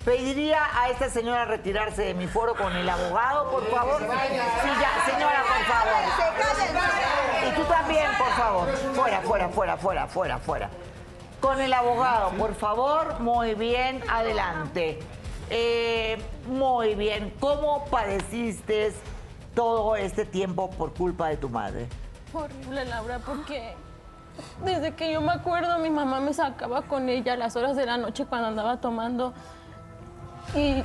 Pediría 0.04 0.66
a 0.80 0.88
esta 0.88 1.10
señora 1.10 1.44
retirarse 1.44 2.02
de 2.02 2.14
mi 2.14 2.26
foro 2.26 2.54
con 2.54 2.74
el 2.74 2.88
abogado, 2.88 3.50
por 3.50 3.66
favor. 3.70 4.00
Sí, 4.00 4.68
ya, 4.80 5.12
señora, 5.12 5.42
por 5.42 5.64
favor. 5.66 7.46
Y 7.46 7.54
tú 7.54 7.64
también, 7.64 8.06
por 8.16 8.30
favor. 8.30 8.68
Fuera, 8.94 9.20
fuera, 9.20 9.48
fuera, 9.50 9.76
fuera, 9.76 10.06
fuera, 10.06 10.38
fuera. 10.38 10.70
Con 11.40 11.60
el 11.60 11.72
abogado, 11.72 12.30
por 12.30 12.54
favor. 12.54 13.20
Muy 13.20 13.54
bien, 13.54 14.02
adelante. 14.08 15.00
Eh, 15.50 16.16
muy 16.46 16.94
bien. 16.94 17.34
¿Cómo 17.38 17.84
padeciste 17.86 18.94
todo 19.54 19.96
este 19.96 20.24
tiempo 20.24 20.70
por 20.70 20.94
culpa 20.94 21.28
de 21.28 21.36
tu 21.36 21.50
madre? 21.50 21.88
Horrible, 22.32 22.86
Laura, 22.86 23.18
porque 23.18 23.74
desde 24.64 24.94
que 24.94 25.12
yo 25.12 25.20
me 25.20 25.32
acuerdo, 25.32 25.78
mi 25.78 25.90
mamá 25.90 26.20
me 26.20 26.32
sacaba 26.32 26.82
con 26.82 27.08
ella 27.08 27.34
a 27.34 27.36
las 27.36 27.56
horas 27.56 27.76
de 27.76 27.86
la 27.86 27.96
noche 27.96 28.26
cuando 28.26 28.48
andaba 28.48 28.78
tomando 28.78 29.32
y 30.54 30.82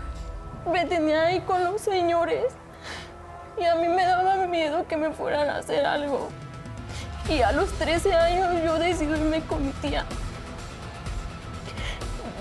me 0.72 0.86
tenía 0.86 1.24
ahí 1.28 1.42
con 1.42 1.64
los 1.64 1.82
señores. 1.82 2.54
Y 3.58 3.64
a 3.64 3.76
mí 3.76 3.88
me 3.88 4.06
daba 4.06 4.36
miedo 4.48 4.86
que 4.88 4.98
me 4.98 5.12
fueran 5.12 5.50
a 5.50 5.58
hacer 5.58 5.86
algo. 5.86 6.30
Y 7.30 7.42
a 7.42 7.52
los 7.52 7.72
13 7.74 8.14
años 8.14 8.64
yo 8.64 8.78
decidí 8.78 9.12
irme 9.12 9.42
con 9.42 9.66
mi 9.66 9.72
tía. 9.74 10.06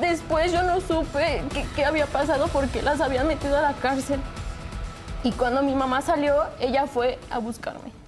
Después 0.00 0.52
yo 0.52 0.62
no 0.64 0.80
supe 0.80 1.42
qué, 1.74 1.84
había 1.84 2.06
pasado 2.06 2.48
porque 2.48 2.82
las 2.82 3.00
habían 3.00 3.26
metido 3.28 3.56
a 3.56 3.62
la 3.62 3.72
cárcel. 3.74 4.20
Y 5.22 5.32
cuando 5.32 5.62
mi 5.62 5.74
mamá 5.74 6.02
salió, 6.02 6.44
ella 6.60 6.86
fue 6.86 7.18
a 7.30 7.38
buscarme. 7.38 8.03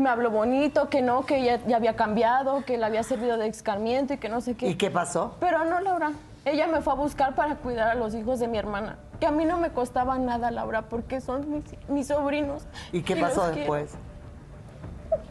Me 0.00 0.08
habló 0.08 0.30
bonito, 0.30 0.88
que 0.88 1.02
no, 1.02 1.26
que 1.26 1.36
ella 1.36 1.60
ya 1.66 1.76
había 1.76 1.94
cambiado, 1.94 2.64
que 2.64 2.78
le 2.78 2.86
había 2.86 3.02
servido 3.02 3.36
de 3.36 3.48
escarmiento 3.48 4.14
y 4.14 4.16
que 4.16 4.30
no 4.30 4.40
sé 4.40 4.56
qué. 4.56 4.66
¿Y 4.66 4.76
qué 4.76 4.90
pasó? 4.90 5.36
Pero 5.40 5.66
no, 5.66 5.78
Laura. 5.80 6.12
Ella 6.46 6.66
me 6.66 6.80
fue 6.80 6.94
a 6.94 6.96
buscar 6.96 7.34
para 7.34 7.56
cuidar 7.56 7.90
a 7.90 7.94
los 7.94 8.14
hijos 8.14 8.40
de 8.40 8.48
mi 8.48 8.56
hermana. 8.56 8.96
Que 9.20 9.26
a 9.26 9.30
mí 9.30 9.44
no 9.44 9.58
me 9.58 9.68
costaba 9.72 10.16
nada, 10.18 10.50
Laura, 10.50 10.88
porque 10.88 11.20
son 11.20 11.50
mis, 11.50 11.64
mis 11.86 12.06
sobrinos. 12.06 12.64
¿Y 12.92 13.02
qué 13.02 13.14
pasó 13.14 13.42
quiero. 13.42 13.56
después? 13.56 13.94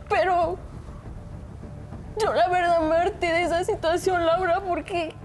Pero 0.07 0.55
yo 2.19 2.31
la 2.31 2.47
verdad 2.47 2.81
me 2.81 2.95
harté 2.95 3.25
de 3.33 3.41
esa 3.41 3.63
situación, 3.63 4.23
Laura, 4.23 4.61
porque 4.61 5.15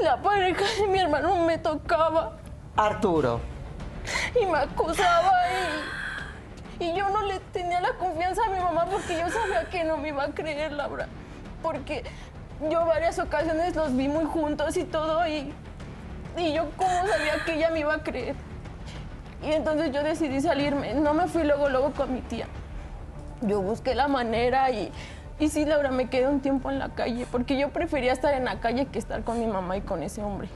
la 0.00 0.22
pareja 0.22 0.64
de 0.80 0.86
mi 0.86 1.00
hermano 1.00 1.34
me 1.44 1.58
tocaba 1.58 2.36
Arturo. 2.76 3.40
y 4.40 4.46
me 4.46 4.58
acusaba 4.58 5.32
y, 5.50 6.01
y 6.82 6.94
yo 6.94 7.08
no 7.10 7.22
le 7.22 7.38
tenía 7.52 7.80
la 7.80 7.92
confianza 7.92 8.42
a 8.44 8.50
mi 8.50 8.58
mamá 8.58 8.86
porque 8.90 9.16
yo 9.16 9.30
sabía 9.30 9.68
que 9.70 9.84
no 9.84 9.96
me 9.98 10.08
iba 10.08 10.24
a 10.24 10.28
creer, 10.28 10.72
Laura. 10.72 11.06
Porque 11.62 12.02
yo 12.68 12.84
varias 12.86 13.18
ocasiones 13.20 13.76
los 13.76 13.94
vi 13.96 14.08
muy 14.08 14.24
juntos 14.24 14.76
y 14.76 14.84
todo 14.84 15.26
y, 15.28 15.52
y 16.36 16.52
yo 16.52 16.68
cómo 16.76 17.06
sabía 17.06 17.44
que 17.44 17.54
ella 17.54 17.70
me 17.70 17.80
iba 17.80 17.94
a 17.94 18.02
creer. 18.02 18.34
Y 19.42 19.52
entonces 19.52 19.92
yo 19.92 20.02
decidí 20.02 20.40
salirme. 20.40 20.94
No 20.94 21.14
me 21.14 21.28
fui 21.28 21.44
luego, 21.44 21.68
luego 21.68 21.92
con 21.92 22.12
mi 22.12 22.20
tía. 22.20 22.46
Yo 23.42 23.60
busqué 23.60 23.94
la 23.94 24.08
manera 24.08 24.70
y, 24.70 24.90
y 25.38 25.48
sí, 25.48 25.64
Laura, 25.64 25.90
me 25.90 26.08
quedé 26.08 26.26
un 26.26 26.40
tiempo 26.40 26.70
en 26.70 26.80
la 26.80 26.88
calle 26.90 27.26
porque 27.30 27.56
yo 27.56 27.70
prefería 27.70 28.12
estar 28.12 28.34
en 28.34 28.44
la 28.44 28.60
calle 28.60 28.86
que 28.86 28.98
estar 28.98 29.22
con 29.22 29.38
mi 29.38 29.46
mamá 29.46 29.76
y 29.76 29.82
con 29.82 30.02
ese 30.02 30.22
hombre. 30.22 30.48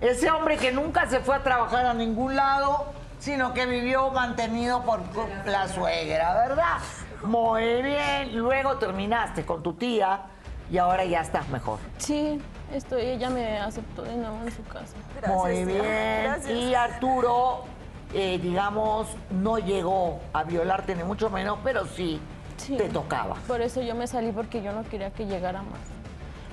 Ese 0.00 0.30
hombre 0.30 0.56
que 0.56 0.72
nunca 0.72 1.08
se 1.08 1.20
fue 1.20 1.36
a 1.36 1.42
trabajar 1.42 1.86
a 1.86 1.94
ningún 1.94 2.36
lado, 2.36 2.86
sino 3.22 3.54
que 3.54 3.66
vivió 3.66 4.10
mantenido 4.10 4.82
por 4.82 5.00
la 5.46 5.68
suegra, 5.68 6.34
¿verdad? 6.34 6.78
Muy 7.22 7.80
bien. 7.80 8.36
Luego 8.36 8.78
terminaste 8.78 9.46
con 9.46 9.62
tu 9.62 9.74
tía 9.74 10.22
y 10.68 10.78
ahora 10.78 11.04
ya 11.04 11.20
estás 11.20 11.48
mejor. 11.48 11.78
Sí, 11.98 12.40
estoy, 12.74 13.02
ella 13.02 13.30
me 13.30 13.60
aceptó 13.60 14.02
de 14.02 14.16
nuevo 14.16 14.38
en 14.44 14.50
su 14.50 14.64
casa. 14.64 14.96
Muy 15.28 15.64
bien. 15.64 16.34
Y 16.50 16.74
Arturo, 16.74 17.62
eh, 18.12 18.40
digamos, 18.42 19.06
no 19.30 19.58
llegó 19.58 20.18
a 20.32 20.42
violarte 20.42 20.96
ni 20.96 21.04
mucho 21.04 21.30
menos, 21.30 21.58
pero 21.62 21.86
sí, 21.86 22.20
Sí. 22.56 22.76
te 22.76 22.88
tocaba. 22.88 23.36
Por 23.46 23.60
eso 23.60 23.82
yo 23.82 23.94
me 23.94 24.08
salí 24.08 24.32
porque 24.32 24.62
yo 24.62 24.72
no 24.72 24.82
quería 24.82 25.10
que 25.12 25.26
llegara 25.26 25.62
más. 25.62 25.80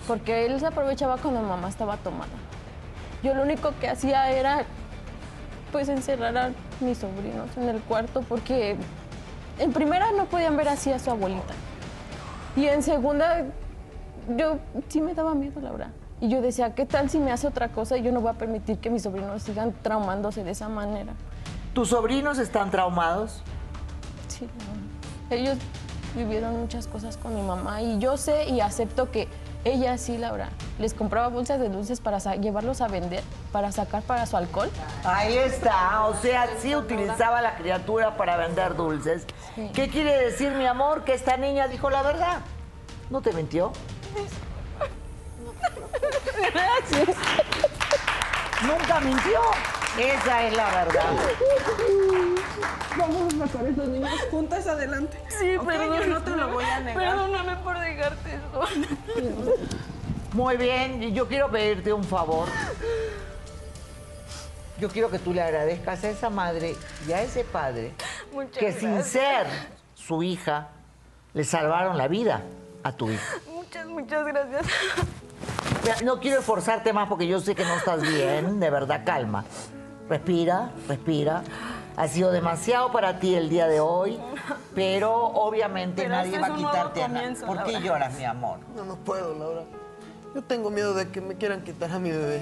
Porque 0.07 0.45
él 0.45 0.59
se 0.59 0.67
aprovechaba 0.67 1.17
cuando 1.17 1.41
mamá 1.41 1.67
estaba 1.67 1.97
tomada. 1.97 2.29
Yo 3.23 3.33
lo 3.33 3.41
único 3.41 3.73
que 3.81 3.89
hacía 3.89 4.29
era 4.29 4.65
pues 5.71 5.89
encerrar 5.89 6.37
a 6.37 6.51
mis 6.79 6.97
sobrinos 6.97 7.49
en 7.57 7.69
el 7.69 7.81
cuarto 7.81 8.21
porque 8.21 8.75
en 9.57 9.73
primera 9.73 10.11
no 10.11 10.25
podían 10.25 10.57
ver 10.57 10.69
así 10.69 10.91
a 10.91 10.99
su 10.99 11.11
abuelita. 11.11 11.53
Y 12.55 12.65
en 12.67 12.83
segunda 12.83 13.45
yo 14.37 14.57
sí 14.87 15.01
me 15.01 15.13
daba 15.13 15.33
miedo, 15.35 15.59
la 15.61 15.71
verdad. 15.71 15.91
Y 16.21 16.29
yo 16.29 16.41
decía, 16.41 16.75
¿qué 16.75 16.85
tal 16.85 17.09
si 17.09 17.19
me 17.19 17.31
hace 17.31 17.47
otra 17.47 17.69
cosa 17.69 17.97
y 17.97 18.03
yo 18.03 18.11
no 18.11 18.21
voy 18.21 18.31
a 18.31 18.33
permitir 18.33 18.79
que 18.79 18.89
mis 18.89 19.03
sobrinos 19.03 19.43
sigan 19.43 19.73
traumándose 19.81 20.43
de 20.43 20.51
esa 20.51 20.67
manera? 20.67 21.13
¿Tus 21.73 21.89
sobrinos 21.89 22.39
están 22.39 22.71
traumados? 22.71 23.41
Sí, 24.27 24.45
no. 24.45 25.35
ellos 25.35 25.57
vivieron 26.15 26.59
muchas 26.59 26.87
cosas 26.87 27.17
con 27.17 27.35
mi 27.35 27.41
mamá 27.41 27.81
y 27.81 27.99
yo 27.99 28.17
sé 28.17 28.49
y 28.49 28.59
acepto 28.59 29.11
que 29.11 29.27
ella 29.65 29.97
sí, 29.97 30.17
Laura, 30.17 30.49
les 30.77 30.93
compraba 30.93 31.27
bolsas 31.27 31.59
de 31.59 31.69
dulces 31.69 31.99
para 31.99 32.19
llevarlos 32.35 32.79
a 32.79 32.87
vender, 32.87 33.23
para 33.51 33.71
sacar 33.71 34.01
para 34.03 34.25
su 34.25 34.37
alcohol. 34.37 34.69
Ahí 35.03 35.37
está, 35.37 36.05
o 36.05 36.15
sea, 36.15 36.47
sí 36.59 36.75
utilizaba 36.75 37.39
a 37.39 37.41
la 37.41 37.55
criatura 37.55 38.15
para 38.15 38.37
vender 38.37 38.75
dulces. 38.75 39.25
Sí. 39.55 39.69
¿Qué 39.73 39.89
quiere 39.89 40.17
decir, 40.17 40.53
mi 40.53 40.65
amor? 40.65 41.03
Que 41.03 41.13
esta 41.13 41.35
niña 41.35 41.67
dijo 41.67 41.89
la 41.89 42.03
verdad. 42.03 42.39
¿No 43.09 43.21
te 43.21 43.33
mintió? 43.33 43.73
Gracias. 46.53 47.17
Nunca 48.61 48.99
mintió. 49.01 49.41
Esa 49.97 50.43
es 50.47 50.55
la 50.55 50.69
verdad. 50.69 51.13
Vamos 52.97 53.33
a 53.33 53.47
sacar 53.47 53.65
esos 53.65 53.87
niños 53.87 54.11
juntas 54.31 54.67
adelante. 54.67 55.19
Sí, 55.39 55.55
Ok, 55.57 55.65
perdón. 55.65 55.99
Yo 55.99 56.05
no 56.07 56.21
te 56.21 56.31
lo 56.31 56.51
voy 56.51 56.65
a 56.65 56.79
negar. 56.79 57.15
Perdóname 57.15 57.55
por 57.57 57.79
dejarte 57.79 58.35
eso. 58.35 58.61
Muy 60.33 60.57
bien, 60.57 61.01
y 61.01 61.11
yo 61.11 61.27
quiero 61.27 61.49
pedirte 61.49 61.91
un 61.91 62.03
favor. 62.03 62.47
Yo 64.79 64.89
quiero 64.89 65.09
que 65.09 65.19
tú 65.19 65.33
le 65.33 65.41
agradezcas 65.41 66.03
a 66.03 66.09
esa 66.09 66.29
madre 66.29 66.75
y 67.07 67.11
a 67.11 67.21
ese 67.21 67.43
padre 67.43 67.93
Muchas 68.31 68.57
que 68.57 68.71
sin 68.71 69.03
ser 69.03 69.47
su 69.93 70.23
hija 70.23 70.69
le 71.33 71.43
salvaron 71.43 71.97
la 71.97 72.07
vida 72.07 72.43
a 72.83 72.91
tu 72.93 73.09
hija. 73.09 73.35
Muchas, 73.53 73.85
muchas 73.87 74.25
gracias. 74.25 74.65
No 76.03 76.19
quiero 76.19 76.39
esforzarte 76.39 76.93
más 76.93 77.09
porque 77.09 77.27
yo 77.27 77.39
sé 77.39 77.55
que 77.55 77.65
no 77.65 77.75
estás 77.75 78.01
bien, 78.01 78.59
de 78.59 78.69
verdad, 78.69 79.01
calma. 79.05 79.43
Respira, 80.07 80.71
respira. 80.87 81.43
Ha 81.97 82.07
sido 82.07 82.31
demasiado 82.31 82.91
para 82.91 83.19
ti 83.19 83.35
el 83.35 83.49
día 83.49 83.67
de 83.67 83.79
hoy, 83.81 84.19
pero 84.73 85.13
obviamente 85.13 86.03
Pero 86.03 86.15
nadie 86.15 86.35
este 86.35 86.39
va 86.39 86.47
a 86.47 86.57
quitarte 86.57 87.01
comienzo, 87.01 87.45
¿Por 87.45 87.63
qué 87.63 87.71
Laura. 87.73 87.85
lloras, 87.87 88.17
mi 88.17 88.23
amor? 88.25 88.59
No, 88.75 88.85
no 88.85 88.95
puedo, 88.95 89.35
Laura. 89.37 89.63
Yo 90.33 90.41
tengo 90.43 90.69
miedo 90.69 90.93
de 90.93 91.09
que 91.09 91.19
me 91.21 91.35
quieran 91.35 91.61
quitar 91.61 91.91
a 91.91 91.99
mi 91.99 92.11
bebé. 92.11 92.41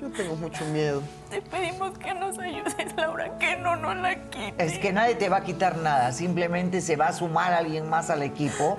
Yo 0.00 0.08
tengo 0.12 0.34
mucho 0.36 0.64
miedo. 0.66 1.02
Te 1.28 1.42
pedimos 1.42 1.98
que 1.98 2.14
nos 2.14 2.38
ayudes, 2.38 2.74
Laura, 2.96 3.36
que 3.36 3.56
no 3.58 3.76
nos 3.76 3.96
la 3.96 4.14
quites. 4.30 4.54
Es 4.72 4.78
que 4.78 4.94
nadie 4.94 5.14
te 5.16 5.28
va 5.28 5.38
a 5.38 5.42
quitar 5.42 5.76
nada, 5.76 6.12
simplemente 6.12 6.80
se 6.80 6.96
va 6.96 7.08
a 7.08 7.12
sumar 7.12 7.52
alguien 7.52 7.90
más 7.90 8.08
al 8.08 8.22
equipo 8.22 8.78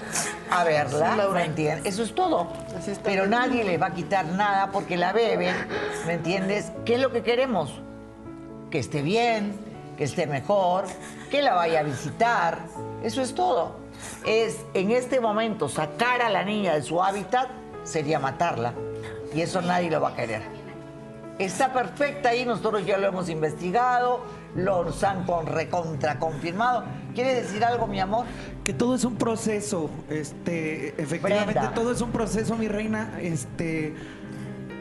a 0.49 0.63
verla, 0.63 1.11
Sí, 1.11 1.17
Laura. 1.17 1.39
¿me 1.41 1.45
entiendes? 1.45 1.85
Eso 1.93 2.01
es 2.01 2.15
todo. 2.15 2.47
Pero 3.03 3.27
nadie 3.27 3.63
le 3.63 3.77
va 3.77 3.87
a 3.87 3.93
quitar 3.93 4.25
nada 4.25 4.71
porque 4.71 4.97
la 4.97 5.13
bebe, 5.13 5.53
¿me 6.07 6.13
entiendes? 6.13 6.71
¿Qué 6.85 6.95
es 6.95 7.01
lo 7.01 7.11
que 7.11 7.21
queremos? 7.21 7.71
Que 8.71 8.79
esté 8.79 9.03
bien, 9.03 9.59
que 10.01 10.05
esté 10.05 10.25
mejor, 10.25 10.85
que 11.29 11.43
la 11.43 11.53
vaya 11.53 11.81
a 11.81 11.83
visitar. 11.83 12.57
Eso 13.03 13.21
es 13.21 13.35
todo. 13.35 13.75
Es 14.25 14.57
en 14.73 14.89
este 14.89 15.19
momento 15.19 15.69
sacar 15.69 16.23
a 16.23 16.29
la 16.29 16.43
niña 16.43 16.73
de 16.73 16.81
su 16.81 17.03
hábitat 17.03 17.49
sería 17.83 18.17
matarla. 18.17 18.73
Y 19.31 19.41
eso 19.41 19.61
nadie 19.61 19.91
lo 19.91 20.01
va 20.01 20.09
a 20.09 20.15
querer. 20.15 20.41
Está 21.37 21.71
perfecta 21.71 22.29
ahí, 22.29 22.45
nosotros 22.45 22.83
ya 22.83 22.97
lo 22.97 23.09
hemos 23.09 23.29
investigado, 23.29 24.23
los 24.55 25.03
han 25.03 25.23
con 25.23 25.45
recontra 25.45 26.17
confirmado. 26.17 26.83
¿Quieres 27.13 27.43
decir 27.43 27.63
algo, 27.63 27.85
mi 27.85 27.99
amor? 27.99 28.25
Que 28.63 28.73
todo 28.73 28.95
es 28.95 29.05
un 29.05 29.17
proceso, 29.17 29.91
este, 30.09 30.99
efectivamente 30.99 31.59
Brenda. 31.59 31.75
todo 31.75 31.91
es 31.91 32.01
un 32.01 32.09
proceso, 32.11 32.55
mi 32.55 32.67
reina, 32.67 33.19
este, 33.21 33.93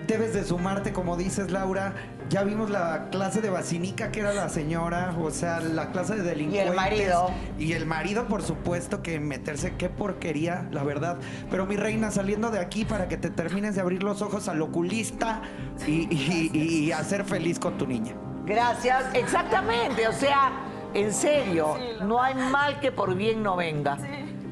debes 0.07 0.33
de 0.33 0.45
sumarte, 0.45 0.95
como 0.95 1.19
dices, 1.19 1.51
Laura. 1.51 1.93
Ya 2.31 2.45
vimos 2.45 2.71
la 2.71 3.09
clase 3.11 3.41
de 3.41 3.51
basinica 3.51 4.13
que 4.13 4.21
era 4.21 4.33
la 4.33 4.49
señora, 4.49 5.13
o 5.21 5.31
sea, 5.33 5.59
la 5.59 5.91
clase 5.91 6.15
de 6.15 6.23
delincuentes. 6.23 6.75
marido. 6.77 7.29
Y 7.59 7.73
el 7.73 7.87
marido, 7.87 8.27
por 8.29 8.43
supuesto, 8.43 9.03
que 9.03 9.19
meterse, 9.19 9.75
qué 9.77 9.89
porquería, 9.89 10.69
la 10.71 10.85
verdad. 10.85 11.19
Pero 11.51 11.67
mi 11.67 11.75
reina, 11.77 12.13
saliendo 12.13 12.51
de 12.53 12.61
aquí 12.61 12.85
para 12.85 13.09
que 13.09 13.17
te 13.17 13.31
termines 13.31 13.75
de 13.75 13.81
abrir 13.81 14.05
los 14.05 14.23
ojos 14.23 14.49
al 14.49 14.63
oculista 14.63 15.43
y, 15.89 16.07
y- 16.15 16.51
y- 16.55 16.85
y 16.87 16.93
hacer 16.93 17.25
feliz 17.25 17.59
con 17.59 17.77
tu 17.77 17.87
niña. 17.87 18.15
Gracias, 18.47 19.07
exactamente. 19.15 20.07
O 20.07 20.13
sea, 20.13 20.53
en 20.95 21.13
serio, 21.13 21.77
no 22.07 22.23
hay 22.23 22.35
mal 22.37 22.79
que 22.79 22.93
por 22.93 23.17
bien 23.17 23.43
no 23.43 23.57
venga. 23.57 23.99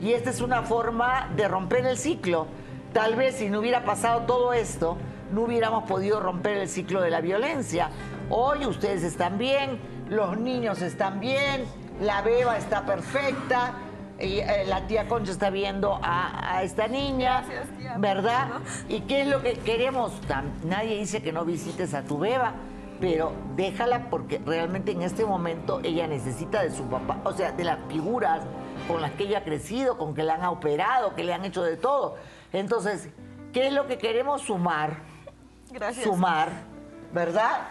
Y 0.02 0.14
esta 0.14 0.30
es 0.30 0.40
una 0.40 0.62
forma 0.62 1.28
de 1.36 1.46
romper 1.46 1.86
el 1.86 1.96
ciclo. 1.96 2.48
Tal 2.92 3.14
vez 3.14 3.36
si 3.36 3.50
no 3.50 3.60
hubiera 3.60 3.84
pasado 3.84 4.22
todo 4.22 4.52
esto, 4.52 4.96
no 5.32 5.42
hubiéramos 5.42 5.84
podido 5.84 6.20
romper 6.20 6.58
el 6.58 6.68
ciclo 6.68 7.00
de 7.00 7.10
la 7.10 7.20
violencia. 7.20 7.90
Hoy 8.30 8.66
ustedes 8.66 9.02
están 9.02 9.38
bien, 9.38 9.78
los 10.08 10.38
niños 10.38 10.82
están 10.82 11.20
bien, 11.20 11.64
la 12.00 12.22
beba 12.22 12.56
está 12.56 12.84
perfecta. 12.84 13.74
y, 14.20 14.40
eh, 14.40 14.64
la 14.66 14.86
tía 14.86 15.06
Concha 15.06 15.30
está 15.30 15.50
viendo 15.50 16.00
a, 16.02 16.56
a 16.56 16.62
esta 16.64 16.88
niña, 16.88 17.44
¿verdad? 17.98 18.48
¿Y 18.88 19.02
qué 19.02 19.22
es 19.22 19.28
lo 19.28 19.42
que 19.42 19.52
queremos? 19.54 20.12
Nadie 20.64 20.98
dice 20.98 21.22
que 21.22 21.32
no 21.32 21.44
visites 21.44 21.94
a 21.94 22.02
tu 22.02 22.18
beba, 22.18 22.54
pero 23.00 23.32
déjala 23.54 24.10
porque 24.10 24.40
realmente 24.44 24.92
en 24.92 25.02
este 25.02 25.24
momento 25.24 25.80
ella 25.84 26.06
necesita 26.08 26.62
de 26.62 26.70
su 26.70 26.84
papá, 26.84 27.20
o 27.24 27.32
sea, 27.32 27.52
de 27.52 27.64
las 27.64 27.78
figuras 27.88 28.42
con 28.88 29.00
las 29.00 29.12
que 29.12 29.24
ella 29.24 29.38
ha 29.38 29.44
crecido, 29.44 29.98
con 29.98 30.14
que 30.14 30.22
la 30.22 30.34
han 30.34 30.44
operado, 30.44 31.14
que 31.14 31.22
le 31.22 31.32
han 31.32 31.44
hecho 31.44 31.62
de 31.62 31.76
todo. 31.76 32.16
Entonces, 32.52 33.10
¿qué 33.52 33.68
es 33.68 33.72
lo 33.72 33.86
que 33.86 33.98
queremos 33.98 34.42
sumar? 34.42 35.07
Gracias. 35.70 36.04
Sumar, 36.04 36.50
¿verdad? 37.12 37.68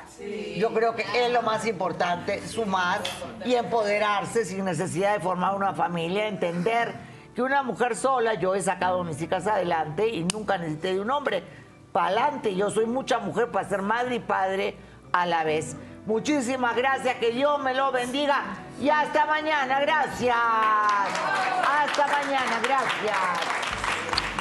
Yo 0.58 0.74
creo 0.74 0.96
que 0.96 1.06
es 1.14 1.32
lo 1.32 1.42
más 1.42 1.66
importante, 1.66 2.46
sumar 2.48 3.02
y 3.46 3.56
empoderarse 3.56 4.46
sin 4.46 4.66
necesidad 4.66 5.16
de 5.16 5.20
formar 5.20 5.56
una 5.56 5.74
familia, 5.74 6.28
entender 6.28 6.94
que 7.36 7.42
una 7.42 7.64
mujer 7.64 7.96
sola, 7.96 8.34
yo 8.34 8.56
he 8.56 8.62
sacado 8.62 9.02
a 9.02 9.04
mis 9.04 9.22
hijas 9.22 9.46
adelante 9.46 10.08
y 10.08 10.24
nunca 10.24 10.58
necesité 10.58 10.94
de 10.94 11.02
un 11.02 11.12
hombre. 11.12 11.44
Para 11.92 12.08
adelante, 12.08 12.56
yo 12.56 12.70
soy 12.70 12.86
mucha 12.86 13.20
mujer 13.20 13.52
para 13.52 13.68
ser 13.68 13.82
madre 13.82 14.16
y 14.16 14.20
padre 14.20 14.76
a 15.12 15.26
la 15.26 15.44
vez. 15.44 15.76
Muchísimas 16.06 16.76
gracias, 16.76 17.16
que 17.18 17.32
Dios 17.32 17.60
me 17.60 17.74
lo 17.74 17.92
bendiga 17.92 18.44
y 18.80 18.90
hasta 18.90 19.26
mañana, 19.26 19.80
gracias. 19.82 20.36
Hasta 20.36 22.08
mañana, 22.08 22.60
gracias. 22.64 23.18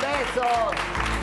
Besos. 0.00 1.16